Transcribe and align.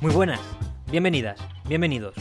Muy 0.00 0.14
buenas, 0.14 0.40
bienvenidas, 0.90 1.38
bienvenidos, 1.68 2.14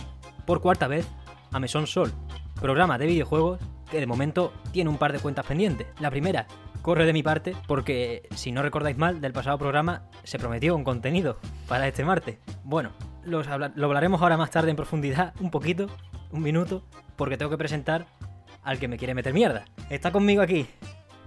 por 0.45 0.59
cuarta 0.59 0.89
vez 0.89 1.07
a 1.53 1.61
Mesón 1.61 1.87
Sol, 1.87 2.11
programa 2.59 2.97
de 2.97 3.05
videojuegos 3.05 3.61
que 3.89 4.01
de 4.01 4.05
momento 4.05 4.51
tiene 4.73 4.89
un 4.89 4.97
par 4.97 5.13
de 5.13 5.19
cuentas 5.19 5.45
pendientes. 5.45 5.87
La 6.01 6.11
primera 6.11 6.45
corre 6.81 7.05
de 7.05 7.13
mi 7.13 7.23
parte 7.23 7.55
porque, 7.67 8.27
si 8.35 8.51
no 8.51 8.63
recordáis 8.63 8.97
mal, 8.97 9.21
del 9.21 9.31
pasado 9.31 9.57
programa 9.57 10.09
se 10.25 10.37
prometió 10.37 10.75
un 10.75 10.83
contenido 10.83 11.39
para 11.69 11.87
este 11.87 12.03
martes. 12.03 12.39
Bueno, 12.65 12.91
los 13.23 13.47
lo 13.47 13.85
hablaremos 13.85 14.21
ahora 14.21 14.35
más 14.35 14.51
tarde 14.51 14.71
en 14.71 14.75
profundidad, 14.75 15.33
un 15.39 15.49
poquito, 15.49 15.87
un 16.31 16.41
minuto, 16.41 16.83
porque 17.15 17.37
tengo 17.37 17.49
que 17.49 17.57
presentar 17.57 18.07
al 18.61 18.77
que 18.77 18.89
me 18.89 18.97
quiere 18.97 19.13
meter 19.13 19.33
mierda. 19.33 19.63
Está 19.89 20.11
conmigo 20.11 20.41
aquí, 20.41 20.67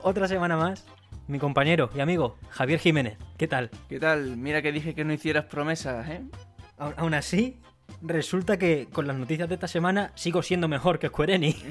otra 0.03 0.29
semana 0.29 0.59
más, 0.59 0.85
mi 1.29 1.39
compañero 1.39 1.91
y 1.95 2.01
amigo 2.01 2.37
Javier 2.51 2.79
Jiménez. 2.79 3.17
¿Qué 3.39 3.49
tal? 3.49 3.71
¿Qué 3.89 3.99
tal? 3.99 4.37
Mira 4.37 4.63
que 4.63 4.73
dije 4.73 4.95
que 4.95 5.05
no 5.05 5.13
hicieras 5.13 5.47
promesas, 5.47 6.09
¿eh? 6.09 6.23
Aún 6.97 7.15
así, 7.15 7.59
resulta 8.03 8.59
que 8.59 8.89
con 8.93 9.07
las 9.07 9.17
noticias 9.17 9.49
de 9.49 9.55
esta 9.55 9.69
semana 9.69 10.13
sigo 10.15 10.43
siendo 10.43 10.69
mejor 10.69 10.99
que 10.99 11.09
Square 11.09 11.35
Enix. 11.35 11.63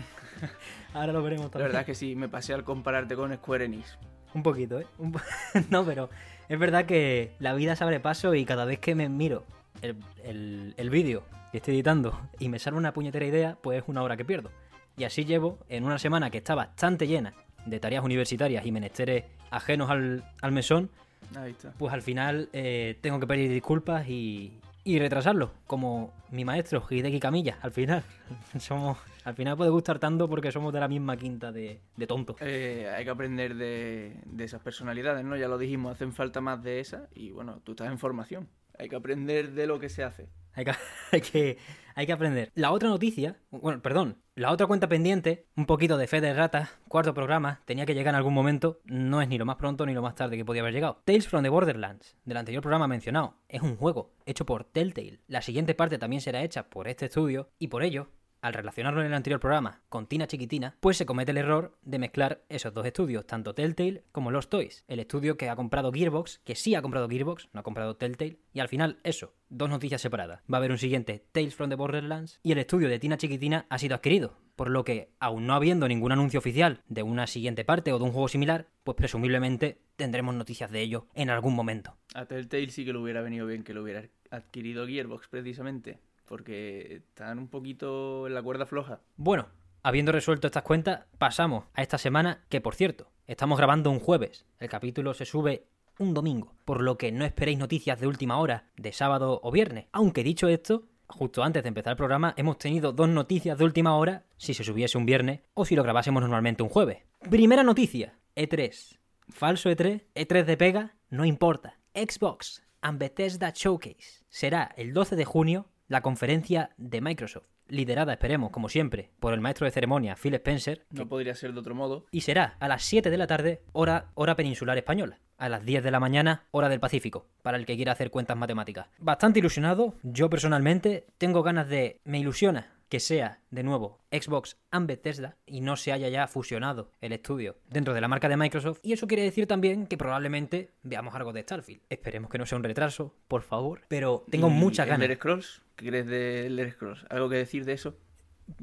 Ahora 0.94 1.14
lo 1.14 1.24
veremos 1.24 1.46
La 1.46 1.52
también. 1.52 1.68
verdad 1.70 1.82
es 1.82 1.86
que 1.86 1.96
sí, 1.96 2.16
me 2.16 2.28
pasé 2.30 2.54
al 2.54 2.64
compararte 2.64 3.16
con 3.16 3.34
Square 3.34 3.66
Enix. 3.66 3.98
Un 4.34 4.44
poquito, 4.44 4.80
¿eh? 4.80 4.88
Un 4.98 5.12
po- 5.12 5.20
no, 5.70 5.86
pero 5.86 6.10
es 6.50 6.60
verdad 6.60 6.86
que 6.86 7.34
la 7.40 7.54
vida 7.54 7.76
se 7.76 7.84
abre 7.84 8.00
paso 8.00 8.34
y 8.36 8.46
cada 8.46 8.66
vez 8.66 8.80
que 8.80 8.96
me 8.96 9.10
miro 9.10 9.44
el, 9.82 9.96
el- 10.24 10.74
el 10.78 10.90
vídeo 10.90 11.24
que 11.52 11.58
estoy 11.58 11.76
editando 11.76 12.20
y 12.40 12.48
me 12.50 12.60
sale 12.60 12.78
una 12.78 12.94
puñetera 12.94 13.26
idea, 13.26 13.58
pues 13.62 13.82
es 13.82 13.84
una 13.88 14.04
hora 14.04 14.16
que 14.18 14.24
pierdo. 14.26 14.52
Y 14.98 15.04
así 15.04 15.26
llevo 15.26 15.60
en 15.70 15.84
una 15.86 15.98
semana 16.00 16.30
que 16.30 16.38
está 16.38 16.56
bastante 16.56 17.08
llena 17.08 17.34
de 17.66 17.80
tareas 17.80 18.04
universitarias 18.04 18.66
y 18.66 18.72
menesteres 18.72 19.26
ajenos 19.52 19.90
al, 19.90 20.24
al 20.42 20.52
mesón, 20.52 20.90
Ahí 21.36 21.52
está. 21.52 21.72
pues 21.78 21.94
al 21.94 22.02
final 22.02 22.50
eh, 22.54 22.98
tengo 23.02 23.20
que 23.20 23.28
pedir 23.28 23.50
disculpas 23.52 24.08
y, 24.08 24.60
y 24.84 25.00
retrasarlo, 25.00 25.52
como 25.68 26.14
mi 26.30 26.46
maestro, 26.46 26.84
Hideki 26.90 27.20
Camilla, 27.20 27.58
al 27.62 27.72
final. 27.72 28.04
somos 28.60 28.98
Al 29.24 29.36
final 29.36 29.58
puede 29.58 29.70
gustar 29.70 30.00
tanto 30.00 30.30
porque 30.30 30.52
somos 30.52 30.74
de 30.74 30.80
la 30.80 30.88
misma 30.88 31.18
quinta 31.18 31.52
de, 31.52 31.82
de 31.96 32.08
tontos. 32.08 32.38
Eh, 32.42 32.90
hay 32.96 33.04
que 33.04 33.10
aprender 33.10 33.56
de, 33.56 34.18
de 34.26 34.44
esas 34.44 34.62
personalidades, 34.62 35.24
¿no? 35.24 35.36
Ya 35.38 35.48
lo 35.48 35.58
dijimos, 35.58 35.94
hacen 35.94 36.14
falta 36.14 36.42
más 36.42 36.64
de 36.64 36.80
esas 36.80 37.08
y 37.14 37.32
bueno, 37.32 37.62
tú 37.64 37.72
estás 37.74 37.88
en 37.88 38.00
formación. 38.00 38.50
Hay 38.78 38.90
que 38.90 38.96
aprender 38.96 39.52
de 39.52 39.68
lo 39.68 39.80
que 39.80 39.90
se 39.90 40.04
hace. 40.04 40.30
Hay 40.54 40.66
que, 40.66 40.72
hay, 41.12 41.22
que, 41.22 41.58
hay 41.96 42.06
que 42.06 42.14
aprender. 42.14 42.52
La 42.56 42.72
otra 42.72 42.90
noticia, 42.90 43.38
bueno, 43.52 43.82
perdón, 43.82 44.18
la 44.42 44.52
otra 44.52 44.66
cuenta 44.66 44.90
pendiente, 44.90 45.46
un 45.56 45.68
poquito 45.68 46.00
de 46.00 46.08
fe 46.08 46.20
de 46.20 46.34
ratas, 46.34 46.72
cuarto 46.88 47.14
programa, 47.14 47.62
tenía 47.66 47.86
que 47.86 47.94
llegar 47.94 48.16
en 48.16 48.18
algún 48.18 48.34
momento, 48.34 48.82
no 48.86 49.22
es 49.22 49.28
ni 49.28 49.38
lo 49.38 49.46
más 49.46 49.58
pronto 49.58 49.86
ni 49.86 49.94
lo 49.94 50.02
más 50.02 50.16
tarde 50.16 50.36
que 50.36 50.44
podía 50.44 50.64
haber 50.64 50.74
llegado. 50.74 51.00
Tales 51.06 51.28
from 51.28 51.44
the 51.44 51.50
Borderlands, 51.50 52.18
del 52.26 52.38
anterior 52.38 52.64
programa 52.64 52.88
mencionado, 52.88 53.36
es 53.48 53.62
un 53.62 53.78
juego 53.78 54.16
hecho 54.26 54.44
por 54.44 54.64
Telltale. 54.64 55.20
La 55.28 55.44
siguiente 55.44 55.76
parte 55.76 56.00
también 56.00 56.24
será 56.24 56.42
hecha 56.42 56.72
por 56.72 56.88
este 56.88 57.06
estudio 57.06 57.52
y 57.60 57.68
por 57.68 57.84
ello, 57.84 58.08
al 58.42 58.54
relacionarlo 58.54 59.02
en 59.02 59.08
el 59.08 59.14
anterior 59.14 59.40
programa 59.40 59.82
con 59.90 60.08
Tina 60.08 60.28
Chiquitina, 60.28 60.76
pues 60.80 60.98
se 60.98 61.06
comete 61.06 61.32
el 61.32 61.38
error 61.38 61.78
de 61.84 62.00
mezclar 62.00 62.44
esos 62.50 62.74
dos 62.74 62.86
estudios, 62.86 63.26
tanto 63.26 63.54
Telltale 63.54 64.04
como 64.12 64.32
Lost 64.32 64.50
Toys, 64.50 64.84
el 64.88 65.00
estudio 65.00 65.38
que 65.38 65.50
ha 65.50 65.56
comprado 65.56 65.92
Gearbox, 65.92 66.40
que 66.44 66.56
sí 66.56 66.76
ha 66.76 66.82
comprado 66.82 67.08
Gearbox, 67.08 67.50
no 67.54 67.60
ha 67.60 67.64
comprado 67.64 67.96
Telltale, 67.96 68.40
y 68.54 68.60
al 68.60 68.68
final 68.68 69.00
eso, 69.04 69.34
dos 69.50 69.70
noticias 69.70 70.02
separadas. 70.02 70.42
Va 70.52 70.58
a 70.58 70.60
haber 70.60 70.72
un 70.72 70.78
siguiente 70.78 71.26
Tales 71.32 71.56
from 71.56 71.70
the 71.70 71.76
Borderlands 71.76 72.40
y 72.44 72.52
el 72.52 72.58
estudio 72.58 72.90
de 72.90 73.00
Tina 73.00 73.18
Chiquitina 73.18 73.66
ha 73.70 73.78
sido 73.78 73.96
adquirido, 73.96 74.38
por 74.56 74.70
lo 74.70 74.84
que, 74.84 75.12
aún 75.20 75.48
no 75.48 75.54
habiendo 75.54 75.88
ningún 75.88 76.12
anuncio 76.12 76.40
oficial 76.40 76.82
de 76.88 77.04
una 77.04 77.28
siguiente 77.28 77.66
parte 77.66 77.92
o 77.94 78.00
de 78.00 78.06
un 78.06 78.12
juego 78.12 78.28
similar, 78.28 78.68
pues 78.84 78.96
presumiblemente 78.96 79.82
tendremos 79.96 80.36
noticias 80.36 80.72
de 80.72 80.82
ello 80.82 81.08
en 81.14 81.30
algún 81.30 81.56
momento. 81.56 81.98
A 82.14 82.26
Telltale 82.26 82.70
sí 82.70 82.86
que 82.86 82.94
le 82.94 83.00
hubiera 83.00 83.22
venido 83.22 83.46
bien 83.46 83.64
que 83.64 83.74
lo 83.74 83.84
hubiera 83.84 84.04
adquirido 84.30 84.88
Gearbox 84.88 85.28
precisamente, 85.28 86.00
porque 86.32 87.04
están 87.10 87.40
un 87.40 87.50
poquito 87.50 88.26
en 88.26 88.34
la 88.34 88.42
cuerda 88.42 88.66
floja. 88.66 89.02
Bueno, 89.18 89.50
habiendo 89.84 90.14
resuelto 90.14 90.48
estas 90.48 90.64
cuentas, 90.64 91.04
pasamos 91.18 91.66
a 91.74 91.82
esta 91.82 91.98
semana, 91.98 92.46
que 92.48 92.62
por 92.62 92.74
cierto, 92.74 93.12
estamos 93.28 93.58
grabando 93.58 93.92
un 93.92 94.00
jueves. 94.00 94.46
El 94.58 94.70
capítulo 94.70 95.14
se 95.14 95.26
sube 95.26 95.66
un 96.00 96.14
domingo, 96.14 96.56
por 96.64 96.82
lo 96.82 96.98
que 96.98 97.12
no 97.12 97.26
esperéis 97.26 97.60
noticias 97.60 98.00
de 98.00 98.08
última 98.08 98.38
hora, 98.38 98.64
de 98.78 98.94
sábado 98.94 99.42
o 99.44 99.52
viernes. 99.52 99.88
Aunque 99.92 100.24
dicho 100.24 100.48
esto, 100.48 100.88
justo 101.06 101.44
antes 101.44 101.64
de 101.64 101.68
empezar 101.68 101.92
el 101.92 101.98
programa, 101.98 102.34
hemos 102.38 102.58
tenido 102.58 102.94
dos 102.94 103.10
noticias 103.10 103.58
de 103.58 103.66
última 103.66 103.98
hora, 103.98 104.24
si 104.38 104.54
se 104.54 104.64
subiese 104.64 104.98
un 104.98 105.06
viernes 105.06 105.42
o 105.54 105.66
si 105.66 105.76
lo 105.76 105.84
grabásemos 105.84 106.22
normalmente 106.22 106.64
un 106.64 106.70
jueves. 106.70 107.00
Primera 107.30 107.64
noticia, 107.64 108.18
E3. 108.38 109.00
Falso 109.28 109.70
E 109.70 109.76
E3, 109.76 110.04
E3 110.16 110.46
de 110.46 110.56
pega, 110.56 110.96
no 111.10 111.26
importa. 111.26 111.78
Xbox 111.94 112.64
and 112.80 113.00
Bethesda 113.00 113.52
Showcase. 113.54 114.24
Será 114.30 114.72
el 114.78 114.94
12 114.94 115.18
de 115.18 115.26
junio 115.26 115.71
la 115.92 116.02
conferencia 116.02 116.70
de 116.78 117.02
Microsoft, 117.02 117.48
liderada, 117.68 118.14
esperemos, 118.14 118.52
como 118.52 118.70
siempre, 118.70 119.10
por 119.20 119.34
el 119.34 119.42
maestro 119.42 119.66
de 119.66 119.72
ceremonia 119.72 120.16
Phil 120.16 120.34
Spencer, 120.36 120.86
No 120.90 121.10
podría 121.10 121.36
ser 121.36 121.52
de 121.52 121.60
otro 121.60 121.76
modo. 121.76 122.06
y 122.12 122.22
será 122.22 122.56
a 122.62 122.70
las 122.70 122.84
7 122.84 123.10
de 123.10 123.18
la 123.18 123.28
tarde, 123.28 123.62
hora, 123.74 124.06
hora 124.14 124.38
peninsular 124.38 124.78
española. 124.78 125.20
A 125.38 125.50
las 125.50 125.66
10 125.66 125.84
de 125.84 125.92
la 125.92 126.00
mañana, 126.00 126.46
hora 126.52 126.70
del 126.70 126.80
Pacífico, 126.80 127.28
para 127.42 127.58
el 127.58 127.66
que 127.66 127.76
quiera 127.76 127.92
hacer 127.92 128.10
cuentas 128.10 128.38
matemáticas. 128.38 128.88
Bastante 129.00 129.40
ilusionado, 129.40 129.96
yo 130.02 130.30
personalmente 130.30 131.08
tengo 131.18 131.44
ganas 131.44 131.68
de... 131.68 132.00
Me 132.06 132.20
ilusiona 132.20 132.72
que 132.88 133.00
sea, 133.00 133.40
de 133.52 133.64
nuevo, 133.64 134.00
Xbox 134.12 134.58
and 134.70 134.86
Bethesda 134.86 135.38
y 135.46 135.62
no 135.62 135.78
se 135.78 135.94
haya 135.94 136.10
ya 136.10 136.28
fusionado 136.28 136.92
el 137.00 137.14
estudio 137.14 137.56
dentro 137.70 137.94
de 137.94 138.02
la 138.02 138.10
marca 138.10 138.28
de 138.28 138.36
Microsoft. 138.36 138.80
Y 138.84 138.92
eso 138.92 139.08
quiere 139.08 139.24
decir 139.24 139.48
también 139.48 139.88
que 139.88 139.96
probablemente 139.98 140.72
veamos 140.84 141.16
algo 141.16 141.32
de 141.32 141.42
Starfield. 141.42 141.82
Esperemos 141.90 142.30
que 142.30 142.38
no 142.38 142.46
sea 142.46 142.58
un 142.58 142.66
retraso, 142.66 143.16
por 143.30 143.44
favor. 143.44 143.84
Pero 143.88 144.26
tengo 144.30 144.50
¿Y 144.50 144.52
muchas 144.52 144.88
ganas. 144.88 145.06
Elder 145.06 145.16
Scrolls? 145.18 145.62
¿Qué 145.82 145.88
crees 145.88 146.06
de 146.06 146.46
Elder 146.46 146.72
Scrolls? 146.74 147.06
¿Algo 147.10 147.28
que 147.28 147.38
decir 147.38 147.66
de 147.66 147.74
eso? 147.74 147.98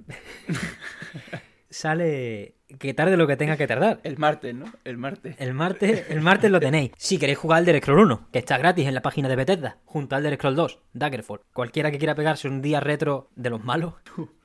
Sale 1.71 2.55
que 2.79 2.95
tarde 2.95 3.17
lo 3.17 3.27
que 3.27 3.37
tenga 3.37 3.57
que 3.57 3.67
tardar. 3.67 3.99
El 4.05 4.19
martes, 4.19 4.55
¿no? 4.55 4.67
El 4.85 4.99
martes. 4.99 5.35
El 5.41 5.53
martes, 5.53 6.09
el 6.11 6.21
martes 6.21 6.49
lo 6.49 6.61
tenéis. 6.61 6.93
Si 6.97 7.19
queréis 7.19 7.39
jugar 7.39 7.59
al 7.59 7.69
Elder 7.69 7.83
Scroll 7.83 7.99
1, 7.99 8.29
que 8.33 8.39
está 8.39 8.57
gratis 8.57 8.87
en 8.87 8.95
la 8.95 9.03
página 9.03 9.29
de 9.29 9.35
Bethesda, 9.35 9.79
junto 9.85 10.15
al 10.15 10.25
Elder 10.25 10.39
Scroll 10.39 10.55
2, 10.55 10.79
Daggerfall. 10.93 11.41
Cualquiera 11.53 11.91
que 11.91 11.99
quiera 11.99 12.15
pegarse 12.15 12.47
un 12.47 12.63
día 12.63 12.79
retro 12.79 13.31
de 13.35 13.51
los 13.51 13.65
malos, 13.65 13.95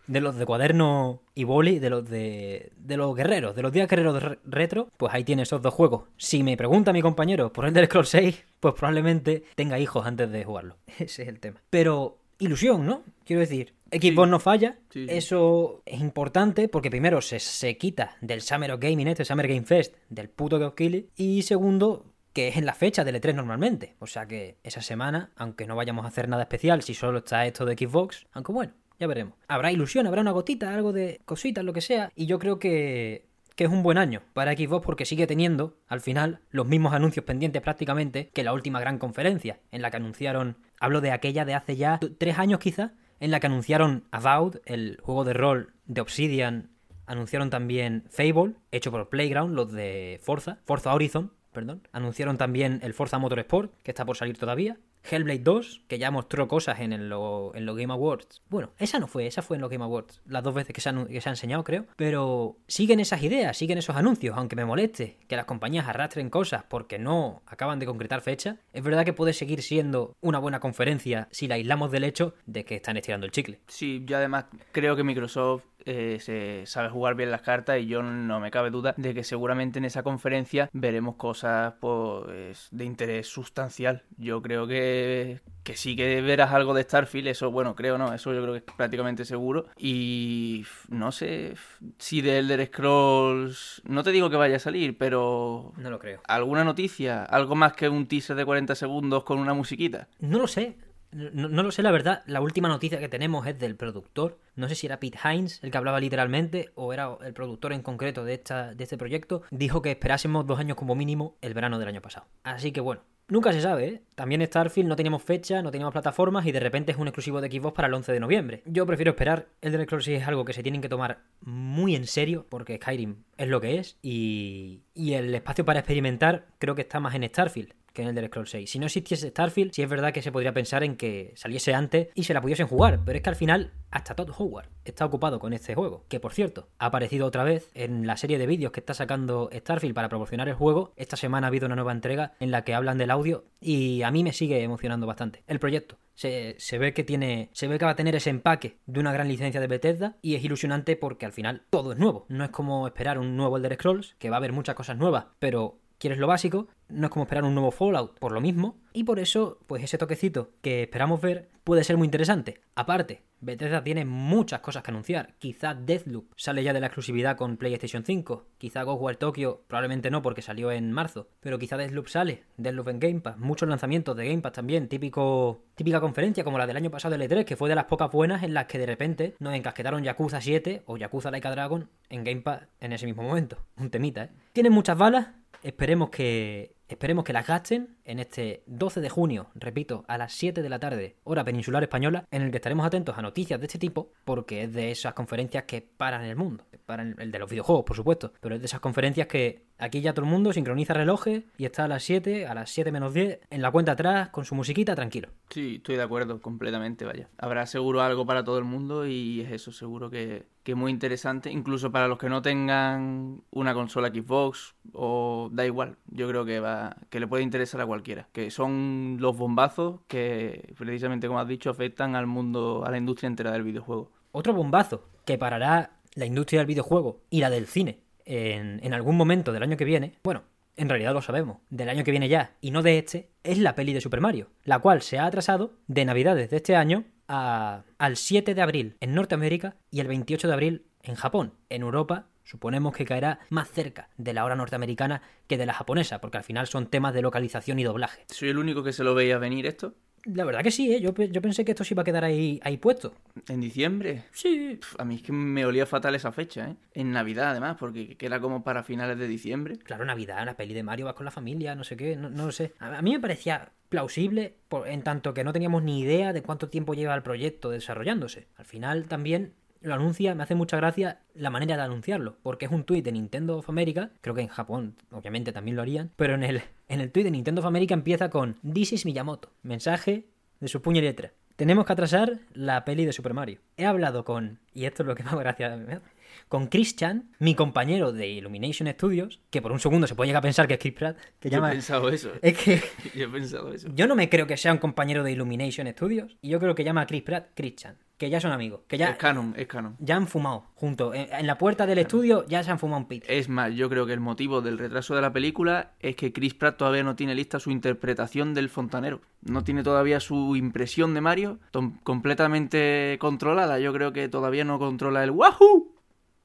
de 0.07 0.21
los 0.21 0.35
de 0.35 0.45
cuaderno 0.47 1.21
y 1.35 1.43
boli, 1.43 1.77
de 1.77 1.91
los 1.91 2.09
de, 2.09 2.71
de 2.75 2.97
los 2.97 3.15
guerreros, 3.15 3.55
de 3.55 3.61
los 3.61 3.71
días 3.71 3.87
guerreros 3.87 4.19
de 4.19 4.39
retro, 4.45 4.89
pues 4.97 5.13
ahí 5.13 5.23
tiene 5.23 5.43
esos 5.43 5.61
dos 5.61 5.75
juegos. 5.75 6.05
Si 6.17 6.41
me 6.41 6.57
pregunta 6.57 6.91
mi 6.91 7.03
compañero 7.03 7.53
por 7.53 7.65
el 7.65 7.69
Elder 7.69 7.85
Scroll 7.85 8.07
6, 8.07 8.45
pues 8.59 8.73
probablemente 8.73 9.43
tenga 9.53 9.77
hijos 9.77 10.07
antes 10.07 10.31
de 10.31 10.43
jugarlo. 10.43 10.77
Ese 10.97 11.21
es 11.21 11.27
el 11.27 11.39
tema. 11.39 11.61
Pero 11.69 12.17
ilusión, 12.43 12.85
¿no? 12.85 13.03
Quiero 13.25 13.39
decir, 13.39 13.73
Xbox 13.91 14.29
no 14.29 14.39
falla, 14.39 14.77
Sí, 14.89 15.05
sí. 15.05 15.15
eso 15.15 15.81
es 15.85 15.99
importante 16.01 16.67
porque 16.67 16.89
primero 16.89 17.21
se, 17.21 17.39
se 17.39 17.77
quita 17.77 18.17
del 18.21 18.41
Summer 18.41 18.71
of 18.71 18.79
Gaming, 18.79 19.07
este 19.07 19.25
Summer 19.25 19.47
Game 19.47 19.63
Fest, 19.63 19.95
del 20.09 20.29
puto 20.29 20.57
que 20.59 20.65
os 20.65 20.73
kille, 20.73 21.07
y 21.15 21.43
segundo, 21.43 22.05
que 22.33 22.47
es 22.47 22.57
en 22.57 22.65
la 22.65 22.73
fecha 22.73 23.03
del 23.03 23.15
E3 23.21 23.35
normalmente. 23.35 23.95
O 23.99 24.07
sea 24.07 24.27
que 24.27 24.57
esa 24.63 24.81
semana, 24.81 25.31
aunque 25.35 25.67
no 25.67 25.75
vayamos 25.75 26.05
a 26.05 26.07
hacer 26.09 26.27
nada 26.27 26.43
especial 26.43 26.81
si 26.81 26.93
solo 26.93 27.19
está 27.19 27.45
esto 27.45 27.65
de 27.65 27.75
Xbox, 27.77 28.25
aunque 28.31 28.51
bueno, 28.51 28.73
ya 28.99 29.07
veremos. 29.07 29.35
Habrá 29.47 29.71
ilusión, 29.71 30.07
habrá 30.07 30.21
una 30.21 30.31
gotita, 30.31 30.73
algo 30.73 30.91
de 30.93 31.21
cositas, 31.25 31.63
lo 31.63 31.73
que 31.73 31.81
sea, 31.81 32.11
y 32.15 32.25
yo 32.25 32.39
creo 32.39 32.57
que 32.59 33.27
que 33.55 33.65
es 33.65 33.69
un 33.69 33.83
buen 33.83 33.97
año 33.97 34.21
para 34.33 34.53
Xbox 34.53 34.85
porque 34.85 35.05
sigue 35.05 35.27
teniendo, 35.27 35.77
al 35.87 36.01
final, 36.01 36.39
los 36.49 36.67
mismos 36.67 36.93
anuncios 36.93 37.25
pendientes 37.25 37.61
prácticamente 37.61 38.29
que 38.33 38.43
la 38.43 38.53
última 38.53 38.79
gran 38.79 38.97
conferencia, 38.97 39.59
en 39.71 39.81
la 39.81 39.91
que 39.91 39.97
anunciaron, 39.97 40.57
hablo 40.79 41.01
de 41.01 41.11
aquella 41.11 41.45
de 41.45 41.53
hace 41.53 41.75
ya 41.75 41.99
tres 42.17 42.39
años 42.39 42.59
quizá, 42.59 42.93
en 43.19 43.31
la 43.31 43.39
que 43.39 43.47
anunciaron 43.47 44.03
Avowed, 44.11 44.59
el 44.65 44.99
juego 45.01 45.23
de 45.23 45.33
rol 45.33 45.73
de 45.85 46.01
Obsidian, 46.01 46.71
anunciaron 47.05 47.49
también 47.49 48.05
Fable, 48.09 48.55
hecho 48.71 48.91
por 48.91 49.09
Playground, 49.09 49.55
los 49.55 49.71
de 49.71 50.19
Forza, 50.23 50.59
Forza 50.65 50.93
Horizon, 50.93 51.31
perdón, 51.51 51.87
anunciaron 51.91 52.37
también 52.37 52.79
el 52.83 52.93
Forza 52.93 53.19
Motorsport, 53.19 53.71
que 53.83 53.91
está 53.91 54.05
por 54.05 54.17
salir 54.17 54.37
todavía, 54.37 54.77
Hellblade 55.09 55.39
2, 55.39 55.81
que 55.87 55.99
ya 55.99 56.11
mostró 56.11 56.47
cosas 56.47 56.79
en 56.79 56.93
el- 56.93 57.11
en 57.11 57.65
los 57.65 57.75
Game 57.77 57.91
Awards. 57.93 58.41
Bueno, 58.49 58.71
esa 58.79 58.99
no 58.99 59.07
fue, 59.07 59.27
esa 59.27 59.41
fue 59.41 59.57
en 59.57 59.61
los 59.61 59.69
Game 59.69 59.83
Awards, 59.83 60.21
las 60.25 60.43
dos 60.43 60.53
veces 60.53 60.73
que 60.73 60.81
se, 60.81 60.89
ha, 60.89 60.93
anu- 60.93 61.07
que 61.07 61.19
se 61.21 61.29
enseñado, 61.29 61.63
creo. 61.63 61.85
Pero 61.95 62.57
siguen 62.67 62.99
esas 62.99 63.21
ideas, 63.23 63.57
siguen 63.57 63.77
esos 63.77 63.95
anuncios, 63.95 64.37
aunque 64.37 64.55
me 64.55 64.65
moleste 64.65 65.17
que 65.27 65.35
las 65.35 65.45
compañías 65.45 65.87
arrastren 65.87 66.29
cosas 66.29 66.63
porque 66.69 66.99
no 66.99 67.41
acaban 67.47 67.79
de 67.79 67.85
concretar 67.85 68.21
fecha. 68.21 68.57
Es 68.71 68.83
verdad 68.83 69.03
que 69.05 69.13
puede 69.13 69.33
seguir 69.33 69.61
siendo 69.61 70.15
una 70.21 70.39
buena 70.39 70.59
conferencia 70.59 71.27
si 71.31 71.47
la 71.47 71.55
aislamos 71.55 71.91
del 71.91 72.03
hecho 72.03 72.33
de 72.45 72.63
que 72.65 72.75
están 72.75 72.97
estirando 72.97 73.25
el 73.25 73.31
chicle. 73.31 73.59
Sí, 73.67 74.03
yo 74.05 74.17
además 74.17 74.45
creo 74.71 74.95
que 74.95 75.03
Microsoft 75.03 75.63
eh, 75.85 76.17
se 76.19 76.65
sabe 76.65 76.89
jugar 76.89 77.15
bien 77.15 77.31
las 77.31 77.41
cartas 77.41 77.79
y 77.79 77.85
yo 77.87 78.01
no 78.03 78.39
me 78.39 78.51
cabe 78.51 78.69
duda 78.69 78.93
de 78.97 79.13
que 79.13 79.23
seguramente 79.23 79.79
en 79.79 79.85
esa 79.85 80.03
conferencia 80.03 80.69
veremos 80.73 81.15
cosas 81.15 81.73
pues, 81.79 82.67
de 82.71 82.85
interés 82.85 83.27
sustancial. 83.27 84.03
Yo 84.17 84.41
creo 84.41 84.67
que, 84.67 85.41
que 85.63 85.75
sí 85.75 85.95
que 85.95 86.21
verás 86.21 86.51
algo 86.53 86.73
de 86.73 86.83
Starfield, 86.83 87.27
eso 87.27 87.51
bueno, 87.51 87.75
creo 87.75 87.97
no, 87.97 88.13
eso 88.13 88.33
yo 88.33 88.41
creo 88.41 88.53
que 88.53 88.59
es 88.59 88.75
prácticamente 88.75 89.25
seguro. 89.25 89.65
Y 89.77 90.65
no 90.89 91.11
sé 91.11 91.55
si 91.97 92.21
de 92.21 92.39
Elder 92.39 92.65
Scrolls, 92.67 93.81
no 93.85 94.03
te 94.03 94.11
digo 94.11 94.29
que 94.29 94.35
vaya 94.35 94.57
a 94.57 94.59
salir, 94.59 94.97
pero 94.97 95.73
No 95.77 95.89
lo 95.89 95.99
creo. 95.99 96.21
alguna 96.27 96.63
noticia, 96.63 97.23
algo 97.23 97.55
más 97.55 97.73
que 97.73 97.89
un 97.89 98.07
teaser 98.07 98.35
de 98.35 98.45
40 98.45 98.75
segundos 98.75 99.23
con 99.23 99.39
una 99.39 99.53
musiquita. 99.53 100.07
No 100.19 100.39
lo 100.39 100.47
sé. 100.47 100.77
No, 101.13 101.63
lo 101.63 101.71
sé, 101.71 101.83
la 101.83 101.91
verdad. 101.91 102.23
La 102.25 102.41
última 102.41 102.67
noticia 102.67 102.99
que 102.99 103.09
tenemos 103.09 103.45
es 103.47 103.57
del 103.59 103.75
productor. 103.75 104.39
No 104.55 104.67
sé 104.67 104.75
si 104.75 104.87
era 104.87 104.99
Pete 104.99 105.19
Hines 105.23 105.59
el 105.63 105.71
que 105.71 105.77
hablaba 105.77 105.99
literalmente 105.99 106.71
o 106.75 106.93
era 106.93 107.17
el 107.23 107.33
productor 107.33 107.73
en 107.73 107.81
concreto 107.81 108.23
de, 108.23 108.33
esta, 108.33 108.73
de 108.73 108.83
este 108.83 108.97
proyecto. 108.97 109.43
Dijo 109.51 109.81
que 109.81 109.91
esperásemos 109.91 110.45
dos 110.45 110.59
años 110.59 110.77
como 110.77 110.95
mínimo 110.95 111.37
el 111.41 111.53
verano 111.53 111.79
del 111.79 111.89
año 111.89 112.01
pasado. 112.01 112.27
Así 112.43 112.71
que 112.71 112.81
bueno, 112.81 113.01
Nunca 113.29 113.53
se 113.53 113.61
sabe, 113.61 113.87
¿eh? 113.87 114.01
También 114.15 114.45
Starfield 114.45 114.89
no 114.89 114.97
teníamos 114.97 115.23
fecha, 115.23 115.61
no 115.61 115.71
teníamos 115.71 115.93
plataformas 115.93 116.45
y 116.45 116.51
de 116.51 116.59
repente 116.59 116.91
es 116.91 116.97
un 116.97 117.07
exclusivo 117.07 117.39
de 117.39 117.49
Xbox 117.49 117.73
para 117.73 117.87
el 117.87 117.93
11 117.93 118.11
de 118.11 118.19
noviembre. 118.19 118.63
Yo 118.65 118.85
prefiero 118.85 119.11
esperar. 119.11 119.47
El 119.61 119.81
Scrolls 119.85 120.05
6 120.05 120.21
es 120.21 120.27
algo 120.27 120.43
que 120.43 120.53
se 120.53 120.61
tienen 120.61 120.81
que 120.81 120.89
tomar 120.89 121.21
muy 121.39 121.95
en 121.95 122.05
serio 122.05 122.45
porque 122.49 122.75
Skyrim 122.75 123.23
es 123.37 123.47
lo 123.47 123.61
que 123.61 123.79
es 123.79 123.97
y, 124.01 124.83
y 124.93 125.13
el 125.13 125.33
espacio 125.33 125.63
para 125.63 125.79
experimentar 125.79 126.47
creo 126.59 126.75
que 126.75 126.81
está 126.81 126.99
más 126.99 127.15
en 127.15 127.23
Starfield 127.23 127.73
que 127.93 128.01
en 128.01 128.09
el 128.09 128.15
del 128.15 128.27
Scroll 128.27 128.47
6. 128.47 128.69
Si 128.69 128.79
no 128.79 128.87
existiese 128.87 129.29
Starfield, 129.29 129.71
sí 129.71 129.81
es 129.81 129.89
verdad 129.89 130.11
que 130.11 130.21
se 130.21 130.31
podría 130.31 130.53
pensar 130.53 130.83
en 130.83 130.97
que 130.97 131.33
saliese 131.35 131.73
antes 131.73 132.09
y 132.15 132.23
se 132.23 132.33
la 132.33 132.41
pudiesen 132.41 132.67
jugar, 132.67 133.01
pero 133.05 133.17
es 133.17 133.23
que 133.23 133.29
al 133.29 133.35
final 133.35 133.71
hasta 133.91 134.15
Todd 134.15 134.31
Howard 134.37 134.69
está 134.83 135.05
ocupado 135.05 135.39
con 135.39 135.53
este 135.53 135.75
juego, 135.75 136.05
que 136.09 136.19
por 136.19 136.33
cierto, 136.33 136.67
ha 136.79 136.87
aparecido 136.87 137.27
otra 137.27 137.43
vez 137.43 137.69
en 137.75 138.07
la 138.07 138.17
serie 138.17 138.37
de 138.37 138.47
vídeos 138.47 138.71
que 138.71 138.79
está 138.79 138.93
sacando 138.93 139.49
Starfield 139.53 139.93
para 139.95 140.09
promocionar 140.09 140.49
el 140.49 140.55
juego. 140.55 140.93
Esta 140.95 141.15
semana 141.15 141.47
ha 141.47 141.49
habido 141.49 141.67
una 141.67 141.75
nueva 141.75 141.91
entrega 141.91 142.33
en 142.39 142.51
la 142.51 142.63
que 142.63 142.73
hablan 142.73 142.97
del 142.97 143.11
audio 143.11 143.45
y 143.61 144.01
a 144.01 144.11
mí 144.11 144.23
me 144.23 144.33
sigue 144.33 144.61
emocionando 144.63 145.07
bastante 145.07 145.43
el 145.47 145.59
proyecto. 145.59 145.97
Se, 146.15 146.55
se, 146.59 146.77
ve 146.77 146.93
que 146.93 147.03
tiene. 147.03 147.49
Se 147.53 147.67
ve 147.67 147.79
que 147.79 147.85
va 147.85 147.91
a 147.91 147.95
tener 147.95 148.15
ese 148.15 148.29
empaque 148.29 148.77
de 148.85 148.99
una 148.99 149.11
gran 149.11 149.27
licencia 149.27 149.59
de 149.59 149.65
Bethesda. 149.65 150.17
Y 150.21 150.35
es 150.35 150.43
ilusionante 150.43 150.95
porque 150.95 151.25
al 151.25 151.33
final 151.33 151.63
todo 151.71 151.91
es 151.91 151.97
nuevo. 151.97 152.27
No 152.29 152.43
es 152.43 152.51
como 152.51 152.85
esperar 152.85 153.17
un 153.17 153.35
nuevo 153.35 153.57
Elder 153.57 153.73
Scrolls, 153.73 154.15
que 154.19 154.29
va 154.29 154.35
a 154.35 154.37
haber 154.37 154.51
muchas 154.51 154.75
cosas 154.75 154.95
nuevas, 154.95 155.25
pero 155.39 155.79
quieres 156.03 156.19
lo 156.19 156.27
básico, 156.27 156.67
no 156.89 157.07
es 157.07 157.11
como 157.11 157.23
esperar 157.23 157.45
un 157.45 157.55
nuevo 157.55 157.71
Fallout 157.71 158.19
por 158.19 158.33
lo 158.33 158.41
mismo, 158.41 158.77
y 158.91 159.05
por 159.05 159.19
eso, 159.19 159.57
pues 159.67 159.83
ese 159.83 159.97
toquecito 159.97 160.51
que 160.61 160.83
esperamos 160.83 161.21
ver 161.21 161.49
puede 161.63 161.85
ser 161.85 161.95
muy 161.95 162.05
interesante. 162.05 162.59
Aparte, 162.75 163.23
Bethesda 163.39 163.83
tiene 163.83 164.05
muchas 164.05 164.61
cosas 164.61 164.83
que 164.83 164.91
anunciar. 164.91 165.33
Quizá 165.39 165.73
Deathloop 165.73 166.31
sale 166.35 166.63
ya 166.63 166.73
de 166.73 166.79
la 166.79 166.87
exclusividad 166.87 167.35
con 167.35 167.57
PlayStation 167.57 168.03
5. 168.05 168.45
Quizá 168.57 168.83
Ghostwire 168.83 169.17
Tokyo, 169.17 169.63
probablemente 169.67 170.11
no 170.11 170.21
porque 170.21 170.41
salió 170.41 170.71
en 170.71 170.91
marzo. 170.91 171.27
Pero 171.39 171.57
quizá 171.57 171.77
Deathloop 171.77 172.07
sale. 172.07 172.43
Deathloop 172.57 172.89
en 172.89 172.99
Game 172.99 173.21
Pass. 173.21 173.37
Muchos 173.37 173.67
lanzamientos 173.67 174.15
de 174.15 174.27
Game 174.27 174.41
Pass 174.41 174.53
también. 174.53 174.87
Típico, 174.87 175.63
típica 175.75 175.99
conferencia 175.99 176.43
como 176.43 176.57
la 176.57 176.67
del 176.67 176.77
año 176.77 176.91
pasado 176.91 177.17
de 177.17 177.29
E3, 177.29 177.45
que 177.45 177.55
fue 177.55 177.69
de 177.69 177.75
las 177.75 177.85
pocas 177.85 178.11
buenas 178.11 178.43
en 178.43 178.53
las 178.53 178.65
que 178.65 178.77
de 178.77 178.85
repente 178.85 179.35
nos 179.39 179.55
encasquetaron 179.55 180.03
Yakuza 180.03 180.39
7 180.39 180.83
o 180.85 180.97
Yakuza 180.97 181.31
Laika 181.31 181.49
Dragon 181.51 181.89
en 182.09 182.23
Game 182.23 182.41
Pass 182.41 182.61
en 182.79 182.93
ese 182.93 183.07
mismo 183.07 183.23
momento. 183.23 183.57
Un 183.77 183.89
temita, 183.89 184.25
¿eh? 184.25 184.29
Tienen 184.53 184.71
muchas 184.71 184.97
balas. 184.97 185.27
Esperemos 185.63 186.09
que 186.09 186.75
Esperemos 186.93 187.23
que 187.23 187.33
las 187.33 187.47
gasten 187.47 187.97
en 188.05 188.19
este 188.19 188.63
12 188.67 189.01
de 189.01 189.09
junio, 189.09 189.47
repito, 189.55 190.05
a 190.07 190.17
las 190.17 190.33
7 190.33 190.61
de 190.61 190.69
la 190.69 190.79
tarde, 190.79 191.15
hora 191.23 191.43
peninsular 191.43 191.83
española, 191.83 192.25
en 192.31 192.41
el 192.41 192.51
que 192.51 192.57
estaremos 192.57 192.85
atentos 192.85 193.17
a 193.17 193.21
noticias 193.21 193.59
de 193.59 193.65
este 193.65 193.79
tipo, 193.79 194.11
porque 194.25 194.63
es 194.63 194.73
de 194.73 194.91
esas 194.91 195.13
conferencias 195.13 195.63
que 195.63 195.81
paran 195.81 196.23
el 196.23 196.35
mundo. 196.35 196.65
Paran 196.85 197.15
el 197.19 197.31
de 197.31 197.39
los 197.39 197.49
videojuegos, 197.49 197.85
por 197.85 197.95
supuesto, 197.95 198.33
pero 198.41 198.55
es 198.55 198.61
de 198.61 198.65
esas 198.65 198.81
conferencias 198.81 199.27
que 199.27 199.65
aquí 199.77 200.01
ya 200.01 200.13
todo 200.13 200.25
el 200.25 200.31
mundo 200.31 200.53
sincroniza 200.53 200.93
relojes 200.93 201.43
y 201.57 201.65
está 201.65 201.85
a 201.85 201.87
las 201.87 202.03
7, 202.03 202.47
a 202.47 202.53
las 202.53 202.69
7 202.69 202.91
menos 202.91 203.13
10, 203.13 203.39
en 203.49 203.61
la 203.61 203.71
cuenta 203.71 203.93
atrás, 203.93 204.29
con 204.29 204.45
su 204.45 204.55
musiquita, 204.55 204.95
tranquilo. 204.95 205.29
Sí, 205.49 205.75
estoy 205.77 205.95
de 205.95 206.03
acuerdo, 206.03 206.41
completamente, 206.41 207.05
vaya. 207.05 207.29
Habrá 207.37 207.65
seguro 207.65 208.01
algo 208.01 208.25
para 208.25 208.43
todo 208.43 208.57
el 208.57 208.65
mundo 208.65 209.07
y 209.07 209.41
es 209.41 209.51
eso, 209.51 209.71
seguro 209.71 210.09
que, 210.09 210.45
que 210.63 210.75
muy 210.75 210.91
interesante, 210.91 211.51
incluso 211.51 211.91
para 211.91 212.07
los 212.07 212.17
que 212.17 212.29
no 212.29 212.41
tengan 212.41 213.41
una 213.51 213.73
consola 213.73 214.09
Xbox 214.09 214.75
o 214.93 215.49
da 215.51 215.65
igual, 215.65 215.97
yo 216.07 216.27
creo 216.27 216.45
que 216.45 216.59
va 216.59 216.95
que 217.09 217.19
le 217.19 217.27
puede 217.27 217.43
interesar 217.43 217.81
a 217.81 217.85
cualquiera, 217.93 218.27
que 218.33 218.49
son 218.49 219.17
los 219.19 219.37
bombazos 219.37 220.01
que 220.07 220.73
precisamente 220.75 221.27
como 221.27 221.39
has 221.39 221.47
dicho 221.47 221.69
afectan 221.69 222.15
al 222.15 222.25
mundo, 222.25 222.83
a 222.85 222.89
la 222.89 222.97
industria 222.97 223.27
entera 223.27 223.51
del 223.51 223.61
videojuego. 223.61 224.11
Otro 224.31 224.53
bombazo 224.53 225.09
que 225.25 225.37
parará 225.37 225.99
la 226.15 226.25
industria 226.25 226.61
del 226.61 226.67
videojuego 226.67 227.21
y 227.29 227.39
la 227.39 227.51
del 227.51 227.67
cine 227.67 227.99
en, 228.25 228.79
en 228.83 228.93
algún 228.95 229.15
momento 229.15 229.51
del 229.51 229.61
año 229.61 229.77
que 229.77 229.85
viene, 229.85 230.13
bueno, 230.23 230.41
en 230.75 230.89
realidad 230.89 231.13
lo 231.13 231.21
sabemos, 231.21 231.57
del 231.69 231.89
año 231.89 232.03
que 232.03 232.09
viene 232.09 232.29
ya, 232.29 232.55
y 232.59 232.71
no 232.71 232.81
de 232.81 232.97
este, 232.97 233.29
es 233.43 233.59
la 233.59 233.75
peli 233.75 233.93
de 233.93 234.01
Super 234.01 234.21
Mario, 234.21 234.49
la 234.63 234.79
cual 234.79 235.03
se 235.03 235.19
ha 235.19 235.27
atrasado 235.27 235.73
de 235.85 236.05
Navidades 236.05 236.49
de 236.49 236.57
este 236.57 236.75
año 236.75 237.05
a, 237.27 237.83
al 237.99 238.17
7 238.17 238.55
de 238.55 238.61
abril 238.61 238.97
en 239.01 239.13
Norteamérica 239.13 239.75
y 239.91 239.99
el 239.99 240.07
28 240.07 240.47
de 240.47 240.53
abril 240.53 240.85
en 241.03 241.15
Japón. 241.15 241.53
En 241.69 241.83
Europa 241.83 242.27
suponemos 242.43 242.95
que 242.95 243.05
caerá 243.05 243.39
más 243.49 243.69
cerca 243.69 244.09
de 244.17 244.33
la 244.33 244.43
hora 244.43 244.55
norteamericana 244.55 245.21
que 245.47 245.57
de 245.57 245.65
la 245.65 245.73
japonesa, 245.73 246.19
porque 246.19 246.37
al 246.37 246.43
final 246.43 246.67
son 246.67 246.87
temas 246.87 247.13
de 247.13 247.21
localización 247.21 247.79
y 247.79 247.83
doblaje. 247.83 248.25
¿Soy 248.29 248.49
el 248.49 248.57
único 248.57 248.83
que 248.83 248.93
se 248.93 249.03
lo 249.03 249.13
veía 249.15 249.37
venir 249.37 249.65
esto? 249.65 249.95
La 250.25 250.45
verdad 250.45 250.63
que 250.63 250.71
sí, 250.71 250.93
¿eh? 250.93 251.01
yo, 251.01 251.13
yo 251.13 251.41
pensé 251.41 251.65
que 251.65 251.71
esto 251.71 251.83
sí 251.83 251.93
iba 251.93 252.01
a 252.01 252.05
quedar 252.05 252.23
ahí, 252.23 252.57
ahí 252.63 252.77
puesto. 252.77 253.13
¿En 253.49 253.59
diciembre? 253.59 254.23
Sí. 254.31 254.77
Pff, 254.79 254.97
a 254.97 255.03
mí 255.03 255.15
es 255.15 255.21
que 255.21 255.33
me 255.33 255.65
olía 255.65 255.85
fatal 255.85 256.15
esa 256.15 256.31
fecha, 256.31 256.69
¿eh? 256.69 256.75
En 256.93 257.11
Navidad, 257.11 257.51
además, 257.51 257.75
porque 257.77 258.15
era 258.17 258.39
como 258.39 258.63
para 258.63 258.83
finales 258.83 259.19
de 259.19 259.27
diciembre. 259.27 259.77
Claro, 259.79 260.05
Navidad, 260.05 260.45
la 260.45 260.55
peli 260.55 260.73
de 260.73 260.81
Mario 260.81 261.07
vas 261.07 261.15
con 261.15 261.25
la 261.25 261.31
familia, 261.31 261.75
no 261.75 261.83
sé 261.83 261.97
qué, 261.97 262.15
no, 262.15 262.29
no 262.29 262.45
lo 262.45 262.51
sé. 262.53 262.73
A, 262.79 262.99
a 262.99 263.01
mí 263.01 263.11
me 263.11 263.19
parecía 263.19 263.73
plausible 263.89 264.55
por, 264.69 264.87
en 264.87 265.03
tanto 265.03 265.33
que 265.33 265.43
no 265.43 265.51
teníamos 265.51 265.83
ni 265.83 265.99
idea 265.99 266.31
de 266.31 266.41
cuánto 266.41 266.69
tiempo 266.69 266.93
lleva 266.93 267.15
el 267.15 267.21
proyecto 267.21 267.69
desarrollándose. 267.69 268.47
Al 268.55 268.65
final 268.65 269.07
también 269.09 269.55
lo 269.83 269.93
anuncia, 269.93 270.33
me 270.33 270.43
hace 270.43 270.55
mucha 270.55 270.77
gracia 270.77 271.19
la 271.35 271.49
manera 271.49 271.75
de 271.77 271.83
anunciarlo, 271.83 272.37
porque 272.41 272.65
es 272.65 272.71
un 272.71 272.83
tuit 272.83 273.03
de 273.05 273.11
Nintendo 273.11 273.57
of 273.57 273.69
America, 273.69 274.11
creo 274.21 274.33
que 274.33 274.41
en 274.41 274.47
Japón 274.47 274.95
obviamente 275.11 275.51
también 275.51 275.75
lo 275.75 275.81
harían, 275.81 276.11
pero 276.15 276.33
en 276.35 276.43
el, 276.43 276.61
en 276.87 277.01
el 277.01 277.11
tuit 277.11 277.25
de 277.25 277.31
Nintendo 277.31 277.61
of 277.61 277.67
America 277.67 277.93
empieza 277.93 278.29
con 278.29 278.57
This 278.73 278.93
is 278.93 279.05
Miyamoto, 279.05 279.51
mensaje 279.61 280.25
de 280.59 280.67
su 280.67 280.81
puño 280.81 280.99
y 280.99 281.03
letra. 281.03 281.33
Tenemos 281.55 281.85
que 281.85 281.93
atrasar 281.93 282.39
la 282.53 282.83
peli 282.83 283.05
de 283.05 283.13
Super 283.13 283.35
Mario. 283.35 283.59
He 283.77 283.85
hablado 283.85 284.23
con, 284.23 284.59
y 284.73 284.85
esto 284.85 285.03
es 285.03 285.07
lo 285.07 285.13
que 285.15 285.23
más 285.23 285.35
gracia 285.35 285.75
me 285.77 285.93
hace, 285.93 286.13
con 286.47 286.65
Christian, 286.67 287.29
mi 287.37 287.53
compañero 287.53 288.11
de 288.11 288.27
Illumination 288.27 288.87
Studios, 288.87 289.39
que 289.51 289.61
por 289.61 289.71
un 289.71 289.79
segundo 289.79 290.07
se 290.07 290.15
puede 290.15 290.29
llegar 290.29 290.39
a 290.39 290.43
pensar 290.43 290.67
que 290.67 290.73
es 290.75 290.79
Chris 290.79 290.93
Pratt, 290.93 291.17
que 291.39 291.49
Yo 291.49 291.57
llama... 291.57 291.69
he 291.69 291.73
pensado 291.73 292.09
eso. 292.09 292.31
Es 292.41 292.57
que 292.57 292.81
Yo 293.13 293.25
he 293.25 293.29
pensado 293.29 293.71
eso. 293.71 293.87
yo 293.93 294.07
no 294.07 294.15
me 294.15 294.29
creo 294.29 294.47
que 294.47 294.57
sea 294.57 294.71
un 294.71 294.79
compañero 294.79 295.23
de 295.23 295.31
Illumination 295.31 295.87
Studios, 295.89 296.37
y 296.41 296.49
yo 296.49 296.59
creo 296.59 296.73
que 296.73 296.83
llama 296.83 297.01
a 297.01 297.05
Chris 297.05 297.21
Pratt 297.21 297.49
Christian, 297.53 297.97
que 298.17 298.29
ya 298.29 298.39
son 298.39 298.51
amigos, 298.51 298.81
que 298.87 298.97
ya, 298.97 299.09
Es 299.09 299.17
canon, 299.17 299.53
es 299.57 299.67
canon. 299.67 299.97
ya 299.99 300.15
han 300.15 300.27
fumado 300.27 300.65
juntos. 300.75 301.13
En, 301.15 301.27
en 301.33 301.47
la 301.47 301.57
puerta 301.57 301.85
del 301.85 301.97
estudio 301.97 302.45
ya 302.47 302.63
se 302.63 302.71
han 302.71 302.79
fumado 302.79 303.01
un 303.01 303.07
pit. 303.07 303.25
Es 303.27 303.49
más, 303.49 303.73
yo 303.73 303.89
creo 303.89 304.05
que 304.05 304.13
el 304.13 304.19
motivo 304.21 304.61
del 304.61 304.77
retraso 304.77 305.15
de 305.15 305.21
la 305.21 305.33
película 305.33 305.93
es 305.99 306.15
que 306.15 306.31
Chris 306.31 306.53
Pratt 306.53 306.77
todavía 306.77 307.03
no 307.03 307.15
tiene 307.15 307.35
lista 307.35 307.59
su 307.59 307.69
interpretación 307.71 308.53
del 308.53 308.69
fontanero. 308.69 309.21
No 309.41 309.63
tiene 309.63 309.83
todavía 309.83 310.19
su 310.19 310.55
impresión 310.55 311.13
de 311.13 311.21
Mario 311.21 311.59
completamente 312.03 313.17
controlada. 313.19 313.79
Yo 313.79 313.91
creo 313.93 314.13
que 314.13 314.29
todavía 314.29 314.63
no 314.63 314.79
controla 314.79 315.23
el 315.23 315.31
¡Wahoo! 315.31 315.95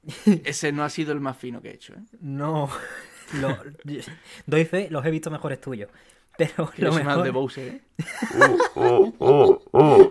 Ese 0.44 0.72
no 0.72 0.82
ha 0.84 0.88
sido 0.90 1.12
el 1.12 1.20
más 1.20 1.36
fino 1.36 1.60
que 1.60 1.68
he 1.70 1.74
hecho. 1.74 1.92
¿eh? 1.94 2.02
No, 2.20 2.68
lo- 3.40 3.56
doy 4.46 4.64
fe, 4.64 4.88
los 4.90 5.04
he 5.04 5.10
visto 5.10 5.30
mejores 5.30 5.60
tuyos. 5.60 5.90
Pero 6.38 6.70
lo 6.76 6.92
más 6.92 7.04
mejor... 7.04 7.24
de 7.24 7.30
Bowser, 7.30 7.68
¿eh? 7.68 7.80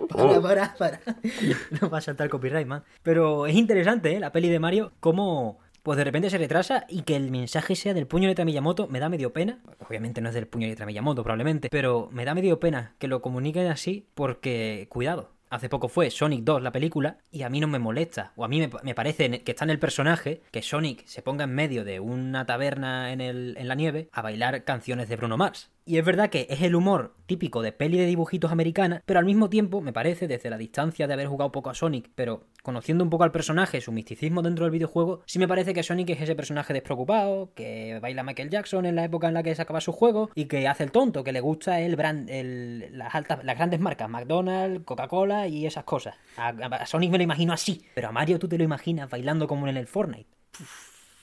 Para, 0.09 0.41
para, 0.41 0.75
para. 0.75 0.99
No 1.79 1.89
va 1.89 1.99
a 1.99 2.01
saltar 2.01 2.27
copyright, 2.27 2.67
man. 2.67 2.83
Pero 3.01 3.47
es 3.47 3.55
interesante, 3.55 4.13
¿eh? 4.13 4.19
La 4.19 4.33
peli 4.33 4.49
de 4.49 4.59
Mario, 4.59 4.91
cómo 4.99 5.59
pues 5.83 5.95
de 5.95 6.03
repente 6.03 6.29
se 6.29 6.37
retrasa 6.37 6.85
y 6.89 7.03
que 7.03 7.15
el 7.15 7.31
mensaje 7.31 7.73
sea 7.77 7.93
del 7.93 8.07
puño 8.07 8.23
de 8.23 8.31
letra 8.31 8.43
Miyamoto, 8.43 8.89
me 8.89 8.99
da 8.99 9.07
medio 9.07 9.31
pena. 9.31 9.59
Obviamente 9.87 10.19
no 10.19 10.27
es 10.27 10.35
del 10.35 10.47
puño 10.47 10.65
de 10.65 10.71
letra 10.71 10.85
Miyamoto, 10.85 11.23
probablemente, 11.23 11.69
pero 11.69 12.09
me 12.11 12.25
da 12.25 12.35
medio 12.35 12.59
pena 12.59 12.95
que 12.99 13.07
lo 13.07 13.21
comuniquen 13.21 13.67
así 13.67 14.05
porque, 14.13 14.87
cuidado. 14.89 15.31
Hace 15.49 15.69
poco 15.69 15.87
fue 15.87 16.11
Sonic 16.11 16.43
2 16.43 16.61
la 16.61 16.73
película 16.73 17.19
y 17.31 17.43
a 17.43 17.49
mí 17.49 17.61
no 17.61 17.67
me 17.67 17.79
molesta, 17.79 18.33
o 18.35 18.43
a 18.43 18.49
mí 18.49 18.59
me, 18.59 18.69
me 18.83 18.95
parece 18.95 19.43
que 19.43 19.51
está 19.51 19.63
en 19.63 19.69
el 19.69 19.79
personaje 19.79 20.41
que 20.51 20.61
Sonic 20.61 21.05
se 21.05 21.21
ponga 21.21 21.45
en 21.45 21.55
medio 21.55 21.85
de 21.85 22.01
una 22.01 22.45
taberna 22.45 23.13
en, 23.13 23.21
el, 23.21 23.55
en 23.57 23.69
la 23.69 23.75
nieve 23.75 24.09
a 24.11 24.21
bailar 24.21 24.65
canciones 24.65 25.07
de 25.07 25.15
Bruno 25.15 25.37
Mars. 25.37 25.71
Y 25.87 25.97
es 25.97 26.03
verdad 26.03 26.29
que 26.29 26.47
es 26.49 26.61
el 26.63 26.75
humor 26.75 27.15
típico 27.27 27.61
de 27.61 27.71
peli 27.71 27.97
de 27.97 28.05
dibujitos 28.05 28.51
americana, 28.51 29.01
pero 29.05 29.19
al 29.19 29.25
mismo 29.25 29.49
tiempo 29.49 29.79
me 29.79 29.93
parece, 29.93 30.27
desde 30.27 30.49
la 30.49 30.57
distancia 30.57 31.07
de 31.07 31.13
haber 31.13 31.27
jugado 31.27 31.53
poco 31.53 31.69
a 31.69 31.73
Sonic, 31.73 32.09
pero 32.13 32.43
conociendo 32.61 33.05
un 33.05 33.09
poco 33.09 33.23
al 33.23 33.31
personaje, 33.31 33.79
su 33.79 33.93
misticismo 33.93 34.41
dentro 34.41 34.65
del 34.65 34.73
videojuego, 34.73 35.21
sí 35.25 35.39
me 35.39 35.47
parece 35.47 35.73
que 35.73 35.83
Sonic 35.83 36.09
es 36.09 36.19
ese 36.19 36.35
personaje 36.35 36.73
despreocupado, 36.73 37.53
que 37.55 37.99
baila 38.01 38.23
Michael 38.23 38.49
Jackson 38.49 38.85
en 38.85 38.95
la 38.95 39.05
época 39.05 39.29
en 39.29 39.33
la 39.33 39.43
que 39.43 39.55
sacaba 39.55 39.79
su 39.79 39.93
juego 39.93 40.29
y 40.35 40.45
que 40.45 40.67
hace 40.67 40.83
el 40.83 40.91
tonto, 40.91 41.23
que 41.23 41.31
le 41.31 41.39
gusta 41.39 41.79
el 41.79 41.95
brand, 41.95 42.29
el, 42.29 42.89
las 42.97 43.15
altas, 43.15 43.45
las 43.45 43.55
grandes 43.55 43.79
marcas, 43.79 44.09
McDonald's, 44.09 44.83
Coca-Cola 44.83 45.47
y 45.47 45.65
esas 45.65 45.85
cosas. 45.85 46.15
A 46.35 46.85
Sonic 46.85 47.11
me 47.11 47.17
lo 47.17 47.23
imagino 47.23 47.53
así, 47.53 47.85
pero 47.95 48.09
a 48.09 48.11
Mario 48.11 48.39
tú 48.39 48.49
te 48.49 48.57
lo 48.57 48.65
imaginas 48.65 49.09
bailando 49.09 49.47
como 49.47 49.69
en 49.69 49.77
el 49.77 49.87
Fortnite. 49.87 50.27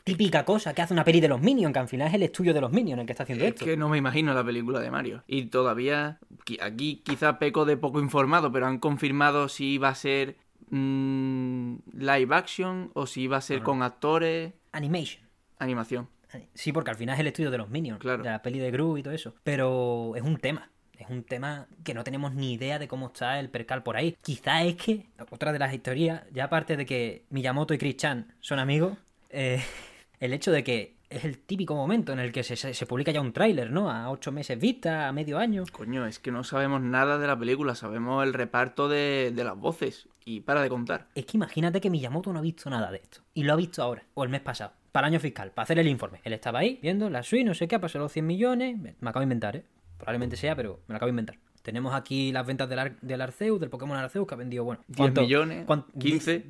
Típica 0.04 0.44
cosa 0.44 0.74
que 0.74 0.82
hace 0.82 0.92
una 0.92 1.02
peli 1.04 1.20
de 1.20 1.28
los 1.28 1.40
Minions, 1.40 1.72
que 1.72 1.78
al 1.78 1.88
final 1.88 2.08
es 2.08 2.14
el 2.14 2.22
estudio 2.24 2.52
de 2.52 2.60
los 2.60 2.70
Minions 2.70 3.00
el 3.00 3.06
que 3.06 3.12
está 3.12 3.22
haciendo 3.22 3.44
Es 3.44 3.54
esto. 3.54 3.64
que 3.64 3.76
no 3.76 3.88
me 3.88 3.96
imagino 3.96 4.34
la 4.34 4.44
película 4.44 4.80
de 4.80 4.90
Mario. 4.90 5.24
Y 5.26 5.46
todavía, 5.46 6.18
aquí 6.60 7.02
quizá 7.04 7.38
peco 7.38 7.64
de 7.64 7.78
poco 7.78 8.00
informado, 8.00 8.52
pero 8.52 8.66
han 8.66 8.78
confirmado 8.78 9.48
si 9.48 9.78
va 9.78 9.88
a 9.88 9.94
ser 9.94 10.36
mm, 10.68 11.76
live 11.94 12.34
action 12.34 12.90
o 12.94 13.06
si 13.06 13.26
va 13.28 13.38
a 13.38 13.40
ser 13.40 13.62
con 13.62 13.82
actores, 13.82 14.52
Animation. 14.72 15.24
animación. 15.58 16.08
Sí, 16.52 16.72
porque 16.72 16.90
al 16.90 16.96
final 16.96 17.14
es 17.14 17.20
el 17.20 17.28
estudio 17.28 17.50
de 17.50 17.58
los 17.58 17.70
Minions, 17.70 18.00
Claro. 18.00 18.22
de 18.24 18.28
la 18.30 18.42
peli 18.42 18.58
de 18.58 18.70
Gru 18.72 18.98
y 18.98 19.02
todo 19.02 19.14
eso. 19.14 19.34
Pero 19.44 20.14
es 20.16 20.22
un 20.22 20.36
tema. 20.36 20.70
Es 20.98 21.08
un 21.08 21.22
tema 21.24 21.66
que 21.82 21.94
no 21.94 22.04
tenemos 22.04 22.34
ni 22.34 22.52
idea 22.52 22.78
de 22.78 22.88
cómo 22.88 23.06
está 23.06 23.38
el 23.40 23.48
percal 23.50 23.82
por 23.82 23.96
ahí. 23.96 24.16
Quizá 24.20 24.62
es 24.64 24.74
que, 24.76 25.06
otra 25.30 25.52
de 25.52 25.58
las 25.60 25.72
historias, 25.72 26.22
ya 26.32 26.44
aparte 26.44 26.76
de 26.76 26.84
que 26.86 27.24
Miyamoto 27.30 27.72
y 27.72 27.78
Chris 27.78 27.96
Chan 27.96 28.34
son 28.40 28.58
amigos, 28.58 28.98
eh, 29.30 29.62
el 30.20 30.32
hecho 30.32 30.52
de 30.52 30.64
que 30.64 30.94
es 31.10 31.24
el 31.24 31.38
típico 31.38 31.74
momento 31.74 32.12
en 32.12 32.18
el 32.18 32.32
que 32.32 32.42
se, 32.42 32.56
se, 32.56 32.74
se 32.74 32.86
publica 32.86 33.12
ya 33.12 33.20
un 33.20 33.32
tráiler, 33.32 33.70
¿no? 33.70 33.90
A 33.90 34.10
ocho 34.10 34.32
meses 34.32 34.58
vista, 34.58 35.08
a 35.08 35.12
medio 35.12 35.38
año. 35.38 35.64
Coño, 35.70 36.06
es 36.06 36.18
que 36.18 36.32
no 36.32 36.44
sabemos 36.44 36.80
nada 36.80 37.18
de 37.18 37.26
la 37.26 37.38
película, 37.38 37.74
sabemos 37.74 38.24
el 38.24 38.32
reparto 38.32 38.88
de, 38.88 39.32
de 39.34 39.44
las 39.44 39.56
voces 39.56 40.08
y 40.24 40.40
para 40.40 40.62
de 40.62 40.68
contar. 40.68 41.08
Es 41.14 41.26
que 41.26 41.36
imagínate 41.36 41.80
que 41.80 41.90
Miyamoto 41.90 42.32
no 42.32 42.38
ha 42.38 42.42
visto 42.42 42.68
nada 42.70 42.90
de 42.90 42.98
esto. 42.98 43.20
Y 43.34 43.44
lo 43.44 43.52
ha 43.52 43.56
visto 43.56 43.82
ahora, 43.82 44.04
o 44.14 44.24
el 44.24 44.30
mes 44.30 44.40
pasado, 44.40 44.72
para 44.90 45.06
el 45.06 45.14
año 45.14 45.20
fiscal, 45.20 45.50
para 45.52 45.64
hacer 45.64 45.78
el 45.78 45.88
informe. 45.88 46.20
Él 46.24 46.32
estaba 46.32 46.60
ahí 46.60 46.78
viendo 46.82 47.08
la 47.10 47.22
suite, 47.22 47.44
no 47.44 47.54
sé 47.54 47.68
qué, 47.68 47.76
ha 47.76 47.80
pasado 47.80 48.04
los 48.04 48.12
100 48.12 48.26
millones. 48.26 48.78
Me, 48.78 48.96
me 48.98 49.10
acabo 49.10 49.20
de 49.20 49.24
inventar, 49.24 49.56
¿eh? 49.56 49.64
Probablemente 49.98 50.36
sea, 50.36 50.56
pero 50.56 50.80
me 50.88 50.94
lo 50.94 50.96
acabo 50.96 51.06
de 51.06 51.12
inventar. 51.12 51.38
Tenemos 51.62 51.94
aquí 51.94 52.30
las 52.32 52.46
ventas 52.46 52.68
del, 52.68 52.78
Ar 52.78 53.00
del 53.00 53.20
Arceus, 53.20 53.58
del 53.58 53.70
Pokémon 53.70 53.96
Arceus, 53.96 54.26
que 54.26 54.34
ha 54.34 54.36
vendido, 54.36 54.64
bueno, 54.64 54.82
10 54.88 55.14
millones, 55.14 55.66
15. 55.98 56.44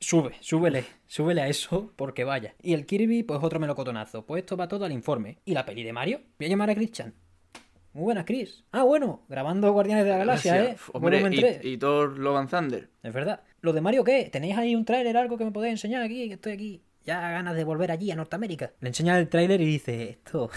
Sube, 0.00 0.34
súbele, 0.40 0.84
súbele 1.06 1.40
a 1.42 1.48
eso 1.48 1.92
porque 1.96 2.22
vaya. 2.22 2.54
Y 2.62 2.74
el 2.74 2.86
Kirby, 2.86 3.24
pues 3.24 3.40
otro 3.42 3.58
melocotonazo. 3.58 4.24
Pues 4.24 4.42
esto 4.42 4.56
va 4.56 4.68
todo 4.68 4.84
al 4.84 4.92
informe. 4.92 5.38
¿Y 5.44 5.54
la 5.54 5.66
peli 5.66 5.82
de 5.82 5.92
Mario? 5.92 6.20
Voy 6.38 6.46
a 6.46 6.50
llamar 6.50 6.70
a 6.70 6.74
Christian. 6.74 7.14
Muy 7.94 8.04
buenas, 8.04 8.24
Chris. 8.26 8.64
Ah, 8.70 8.84
bueno, 8.84 9.24
grabando 9.28 9.72
Guardianes 9.72 10.04
de 10.04 10.10
la 10.10 10.18
Galaxia, 10.18 10.62
¿eh? 10.62 10.76
Hombre, 10.92 11.20
y, 11.32 11.36
3. 11.36 11.64
y 11.64 11.78
Thor 11.78 12.16
Love 12.16 12.36
and 12.36 12.50
Thunder. 12.50 12.90
Es 13.02 13.12
verdad. 13.12 13.42
¿Lo 13.60 13.72
de 13.72 13.80
Mario 13.80 14.04
qué? 14.04 14.28
¿Tenéis 14.30 14.56
ahí 14.56 14.76
un 14.76 14.84
tráiler, 14.84 15.16
algo 15.16 15.36
que 15.36 15.44
me 15.44 15.50
podéis 15.50 15.72
enseñar 15.72 16.02
aquí? 16.02 16.28
Que 16.28 16.34
estoy 16.34 16.52
aquí. 16.52 16.82
Ya 17.04 17.20
ganas 17.30 17.56
de 17.56 17.64
volver 17.64 17.90
allí 17.90 18.10
a 18.12 18.14
Norteamérica. 18.14 18.72
Le 18.80 18.88
enseña 18.88 19.18
el 19.18 19.28
tráiler 19.28 19.60
y 19.60 19.64
dice, 19.64 20.10
esto 20.10 20.50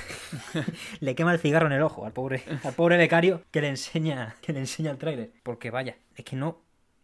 le 1.00 1.16
quema 1.16 1.34
el 1.34 1.40
cigarro 1.40 1.66
en 1.66 1.74
el 1.74 1.82
ojo 1.82 2.06
al 2.06 2.12
pobre, 2.12 2.44
al 2.64 2.74
pobre 2.74 2.98
becario 2.98 3.42
que 3.50 3.62
le 3.62 3.70
enseña, 3.70 4.36
que 4.42 4.54
le 4.54 4.60
enseña 4.60 4.92
el 4.92 4.98
tráiler. 4.98 5.32
Porque 5.42 5.72
vaya, 5.72 5.98
es 6.16 6.26
que 6.26 6.36
no, 6.36 6.62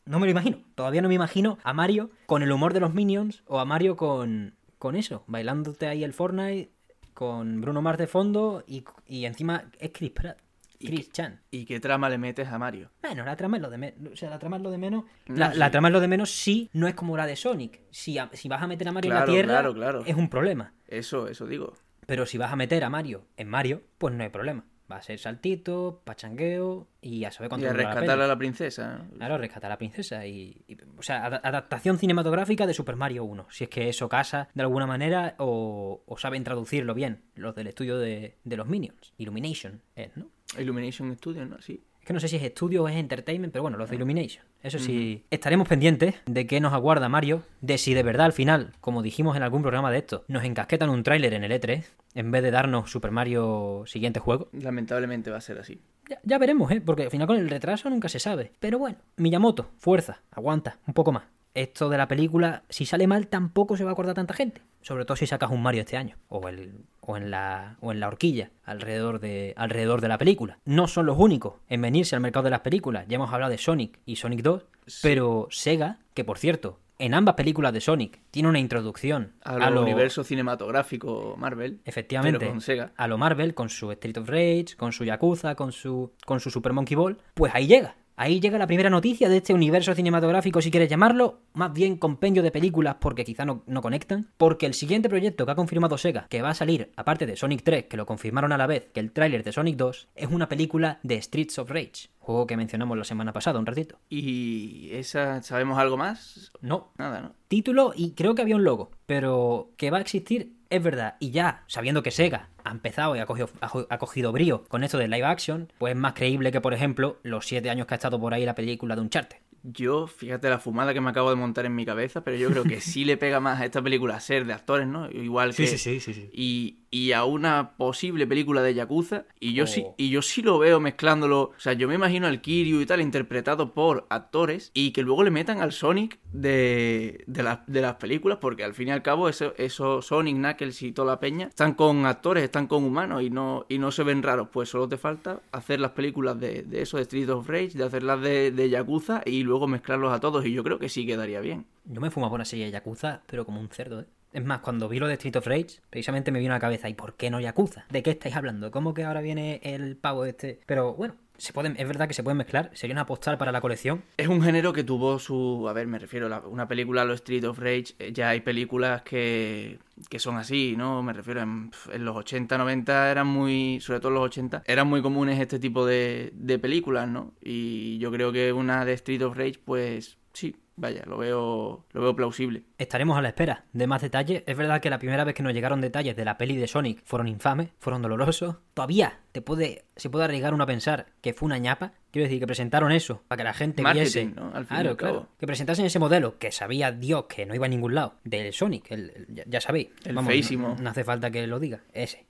no 0.07 0.19
me 0.19 0.25
lo 0.27 0.31
imagino. 0.31 0.57
Todavía 0.75 1.01
no 1.01 1.07
me 1.09 1.15
imagino 1.15 1.57
a 1.63 1.73
Mario 1.73 2.09
con 2.25 2.41
el 2.43 2.51
humor 2.51 2.73
de 2.73 2.79
los 2.79 2.93
Minions 2.93 3.43
o 3.47 3.59
a 3.59 3.65
Mario 3.65 3.95
con, 3.97 4.55
con 4.77 4.95
eso, 4.95 5.23
bailándote 5.27 5.87
ahí 5.87 6.03
el 6.03 6.13
Fortnite, 6.13 6.71
con 7.13 7.61
Bruno 7.61 7.81
Mars 7.81 7.97
de 7.97 8.07
fondo 8.07 8.63
y, 8.67 8.83
y 9.05 9.25
encima 9.25 9.65
es 9.79 9.91
Chris 9.93 10.11
Pratt. 10.11 10.37
¿Y 10.79 10.87
Chris 10.89 11.11
Chan. 11.11 11.41
¿Y 11.49 11.65
qué 11.65 11.79
trama 11.79 12.07
le 12.07 12.19
metes 12.19 12.47
a 12.49 12.59
Mario? 12.59 12.91
Bueno, 13.01 13.25
la 13.25 13.35
trama 13.35 13.57
es 13.57 13.63
lo 13.63 13.71
de 13.71 13.79
menos. 13.79 14.13
O 14.13 14.15
sea, 14.15 14.29
la 14.29 14.37
trama 14.37 14.57
es 14.57 14.61
lo 14.63 14.69
de 14.69 14.77
menos. 14.77 15.05
No, 15.25 15.35
La, 15.35 15.51
sí. 15.51 15.57
la 15.57 15.71
trama 15.71 15.87
es 15.87 15.91
lo 15.93 15.99
de 15.99 16.07
menos 16.07 16.29
si 16.29 16.69
no 16.73 16.87
es 16.87 16.93
como 16.93 17.17
la 17.17 17.25
de 17.25 17.35
Sonic. 17.35 17.81
Si, 17.89 18.19
a- 18.19 18.29
si 18.33 18.47
vas 18.47 18.61
a 18.61 18.67
meter 18.67 18.87
a 18.87 18.91
Mario 18.91 19.11
en 19.11 19.17
la 19.19 19.25
Tierra, 19.25 19.47
claro, 19.53 19.73
claro. 19.73 20.03
es 20.05 20.15
un 20.15 20.29
problema. 20.29 20.73
Eso, 20.87 21.29
eso 21.29 21.47
digo. 21.47 21.73
Pero 22.05 22.27
si 22.27 22.37
vas 22.37 22.53
a 22.53 22.55
meter 22.55 22.83
a 22.83 22.91
Mario 22.91 23.25
en 23.37 23.49
Mario, 23.49 23.81
pues 23.97 24.13
no 24.13 24.21
hay 24.23 24.29
problema. 24.29 24.65
Va 24.89 24.97
a 24.97 25.01
ser 25.01 25.19
saltito, 25.19 26.01
pachangueo 26.05 26.87
y 27.01 27.25
a 27.25 27.31
saber 27.31 27.47
Y 27.47 27.49
cuánto 27.49 27.67
a 27.67 27.71
dura 27.71 27.83
la 27.83 27.89
rescatar 27.89 28.15
peli. 28.15 28.23
a 28.23 28.27
la 28.27 28.37
princesa. 28.37 29.05
Claro, 29.17 29.37
rescatar 29.37 29.69
a 29.69 29.73
la 29.73 29.77
princesa 29.77 30.25
y, 30.25 30.63
y- 30.67 30.77
o 30.97 31.01
sea, 31.01 31.25
ad- 31.25 31.41
adaptación 31.43 31.97
cinematográfica 31.97 32.65
de 32.65 32.73
Super 32.73 32.95
Mario 32.95 33.25
1, 33.25 33.47
si 33.49 33.65
es 33.65 33.69
que 33.69 33.89
eso 33.89 34.07
casa 34.07 34.47
de 34.53 34.61
alguna 34.63 34.87
manera 34.87 35.35
o, 35.39 36.03
o 36.05 36.17
saben 36.17 36.43
traducirlo 36.45 36.93
bien 36.93 37.23
los 37.35 37.53
del 37.55 37.67
estudio 37.67 37.97
de, 37.97 38.37
de 38.43 38.57
los 38.57 38.67
Minions. 38.67 39.13
Illumination 39.17 39.81
es, 39.95 40.15
¿no? 40.15 40.29
Illumination 40.57 41.15
Studios, 41.17 41.47
¿no? 41.49 41.61
Sí. 41.61 41.83
Que 42.07 42.13
no 42.13 42.21
sé 42.21 42.29
si 42.29 42.37
es 42.37 42.43
estudio 42.43 42.83
o 42.83 42.87
es 42.87 42.95
entertainment, 42.95 43.51
pero 43.51 43.63
bueno, 43.63 43.77
los 43.77 43.89
de 43.89 43.97
Illumination. 43.97 44.45
Eso 44.63 44.79
sí, 44.79 45.25
estaremos 45.29 45.67
pendientes 45.67 46.15
de 46.25 46.47
qué 46.47 46.61
nos 46.61 46.71
aguarda 46.71 47.09
Mario, 47.09 47.43
de 47.59 47.77
si 47.77 47.93
de 47.93 48.01
verdad 48.01 48.27
al 48.27 48.31
final, 48.31 48.71
como 48.79 49.01
dijimos 49.01 49.35
en 49.35 49.43
algún 49.43 49.61
programa 49.61 49.91
de 49.91 49.97
esto, 49.97 50.23
nos 50.29 50.45
encasquetan 50.45 50.89
un 50.89 51.03
tráiler 51.03 51.33
en 51.33 51.43
el 51.43 51.51
E3 51.51 51.83
en 52.15 52.31
vez 52.31 52.43
de 52.43 52.51
darnos 52.51 52.89
Super 52.89 53.11
Mario 53.11 53.83
siguiente 53.87 54.21
juego. 54.21 54.47
Lamentablemente 54.53 55.31
va 55.31 55.37
a 55.37 55.41
ser 55.41 55.59
así. 55.59 55.81
Ya, 56.09 56.17
ya 56.23 56.37
veremos, 56.37 56.71
¿eh? 56.71 56.79
Porque 56.79 57.03
al 57.03 57.11
final 57.11 57.27
con 57.27 57.35
el 57.35 57.49
retraso 57.49 57.89
nunca 57.89 58.07
se 58.07 58.19
sabe. 58.19 58.53
Pero 58.61 58.79
bueno, 58.79 58.99
Miyamoto, 59.17 59.71
fuerza, 59.77 60.21
aguanta, 60.31 60.79
un 60.87 60.93
poco 60.93 61.11
más. 61.11 61.23
Esto 61.57 61.89
de 61.89 61.97
la 61.97 62.07
película, 62.07 62.61
si 62.69 62.85
sale 62.85 63.07
mal, 63.07 63.25
tampoco 63.29 63.77
se 63.77 63.83
va 63.83 63.89
a 63.89 63.93
acordar 63.93 64.13
tanta 64.13 64.35
gente. 64.35 64.61
Sobre 64.81 65.05
todo 65.05 65.17
si 65.17 65.25
sacas 65.25 65.49
un 65.49 65.63
Mario 65.63 65.81
este 65.81 65.97
año. 65.97 66.15
O, 66.29 66.47
el, 66.47 66.85
o, 67.01 67.17
en, 67.17 67.31
la, 67.31 67.77
o 67.81 67.91
en 67.91 67.99
la 67.99 68.07
horquilla, 68.07 68.51
alrededor 68.63 69.19
de, 69.19 69.55
alrededor 69.57 69.99
de 69.99 70.07
la 70.07 70.19
película. 70.19 70.59
No 70.65 70.87
son 70.87 71.07
los 71.07 71.17
únicos 71.17 71.55
en 71.67 71.81
venirse 71.81 72.15
al 72.15 72.21
mercado 72.21 72.43
de 72.43 72.51
las 72.51 72.59
películas. 72.59 73.05
Ya 73.07 73.15
hemos 73.15 73.33
hablado 73.33 73.49
de 73.49 73.57
Sonic 73.57 73.99
y 74.05 74.17
Sonic 74.17 74.43
2. 74.43 74.65
Pero 75.01 75.47
Sega, 75.49 75.97
que 76.13 76.23
por 76.23 76.37
cierto, 76.37 76.79
en 76.99 77.15
ambas 77.15 77.33
películas 77.33 77.73
de 77.73 77.81
Sonic, 77.81 78.19
tiene 78.29 78.49
una 78.49 78.59
introducción 78.59 79.33
Al 79.41 79.77
universo 79.79 80.23
cinematográfico 80.23 81.33
Marvel. 81.39 81.81
Efectivamente. 81.85 82.47
Con 82.47 82.61
Sega. 82.61 82.91
A 82.97 83.07
lo 83.07 83.17
Marvel, 83.17 83.55
con 83.55 83.69
su 83.69 83.91
Street 83.91 84.17
of 84.19 84.29
Rage, 84.29 84.75
con 84.77 84.91
su 84.91 85.05
Yakuza, 85.05 85.55
con 85.55 85.71
su, 85.71 86.13
con 86.23 86.39
su 86.39 86.51
Super 86.51 86.73
Monkey 86.73 86.95
Ball. 86.95 87.17
Pues 87.33 87.51
ahí 87.55 87.65
llega. 87.65 87.95
Ahí 88.19 88.39
llega 88.39 88.57
la 88.57 88.65
primera 88.65 88.89
noticia 88.89 89.29
de 89.29 89.37
este 89.37 89.53
universo 89.53 89.93
cinematográfico, 89.93 90.59
si 90.59 90.71
quieres 90.71 90.89
llamarlo, 90.89 91.41
más 91.53 91.71
bien 91.71 91.97
compendio 91.97 92.41
de 92.41 92.49
películas 92.49 92.95
porque 92.99 93.23
quizá 93.23 93.45
no, 93.45 93.61
no 93.67 93.83
conectan. 93.83 94.31
Porque 94.37 94.65
el 94.65 94.73
siguiente 94.73 95.07
proyecto 95.07 95.45
que 95.45 95.51
ha 95.51 95.55
confirmado 95.55 95.99
Sega, 95.99 96.25
que 96.27 96.41
va 96.41 96.49
a 96.49 96.55
salir, 96.55 96.91
aparte 96.95 97.27
de 97.27 97.35
Sonic 97.35 97.61
3, 97.61 97.83
que 97.85 97.95
lo 97.95 98.07
confirmaron 98.07 98.51
a 98.51 98.57
la 98.57 98.65
vez 98.65 98.89
que 98.91 99.01
el 99.01 99.11
tráiler 99.11 99.43
de 99.43 99.51
Sonic 99.51 99.77
2, 99.77 100.07
es 100.15 100.29
una 100.31 100.49
película 100.49 100.99
de 101.03 101.21
Streets 101.21 101.59
of 101.59 101.69
Rage, 101.69 102.09
juego 102.17 102.47
que 102.47 102.57
mencionamos 102.57 102.97
la 102.97 103.03
semana 103.03 103.33
pasada 103.33 103.59
un 103.59 103.67
ratito. 103.67 103.99
¿Y 104.09 104.89
esa, 104.93 105.43
sabemos 105.43 105.77
algo 105.77 105.95
más? 105.95 106.51
No, 106.59 106.93
Nada, 106.97 107.21
¿no? 107.21 107.33
título 107.47 107.93
y 107.95 108.13
creo 108.13 108.33
que 108.33 108.41
había 108.41 108.55
un 108.55 108.63
logo, 108.63 108.89
pero 109.05 109.69
que 109.77 109.91
va 109.91 109.99
a 109.99 110.01
existir 110.01 110.56
es 110.69 110.83
verdad. 110.83 111.15
Y 111.19 111.31
ya, 111.31 111.63
sabiendo 111.67 112.03
que 112.03 112.11
Sega 112.11 112.49
ha 112.63 112.71
empezado 112.71 113.15
y 113.15 113.19
ha 113.19 113.25
cogido, 113.25 113.49
ha 113.61 113.97
cogido 113.97 114.31
brío 114.31 114.63
con 114.67 114.83
esto 114.83 114.97
de 114.97 115.07
live 115.07 115.25
action, 115.25 115.71
pues 115.77 115.91
es 115.91 115.99
más 115.99 116.13
creíble 116.13 116.51
que, 116.51 116.61
por 116.61 116.73
ejemplo, 116.73 117.19
los 117.23 117.45
siete 117.45 117.69
años 117.69 117.87
que 117.87 117.93
ha 117.93 117.97
estado 117.97 118.19
por 118.19 118.33
ahí 118.33 118.45
la 118.45 118.55
película 118.55 118.95
de 118.95 119.01
Uncharted. 119.01 119.37
Yo, 119.63 120.07
fíjate 120.07 120.49
la 120.49 120.59
fumada 120.59 120.93
que 120.93 121.01
me 121.01 121.09
acabo 121.09 121.29
de 121.29 121.35
montar 121.35 121.65
en 121.65 121.75
mi 121.75 121.85
cabeza, 121.85 122.23
pero 122.23 122.37
yo 122.37 122.49
creo 122.49 122.63
que 122.63 122.79
sí 122.79 123.03
le 123.03 123.17
pega 123.17 123.39
más 123.39 123.59
a 123.59 123.65
esta 123.65 123.81
película 123.81 124.19
ser 124.19 124.45
de 124.45 124.53
actores, 124.53 124.87
¿no? 124.87 125.09
Igual 125.11 125.53
que... 125.53 125.67
sí, 125.67 125.99
sí. 125.99 126.29
Y, 126.31 126.77
y 127.05 127.11
a 127.11 127.23
una 127.25 127.71
posible 127.77 128.25
película 128.25 128.61
de 128.61 128.73
Yakuza. 128.73 129.25
Y 129.39 129.53
yo 129.53 129.67
sí, 129.67 129.83
Oh. 129.85 129.93
y 129.97 130.09
yo 130.09 130.21
sí 130.21 130.41
lo 130.41 130.57
veo 130.59 130.79
mezclándolo. 130.79 131.41
O 131.41 131.59
sea, 131.59 131.73
yo 131.73 131.87
me 131.87 131.95
imagino 131.95 132.27
al 132.27 132.41
Kiryu 132.41 132.81
y 132.81 132.85
tal 132.85 133.01
interpretado 133.01 133.73
por 133.73 134.05
actores. 134.09 134.71
Y 134.73 134.91
que 134.91 135.03
luego 135.03 135.23
le 135.23 135.31
metan 135.31 135.59
al 135.61 135.71
Sonic 135.71 136.19
de, 136.33 137.23
de, 137.27 137.43
las- 137.43 137.59
de 137.67 137.81
las 137.81 137.95
películas. 137.95 138.37
Porque 138.41 138.63
al 138.63 138.73
fin 138.73 138.87
y 138.87 138.91
al 138.91 139.01
cabo, 139.03 139.29
eso, 139.29 139.53
eso 139.57 140.01
Sonic, 140.01 140.35
Knuckles 140.37 140.81
y 140.83 140.91
toda 140.91 141.13
la 141.13 141.19
peña 141.19 141.47
están 141.47 141.73
con 141.73 142.05
actores, 142.05 142.43
están 142.43 142.67
con 142.67 142.83
humanos 142.83 143.21
y 143.23 143.29
no, 143.29 143.65
y 143.69 143.77
no 143.79 143.91
se 143.91 144.03
ven 144.03 144.23
raros. 144.23 144.49
Pues 144.51 144.69
solo 144.69 144.87
te 144.87 144.97
falta 144.97 145.41
hacer 145.51 145.79
las 145.79 145.91
películas 145.91 146.39
de, 146.39 146.63
de 146.63 146.81
eso, 146.81 146.97
de 146.97 147.03
Street 147.03 147.29
of 147.29 147.47
Rage, 147.47 147.77
de 147.77 147.83
hacerlas 147.83 148.21
de, 148.21 148.51
de 148.51 148.69
Yakuza 148.69 149.21
y 149.25 149.43
luego 149.43 149.67
mezclarlos 149.67 150.11
a 150.13 150.19
todos. 150.19 150.45
Y 150.45 150.53
yo 150.53 150.63
creo 150.63 150.79
que 150.79 150.89
sí 150.89 151.05
quedaría 151.05 151.39
bien. 151.41 151.65
Yo 151.85 152.01
me 152.01 152.11
fumo 152.11 152.27
por 152.29 152.35
una 152.35 152.45
serie 152.45 152.65
de 152.65 152.71
Yakuza, 152.71 153.21
pero 153.27 153.45
como 153.45 153.59
un 153.61 153.69
cerdo, 153.69 154.01
¿eh? 154.01 154.05
Es 154.33 154.43
más, 154.43 154.59
cuando 154.59 154.87
vi 154.89 154.99
lo 154.99 155.07
de 155.07 155.13
Street 155.13 155.35
of 155.37 155.47
Rage, 155.47 155.79
precisamente 155.89 156.31
me 156.31 156.39
vino 156.39 156.51
a 156.53 156.57
la 156.57 156.59
cabeza, 156.59 156.89
¿y 156.89 156.93
por 156.93 157.15
qué 157.15 157.29
no 157.29 157.39
Yakuza? 157.39 157.85
¿De 157.89 158.03
qué 158.03 158.11
estáis 158.11 158.35
hablando? 158.35 158.71
¿Cómo 158.71 158.93
que 158.93 159.03
ahora 159.03 159.21
viene 159.21 159.59
el 159.63 159.95
pavo 159.97 160.25
este? 160.25 160.59
Pero 160.65 160.93
bueno, 160.93 161.15
se 161.37 161.53
pueden, 161.53 161.75
es 161.79 161.87
verdad 161.87 162.07
que 162.07 162.13
se 162.13 162.23
pueden 162.23 162.37
mezclar, 162.37 162.69
sería 162.73 162.93
una 162.93 163.05
postal 163.05 163.37
para 163.37 163.51
la 163.51 163.61
colección. 163.61 164.03
Es 164.17 164.27
un 164.27 164.41
género 164.41 164.73
que 164.73 164.83
tuvo 164.83 165.17
su. 165.17 165.65
A 165.69 165.73
ver, 165.73 165.87
me 165.87 165.97
refiero 165.97 166.33
a 166.33 166.39
una 166.47 166.67
película, 166.67 167.05
los 167.05 167.15
Street 167.15 167.45
of 167.45 167.57
Rage. 167.59 167.93
eh, 167.99 168.11
Ya 168.11 168.29
hay 168.29 168.41
películas 168.41 169.01
que, 169.03 169.79
que 170.09 170.19
son 170.19 170.35
así, 170.37 170.75
¿no? 170.77 171.01
Me 171.03 171.13
refiero 171.13 171.41
en, 171.41 171.71
en 171.93 172.05
los 172.05 172.15
80, 172.17 172.57
90 172.57 173.09
eran 173.11 173.27
muy. 173.27 173.79
Sobre 173.81 173.99
todo 173.99 174.09
en 174.09 174.15
los 174.15 174.23
80, 174.25 174.63
eran 174.65 174.87
muy 174.87 175.01
comunes 175.01 175.39
este 175.39 175.57
tipo 175.59 175.85
de, 175.85 176.31
de 176.33 176.59
películas, 176.59 177.07
¿no? 177.07 177.33
Y 177.41 177.97
yo 177.99 178.11
creo 178.11 178.31
que 178.31 178.51
una 178.51 178.83
de 178.83 178.93
Street 178.93 179.21
of 179.23 179.37
Rage, 179.37 179.59
pues 179.63 180.17
sí, 180.33 180.55
vaya, 180.77 181.03
lo 181.05 181.17
veo, 181.17 181.85
lo 181.91 182.01
veo 182.01 182.15
plausible. 182.15 182.63
Estaremos 182.77 183.17
a 183.17 183.21
la 183.21 183.27
espera 183.27 183.65
de 183.73 183.85
más 183.87 184.01
detalles. 184.01 184.43
Es 184.45 184.55
verdad 184.55 184.79
que 184.79 184.89
la 184.89 184.99
primera 184.99 185.23
vez 185.25 185.35
que 185.35 185.43
nos 185.43 185.53
llegaron 185.53 185.81
detalles 185.81 186.15
de 186.15 186.23
la 186.23 186.37
peli 186.37 186.55
de 186.55 186.67
Sonic 186.67 187.01
fueron 187.03 187.27
infames, 187.27 187.69
fueron 187.79 188.01
dolorosos. 188.01 188.55
Todavía 188.73 189.19
te 189.31 189.41
puede, 189.41 189.85
se 189.95 190.09
puede 190.09 190.25
arriesgar 190.25 190.53
uno 190.53 190.63
a 190.63 190.67
pensar 190.67 191.07
que 191.21 191.33
fue 191.33 191.47
una 191.47 191.57
ñapa. 191.57 191.91
Quiero 192.11 192.23
decir, 192.27 192.39
que 192.39 192.47
presentaron 192.47 192.91
eso 192.91 193.23
para 193.27 193.37
que 193.37 193.43
la 193.43 193.53
gente 193.53 193.81
Marketing, 193.83 194.03
viese. 194.03 194.25
¿no? 194.27 194.47
Al 194.53 194.65
fin 194.65 194.75
claro, 194.77 194.89
al 194.91 194.97
claro. 194.97 195.27
Que 195.37 195.45
presentasen 195.45 195.85
ese 195.85 195.99
modelo 195.99 196.37
que 196.39 196.51
sabía 196.51 196.91
Dios 196.91 197.25
que 197.25 197.45
no 197.45 197.53
iba 197.53 197.65
a 197.65 197.69
ningún 197.69 197.93
lado. 197.95 198.15
Del 198.23 198.53
Sonic, 198.53 198.89
el, 198.91 199.09
el- 199.15 199.27
ya, 199.35 199.43
ya 199.45 199.59
sabéis. 199.61 199.89
El 200.05 200.15
no- 200.15 200.23
feísimo. 200.23 200.75
No, 200.79 200.89
hace 200.89 201.03
falta 201.03 201.29
que 201.31 201.45
lo 201.47 201.59
diga. 201.59 201.81
Ese. 201.93 202.25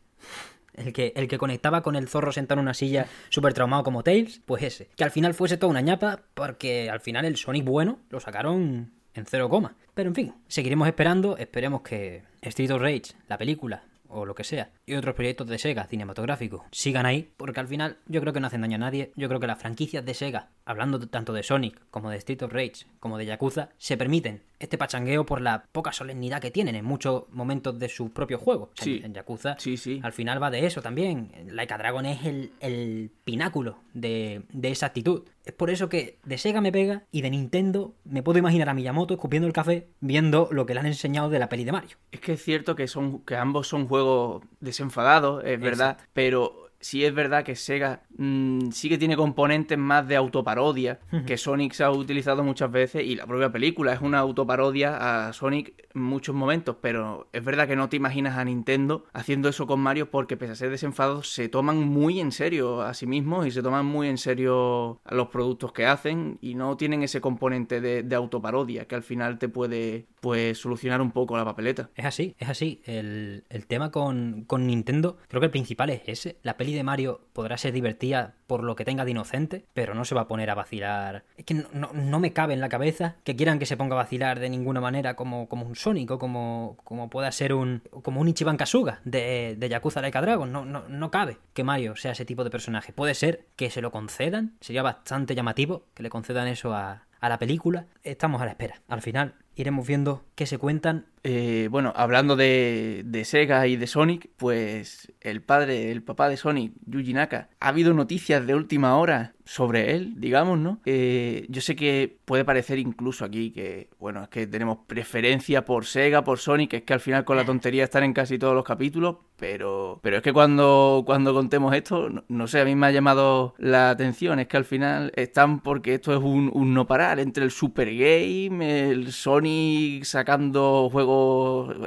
El 0.78 0.94
que, 0.94 1.12
el 1.16 1.28
que 1.28 1.38
conectaba 1.38 1.82
con 1.82 1.96
el 1.96 2.08
zorro 2.08 2.32
sentado 2.32 2.60
en 2.60 2.66
una 2.66 2.74
silla 2.74 3.08
súper 3.30 3.54
traumado 3.54 3.84
como 3.84 4.04
Tails, 4.04 4.42
pues 4.46 4.64
ese. 4.64 4.90
Que 4.96 5.04
al 5.04 5.12
final 5.12 5.34
fuese 5.34 5.58
toda 5.58 5.72
una 5.72 5.82
ñapa, 5.82 6.22
porque 6.34 6.90
al 6.90 7.02
final 7.02 7.26
el 7.26 7.36
Sonic 7.36 7.66
bueno 7.66 8.00
lo 8.10 8.20
sacaron 8.20 8.92
en 9.16 9.26
cero 9.26 9.50
coma. 9.50 9.76
Pero 9.96 10.10
en 10.10 10.16
fin, 10.16 10.36
seguiremos 10.48 10.88
esperando, 10.88 11.36
esperemos 11.38 11.82
que 11.82 12.24
Street 12.42 12.72
of 12.72 12.82
Rage, 12.82 13.16
la 13.28 13.40
película, 13.40 13.84
o 14.10 14.26
lo 14.26 14.36
que 14.36 14.44
sea, 14.44 14.72
y 14.86 14.94
otros 14.94 15.16
proyectos 15.16 15.48
de 15.48 15.58
Sega 15.58 15.86
cinematográficos 15.86 16.62
sigan 16.72 17.06
ahí, 17.06 17.32
porque 17.38 17.60
al 17.60 17.68
final 17.68 17.98
yo 18.06 18.22
creo 18.22 18.34
que 18.34 18.40
no 18.40 18.48
hacen 18.48 18.62
daño 18.62 18.76
a 18.76 18.80
nadie. 18.80 19.12
Yo 19.16 19.28
creo 19.28 19.40
que 19.40 19.48
las 19.48 19.60
franquicias 19.60 20.06
de 20.06 20.14
Sega, 20.14 20.50
hablando 20.66 21.00
tanto 21.08 21.34
de 21.34 21.44
Sonic 21.44 21.82
como 21.90 22.10
de 22.10 22.18
Street 22.18 22.44
of 22.44 22.54
Rage, 22.54 22.86
como 23.00 23.18
de 23.18 23.26
Yakuza, 23.26 23.70
se 23.78 23.98
permiten 23.98 24.44
este 24.60 24.78
pachangueo 24.78 25.26
por 25.26 25.42
la 25.42 25.66
poca 25.72 25.92
solemnidad 25.92 26.42
que 26.42 26.52
tienen 26.52 26.76
en 26.76 26.86
muchos 26.86 27.24
momentos 27.32 27.78
de 27.80 27.90
sus 27.90 28.10
propios 28.12 28.42
juegos. 28.42 28.70
O 28.70 28.76
sea, 28.76 28.84
Sí. 28.86 29.02
En 29.04 29.14
Yakuza 29.14 29.56
Sí, 29.60 29.78
sí. 29.78 30.00
al 30.04 30.14
final 30.14 30.42
va 30.42 30.50
de 30.52 30.66
eso 30.66 30.82
también. 30.82 31.32
Laika 31.52 31.78
Dragon 31.78 32.06
es 32.06 32.26
el, 32.26 32.52
el 32.60 33.12
pináculo 33.24 33.78
de, 33.94 34.44
de 34.52 34.72
esa 34.72 34.88
actitud. 34.88 35.24
Es 35.46 35.54
por 35.54 35.70
eso 35.70 35.90
que 35.90 36.18
de 36.26 36.38
Sega 36.38 36.60
me 36.62 36.72
pega 36.72 37.04
y 37.12 37.22
de 37.22 37.30
Nintendo 37.30 37.94
me 38.04 38.24
puedo 38.24 38.40
imaginar 38.40 38.68
a 38.70 38.74
Miyamoto 38.74 39.14
escupiendo 39.14 39.48
el 39.48 39.54
café 39.54 39.88
viendo 40.02 40.50
lo 40.52 40.66
que 40.66 40.74
le 40.74 40.80
han 40.82 40.86
enseñado 40.88 41.30
de 41.30 41.40
la 41.40 41.50
peli 41.50 41.64
de 41.64 41.72
Mario. 41.72 41.98
Es 42.12 42.20
que 42.20 42.34
es 42.34 42.44
cierto 42.44 42.76
que 42.76 42.88
son 42.88 43.20
que 43.20 43.36
ambos 43.36 43.68
son 43.68 43.88
juegos 43.88 44.44
desenfadados, 44.60 45.44
es 45.46 45.60
verdad, 45.60 45.98
pero 46.14 46.67
sí 46.80 47.04
es 47.04 47.14
verdad 47.14 47.44
que 47.44 47.56
Sega 47.56 48.04
mm, 48.18 48.72
sí 48.72 48.90
que 48.90 48.98
tiene 48.98 49.16
componentes 49.16 49.78
más 49.78 50.08
de 50.08 50.16
autoparodia 50.16 51.00
que 51.26 51.38
Sonic 51.38 51.74
se 51.74 51.84
ha 51.84 51.92
utilizado 51.92 52.44
muchas 52.44 52.72
veces 52.72 53.04
y 53.04 53.16
la 53.16 53.26
propia 53.26 53.52
película 53.52 53.94
es 53.94 54.02
una 54.02 54.20
autoparodia 54.20 55.28
a 55.28 55.34
Sonic 55.34 55.74
en 55.94 56.02
muchos 56.02 56.36
momentos, 56.36 56.78
pero 56.82 57.28
es 57.34 57.44
verdad 57.44 57.68
que 57.68 57.76
no 57.76 57.90
te 57.90 57.98
imaginas 57.98 58.38
a 58.38 58.46
Nintendo 58.46 59.06
haciendo 59.14 59.50
eso 59.50 59.66
con 59.68 59.80
Mario 59.80 60.12
porque 60.12 60.38
pese 60.38 60.54
a 60.54 60.56
ser 60.56 60.70
desenfadados 60.70 61.32
se 61.32 61.50
toman 61.50 61.80
muy 61.80 62.20
en 62.20 62.32
serio 62.32 62.82
a 62.82 62.94
sí 62.94 63.08
mismos 63.08 63.48
y 63.48 63.52
se 63.52 63.62
toman 63.62 63.86
muy 63.86 64.08
en 64.08 64.18
serio 64.18 65.00
a 65.04 65.16
los 65.16 65.28
productos 65.30 65.72
que 65.72 65.86
hacen 65.86 66.38
y 66.42 66.56
no 66.56 66.78
tienen 66.78 67.04
ese 67.04 67.22
componente 67.22 67.82
de, 67.82 68.04
de 68.04 68.16
autoparodia 68.16 68.86
que 68.86 68.96
al 68.96 69.04
final 69.04 69.40
te 69.40 69.50
puede 69.50 70.06
pues 70.20 70.58
solucionar 70.58 71.02
un 71.02 71.12
poco 71.12 71.38
la 71.38 71.46
papeleta. 71.46 71.90
Es 71.96 72.06
así, 72.06 72.36
es 72.40 72.50
así. 72.50 72.82
El, 72.86 73.44
el 73.50 73.68
tema 73.68 73.92
con, 73.92 74.44
con 74.46 74.68
Nintendo, 74.68 75.18
creo 75.28 75.40
que 75.40 75.46
el 75.46 75.52
principal 75.52 75.90
es 75.90 76.02
ese. 76.06 76.38
La 76.44 76.58
peli 76.68 76.76
de 76.76 76.84
Mario 76.84 77.22
podrá 77.32 77.58
ser 77.58 77.72
divertida 77.72 78.34
por 78.46 78.62
lo 78.62 78.76
que 78.76 78.84
tenga 78.84 79.06
de 79.06 79.12
inocente, 79.12 79.66
pero 79.74 79.96
no 79.96 80.04
se 80.04 80.16
va 80.16 80.22
a 80.22 80.28
poner 80.28 80.50
a 80.50 80.56
vacilar. 80.56 81.24
Es 81.38 81.46
que 81.46 81.54
no, 81.54 81.92
no- 81.94 82.20
me 82.20 82.34
cabe 82.34 82.54
en 82.54 82.60
la 82.60 82.68
cabeza 82.68 83.16
que 83.24 83.36
quieran 83.38 83.58
que 83.58 83.66
se 83.66 83.78
ponga 83.78 83.94
a 83.96 84.04
vacilar 84.04 84.40
de 84.42 84.50
ninguna 84.50 84.82
manera 84.82 85.16
como, 85.16 85.48
como 85.48 85.66
un 85.66 85.76
Sonic 85.78 86.12
o 86.12 86.20
como, 86.20 86.76
como 86.84 87.10
pueda 87.10 87.32
ser 87.32 87.54
un. 87.54 87.84
como 88.04 88.20
un 88.20 88.28
Ichiban 88.28 88.58
Kasuga 88.58 89.00
de, 89.06 89.56
de 89.58 89.70
Yakuza 89.70 90.02
Laika 90.02 90.20
Dragon. 90.22 90.52
No, 90.52 90.66
no, 90.66 90.90
no 90.90 91.10
cabe 91.12 91.38
que 91.54 91.64
Mario 91.64 91.96
sea 91.96 92.12
ese 92.12 92.26
tipo 92.26 92.44
de 92.44 92.50
personaje. 92.50 92.92
Puede 92.92 93.14
ser 93.14 93.46
que 93.56 93.70
se 93.70 93.82
lo 93.82 93.92
concedan, 93.92 94.58
sería 94.60 94.82
bastante 94.84 95.36
llamativo 95.36 95.86
que 95.94 96.04
le 96.04 96.10
concedan 96.10 96.48
eso 96.50 96.74
a, 96.74 97.06
a 97.22 97.30
la 97.30 97.40
película. 97.40 97.86
Estamos 98.04 98.42
a 98.42 98.46
la 98.46 98.52
espera. 98.52 98.82
Al 98.90 99.02
final 99.02 99.36
iremos 99.56 99.88
viendo 99.88 100.24
qué 100.36 100.46
se 100.46 100.58
cuentan 100.58 101.06
Eh, 101.30 101.68
bueno, 101.70 101.92
hablando 101.98 102.38
de, 102.38 103.02
de 103.04 103.26
Sega 103.26 103.68
y 103.68 103.76
de 103.76 103.86
Sonic, 103.86 104.30
pues 104.38 105.12
el 105.20 105.42
padre, 105.42 105.92
el 105.92 106.02
papá 106.02 106.30
de 106.30 106.38
Sonic, 106.38 106.72
Yuji 106.86 107.12
Naka, 107.12 107.50
ha 107.60 107.68
habido 107.68 107.94
noticias 107.94 108.48
de 108.48 108.56
última 108.56 108.96
hora 108.98 109.34
sobre 109.48 109.96
él, 109.96 110.14
digamos, 110.18 110.60
¿no? 110.60 110.82
Eh, 110.86 111.46
yo 111.50 111.62
sé 111.62 111.76
que 111.76 112.18
puede 112.26 112.46
parecer 112.46 112.80
incluso 112.80 113.24
aquí 113.26 113.52
que, 113.52 113.90
bueno, 114.00 114.24
es 114.24 114.30
que 114.30 114.46
tenemos 114.46 114.80
preferencia 114.88 115.66
por 115.66 115.86
Sega, 115.86 116.24
por 116.24 116.40
Sonic, 116.40 116.74
es 116.74 116.84
que 116.84 116.94
al 116.94 117.00
final 117.00 117.24
con 117.24 117.38
la 117.38 117.46
tontería 117.46 117.86
están 117.86 118.04
en 118.04 118.14
casi 118.14 118.38
todos 118.38 118.54
los 118.54 118.66
capítulos, 118.66 119.18
pero, 119.38 120.00
pero 120.04 120.18
es 120.18 120.24
que 120.24 120.34
cuando, 120.34 121.04
cuando 121.06 121.34
contemos 121.34 121.74
esto, 121.74 122.10
no, 122.10 122.26
no 122.28 122.48
sé, 122.48 122.60
a 122.60 122.66
mí 122.66 122.76
me 122.76 122.88
ha 122.88 122.92
llamado 122.92 123.56
la 123.58 123.90
atención, 123.90 124.40
es 124.40 124.48
que 124.48 124.58
al 124.58 124.66
final 124.66 125.12
están 125.16 125.62
porque 125.62 125.94
esto 125.94 126.14
es 126.14 126.22
un, 126.22 126.52
un 126.54 126.74
no 126.74 126.86
parar 126.86 127.20
entre 127.20 127.44
el 127.46 127.52
Super 127.52 127.88
Game, 127.96 128.90
el 128.90 129.12
Sonic 129.14 130.04
sacando 130.04 130.90
juegos, 130.92 131.17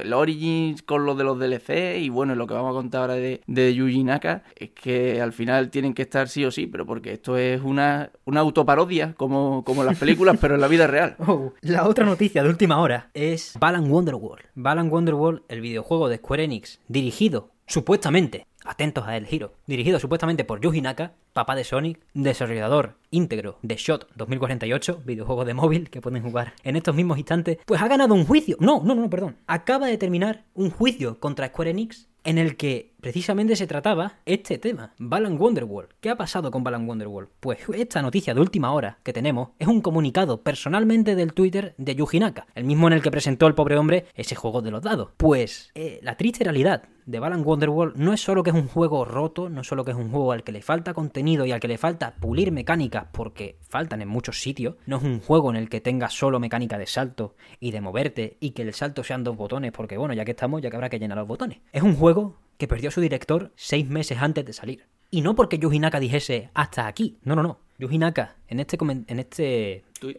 el 0.01 0.13
Origins 0.13 0.81
con 0.81 1.05
los 1.05 1.17
de 1.17 1.23
los 1.23 1.39
DLC 1.39 1.99
y 1.99 2.09
bueno, 2.09 2.35
lo 2.35 2.47
que 2.47 2.53
vamos 2.53 2.71
a 2.71 2.73
contar 2.73 3.01
ahora 3.01 3.15
de, 3.15 3.41
de 3.47 3.73
Yuji 3.73 4.03
Naka 4.03 4.43
es 4.55 4.71
que 4.71 5.21
al 5.21 5.33
final 5.33 5.69
tienen 5.69 5.93
que 5.93 6.03
estar 6.03 6.27
sí 6.27 6.45
o 6.45 6.51
sí, 6.51 6.67
pero 6.67 6.85
porque 6.85 7.13
esto 7.13 7.37
es 7.37 7.61
una, 7.61 8.11
una 8.25 8.41
autoparodia 8.41 9.13
como, 9.13 9.63
como 9.63 9.83
las 9.83 9.97
películas, 9.97 10.37
pero 10.39 10.55
en 10.55 10.61
la 10.61 10.67
vida 10.67 10.87
real. 10.87 11.15
Oh, 11.31 11.53
la 11.61 11.87
otra 11.87 12.03
noticia 12.03 12.43
de 12.43 12.49
última 12.49 12.81
hora 12.81 13.09
es 13.13 13.53
Balan 13.57 13.89
Wonderworld. 13.89 14.43
Balan 14.55 14.91
Wonderworld, 14.91 15.43
el 15.47 15.61
videojuego 15.61 16.09
de 16.09 16.17
Square 16.17 16.43
Enix, 16.43 16.79
dirigido 16.87 17.51
supuestamente, 17.67 18.47
atentos 18.65 19.07
a 19.07 19.17
el 19.17 19.25
giro, 19.25 19.53
dirigido 19.67 19.99
supuestamente 19.99 20.43
por 20.43 20.61
Yuji 20.61 20.81
Naka, 20.81 21.13
papá 21.33 21.55
de 21.55 21.63
Sonic, 21.63 21.99
desarrollador 22.13 22.95
íntegro 23.09 23.57
de 23.61 23.75
Shot 23.75 24.07
2048, 24.15 25.01
videojuego 25.05 25.45
de 25.45 25.53
móvil 25.53 25.89
que 25.89 26.01
pueden 26.01 26.23
jugar 26.23 26.53
en 26.63 26.75
estos 26.75 26.95
mismos 26.95 27.17
instantes, 27.17 27.57
pues 27.65 27.81
ha 27.81 27.87
ganado 27.87 28.13
un 28.13 28.25
juicio. 28.25 28.57
No, 28.59 28.81
no, 28.83 28.95
no, 28.95 29.09
perdón. 29.09 29.37
Acaba 29.47 29.87
de 29.87 29.97
terminar 29.97 30.43
un 30.53 30.69
juicio 30.69 31.19
contra 31.19 31.47
Square 31.47 31.71
Enix 31.71 32.07
en 32.23 32.37
el 32.37 32.55
que 32.55 32.91
precisamente 33.01 33.55
se 33.55 33.67
trataba 33.67 34.19
este 34.25 34.57
tema, 34.57 34.93
Balan 34.99 35.39
Wonderworld. 35.39 35.89
¿Qué 35.99 36.09
ha 36.09 36.15
pasado 36.15 36.51
con 36.51 36.63
Balan 36.63 36.87
Wonderworld? 36.87 37.29
Pues 37.39 37.59
esta 37.73 38.01
noticia 38.01 38.33
de 38.33 38.41
última 38.41 38.71
hora 38.73 38.99
que 39.03 39.13
tenemos 39.13 39.49
es 39.59 39.67
un 39.67 39.81
comunicado 39.81 40.41
personalmente 40.41 41.15
del 41.15 41.33
Twitter 41.33 41.73
de 41.77 41.95
Yuji 41.95 42.19
Naka, 42.19 42.45
el 42.53 42.65
mismo 42.65 42.87
en 42.87 42.93
el 42.93 43.01
que 43.01 43.11
presentó 43.11 43.47
el 43.47 43.55
pobre 43.55 43.77
hombre 43.77 44.05
ese 44.15 44.35
juego 44.35 44.61
de 44.61 44.71
los 44.71 44.83
dados. 44.83 45.09
Pues 45.17 45.71
eh, 45.73 45.99
la 46.03 46.15
triste 46.15 46.43
realidad 46.43 46.83
de 47.07 47.19
Balan 47.19 47.43
Wonderworld 47.43 47.95
no 47.95 48.13
es 48.13 48.21
solo 48.21 48.43
que 48.43 48.51
es 48.51 48.55
un 48.55 48.67
juego 48.67 49.03
roto, 49.03 49.49
no 49.49 49.61
es 49.61 49.67
solo 49.67 49.83
que 49.83 49.91
es 49.91 49.97
un 49.97 50.11
juego 50.11 50.31
al 50.31 50.43
que 50.43 50.51
le 50.51 50.61
falta 50.61 50.93
contenido 50.93 51.45
y 51.45 51.51
al 51.51 51.59
que 51.59 51.67
le 51.67 51.79
falta 51.79 52.15
pulir 52.19 52.51
mecánicas 52.51 53.07
porque 53.11 53.57
faltan 53.67 54.03
en 54.03 54.07
muchos 54.07 54.39
sitios, 54.39 54.75
no 54.85 54.97
es 54.97 55.03
un 55.03 55.19
juego 55.19 55.49
en 55.49 55.55
el 55.55 55.69
que 55.69 55.81
tenga 55.81 56.09
solo 56.09 56.39
mecánica 56.39 56.77
de 56.77 56.85
salto 56.85 57.35
y 57.59 57.71
de 57.71 57.81
moverte 57.81 58.37
y 58.39 58.51
que 58.51 58.61
el 58.61 58.73
salto 58.73 59.03
sean 59.03 59.23
dos 59.23 59.35
botones 59.35 59.71
porque 59.71 59.97
bueno, 59.97 60.13
ya 60.13 60.23
que 60.23 60.31
estamos, 60.31 60.61
ya 60.61 60.69
que 60.69 60.75
habrá 60.75 60.89
que 60.89 60.99
llenar 60.99 61.17
los 61.17 61.27
botones. 61.27 61.59
Es 61.71 61.81
un 61.81 61.95
juego 61.95 62.10
que 62.57 62.67
perdió 62.67 62.89
a 62.89 62.91
su 62.91 63.01
director 63.01 63.51
seis 63.55 63.87
meses 63.89 64.17
antes 64.19 64.45
de 64.45 64.53
salir. 64.53 64.85
Y 65.09 65.21
no 65.21 65.35
porque 65.35 65.59
Yuji 65.59 65.79
Naka 65.79 65.99
dijese 65.99 66.49
hasta 66.53 66.87
aquí, 66.87 67.17
no, 67.23 67.35
no, 67.35 67.43
no. 67.43 67.59
Yuji 67.79 67.97
Naka 67.97 68.35
en 68.47 68.59
este, 68.59 68.77
en 69.07 69.19
este 69.19 69.83
Tweet. 69.99 70.17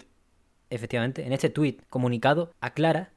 efectivamente, 0.71 1.25
en 1.25 1.33
este 1.33 1.49
tweet 1.49 1.79
comunicado, 1.89 2.51
aclara 2.61 3.13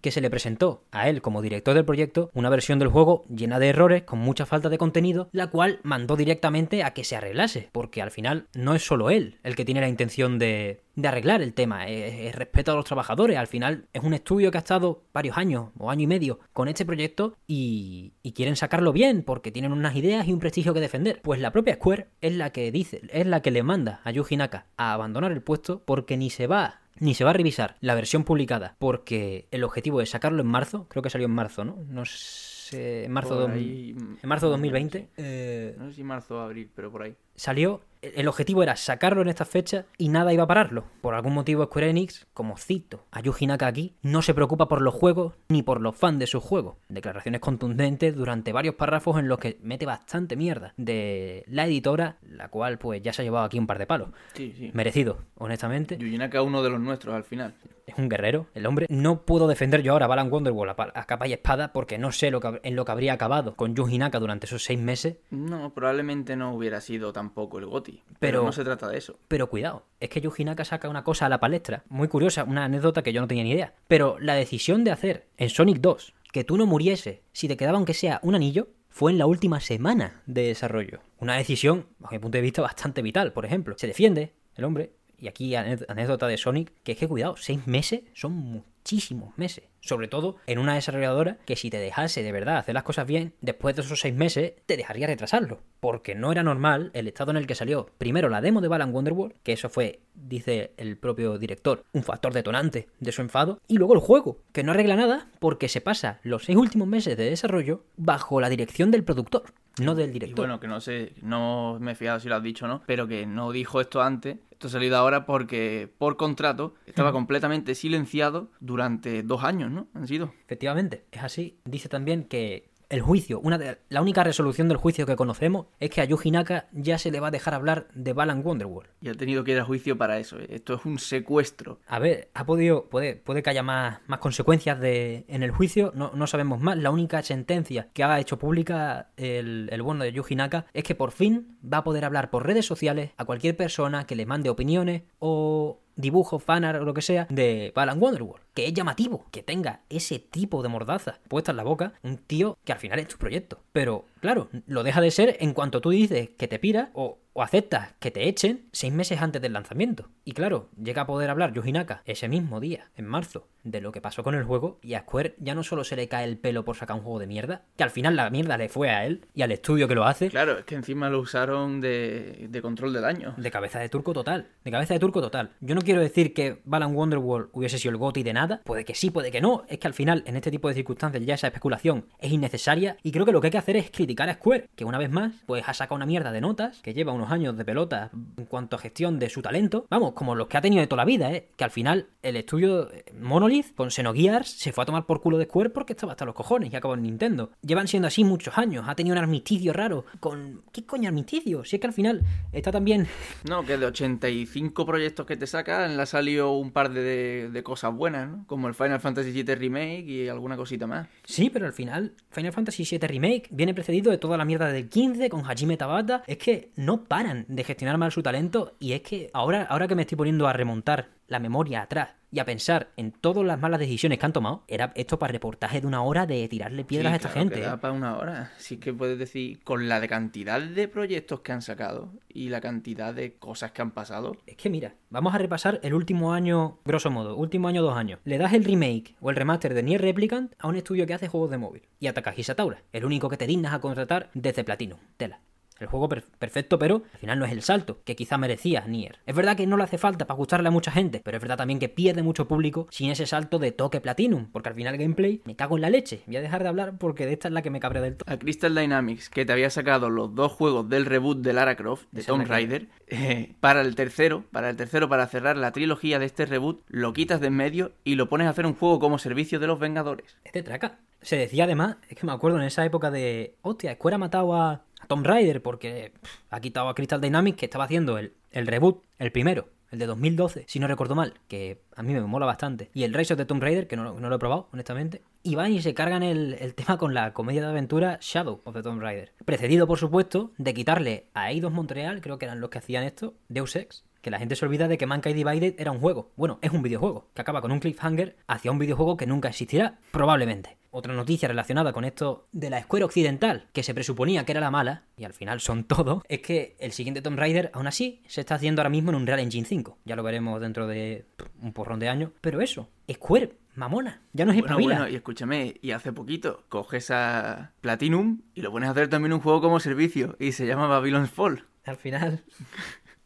que, 0.00 0.10
se 0.10 0.20
le 0.20 0.30
presentó 0.30 0.84
a 0.90 1.08
él 1.08 1.22
como 1.22 1.42
director 1.42 1.74
del 1.74 1.84
proyecto 1.84 2.30
una 2.34 2.50
versión 2.50 2.78
del 2.78 2.88
juego 2.88 3.24
llena 3.28 3.58
de 3.58 3.68
errores, 3.68 4.02
con 4.02 4.18
mucha 4.18 4.46
falta 4.46 4.68
de 4.68 4.78
contenido, 4.78 5.28
la 5.32 5.48
cual 5.48 5.80
mandó 5.82 6.16
directamente 6.16 6.82
a 6.82 6.92
que 6.92 7.04
se 7.04 7.16
arreglase, 7.16 7.68
porque 7.72 8.02
al 8.02 8.10
final 8.10 8.48
no 8.54 8.74
es 8.74 8.84
solo 8.84 9.10
él 9.10 9.38
el 9.42 9.56
que 9.56 9.64
tiene 9.64 9.80
la 9.80 9.88
intención 9.88 10.38
de, 10.38 10.82
arreglar 11.02 11.42
el 11.42 11.54
tema, 11.54 11.88
es, 11.88 12.28
es 12.28 12.34
respeto 12.34 12.72
a 12.72 12.74
los 12.74 12.84
trabajadores, 12.84 13.38
al 13.38 13.46
final 13.46 13.86
es 13.92 14.02
un 14.02 14.14
estudio 14.14 14.50
que 14.50 14.58
ha 14.58 14.60
estado 14.60 15.04
varios 15.12 15.38
años 15.38 15.70
o 15.78 15.90
año 15.90 16.02
y 16.02 16.06
medio 16.06 16.40
con 16.52 16.68
este 16.68 16.84
proyecto 16.84 17.36
y, 17.46 18.12
y 18.22 18.32
quieren 18.32 18.56
sacarlo 18.56 18.92
bien 18.92 19.22
porque 19.22 19.52
tienen 19.52 19.72
unas 19.72 19.96
ideas 19.96 20.26
y 20.26 20.32
un 20.32 20.40
prestigio 20.40 20.74
que 20.74 20.80
defender. 20.80 21.20
Pues 21.22 21.40
la 21.40 21.52
propia 21.52 21.74
Square 21.74 22.08
es 22.20 22.34
la 22.34 22.50
que 22.50 22.70
dice, 22.70 23.00
es 23.10 23.26
la 23.26 23.40
que 23.40 23.50
le 23.50 23.62
manda 23.62 24.00
a 24.04 24.10
Yuji 24.10 24.36
Naka 24.36 24.66
a 24.76 24.92
abandonar 24.92 25.32
el 25.32 25.42
puesto 25.42 25.82
porque 25.84 26.16
ni 26.16 26.30
se 26.30 26.46
va 26.46 26.81
ni 26.98 27.14
se 27.14 27.24
va 27.24 27.30
a 27.30 27.34
revisar 27.34 27.76
la 27.80 27.94
versión 27.94 28.24
publicada 28.24 28.76
porque 28.78 29.46
el 29.50 29.64
objetivo 29.64 30.00
es 30.00 30.10
sacarlo 30.10 30.40
en 30.42 30.48
marzo, 30.48 30.86
creo 30.88 31.02
que 31.02 31.10
salió 31.10 31.26
en 31.26 31.32
marzo, 31.32 31.64
¿no? 31.64 31.76
No 31.88 32.04
sé, 32.04 33.04
en 33.04 33.12
marzo, 33.12 33.34
dos- 33.34 33.50
ahí, 33.50 33.94
en 34.22 34.28
marzo 34.28 34.46
de 34.46 34.50
mm, 34.50 34.60
2020 34.60 35.08
eh, 35.16 35.74
No 35.78 35.88
sé 35.88 35.94
si 35.94 36.04
marzo 36.04 36.36
o 36.36 36.40
abril, 36.40 36.70
pero 36.74 36.90
por 36.90 37.02
ahí. 37.02 37.14
Salió, 37.34 37.80
el 38.02 38.26
objetivo 38.26 38.64
era 38.64 38.74
sacarlo 38.74 39.22
en 39.22 39.28
estas 39.28 39.48
fechas 39.48 39.84
y 39.96 40.08
nada 40.08 40.32
iba 40.32 40.42
a 40.42 40.46
pararlo. 40.48 40.82
Por 41.02 41.14
algún 41.14 41.34
motivo 41.34 41.64
Square 41.66 41.90
Enix, 41.90 42.26
como 42.34 42.56
cito 42.56 43.04
a 43.12 43.20
Yuji 43.20 43.46
Naka 43.46 43.68
aquí, 43.68 43.94
no 44.02 44.22
se 44.22 44.34
preocupa 44.34 44.66
por 44.66 44.82
los 44.82 44.92
juegos 44.92 45.34
ni 45.48 45.62
por 45.62 45.80
los 45.80 45.94
fans 45.96 46.18
de 46.18 46.26
sus 46.26 46.42
juegos. 46.42 46.78
Declaraciones 46.88 47.40
contundentes 47.40 48.16
durante 48.16 48.52
varios 48.52 48.74
párrafos 48.74 49.20
en 49.20 49.28
los 49.28 49.38
que 49.38 49.56
mete 49.62 49.86
bastante 49.86 50.34
mierda 50.34 50.74
de 50.76 51.44
la 51.46 51.64
editora, 51.66 52.16
la 52.22 52.48
cual 52.48 52.78
pues 52.78 53.00
ya 53.02 53.12
se 53.12 53.22
ha 53.22 53.24
llevado 53.24 53.44
aquí 53.44 53.60
un 53.60 53.68
par 53.68 53.78
de 53.78 53.86
palos. 53.86 54.08
Sí, 54.34 54.52
sí. 54.58 54.70
Merecido, 54.74 55.18
honestamente. 55.36 55.96
Yuji 55.96 56.18
Naka 56.18 56.40
es 56.40 56.44
uno 56.44 56.60
de 56.64 56.70
los 56.70 56.80
nuestros 56.80 57.14
al 57.14 57.22
final. 57.22 57.54
Es 57.86 57.96
un 57.98 58.08
guerrero, 58.08 58.46
el 58.54 58.66
hombre. 58.66 58.86
No 58.88 59.22
puedo 59.22 59.48
defender 59.48 59.82
yo 59.82 59.92
ahora 59.92 60.04
a 60.06 60.08
Balan 60.08 60.32
Wonderworld 60.32 60.70
a, 60.70 60.76
pa- 60.76 60.92
a 60.94 61.04
capa 61.04 61.26
y 61.26 61.32
espada 61.32 61.72
porque 61.72 61.98
no 61.98 62.12
sé 62.12 62.30
lo 62.30 62.40
que, 62.40 62.48
hab- 62.48 62.60
en 62.62 62.76
lo 62.76 62.84
que 62.84 62.92
habría 62.92 63.12
acabado 63.12 63.54
con 63.56 63.74
Yuji 63.74 63.98
Naka 63.98 64.20
durante 64.20 64.46
esos 64.46 64.62
seis 64.64 64.78
meses. 64.80 65.16
No, 65.30 65.74
probablemente 65.74 66.36
no 66.36 66.54
hubiera 66.54 66.80
sido 66.80 67.12
tampoco 67.22 67.58
el 67.58 67.66
GOTI. 67.66 68.02
Pero, 68.06 68.16
Pero- 68.18 68.44
no 68.44 68.52
se 68.52 68.64
trata 68.64 68.88
de 68.88 68.98
eso. 68.98 69.18
Pero 69.28 69.48
cuidado, 69.48 69.84
es 70.00 70.08
que 70.10 70.20
Yuji 70.20 70.44
Naka 70.44 70.64
saca 70.64 70.88
una 70.88 71.04
cosa 71.04 71.26
a 71.26 71.28
la 71.28 71.38
palestra, 71.40 71.84
muy 71.88 72.08
curiosa, 72.08 72.44
una 72.44 72.64
anécdota 72.64 73.02
que 73.02 73.12
yo 73.12 73.20
no 73.20 73.28
tenía 73.28 73.44
ni 73.44 73.52
idea. 73.52 73.74
Pero 73.88 74.18
la 74.18 74.34
decisión 74.34 74.82
de 74.84 74.90
hacer 74.90 75.28
en 75.36 75.48
Sonic 75.48 75.78
2 75.80 76.14
que 76.32 76.44
tú 76.44 76.56
no 76.56 76.66
muriese 76.66 77.22
si 77.32 77.46
te 77.46 77.56
quedaba 77.56 77.76
aunque 77.78 77.94
sea 77.94 78.18
un 78.22 78.34
anillo 78.34 78.68
fue 78.88 79.12
en 79.12 79.18
la 79.18 79.26
última 79.26 79.60
semana 79.60 80.22
de 80.26 80.42
desarrollo. 80.48 81.00
Una 81.18 81.36
decisión, 81.36 81.86
bajo 81.98 82.14
mi 82.14 82.18
punto 82.18 82.38
de 82.38 82.42
vista, 82.42 82.60
bastante 82.62 83.02
vital, 83.02 83.32
por 83.32 83.46
ejemplo. 83.46 83.74
Se 83.78 83.86
defiende 83.86 84.32
el 84.56 84.64
hombre, 84.64 84.92
y 85.16 85.28
aquí 85.28 85.54
anécdota 85.54 86.26
de 86.26 86.36
Sonic, 86.36 86.72
que 86.82 86.92
es 86.92 86.98
que 86.98 87.06
cuidado, 87.08 87.36
seis 87.36 87.66
meses 87.66 88.02
son 88.14 88.64
muchísimos 88.82 89.36
meses. 89.38 89.64
Sobre 89.80 90.08
todo 90.08 90.36
en 90.46 90.58
una 90.58 90.74
desarrolladora 90.74 91.38
que 91.44 91.56
si 91.56 91.70
te 91.70 91.78
dejase 91.78 92.22
de 92.22 92.32
verdad 92.32 92.58
hacer 92.58 92.74
las 92.74 92.82
cosas 92.82 93.06
bien, 93.06 93.34
después 93.40 93.74
de 93.74 93.82
esos 93.82 94.00
seis 94.00 94.14
meses 94.14 94.54
te 94.66 94.76
dejaría 94.76 95.06
retrasarlo. 95.06 95.60
Porque 95.80 96.14
no 96.14 96.32
era 96.32 96.42
normal 96.42 96.90
el 96.94 97.08
estado 97.08 97.30
en 97.30 97.36
el 97.36 97.46
que 97.46 97.54
salió 97.54 97.88
primero 97.98 98.28
la 98.28 98.40
demo 98.40 98.60
de 98.60 98.68
Balan 98.68 98.92
Wonderworld, 98.92 99.34
que 99.42 99.52
eso 99.52 99.68
fue, 99.68 100.00
dice 100.14 100.72
el 100.76 100.96
propio 100.96 101.38
director, 101.38 101.84
un 101.92 102.02
factor 102.02 102.32
detonante 102.32 102.88
de 102.98 103.12
su 103.12 103.22
enfado, 103.22 103.60
y 103.68 103.76
luego 103.76 103.94
el 103.94 104.00
juego, 104.00 104.38
que 104.52 104.62
no 104.62 104.72
arregla 104.72 104.96
nada 104.96 105.28
porque 105.38 105.68
se 105.68 105.80
pasa 105.80 106.20
los 106.22 106.44
seis 106.44 106.58
últimos 106.58 106.88
meses 106.88 107.16
de 107.16 107.30
desarrollo 107.30 107.84
bajo 107.96 108.40
la 108.40 108.48
dirección 108.48 108.90
del 108.90 109.04
productor. 109.04 109.54
No 109.80 109.94
del 109.94 110.10
Y 110.10 110.12
director. 110.14 110.36
bueno, 110.36 110.60
que 110.60 110.68
no 110.68 110.80
sé, 110.80 111.14
no 111.22 111.78
me 111.80 111.92
he 111.92 111.94
fijado 111.94 112.20
si 112.20 112.28
lo 112.28 112.36
has 112.36 112.42
dicho 112.42 112.64
o 112.64 112.68
no, 112.68 112.82
pero 112.86 113.06
que 113.06 113.26
no 113.26 113.52
dijo 113.52 113.80
esto 113.80 114.02
antes. 114.02 114.38
Esto 114.50 114.68
ha 114.68 114.70
salido 114.70 114.96
ahora 114.96 115.26
porque 115.26 115.92
por 115.98 116.16
contrato 116.16 116.74
estaba 116.86 117.10
completamente 117.10 117.74
silenciado 117.74 118.50
durante 118.60 119.22
dos 119.24 119.42
años, 119.42 119.70
¿no? 119.72 119.88
Han 119.94 120.06
sido. 120.06 120.32
Efectivamente, 120.44 121.04
es 121.10 121.22
así. 121.22 121.58
Dice 121.64 121.88
también 121.88 122.24
que 122.24 122.70
el 122.92 123.00
juicio, 123.00 123.40
una 123.40 123.56
de, 123.56 123.78
la 123.88 124.02
única 124.02 124.22
resolución 124.22 124.68
del 124.68 124.76
juicio 124.76 125.06
que 125.06 125.16
conocemos 125.16 125.66
es 125.80 125.88
que 125.88 126.02
a 126.02 126.04
Yuji 126.04 126.30
Naka 126.30 126.66
ya 126.72 126.98
se 126.98 127.10
le 127.10 127.20
va 127.20 127.28
a 127.28 127.30
dejar 127.30 127.54
hablar 127.54 127.88
de 127.94 128.12
Balan 128.12 128.42
Wonderworld. 128.44 128.90
Y 129.00 129.08
ha 129.08 129.14
tenido 129.14 129.44
que 129.44 129.52
ir 129.52 129.58
a 129.60 129.64
juicio 129.64 129.96
para 129.96 130.18
eso. 130.18 130.38
¿eh? 130.38 130.46
Esto 130.50 130.74
es 130.74 130.84
un 130.84 130.98
secuestro. 130.98 131.80
A 131.86 131.98
ver, 131.98 132.28
ha 132.34 132.44
podido, 132.44 132.90
puede, 132.90 133.16
puede 133.16 133.42
que 133.42 133.48
haya 133.48 133.62
más, 133.62 134.00
más 134.08 134.18
consecuencias 134.18 134.78
de, 134.78 135.24
en 135.28 135.42
el 135.42 135.52
juicio, 135.52 135.92
no, 135.94 136.12
no 136.14 136.26
sabemos 136.26 136.60
más. 136.60 136.76
La 136.76 136.90
única 136.90 137.22
sentencia 137.22 137.88
que 137.94 138.04
ha 138.04 138.20
hecho 138.20 138.38
pública 138.38 139.08
el, 139.16 139.70
el 139.72 139.80
bueno 139.80 140.04
de 140.04 140.12
Yuji 140.12 140.36
Naka 140.36 140.66
es 140.74 140.84
que 140.84 140.94
por 140.94 141.12
fin 141.12 141.56
va 141.64 141.78
a 141.78 141.84
poder 141.84 142.04
hablar 142.04 142.28
por 142.28 142.46
redes 142.46 142.66
sociales 142.66 143.12
a 143.16 143.24
cualquier 143.24 143.56
persona 143.56 144.04
que 144.04 144.16
le 144.16 144.26
mande 144.26 144.50
opiniones 144.50 145.04
o 145.18 145.80
dibujos, 145.96 146.42
fanart 146.42 146.80
o 146.80 146.84
lo 146.84 146.94
que 146.94 147.02
sea 147.02 147.26
de 147.30 147.72
Balan 147.74 148.00
Wonderworld. 148.00 148.44
Que 148.54 148.66
es 148.66 148.74
llamativo 148.74 149.26
que 149.30 149.42
tenga 149.42 149.80
ese 149.88 150.18
tipo 150.18 150.62
de 150.62 150.68
mordaza 150.68 151.20
puesta 151.28 151.52
en 151.52 151.56
la 151.56 151.62
boca 151.62 151.94
un 152.02 152.18
tío 152.18 152.58
que 152.64 152.72
al 152.72 152.78
final 152.78 152.98
es 152.98 153.08
tu 153.08 153.16
proyecto. 153.16 153.60
Pero, 153.72 154.04
claro, 154.20 154.48
lo 154.66 154.82
deja 154.82 155.00
de 155.00 155.10
ser 155.10 155.36
en 155.40 155.54
cuanto 155.54 155.80
tú 155.80 155.90
dices 155.90 156.30
que 156.36 156.48
te 156.48 156.58
pira 156.58 156.90
o, 156.94 157.18
o 157.34 157.42
aceptas 157.42 157.94
que 157.98 158.10
te 158.10 158.28
echen 158.28 158.66
seis 158.72 158.92
meses 158.92 159.20
antes 159.22 159.40
del 159.40 159.52
lanzamiento. 159.52 160.08
Y 160.24 160.32
claro, 160.32 160.68
llega 160.80 161.02
a 161.02 161.06
poder 161.06 161.30
hablar 161.30 161.52
Yuji 161.52 161.72
Naka 161.72 162.02
ese 162.04 162.28
mismo 162.28 162.60
día, 162.60 162.90
en 162.96 163.06
marzo, 163.06 163.48
de 163.64 163.80
lo 163.80 163.92
que 163.92 164.00
pasó 164.00 164.22
con 164.22 164.34
el 164.34 164.44
juego 164.44 164.78
y 164.82 164.94
a 164.94 165.00
Square 165.00 165.36
ya 165.38 165.54
no 165.54 165.62
solo 165.62 165.84
se 165.84 165.96
le 165.96 166.08
cae 166.08 166.24
el 166.24 166.36
pelo 166.38 166.64
por 166.64 166.76
sacar 166.76 166.96
un 166.96 167.02
juego 167.02 167.18
de 167.18 167.26
mierda, 167.26 167.62
que 167.76 167.84
al 167.84 167.90
final 167.90 168.16
la 168.16 168.28
mierda 168.30 168.56
le 168.58 168.68
fue 168.68 168.90
a 168.90 169.06
él 169.06 169.26
y 169.34 169.42
al 169.42 169.52
estudio 169.52 169.88
que 169.88 169.94
lo 169.94 170.04
hace, 170.04 170.28
Claro, 170.30 170.58
es 170.58 170.64
que 170.64 170.74
encima 170.74 171.08
lo 171.10 171.20
usaron 171.20 171.80
de, 171.80 172.46
de 172.50 172.62
control 172.62 172.92
de 172.92 173.00
daño. 173.00 173.34
de 173.36 173.50
cabeza 173.50 173.78
de 173.78 173.88
turco 173.88 174.12
total. 174.12 174.48
De 174.64 174.70
cabeza 174.70 174.94
de 174.94 175.00
turco 175.00 175.20
total. 175.20 175.50
Yo 175.60 175.74
no 175.74 175.80
quiero 175.82 176.00
decir 176.00 176.34
que 176.34 176.60
Balan 176.64 176.94
Wonderworld 176.94 177.48
hubiese 177.52 177.78
sido 177.78 177.92
el 177.92 177.96
GOTY 177.98 178.22
de 178.22 178.32
nada. 178.32 178.60
Puede 178.64 178.84
que 178.84 178.94
sí, 178.94 179.10
puede 179.10 179.30
que 179.30 179.40
no. 179.40 179.64
Es 179.68 179.78
que 179.78 179.86
al 179.86 179.94
final, 179.94 180.22
en 180.26 180.36
este 180.36 180.50
tipo 180.50 180.68
de 180.68 180.74
circunstancias, 180.74 181.24
ya 181.24 181.34
esa 181.34 181.46
especulación 181.48 182.06
es 182.18 182.32
innecesaria. 182.32 182.96
Y 183.02 183.12
creo 183.12 183.24
que 183.24 183.32
lo 183.32 183.40
que 183.40 183.48
hay 183.48 183.50
que 183.52 183.58
hacer 183.58 183.76
es 183.76 183.90
criticar 183.90 184.28
a 184.28 184.34
Square, 184.34 184.68
que 184.74 184.84
una 184.84 184.98
vez 184.98 185.10
más, 185.10 185.32
pues 185.46 185.64
ha 185.66 185.74
sacado 185.74 185.96
una 185.96 186.06
mierda 186.06 186.32
de 186.32 186.40
notas, 186.40 186.80
que 186.82 186.94
lleva 186.94 187.12
unos 187.22 187.32
años 187.32 187.56
de 187.56 187.64
pelota 187.64 188.10
en 188.36 188.46
cuanto 188.46 188.76
a 188.76 188.78
gestión 188.78 189.18
de 189.18 189.30
su 189.30 189.42
talento. 189.42 189.86
Vamos, 189.90 190.12
como 190.12 190.34
los 190.34 190.48
que 190.48 190.56
ha 190.56 190.60
tenido 190.60 190.80
de 190.80 190.86
toda 190.86 191.02
la 191.02 191.06
vida, 191.06 191.32
¿eh? 191.32 191.48
Que 191.56 191.64
al 191.64 191.70
final 191.70 192.08
el 192.22 192.36
estudio 192.36 192.90
eh, 192.92 193.04
Monolith 193.18 193.74
con 193.74 193.90
Xenogears 193.90 194.48
se 194.48 194.72
fue 194.72 194.82
a 194.82 194.86
tomar 194.86 195.06
por 195.06 195.20
culo 195.20 195.38
de 195.38 195.44
Square 195.44 195.70
porque 195.70 195.92
estaba 195.92 196.12
hasta 196.12 196.24
los 196.24 196.34
cojones 196.34 196.72
y 196.72 196.76
acabó 196.76 196.94
en 196.94 197.02
Nintendo. 197.02 197.52
Llevan 197.62 197.88
siendo 197.88 198.08
así 198.08 198.24
muchos 198.24 198.58
años. 198.58 198.84
Ha 198.88 198.94
tenido 198.94 199.14
un 199.14 199.22
armisticio 199.22 199.72
raro 199.72 200.04
con... 200.20 200.62
¿Qué 200.72 200.84
coño 200.84 201.08
armisticio? 201.08 201.64
Si 201.64 201.76
es 201.76 201.80
que 201.80 201.86
al 201.86 201.92
final 201.92 202.22
está 202.52 202.72
también 202.72 203.06
No, 203.48 203.64
que 203.64 203.78
de 203.78 203.86
85 203.86 204.84
proyectos 204.86 205.26
que 205.26 205.36
te 205.36 205.46
sacan, 205.46 205.96
le 205.96 206.02
ha 206.02 206.06
salido 206.06 206.52
un 206.52 206.72
par 206.72 206.90
de, 206.92 207.50
de 207.50 207.62
cosas 207.62 207.94
buenas, 207.94 208.28
¿no? 208.28 208.44
Como 208.46 208.68
el 208.68 208.74
Final 208.74 209.00
Fantasy 209.00 209.30
VII 209.30 209.54
Remake 209.54 210.04
y 210.06 210.28
alguna 210.28 210.56
cosita 210.56 210.86
más. 210.86 211.08
Sí, 211.24 211.50
pero 211.50 211.66
al 211.66 211.72
final 211.72 212.14
Final 212.30 212.52
Fantasy 212.52 212.84
VII 212.84 213.06
Remake 213.06 213.48
viene 213.50 213.74
precedido 213.74 214.10
de 214.10 214.18
toda 214.18 214.36
la 214.36 214.44
mierda 214.44 214.72
del 214.72 214.88
15 214.88 215.28
con 215.28 215.44
Hajime 215.44 215.76
Tabata. 215.76 216.22
Es 216.26 216.38
que 216.38 216.70
no 216.76 217.04
paran 217.12 217.44
de 217.46 217.62
gestionar 217.62 217.98
mal 217.98 218.10
su 218.10 218.22
talento 218.22 218.74
y 218.80 218.92
es 218.94 219.02
que 219.02 219.28
ahora, 219.34 219.64
ahora 219.64 219.86
que 219.86 219.94
me 219.94 220.00
estoy 220.00 220.16
poniendo 220.16 220.48
a 220.48 220.54
remontar 220.54 221.10
la 221.28 221.40
memoria 221.40 221.82
atrás 221.82 222.08
y 222.30 222.38
a 222.38 222.46
pensar 222.46 222.88
en 222.96 223.12
todas 223.12 223.44
las 223.44 223.60
malas 223.60 223.78
decisiones 223.80 224.18
que 224.18 224.24
han 224.24 224.32
tomado, 224.32 224.64
era 224.66 224.92
esto 224.94 225.18
para 225.18 225.32
reportaje 225.32 225.82
de 225.82 225.86
una 225.86 226.00
hora 226.02 226.24
de 226.24 226.48
tirarle 226.48 226.84
piedras 226.84 227.10
Sí, 227.10 227.12
a 227.12 227.16
esta 227.16 227.28
claro, 227.28 227.40
gente. 227.42 227.60
que 227.60 227.66
da 227.66 227.76
para 227.82 227.92
una 227.92 228.16
hora. 228.16 228.52
Sí 228.56 228.78
que 228.78 228.94
puedes 228.94 229.18
decir, 229.18 229.62
con 229.62 229.90
la 229.90 230.00
de 230.00 230.08
cantidad 230.08 230.58
de 230.58 230.88
proyectos 230.88 231.40
que 231.40 231.52
han 231.52 231.60
sacado 231.60 232.14
y 232.30 232.48
la 232.48 232.62
cantidad 232.62 233.12
de 233.12 233.34
cosas 233.34 233.72
que 233.72 233.82
han 233.82 233.90
pasado, 233.90 234.38
Es 234.46 234.56
que 234.56 234.70
mira, 234.70 234.94
vamos 235.10 235.34
a 235.34 235.38
repasar 235.38 235.80
el 235.82 235.92
último 235.92 236.32
año, 236.32 236.78
grosso 236.86 237.10
modo, 237.10 237.36
último 237.36 237.68
año, 237.68 237.82
dos 237.82 237.94
años. 237.98 238.20
Le 238.24 238.38
das 238.38 238.54
el 238.54 238.64
remake 238.64 239.14
o 239.20 239.28
el 239.28 239.36
remaster 239.36 239.74
de 239.74 239.82
Nier 239.82 240.00
Replicant 240.00 240.54
a 240.58 240.68
un 240.68 240.76
estudio 240.76 241.06
que 241.06 241.12
hace 241.12 241.28
juegos 241.28 241.50
de 241.50 241.58
móvil. 241.58 241.82
Y 242.00 242.06
a 242.06 242.14
Takahisa 242.14 242.56
el 242.94 243.04
único 243.04 243.28
que 243.28 243.36
te 243.36 243.46
dignas 243.46 243.74
a 243.74 243.80
contratar 243.80 244.30
desde 244.32 244.64
Platinum. 244.64 244.98
Tela. 245.18 245.40
El 245.82 245.88
juego 245.88 246.08
per- 246.08 246.24
perfecto, 246.38 246.78
pero 246.78 247.02
al 247.12 247.18
final 247.18 247.38
no 247.38 247.44
es 247.44 247.52
el 247.52 247.62
salto 247.62 248.00
que 248.04 248.16
quizá 248.16 248.38
merecía 248.38 248.84
Nier. 248.86 249.18
Es 249.26 249.34
verdad 249.36 249.56
que 249.56 249.66
no 249.66 249.76
le 249.76 249.84
hace 249.84 249.98
falta 249.98 250.26
para 250.26 250.36
gustarle 250.36 250.68
a 250.68 250.72
mucha 250.72 250.90
gente, 250.90 251.20
pero 251.24 251.36
es 251.36 251.40
verdad 251.42 251.56
también 251.56 251.78
que 251.78 251.88
pierde 251.88 252.22
mucho 252.22 252.48
público 252.48 252.86
sin 252.90 253.10
ese 253.10 253.26
salto 253.26 253.58
de 253.58 253.72
toque 253.72 254.00
Platinum, 254.00 254.46
porque 254.50 254.70
al 254.70 254.74
final 254.74 254.94
el 254.94 255.00
gameplay 255.00 255.40
me 255.44 255.54
cago 255.56 255.76
en 255.76 255.82
la 255.82 255.90
leche. 255.90 256.22
Voy 256.26 256.36
a 256.36 256.40
dejar 256.40 256.62
de 256.62 256.68
hablar 256.68 256.98
porque 256.98 257.26
de 257.26 257.32
esta 257.34 257.48
es 257.48 257.54
la 257.54 257.62
que 257.62 257.70
me 257.70 257.80
cabrea 257.80 258.02
del 258.02 258.16
todo. 258.16 258.32
a 258.32 258.38
Crystal 258.38 258.74
Dynamics, 258.74 259.28
que 259.28 259.44
te 259.44 259.52
había 259.52 259.70
sacado 259.70 260.10
los 260.10 260.34
dos 260.34 260.52
juegos 260.52 260.88
del 260.88 261.06
reboot 261.06 261.38
de 261.42 261.52
Lara 261.52 261.76
Croft, 261.76 262.06
de 262.10 262.22
Tomb 262.22 262.46
Raider, 262.46 262.88
eh, 263.06 263.52
para 263.60 263.82
el 263.82 263.94
tercero, 263.94 264.44
para 264.50 264.70
el 264.70 264.76
tercero, 264.76 265.08
para 265.08 265.26
cerrar 265.26 265.56
la 265.56 265.72
trilogía 265.72 266.18
de 266.18 266.26
este 266.26 266.46
reboot, 266.46 266.80
lo 266.88 267.12
quitas 267.12 267.40
de 267.40 267.48
en 267.48 267.54
medio 267.56 267.92
y 268.04 268.14
lo 268.14 268.28
pones 268.28 268.46
a 268.46 268.50
hacer 268.50 268.66
un 268.66 268.74
juego 268.74 268.98
como 268.98 269.18
servicio 269.18 269.60
de 269.60 269.66
los 269.66 269.78
Vengadores. 269.78 270.36
Es 270.44 270.52
de 270.52 270.62
traca. 270.62 270.98
Se 271.20 271.36
decía 271.36 271.64
además, 271.64 271.98
es 272.08 272.16
que 272.16 272.26
me 272.26 272.32
acuerdo 272.32 272.58
en 272.58 272.64
esa 272.64 272.84
época 272.84 273.10
de, 273.10 273.54
hostia, 273.62 273.94
Square 273.94 274.16
ha 274.16 274.18
matado 274.18 274.54
a, 274.56 274.82
a 275.02 275.06
Tomb 275.06 275.26
Raider 275.26 275.62
porque 275.62 276.12
ha 276.50 276.60
quitado 276.60 276.88
a 276.88 276.94
Crystal 276.94 277.20
Dynamics 277.20 277.58
que 277.58 277.66
estaba 277.66 277.84
haciendo 277.84 278.18
el, 278.18 278.34
el 278.50 278.66
reboot, 278.66 279.02
el 279.18 279.32
primero, 279.32 279.68
el 279.90 279.98
de 279.98 280.06
2012, 280.06 280.64
si 280.66 280.80
no 280.80 280.86
recuerdo 280.86 281.14
mal, 281.14 281.34
que 281.48 281.82
a 281.94 282.02
mí 282.02 282.14
me 282.14 282.20
mola 282.22 282.46
bastante. 282.46 282.90
Y 282.94 283.04
el 283.04 283.12
Rise 283.12 283.34
of 283.34 283.46
Tomb 283.46 283.62
Raider, 283.62 283.86
que 283.86 283.96
no, 283.96 284.18
no 284.18 284.28
lo 284.28 284.36
he 284.36 284.38
probado, 284.38 284.68
honestamente. 284.72 285.22
Y 285.42 285.54
van 285.54 285.72
y 285.72 285.82
se 285.82 285.92
cargan 285.92 286.22
el, 286.22 286.54
el 286.54 286.74
tema 286.74 286.96
con 286.96 287.12
la 287.12 287.34
comedia 287.34 287.62
de 287.62 287.68
aventura 287.68 288.18
Shadow 288.20 288.62
of 288.64 288.74
the 288.74 288.82
Tomb 288.82 289.02
Raider. 289.02 289.32
Precedido, 289.44 289.86
por 289.86 289.98
supuesto, 289.98 290.52
de 290.56 290.72
quitarle 290.72 291.26
a 291.34 291.50
Eidos 291.50 291.72
Montreal, 291.72 292.22
creo 292.22 292.38
que 292.38 292.46
eran 292.46 292.60
los 292.60 292.70
que 292.70 292.78
hacían 292.78 293.04
esto, 293.04 293.34
Deus 293.48 293.76
Ex. 293.76 294.04
Que 294.22 294.30
la 294.30 294.38
gente 294.38 294.56
se 294.56 294.64
olvida 294.64 294.88
de 294.88 294.96
que 294.96 295.06
Mankind 295.06 295.34
Divided 295.34 295.74
era 295.78 295.90
un 295.90 295.98
juego. 295.98 296.30
Bueno, 296.36 296.58
es 296.62 296.70
un 296.70 296.82
videojuego, 296.82 297.28
que 297.34 297.42
acaba 297.42 297.60
con 297.60 297.72
un 297.72 297.80
cliffhanger 297.80 298.36
hacia 298.46 298.70
un 298.70 298.78
videojuego 298.78 299.16
que 299.16 299.26
nunca 299.26 299.48
existirá, 299.48 299.98
probablemente. 300.12 300.78
Otra 300.94 301.14
noticia 301.14 301.48
relacionada 301.48 301.94
con 301.94 302.04
esto 302.04 302.48
de 302.52 302.68
la 302.68 302.82
Square 302.82 303.06
Occidental, 303.06 303.66
que 303.72 303.82
se 303.82 303.94
presuponía 303.94 304.44
que 304.44 304.52
era 304.52 304.60
la 304.60 304.70
mala, 304.70 305.04
y 305.16 305.24
al 305.24 305.32
final 305.32 305.58
son 305.62 305.84
todo, 305.84 306.22
es 306.28 306.40
que 306.40 306.76
el 306.78 306.92
siguiente 306.92 307.22
Tomb 307.22 307.38
Raider, 307.38 307.70
aún 307.72 307.86
así, 307.86 308.22
se 308.26 308.42
está 308.42 308.56
haciendo 308.56 308.82
ahora 308.82 308.90
mismo 308.90 309.10
en 309.10 309.16
un 309.16 309.26
Real 309.26 309.40
Engine 309.40 309.66
5. 309.66 310.00
Ya 310.04 310.16
lo 310.16 310.22
veremos 310.22 310.60
dentro 310.60 310.86
de 310.86 311.24
un 311.62 311.72
porrón 311.72 311.98
de 311.98 312.10
años. 312.10 312.32
Pero 312.42 312.60
eso, 312.60 312.90
Square, 313.10 313.56
mamona, 313.74 314.20
ya 314.34 314.44
no 314.44 314.52
es 314.52 314.60
Bueno, 314.60 314.78
bueno, 314.80 315.08
y 315.08 315.14
escúchame, 315.14 315.76
y 315.80 315.92
hace 315.92 316.12
poquito 316.12 316.64
coges 316.68 317.10
a 317.10 317.72
Platinum 317.80 318.42
y 318.52 318.60
lo 318.60 318.70
pones 318.70 318.90
a 318.90 318.92
hacer 318.92 319.08
también 319.08 319.32
un 319.32 319.40
juego 319.40 319.62
como 319.62 319.80
servicio 319.80 320.36
y 320.38 320.52
se 320.52 320.66
llama 320.66 320.88
Babylon's 320.88 321.30
Fall. 321.30 321.64
Al 321.86 321.96
final, 321.96 322.44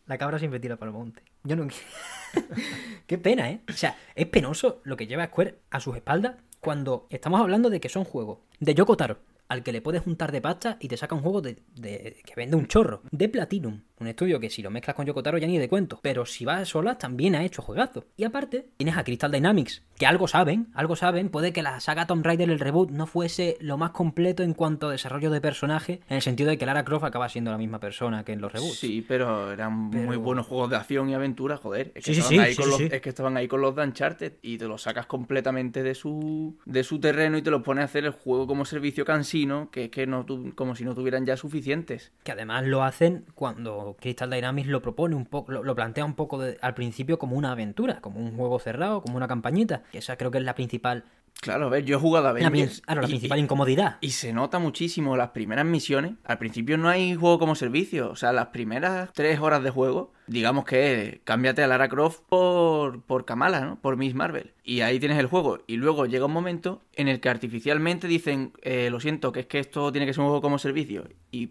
la 0.07 0.19
cabra 0.19 0.39
siempre 0.39 0.61
tira 0.61 0.77
para 0.77 0.93
el 0.93 0.97
monte. 0.97 1.25
Yo 1.43 1.57
no 1.57 1.67
Qué 3.07 3.19
pena, 3.19 3.51
¿eh? 3.51 3.61
O 3.69 3.73
sea, 3.73 3.97
es 4.15 4.27
penoso 4.27 4.81
lo 4.85 4.97
que 4.97 5.07
lleva 5.09 5.27
Square 5.27 5.59
a 5.71 5.81
sus 5.81 5.97
espaldas 5.97 6.37
cuando 6.67 7.07
estamos 7.11 7.41
hablando 7.41 7.71
de 7.71 7.79
que 7.79 7.89
son 7.89 8.03
juegos 8.05 8.39
de 8.59 8.75
Yoko 8.75 8.97
Taro, 8.97 9.19
al 9.49 9.63
que 9.63 9.71
le 9.71 9.81
puedes 9.81 10.03
juntar 10.03 10.33
de 10.33 10.41
pasta 10.41 10.79
y 10.81 10.89
te 10.89 10.97
saca 10.97 11.15
un 11.15 11.23
juego 11.23 11.41
de, 11.41 11.59
de- 11.77 12.17
que 12.27 12.35
vende 12.37 12.57
un 12.57 12.67
chorro. 12.67 13.03
De 13.13 13.29
Platinum, 13.29 13.83
un 13.99 14.09
estudio 14.09 14.41
que 14.41 14.51
si 14.51 14.63
lo 14.63 14.71
mezclas 14.71 14.95
con 14.97 15.07
Yoko 15.07 15.23
Taro 15.23 15.39
ya 15.39 15.47
ni 15.47 15.59
de 15.59 15.69
cuento. 15.69 15.99
Pero 16.03 16.27
si 16.27 16.45
vas 16.45 16.69
sola 16.69 16.99
también 16.99 17.35
ha 17.35 17.45
hecho 17.45 17.63
juegazo. 17.63 18.05
Y 18.17 18.25
aparte, 18.25 18.67
tienes 18.77 18.97
a 18.97 19.05
Crystal 19.05 19.31
Dynamics, 19.31 19.83
que 19.99 20.07
algo 20.07 20.29
saben, 20.29 20.69
algo 20.75 20.97
saben. 20.97 21.29
Puede 21.31 21.53
que 21.53 21.63
la 21.63 21.81
saga 21.81 22.07
Tomb 22.07 22.25
Raider, 22.25 22.51
el 22.51 22.59
reboot, 22.59 22.91
no 22.91 23.07
fuese 23.07 23.57
lo 23.61 23.79
más 23.79 23.91
completo 23.91 24.43
en 24.43 24.55
cuanto 24.55 24.89
a 24.89 24.93
desarrollo 24.93 25.31
de 25.31 25.41
personaje, 25.41 26.01
en 26.09 26.17
el 26.17 26.23
sentido 26.23 26.51
de 26.51 26.59
que 26.59 26.67
Lara 26.67 26.85
Croft 26.85 27.05
acaba 27.05 27.29
siendo 27.29 27.51
la 27.51 27.59
misma 27.59 27.81
persona 27.81 28.25
que 28.25 28.33
en 28.33 28.41
los 28.41 28.53
reboots. 28.53 28.79
Sí, 28.79 29.05
pero 29.07 29.53
eran 29.53 29.73
muy 29.73 30.17
buenos 30.17 30.47
juegos 30.47 30.71
de 30.71 30.77
acción 30.77 31.09
y 31.09 31.15
aventura, 31.15 31.57
joder. 31.57 31.93
Es 31.95 32.05
que, 32.05 32.15
Sí, 32.15 32.21
estaban 32.21 32.29
sí, 32.31 32.39
ahí 32.39 32.55
sí, 32.55 32.63
con 32.63 32.71
los, 32.71 32.81
es 32.81 33.01
que 33.01 33.09
estaban 33.09 33.37
ahí 33.37 33.49
con 33.49 33.61
los 33.61 33.75
de 33.75 33.83
Uncharted 33.83 34.33
y 34.43 34.59
te 34.59 34.67
los 34.67 34.83
sacas 34.83 35.07
completamente 35.07 35.83
de 35.83 35.95
su, 35.95 36.59
de 36.65 36.85
su 36.85 37.01
terreno 37.01 37.39
y 37.39 37.43
te 37.43 37.51
los 37.51 37.63
pones 37.63 37.83
a 37.83 37.85
hacer 37.87 38.05
el 38.05 38.13
juego 38.13 38.47
como 38.47 38.65
servicio 38.65 39.05
cansino, 39.05 39.71
que 39.71 39.85
es 39.85 39.91
que 39.91 40.07
no 40.07 40.27
como 40.55 40.75
si 40.75 40.85
no 40.85 40.95
tuvieran 40.95 41.25
ya 41.25 41.37
suficientes. 41.37 42.13
Que 42.25 42.33
además 42.33 42.65
lo 42.67 42.83
hacen 42.83 43.25
cuando 43.35 43.86
Crystal 43.95 44.31
Dynamics 44.31 44.69
lo 44.69 44.83
propone 44.83 45.15
un 45.15 45.27
poco, 45.27 45.53
lo, 45.53 45.63
lo 45.63 45.75
plantea 45.75 46.05
un 46.05 46.15
poco 46.15 46.39
de- 46.39 46.59
al 46.61 46.75
principio 46.75 47.19
como 47.19 47.37
una 47.37 47.53
aventura, 47.53 48.01
como 48.01 48.19
un 48.21 48.37
juego 48.37 48.59
cerrado, 48.59 49.03
como 49.03 49.17
una 49.17 49.29
campañita. 49.29 49.83
Que 49.93 49.99
esa 49.99 50.17
creo 50.17 50.31
que 50.31 50.39
es 50.39 50.45
la 50.45 50.55
principal, 50.55 51.05
Claro, 51.39 51.67
a 51.67 51.69
ver, 51.69 51.85
yo 51.85 51.99
he 51.99 52.01
jugado 52.01 52.29
a 52.29 52.33
la, 52.33 52.39
Avengers. 52.47 52.81
claro, 52.81 53.03
la 53.03 53.09
y- 53.09 53.11
principal 53.11 53.39
y- 53.39 53.43
incomodidad. 53.43 53.99
Y 54.01 54.13
se 54.13 54.33
nota 54.33 54.59
muchísimo 54.59 55.19
las 55.19 55.31
primeras 55.31 55.67
misiones. 55.67 56.13
Al 56.25 56.39
principio 56.39 56.79
no 56.79 56.89
hay 56.89 57.15
juego 57.15 57.39
como 57.39 57.55
servicio. 57.55 58.11
O 58.11 58.17
sea, 58.17 58.33
las 58.33 58.47
primeras 58.47 59.11
tres 59.13 59.39
horas 59.39 59.63
de 59.63 59.69
juego, 59.69 60.15
digamos 60.29 60.65
que 60.65 61.21
cámbiate 61.25 61.63
a 61.63 61.67
Lara 61.67 61.91
Croft 61.91 62.21
por, 62.31 63.03
por 63.03 63.27
Kamala, 63.27 63.61
¿no? 63.61 63.79
Por 63.83 63.99
Miss 63.99 64.15
Marvel. 64.15 64.55
Y 64.65 64.81
ahí 64.81 64.99
tienes 64.99 65.19
el 65.19 65.27
juego. 65.27 65.59
Y 65.67 65.77
luego 65.77 66.07
llega 66.07 66.25
un 66.25 66.33
momento 66.33 66.81
en 66.95 67.07
el 67.09 67.21
que 67.21 67.29
artificialmente 67.29 68.09
dicen, 68.09 68.55
eh, 68.63 68.89
lo 68.91 68.99
siento, 68.99 69.31
que 69.31 69.41
es 69.41 69.47
que 69.47 69.59
esto 69.59 69.93
tiene 69.93 70.07
que 70.07 70.15
ser 70.15 70.23
un 70.23 70.29
juego 70.29 70.41
como 70.41 70.59
servicio. 70.59 71.07
Y 71.31 71.51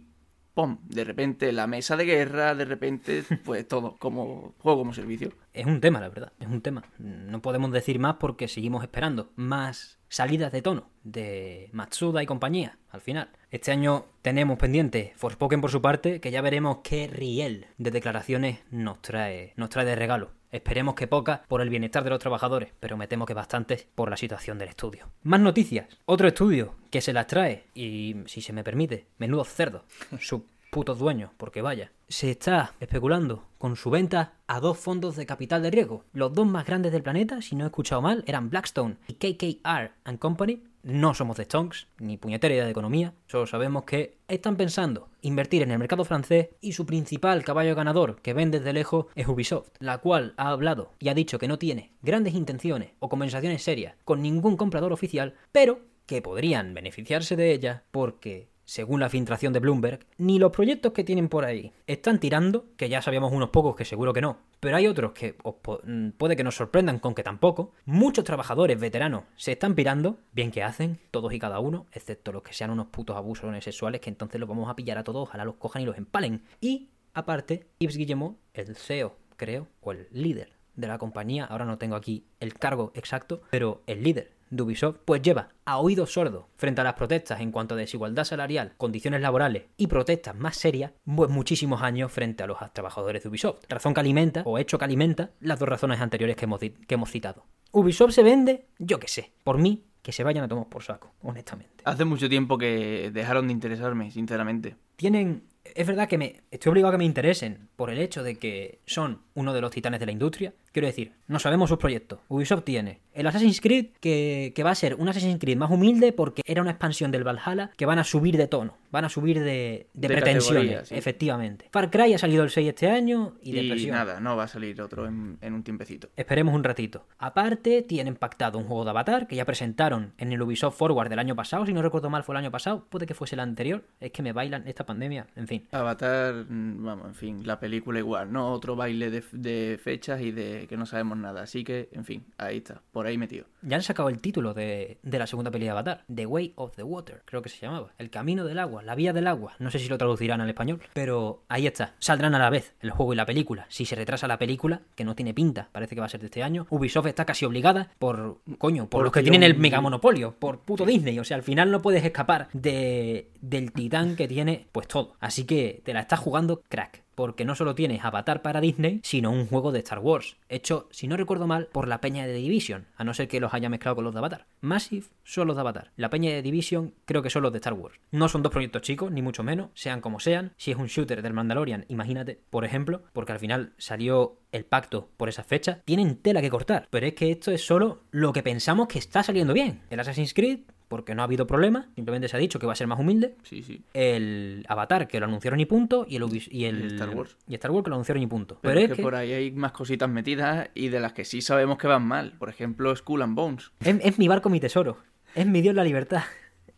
¡pum! 0.56 0.80
De 0.84 1.04
repente 1.04 1.52
la 1.52 1.68
mesa 1.68 1.96
de 1.96 2.06
guerra, 2.06 2.56
de 2.56 2.66
repente, 2.66 3.24
pues 3.44 3.68
todo, 3.68 3.96
como 4.00 4.56
juego 4.58 4.80
como 4.80 4.94
servicio. 4.94 5.32
Es 5.54 5.68
un 5.68 5.80
tema, 5.80 6.00
la 6.00 6.10
verdad, 6.10 6.34
es 6.40 6.48
un 6.48 6.62
tema. 6.62 6.84
No 6.98 7.42
podemos 7.44 7.72
decir 7.72 8.00
más 8.00 8.16
porque 8.16 8.48
seguimos 8.48 8.82
esperando 8.82 9.32
más 9.36 10.00
salidas 10.10 10.52
de 10.52 10.62
tono 10.62 10.90
de 11.04 11.70
Matsuda 11.74 12.24
y 12.24 12.26
compañía 12.26 12.80
al 12.90 13.02
final. 13.02 13.30
Este 13.52 13.72
año 13.72 14.06
tenemos 14.22 14.58
pendiente 14.58 15.14
Forspoken 15.18 15.62
por 15.62 15.72
su 15.72 15.82
parte, 15.82 16.20
que 16.20 16.32
ya 16.32 16.42
veremos 16.42 16.80
qué 16.84 17.08
riel 17.08 17.68
de 17.78 17.92
declaraciones 17.92 18.60
nos 18.72 19.02
trae, 19.02 19.54
nos 19.58 19.70
trae 19.70 19.86
de 19.86 19.96
regalo. 19.96 20.32
Esperemos 20.56 20.96
que 20.96 21.06
pocas 21.06 21.42
por 21.50 21.60
el 21.60 21.70
bienestar 21.70 22.06
de 22.06 22.12
los 22.12 22.20
trabajadores, 22.20 22.72
pero 22.80 22.96
me 22.96 23.08
temo 23.10 23.26
que 23.26 23.34
bastantes 23.34 23.88
por 23.94 24.10
la 24.10 24.16
situación 24.16 24.58
del 24.58 24.70
estudio. 24.70 25.10
Más 25.24 25.42
noticias. 25.42 25.88
Otro 26.06 26.30
estudio 26.30 26.76
que 26.90 27.02
se 27.02 27.12
las 27.12 27.28
trae, 27.28 27.66
y 27.74 28.16
si 28.28 28.40
se 28.40 28.54
me 28.54 28.64
permite, 28.64 29.06
menudo 29.18 29.44
cerdo. 29.44 29.84
Su 30.22 30.46
putos 30.76 30.98
dueños, 30.98 31.32
porque 31.38 31.62
vaya. 31.62 31.92
Se 32.08 32.32
está 32.32 32.74
especulando 32.80 33.48
con 33.58 33.76
su 33.76 33.90
venta 33.90 34.34
a 34.48 34.60
dos 34.60 34.78
fondos 34.78 35.16
de 35.16 35.26
capital 35.26 35.62
de 35.62 35.72
riesgo. 35.72 36.04
Los 36.14 36.34
dos 36.34 36.46
más 36.48 36.66
grandes 36.66 36.92
del 36.92 37.04
planeta, 37.04 37.42
si 37.42 37.56
no 37.56 37.64
he 37.66 37.68
escuchado 37.68 38.02
mal, 38.02 38.24
eran 38.28 38.50
Blackstone 38.50 38.98
y 39.08 39.14
KKR 39.14 39.92
and 40.04 40.20
Company. 40.20 40.64
No 40.88 41.16
somos 41.16 41.38
de 41.38 41.46
Stonks, 41.46 41.88
ni 41.98 42.16
puñetera 42.16 42.54
idea 42.54 42.66
de 42.66 42.70
economía, 42.70 43.16
solo 43.26 43.48
sabemos 43.48 43.86
que 43.86 44.20
están 44.28 44.56
pensando 44.56 45.10
invertir 45.22 45.64
en 45.64 45.72
el 45.72 45.80
mercado 45.80 46.06
francés 46.06 46.50
y 46.62 46.74
su 46.74 46.86
principal 46.86 47.44
caballo 47.44 47.74
ganador 47.74 48.22
que 48.22 48.36
ven 48.36 48.52
desde 48.52 48.72
lejos 48.72 49.08
es 49.16 49.28
Ubisoft, 49.28 49.70
la 49.80 49.98
cual 49.98 50.36
ha 50.38 50.50
hablado 50.50 50.92
y 51.00 51.10
ha 51.10 51.16
dicho 51.16 51.40
que 51.40 51.48
no 51.48 51.58
tiene 51.58 51.94
grandes 52.04 52.36
intenciones 52.36 52.92
o 53.00 53.10
conversaciones 53.10 53.64
serias 53.64 53.96
con 54.04 54.22
ningún 54.22 54.58
comprador 54.58 54.94
oficial, 54.94 55.34
pero 55.52 55.80
que 56.06 56.22
podrían 56.22 56.76
beneficiarse 56.76 57.36
de 57.36 57.52
ella 57.52 57.84
porque 57.90 58.50
según 58.66 59.00
la 59.00 59.10
filtración 59.10 59.54
de 59.54 59.60
Bloomberg, 59.60 60.06
ni 60.18 60.40
los 60.40 60.52
proyectos 60.52 60.92
que 60.92 61.04
tienen 61.04 61.30
por 61.30 61.46
ahí 61.46 61.72
están 61.88 62.20
tirando, 62.20 62.66
que 62.78 62.90
ya 62.90 63.02
sabíamos 63.02 63.32
unos 63.32 63.50
pocos 63.50 63.76
que 63.76 63.86
seguro 63.86 64.12
que 64.12 64.22
no, 64.22 64.40
pero 64.60 64.78
hay 64.78 64.88
otros 64.88 65.12
que 65.14 65.36
mm, 65.84 66.10
puede 66.18 66.36
que 66.36 66.44
nos 66.44 66.56
sorprendan 66.56 67.00
con 67.00 67.16
que 67.16 67.24
tampoco. 67.24 67.74
Muchos 67.86 68.26
trabajadores 68.26 68.80
veteranos 68.80 69.24
se 69.36 69.54
están 69.54 69.76
pirando, 69.76 70.18
bien 70.34 70.52
que 70.52 70.64
hacen, 70.64 71.00
todos 71.12 71.34
y 71.34 71.40
cada 71.40 71.60
uno, 71.60 71.86
excepto 71.92 72.32
los 72.32 72.44
que 72.44 72.54
sean 72.54 72.72
unos 72.72 72.88
putos 72.88 73.16
abusos 73.16 73.64
sexuales, 73.64 74.02
que 74.02 74.10
entonces 74.10 74.40
los 74.40 74.50
vamos 74.50 74.70
a 74.70 74.76
pillar 74.76 74.98
a 74.98 75.04
todos, 75.04 75.24
ojalá 75.24 75.46
los 75.46 75.56
cojan 75.56 75.84
y 75.84 75.86
los 75.86 75.98
empalen. 75.98 76.44
Y, 76.60 76.90
aparte, 77.14 77.68
Yves 77.80 77.98
Guillemot, 77.98 78.38
el 78.54 78.76
CEO, 78.76 79.16
creo, 79.38 79.68
o 79.82 79.92
el 79.92 80.08
líder 80.12 80.54
de 80.76 80.88
la 80.88 80.98
compañía, 80.98 81.46
ahora 81.46 81.66
no 81.66 81.78
tengo 81.78 81.96
aquí 81.96 82.26
el 82.40 82.54
cargo 82.54 82.92
exacto, 82.96 83.42
pero 83.50 83.84
el 83.88 84.04
líder 84.04 84.35
de 84.50 84.64
Ubisoft, 84.64 84.98
pues 85.06 85.22
lleva 85.22 85.50
a 85.66 85.80
oído 85.80 86.06
sordo 86.06 86.50
frente 86.56 86.82
a 86.82 86.84
las 86.84 86.94
protestas 86.94 87.42
en 87.42 87.52
cuanto 87.52 87.76
a 87.76 87.78
desigualdad 87.78 88.24
salarial, 88.24 88.74
condiciones 88.78 89.22
laborales 89.22 89.64
y 89.78 89.88
protestas 89.88 90.36
más 90.36 90.58
serias, 90.58 90.92
pues 91.04 91.30
muchísimos 91.30 91.82
años 91.82 92.12
frente 92.12 92.44
a 92.44 92.48
los 92.48 92.58
trabajadores 92.74 93.24
de 93.24 93.30
Ubisoft. 93.30 93.64
Razón 93.70 93.94
que 93.94 94.00
alimenta, 94.00 94.44
o 94.46 94.58
hecho 94.58 94.78
que 94.78 94.86
alimenta, 94.86 95.32
las 95.40 95.60
dos 95.60 95.70
razones 95.70 96.00
anteriores 96.00 96.36
que 96.36 96.46
hemos, 96.46 96.60
que 96.60 96.94
hemos 96.94 97.12
citado. 97.12 97.46
Ubisoft 97.72 98.14
se 98.14 98.24
vende, 98.24 98.68
yo 98.78 99.00
qué 99.00 99.08
sé, 99.08 99.32
por 99.44 99.58
mí, 99.58 99.86
que 100.02 100.12
se 100.12 100.24
vayan 100.24 100.44
a 100.44 100.48
tomar 100.48 100.68
por 100.70 100.84
saco, 100.84 101.14
honestamente. 101.24 101.84
Hace 101.84 102.06
mucho 102.06 102.30
tiempo 102.30 102.58
que 102.58 103.12
dejaron 103.12 103.48
de 103.48 103.54
interesarme, 103.54 104.12
sinceramente. 104.12 104.76
Tienen 104.96 105.44
es 105.74 105.88
verdad 105.88 106.08
que 106.08 106.18
me 106.18 106.42
estoy 106.52 106.72
obligado 106.72 106.90
a 106.90 106.92
que 106.94 106.98
me 107.00 107.06
interesen 107.06 107.70
por 107.76 107.90
el 107.90 108.00
hecho 108.00 108.24
de 108.24 108.36
que 108.36 108.82
son 108.86 109.22
uno 109.36 109.54
de 109.54 109.62
los 109.62 109.72
titanes 109.72 110.00
de 110.00 110.06
la 110.08 110.12
industria. 110.12 110.54
Quiero 110.72 110.88
decir, 110.88 111.14
no 111.28 111.40
sabemos 111.40 111.70
sus 111.70 111.78
proyectos. 111.78 112.20
Ubisoft 112.28 112.64
tiene 112.64 113.02
el 113.14 113.28
Assassin's 113.28 113.62
Creed, 113.62 113.88
que, 114.02 114.54
va 114.66 114.72
a 114.72 114.76
ser 114.76 114.96
un 114.96 115.08
Assassin's 115.08 115.40
Creed 115.40 115.58
más 115.58 115.72
humilde 115.72 116.12
porque 116.12 116.42
era 116.46 116.62
una 116.62 116.72
expansión 116.72 117.12
del 117.12 117.24
Valhalla 117.24 117.72
que 117.78 117.86
van 117.86 118.00
a 118.00 118.04
subir 118.04 118.36
de 118.36 118.48
tono, 118.48 118.78
van 118.92 119.06
a 119.06 119.10
subir 119.10 119.42
de, 119.42 119.88
pretensiones, 119.94 120.92
efectivamente. 120.92 121.70
Far 121.72 121.90
Cry 121.90 122.14
ha 122.14 122.18
salido 122.18 122.44
el 122.44 122.50
6 122.50 122.70
este 122.70 122.90
año 122.90 123.36
y, 123.42 123.58
y 123.58 123.86
nada, 123.88 124.20
no 124.20 124.36
va 124.36 124.44
a 124.44 124.48
salir 124.48 124.82
otro 124.82 125.06
en, 125.06 125.38
un 125.42 125.64
tiempecito. 125.64 126.10
Esperemos 126.16 126.54
un 126.54 126.64
ratito. 126.64 127.06
Aparte, 127.18 127.84
tienen 127.84 128.16
pactado 128.16 128.58
un 128.58 128.66
juego 128.66 128.84
de 128.84 128.90
Avatar 128.90 129.28
que 129.28 129.36
ya 129.36 129.46
presentaron 129.46 130.14
en 130.18 130.34
el 130.34 130.42
Ubisoft 130.42 130.78
Forward 130.78 131.10
del 131.10 131.20
año 131.20 131.36
pasado, 131.36 131.66
si 131.66 131.74
no 131.74 131.82
recuerdo 131.82 132.10
mal 132.10 132.24
fue 132.24 132.36
el 132.36 132.40
año 132.40 132.52
pasado, 132.52 132.86
puede 132.90 133.06
que 133.06 133.14
fuese 133.14 133.36
el 133.36 133.40
anterior, 133.42 133.86
es 134.00 134.12
que 134.12 134.24
me 134.24 134.34
bailan 134.34 134.68
esta 134.68 134.86
pandemia, 134.86 135.28
en 135.36 135.48
fin. 135.48 135.68
Avatar, 135.72 136.46
mm, 136.50 136.84
vamos, 136.84 137.08
en 137.08 137.16
fin, 137.16 137.48
la 137.48 137.60
película 137.60 138.00
igual, 138.00 138.32
¿no? 138.32 138.52
Otro 138.52 138.76
baile 138.76 139.10
de, 139.10 139.25
de 139.32 139.80
fechas 139.82 140.22
y 140.22 140.32
de 140.32 140.68
que 140.68 140.78
no 140.78 140.86
sabemos 140.86 141.18
nada, 141.18 141.44
así 141.44 141.64
que, 141.64 141.90
en 141.92 142.06
fin, 142.06 142.26
ahí 142.38 142.58
está, 142.58 142.82
por 142.92 143.08
ahí 143.08 143.18
metido. 143.18 143.46
Ya 143.62 143.78
han 143.78 143.84
sacado 143.84 144.10
el 144.10 144.22
título 144.22 144.54
de, 144.54 144.98
la 145.04 145.28
segunda 145.28 145.52
peli 145.52 145.66
de 145.66 145.72
Avatar, 145.72 146.04
The 146.14 146.26
Way 146.26 146.54
of 146.56 146.76
the 146.76 146.84
Water, 146.84 147.22
creo 147.26 147.42
que 147.42 147.50
se 147.50 147.60
llamaba. 147.60 147.94
El 147.98 148.10
camino 148.10 148.46
del 148.46 148.60
agua, 148.60 148.84
la 148.84 148.96
vía 148.96 149.14
del 149.14 149.28
agua. 149.28 149.54
No 149.60 149.72
sé 149.72 149.80
si 149.80 149.88
lo 149.88 149.98
traducirán 149.98 150.42
al 150.42 150.50
español, 150.50 150.82
pero 150.94 151.44
ahí 151.48 151.68
está. 151.68 151.96
Saldrán 152.00 152.36
a 152.36 152.40
la 152.40 152.50
vez 152.50 152.76
el 152.82 152.92
juego 152.92 153.14
y 153.14 153.16
la 153.16 153.26
película. 153.26 153.66
Si 153.70 153.86
se 153.86 153.96
retrasa 153.96 154.28
la 154.28 154.38
película, 154.38 154.82
que 154.96 155.04
no 155.04 155.16
tiene 155.16 155.34
pinta, 155.34 155.70
parece 155.72 155.96
que 155.96 156.02
va 156.02 156.08
a 156.08 156.10
ser 156.10 156.20
de 156.20 156.28
este 156.28 156.44
año, 156.44 156.68
Ubisoft 156.70 157.08
está 157.08 157.26
casi 157.26 157.46
obligada 157.46 157.90
por, 158.00 158.40
coño, 158.58 158.90
por, 158.90 159.04
los 159.04 159.12
que 159.12 159.24
tienen 159.24 159.44
el 159.44 159.58
mega 159.58 159.82
monopolio, 159.82 160.36
por 160.38 160.60
puto 160.60 160.86
Disney. 160.86 161.18
O 161.20 161.24
sea, 161.24 161.38
al 161.38 161.44
final 161.44 161.72
no 161.72 161.82
puedes 161.82 162.04
escapar 162.04 162.50
de, 162.54 163.30
del 163.42 163.72
titán 163.72 164.16
que 164.16 164.28
tiene, 164.28 164.68
pues 164.72 164.88
todo. 164.88 165.16
Así 165.20 165.46
que 165.46 165.82
te 165.84 165.94
la 165.94 166.02
estás 166.02 166.20
jugando 166.20 166.62
crack 166.68 167.05
porque 167.16 167.46
no 167.46 167.56
solo 167.56 167.76
tienes 167.76 168.04
Avatar 168.04 168.42
para 168.42 168.62
Disney, 168.62 169.00
sino 169.04 169.32
un 169.32 169.48
juego 169.48 169.72
de 169.72 169.80
Star 169.80 170.00
Wars, 170.00 170.38
hecho, 170.50 170.88
si 170.92 171.08
no 171.08 171.18
recuerdo 171.18 171.48
mal, 171.48 171.68
por 171.72 171.88
la 171.88 172.02
peña 172.02 172.28
de 172.28 172.34
Division, 172.34 172.86
a 172.96 173.04
no 173.04 173.14
ser 173.14 173.28
que 173.28 173.40
los 173.40 173.54
haya 173.54 173.70
mezclado 173.70 173.96
con 173.96 174.04
los 174.04 174.14
de 174.14 174.20
Avatar. 174.20 174.46
Massive 174.62 175.08
son 175.24 175.48
los 175.48 175.56
de 175.56 175.62
Avatar. 175.62 175.92
La 175.96 176.10
peña 176.10 176.32
de 176.32 176.42
Division 176.42 176.94
creo 177.06 177.22
que 177.22 177.30
son 177.30 177.44
los 177.44 177.52
de 177.52 177.58
Star 177.58 177.74
Wars. 177.74 178.00
No 178.12 178.30
son 178.30 178.44
dos 178.44 178.52
proyectos 178.52 178.82
chicos, 178.82 179.12
ni 179.12 179.22
mucho 179.22 179.44
menos, 179.44 179.70
sean 179.74 180.02
como 180.02 180.20
sean. 180.20 180.54
Si 180.58 180.72
es 180.72 180.78
un 180.78 180.88
shooter 180.88 181.22
del 181.22 181.34
Mandalorian, 181.34 181.86
imagínate, 181.88 182.40
por 182.50 182.66
ejemplo, 182.66 183.04
porque 183.14 183.32
al 183.32 183.40
final 183.40 183.74
salió 183.78 184.40
el 184.52 184.66
pacto 184.66 185.10
por 185.18 185.30
esa 185.30 185.44
fecha, 185.44 185.82
tienen 185.86 186.16
tela 186.18 186.42
que 186.42 186.50
cortar. 186.50 186.88
Pero 186.90 187.06
es 187.06 187.14
que 187.14 187.32
esto 187.32 187.52
es 187.52 187.66
solo 187.66 188.04
lo 188.12 188.34
que 188.34 188.44
pensamos 188.44 188.88
que 188.88 189.00
está 189.00 189.22
saliendo 189.22 189.54
bien. 189.54 189.82
El 189.90 190.00
Assassin's 190.00 190.34
Creed 190.34 190.60
porque 190.88 191.16
no 191.16 191.22
ha 191.22 191.26
habido 191.26 191.48
problema, 191.48 191.90
simplemente 191.96 192.28
se 192.28 192.38
ha 192.38 192.40
dicho 192.40 192.60
que 192.60 192.66
va 192.66 192.74
a 192.74 192.76
ser 192.76 192.88
más 192.88 193.00
humilde. 193.00 193.36
Sí, 193.44 193.64
sí. 193.64 193.84
El 193.94 194.66
Avatar, 194.68 195.08
que 195.08 195.20
lo 195.20 195.26
anunciaron 195.26 195.60
y 195.60 195.66
punto, 195.66 196.06
y 196.08 196.18
el, 196.18 196.24
y 196.52 196.66
el, 196.66 196.94
Star 196.94 197.10
Wars. 197.10 197.38
Y 197.48 197.56
Star 197.56 197.72
Wars, 197.72 197.84
que 197.84 197.90
lo 197.90 197.96
anunciaron 197.96 198.24
y 198.24 198.28
punto. 198.28 198.60
Pero, 198.62 198.80
es 198.80 198.92
que, 198.92 199.02
por 199.02 199.16
ahí 199.16 199.34
hay 199.34 199.52
más 199.52 199.72
cositas 199.72 200.10
metidas 200.10 200.70
y 200.74 200.90
de 200.90 201.00
las 201.00 201.14
que 201.14 201.26
sí 201.26 201.42
sabemos 201.42 201.78
que 201.78 201.88
van 201.88 202.06
mal. 202.06 202.34
Por 202.38 202.50
ejemplo, 202.50 202.96
Skull 202.96 203.22
and 203.22 203.36
Bones. 203.36 203.72
Es, 203.80 203.98
es 204.02 204.20
mi 204.20 204.28
barco, 204.28 204.50
mi 204.50 204.60
tesoro. 204.60 204.98
Es 205.34 205.46
mi 205.46 205.62
Dios 205.62 205.76
la 205.76 205.84
libertad. 205.84 206.24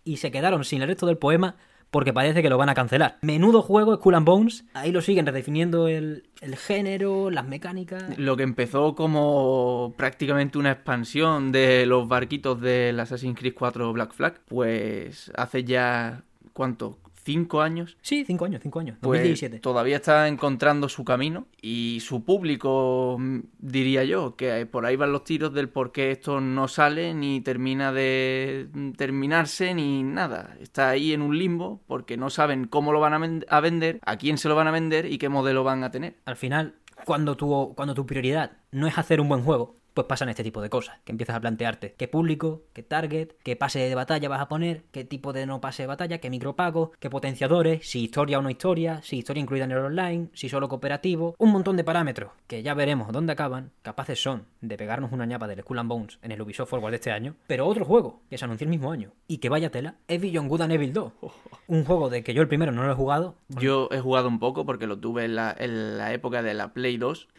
Y 0.04 0.18
se 0.18 0.32
quedaron 0.32 0.64
sin 0.64 0.82
el 0.82 0.88
resto 0.88 1.06
del 1.06 1.18
poema 1.18 1.58
porque 1.92 2.14
parece 2.14 2.42
que 2.42 2.50
lo 2.50 2.58
van 2.58 2.70
a 2.70 2.76
cancelar. 2.76 3.18
Menudo 3.22 3.62
juego, 3.62 3.96
Skull 3.96 4.16
and 4.16 4.26
Bones. 4.26 4.66
Ahí 4.74 4.92
lo 4.92 5.02
siguen 5.02 5.26
redefiniendo 5.26 5.88
el, 5.88 6.24
género, 6.56 7.32
las 7.32 7.48
mecánicas. 7.48 8.18
Lo 8.18 8.38
que 8.38 8.44
empezó 8.44 8.96
como 8.96 9.94
prácticamente 9.98 10.58
una 10.58 10.72
expansión 10.72 11.52
de 11.52 11.86
los 11.86 12.08
barquitos 12.08 12.60
del 12.62 13.00
Assassin's 13.00 13.38
Creed 13.38 13.54
4 13.56 13.94
Black 13.94 14.14
Flag, 14.14 14.42
pues 14.48 15.32
hace 15.36 15.64
ya. 15.64 16.24
¿Cuánto? 16.54 16.98
Cinco 17.28 17.62
años. 17.62 17.98
Sí, 18.02 18.24
cinco 18.26 18.46
años, 18.46 18.62
cinco 18.64 18.80
años. 18.80 18.98
2017. 19.02 19.56
Pues 19.56 19.62
todavía 19.62 19.98
está 19.98 20.30
encontrando 20.30 20.88
su 20.88 21.04
camino 21.04 21.48
y 21.62 22.00
su 22.00 22.24
público, 22.24 23.18
mm, 23.20 23.40
diría 23.60 24.06
yo, 24.06 24.38
que 24.38 24.66
por 24.66 24.86
ahí 24.86 24.96
van 24.96 25.12
los 25.12 25.26
tiros 25.26 25.54
del 25.54 25.68
por 25.68 25.92
qué 25.92 26.12
esto 26.12 26.40
no 26.40 26.70
sale 26.70 27.14
ni 27.14 27.42
termina 27.42 27.92
de 27.92 28.70
mm, 28.72 28.92
terminarse 28.92 29.74
ni 29.74 30.04
nada. 30.04 30.56
Está 30.62 30.90
ahí 30.90 31.12
en 31.12 31.22
un 31.22 31.38
limbo 31.38 31.82
porque 31.86 32.16
no 32.16 32.30
saben 32.30 32.66
cómo 32.66 32.94
lo 32.94 33.02
van 33.02 33.14
a, 33.14 33.60
vender, 33.60 34.00
a 34.06 34.18
quién 34.18 34.38
se 34.38 34.48
lo 34.48 34.56
van 34.56 34.68
a 34.68 34.72
vender 34.72 35.12
y 35.12 35.18
qué 35.18 35.28
modelo 35.28 35.66
van 35.66 35.84
a 35.84 35.92
tener. 35.92 36.16
Al 36.24 36.38
final, 36.38 36.76
cuando 37.04 37.36
tu, 37.36 37.74
cuando 37.76 37.94
tu 37.94 38.06
prioridad 38.06 38.54
no 38.72 38.88
es 38.88 38.98
hacer 38.98 39.20
un 39.20 39.28
buen 39.28 39.44
juego, 39.44 39.76
pues 39.98 40.06
pasan 40.06 40.30
este 40.30 40.44
tipo 40.44 40.62
de 40.62 40.70
cosas, 40.70 41.00
que 41.04 41.12
empiezas 41.12 41.36
a 41.36 41.40
plantearte 41.40 41.96
qué 41.98 42.08
público, 42.08 42.62
qué 42.74 42.84
target, 42.84 43.30
qué 43.42 43.56
pase 43.56 43.80
de 43.80 43.96
batalla 43.96 44.30
vas 44.30 44.42
a 44.42 44.48
poner, 44.48 44.84
qué 44.92 45.04
tipo 45.04 45.34
de 45.34 45.48
no 45.48 45.60
pase 45.60 45.82
de 45.82 45.88
batalla, 45.88 46.20
qué 46.20 46.30
micropago, 46.30 46.92
qué 47.00 47.10
potenciadores, 47.10 47.90
si 47.90 48.04
historia 48.04 48.38
o 48.38 48.44
no 48.44 48.52
historia, 48.52 49.02
si 49.02 49.18
historia 49.18 49.42
incluida 49.42 49.64
en 49.64 49.72
el 49.72 49.80
online, 49.80 50.30
si 50.34 50.50
solo 50.50 50.70
cooperativo, 50.70 51.34
un 51.40 51.52
montón 51.52 51.78
de 51.78 51.84
parámetros 51.84 52.30
que 52.46 52.62
ya 52.62 52.76
veremos 52.76 53.12
dónde 53.12 53.34
acaban, 53.34 53.72
capaces 53.82 54.22
son 54.22 54.46
de 54.62 54.78
pegarnos 54.78 55.12
una 55.12 55.26
ñapa 55.26 55.48
del 55.48 55.62
Skull 55.62 55.80
and 55.80 55.90
Bones 55.90 56.20
en 56.22 56.32
el 56.32 56.44
Ubisoft 56.44 56.70
Forward 56.70 56.92
de 56.92 56.98
este 56.98 57.12
año, 57.12 57.34
pero 57.48 57.66
otro 57.66 57.84
juego 57.84 58.22
que 58.30 58.38
se 58.38 58.46
anunció 58.46 58.66
el 58.66 58.70
mismo 58.70 58.92
año 58.92 59.14
y 59.28 59.40
que 59.40 59.50
vaya 59.50 59.72
tela 59.72 59.96
es 60.08 60.22
Beyond 60.22 60.48
Good 60.48 60.62
and 60.62 60.74
Evil 60.74 60.94
2, 60.94 61.14
un 61.70 61.86
juego 61.86 62.12
de 62.12 62.24
que 62.24 62.36
yo 62.36 62.44
el 62.44 62.48
primero 62.48 62.72
no 62.72 62.84
lo 62.84 62.92
he 62.92 62.96
jugado. 62.96 63.34
Yo 63.50 63.90
he 63.92 64.00
jugado 64.00 64.28
un 64.28 64.38
poco 64.38 64.64
porque 64.64 64.86
lo 64.86 65.00
tuve 65.00 65.26
en 65.26 65.34
la, 65.34 65.56
en 65.58 65.98
la 65.98 66.14
época 66.14 66.44
de 66.44 66.54
la 66.54 66.72
Play 66.74 66.98
2 66.98 67.30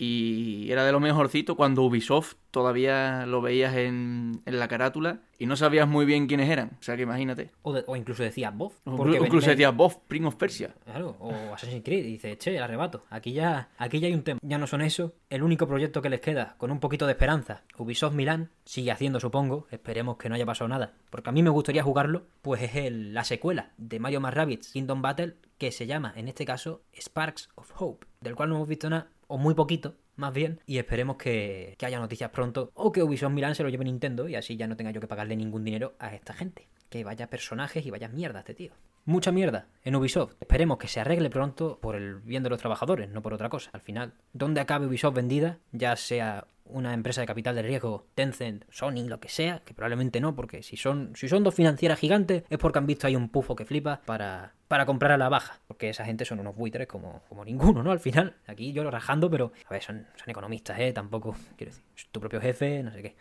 y 0.00 0.70
era 0.70 0.84
de 0.84 0.92
lo 0.92 1.00
mejorcito 1.00 1.56
cuando 1.56 1.82
Ubisoft 1.82 2.36
todavía 2.52 3.26
lo 3.26 3.42
veías 3.42 3.74
en, 3.74 4.40
en, 4.46 4.58
la 4.60 4.68
carátula 4.68 5.22
y 5.40 5.46
no 5.46 5.56
sabías 5.56 5.88
muy 5.88 6.06
bien 6.06 6.28
quiénes 6.28 6.48
eran. 6.48 6.76
O 6.78 6.82
sea 6.84 6.94
que 6.94 7.02
imagínate. 7.02 7.50
O, 7.62 7.96
incluso 7.96 8.22
decías 8.22 8.56
Bob. 8.56 8.72
O 8.84 9.08
incluso 9.08 9.50
decías 9.50 9.74
Bob, 9.74 10.00
Prince 10.06 10.28
of 10.28 10.36
Persia. 10.36 10.72
Claro, 10.84 11.16
o 11.18 11.52
Assassin's 11.52 11.82
Creed. 11.82 12.04
Y 12.04 12.12
dices, 12.12 12.38
che, 12.38 12.56
el 12.56 12.62
arrebato. 12.62 13.06
Aquí 13.10 13.32
ya, 13.32 13.70
aquí 13.76 13.98
ya 13.98 14.06
hay 14.06 14.14
un 14.14 14.22
tema. 14.22 14.38
Ya 14.40 14.56
no 14.56 14.68
son 14.68 14.82
eso. 14.82 15.14
El 15.30 15.42
único 15.42 15.66
proyecto 15.66 16.00
que 16.00 16.10
les 16.10 16.20
queda, 16.20 16.54
con 16.58 16.70
un 16.70 16.78
poquito 16.78 17.06
de 17.06 17.12
esperanza, 17.12 17.64
Ubisoft 17.76 18.14
Milán, 18.14 18.50
sigue 18.64 18.92
haciendo, 18.92 19.18
supongo. 19.18 19.66
Esperemos 19.72 20.16
que 20.16 20.28
no 20.28 20.36
haya 20.36 20.46
pasado 20.46 20.68
nada. 20.68 20.94
Porque 21.10 21.30
a 21.30 21.32
mí 21.32 21.42
me 21.42 21.50
gustaría 21.50 21.82
jugarlo, 21.82 22.28
pues 22.42 22.62
es 22.62 22.76
el, 22.76 23.14
la 23.14 23.24
secuela 23.24 23.72
de 23.78 23.98
Mario 23.98 24.20
más 24.20 24.32
Rabbids 24.32 24.72
Kingdom 24.72 25.02
Battle, 25.02 25.34
que 25.58 25.72
se 25.72 25.88
llama, 25.88 26.12
en 26.14 26.28
este 26.28 26.44
caso, 26.44 26.82
Sparks 26.96 27.50
of 27.56 27.72
Hope, 27.76 28.06
del 28.20 28.36
cual 28.36 28.50
no 28.50 28.54
hemos 28.54 28.68
visto 28.68 28.88
nada 28.88 29.08
o 29.28 29.38
muy 29.38 29.54
poquito, 29.54 29.94
más 30.16 30.32
bien, 30.32 30.60
y 30.66 30.78
esperemos 30.78 31.16
que, 31.16 31.76
que 31.78 31.86
haya 31.86 32.00
noticias 32.00 32.30
pronto 32.30 32.72
o 32.74 32.90
que 32.90 33.02
Ubisoft 33.02 33.32
Milan 33.32 33.54
se 33.54 33.62
lo 33.62 33.68
lleve 33.68 33.84
Nintendo 33.84 34.28
y 34.28 34.34
así 34.34 34.56
ya 34.56 34.66
no 34.66 34.76
tenga 34.76 34.90
yo 34.90 35.00
que 35.00 35.06
pagarle 35.06 35.36
ningún 35.36 35.64
dinero 35.64 35.94
a 36.00 36.14
esta 36.14 36.34
gente. 36.34 36.66
Que 36.90 37.04
vaya 37.04 37.28
personajes 37.28 37.86
y 37.86 37.90
vaya 37.90 38.08
mierda 38.08 38.40
este 38.40 38.54
tío. 38.54 38.72
Mucha 39.04 39.32
mierda 39.32 39.68
en 39.84 39.96
Ubisoft. 39.96 40.34
Esperemos 40.40 40.78
que 40.78 40.88
se 40.88 41.00
arregle 41.00 41.30
pronto 41.30 41.78
por 41.80 41.96
el 41.96 42.16
bien 42.16 42.42
de 42.42 42.50
los 42.50 42.60
trabajadores, 42.60 43.08
no 43.08 43.22
por 43.22 43.32
otra 43.32 43.48
cosa. 43.48 43.70
Al 43.72 43.80
final, 43.80 44.12
donde 44.32 44.60
acabe 44.60 44.86
Ubisoft 44.86 45.14
vendida, 45.14 45.58
ya 45.72 45.96
sea 45.96 46.46
una 46.68 46.94
empresa 46.94 47.20
de 47.20 47.26
capital 47.26 47.54
de 47.54 47.62
riesgo, 47.62 48.06
Tencent, 48.14 48.64
Sony, 48.70 49.06
lo 49.06 49.20
que 49.20 49.28
sea, 49.28 49.62
que 49.64 49.74
probablemente 49.74 50.20
no, 50.20 50.34
porque 50.34 50.62
si 50.62 50.76
son, 50.76 51.12
si 51.16 51.28
son 51.28 51.42
dos 51.42 51.54
financieras 51.54 51.98
gigantes 51.98 52.44
es 52.48 52.58
porque 52.58 52.78
han 52.78 52.86
visto 52.86 53.06
ahí 53.06 53.16
un 53.16 53.28
pufo 53.28 53.56
que 53.56 53.64
flipa 53.64 54.00
para, 54.04 54.52
para 54.68 54.86
comprar 54.86 55.12
a 55.12 55.18
la 55.18 55.28
baja, 55.28 55.60
porque 55.66 55.88
esa 55.88 56.04
gente 56.04 56.24
son 56.24 56.40
unos 56.40 56.54
buitres 56.56 56.86
como, 56.86 57.22
como 57.28 57.44
ninguno, 57.44 57.82
¿no? 57.82 57.90
Al 57.90 58.00
final, 58.00 58.36
aquí 58.46 58.72
yo 58.72 58.84
lo 58.84 58.90
rajando, 58.90 59.30
pero, 59.30 59.52
a 59.66 59.72
ver, 59.72 59.82
son, 59.82 60.06
son 60.16 60.30
economistas, 60.30 60.78
¿eh? 60.78 60.92
Tampoco, 60.92 61.34
quiero 61.56 61.72
decir, 61.72 61.84
tu 62.12 62.20
propio 62.20 62.40
jefe, 62.40 62.82
no 62.82 62.92
sé 62.92 63.02
qué. 63.02 63.16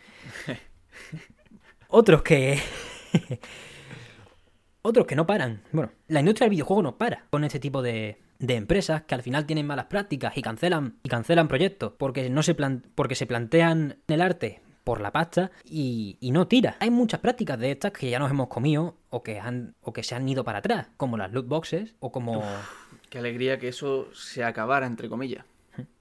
Otros 1.88 2.22
que... 2.22 2.60
Otros 4.88 5.06
que 5.06 5.18
no 5.18 5.28
paran. 5.28 5.64
Bueno, 5.74 5.92
la 6.08 6.22
industria 6.22 6.46
del 6.46 6.52
videojuego 6.52 6.82
no 6.82 6.98
para 6.98 7.26
con 7.30 7.44
este 7.44 7.60
tipo 7.60 7.82
de, 7.82 8.20
empresas 8.40 9.02
que 9.02 9.16
al 9.16 9.22
final 9.22 9.46
tienen 9.46 9.68
malas 9.68 9.88
prácticas 9.88 10.38
y 10.38 10.42
cancelan 10.42 10.96
y 11.04 11.10
cancelan 11.10 11.50
proyectos 11.50 11.92
porque 11.98 12.30
no 12.30 12.42
se 12.42 12.56
plan 12.56 12.86
porque 12.96 13.16
se 13.16 13.26
plantean 13.26 13.98
el 14.08 14.22
arte 14.22 14.62
por 14.86 15.02
la 15.02 15.12
pasta 15.12 15.52
y, 15.66 16.16
y, 16.22 16.32
no 16.32 16.48
tira. 16.48 16.78
Hay 16.80 16.90
muchas 16.90 17.20
prácticas 17.20 17.60
de 17.60 17.72
estas 17.72 17.92
que 17.92 18.10
ya 18.10 18.18
nos 18.18 18.32
hemos 18.32 18.48
comido 18.48 18.96
o 19.10 19.24
que 19.24 19.42
han 19.42 19.76
o 19.82 19.92
que 19.92 20.04
se 20.04 20.16
han 20.16 20.30
ido 20.30 20.46
para 20.46 20.60
atrás, 20.60 20.88
como 20.96 21.18
las 21.18 21.34
loot 21.34 21.50
boxes 21.50 21.94
o 22.00 22.14
como 22.14 22.38
Uf, 22.38 22.46
qué 23.10 23.18
alegría 23.18 23.60
que 23.60 23.68
eso 23.68 24.08
se 24.14 24.46
acabara 24.46 24.88
entre 24.88 25.10
comillas. 25.10 25.44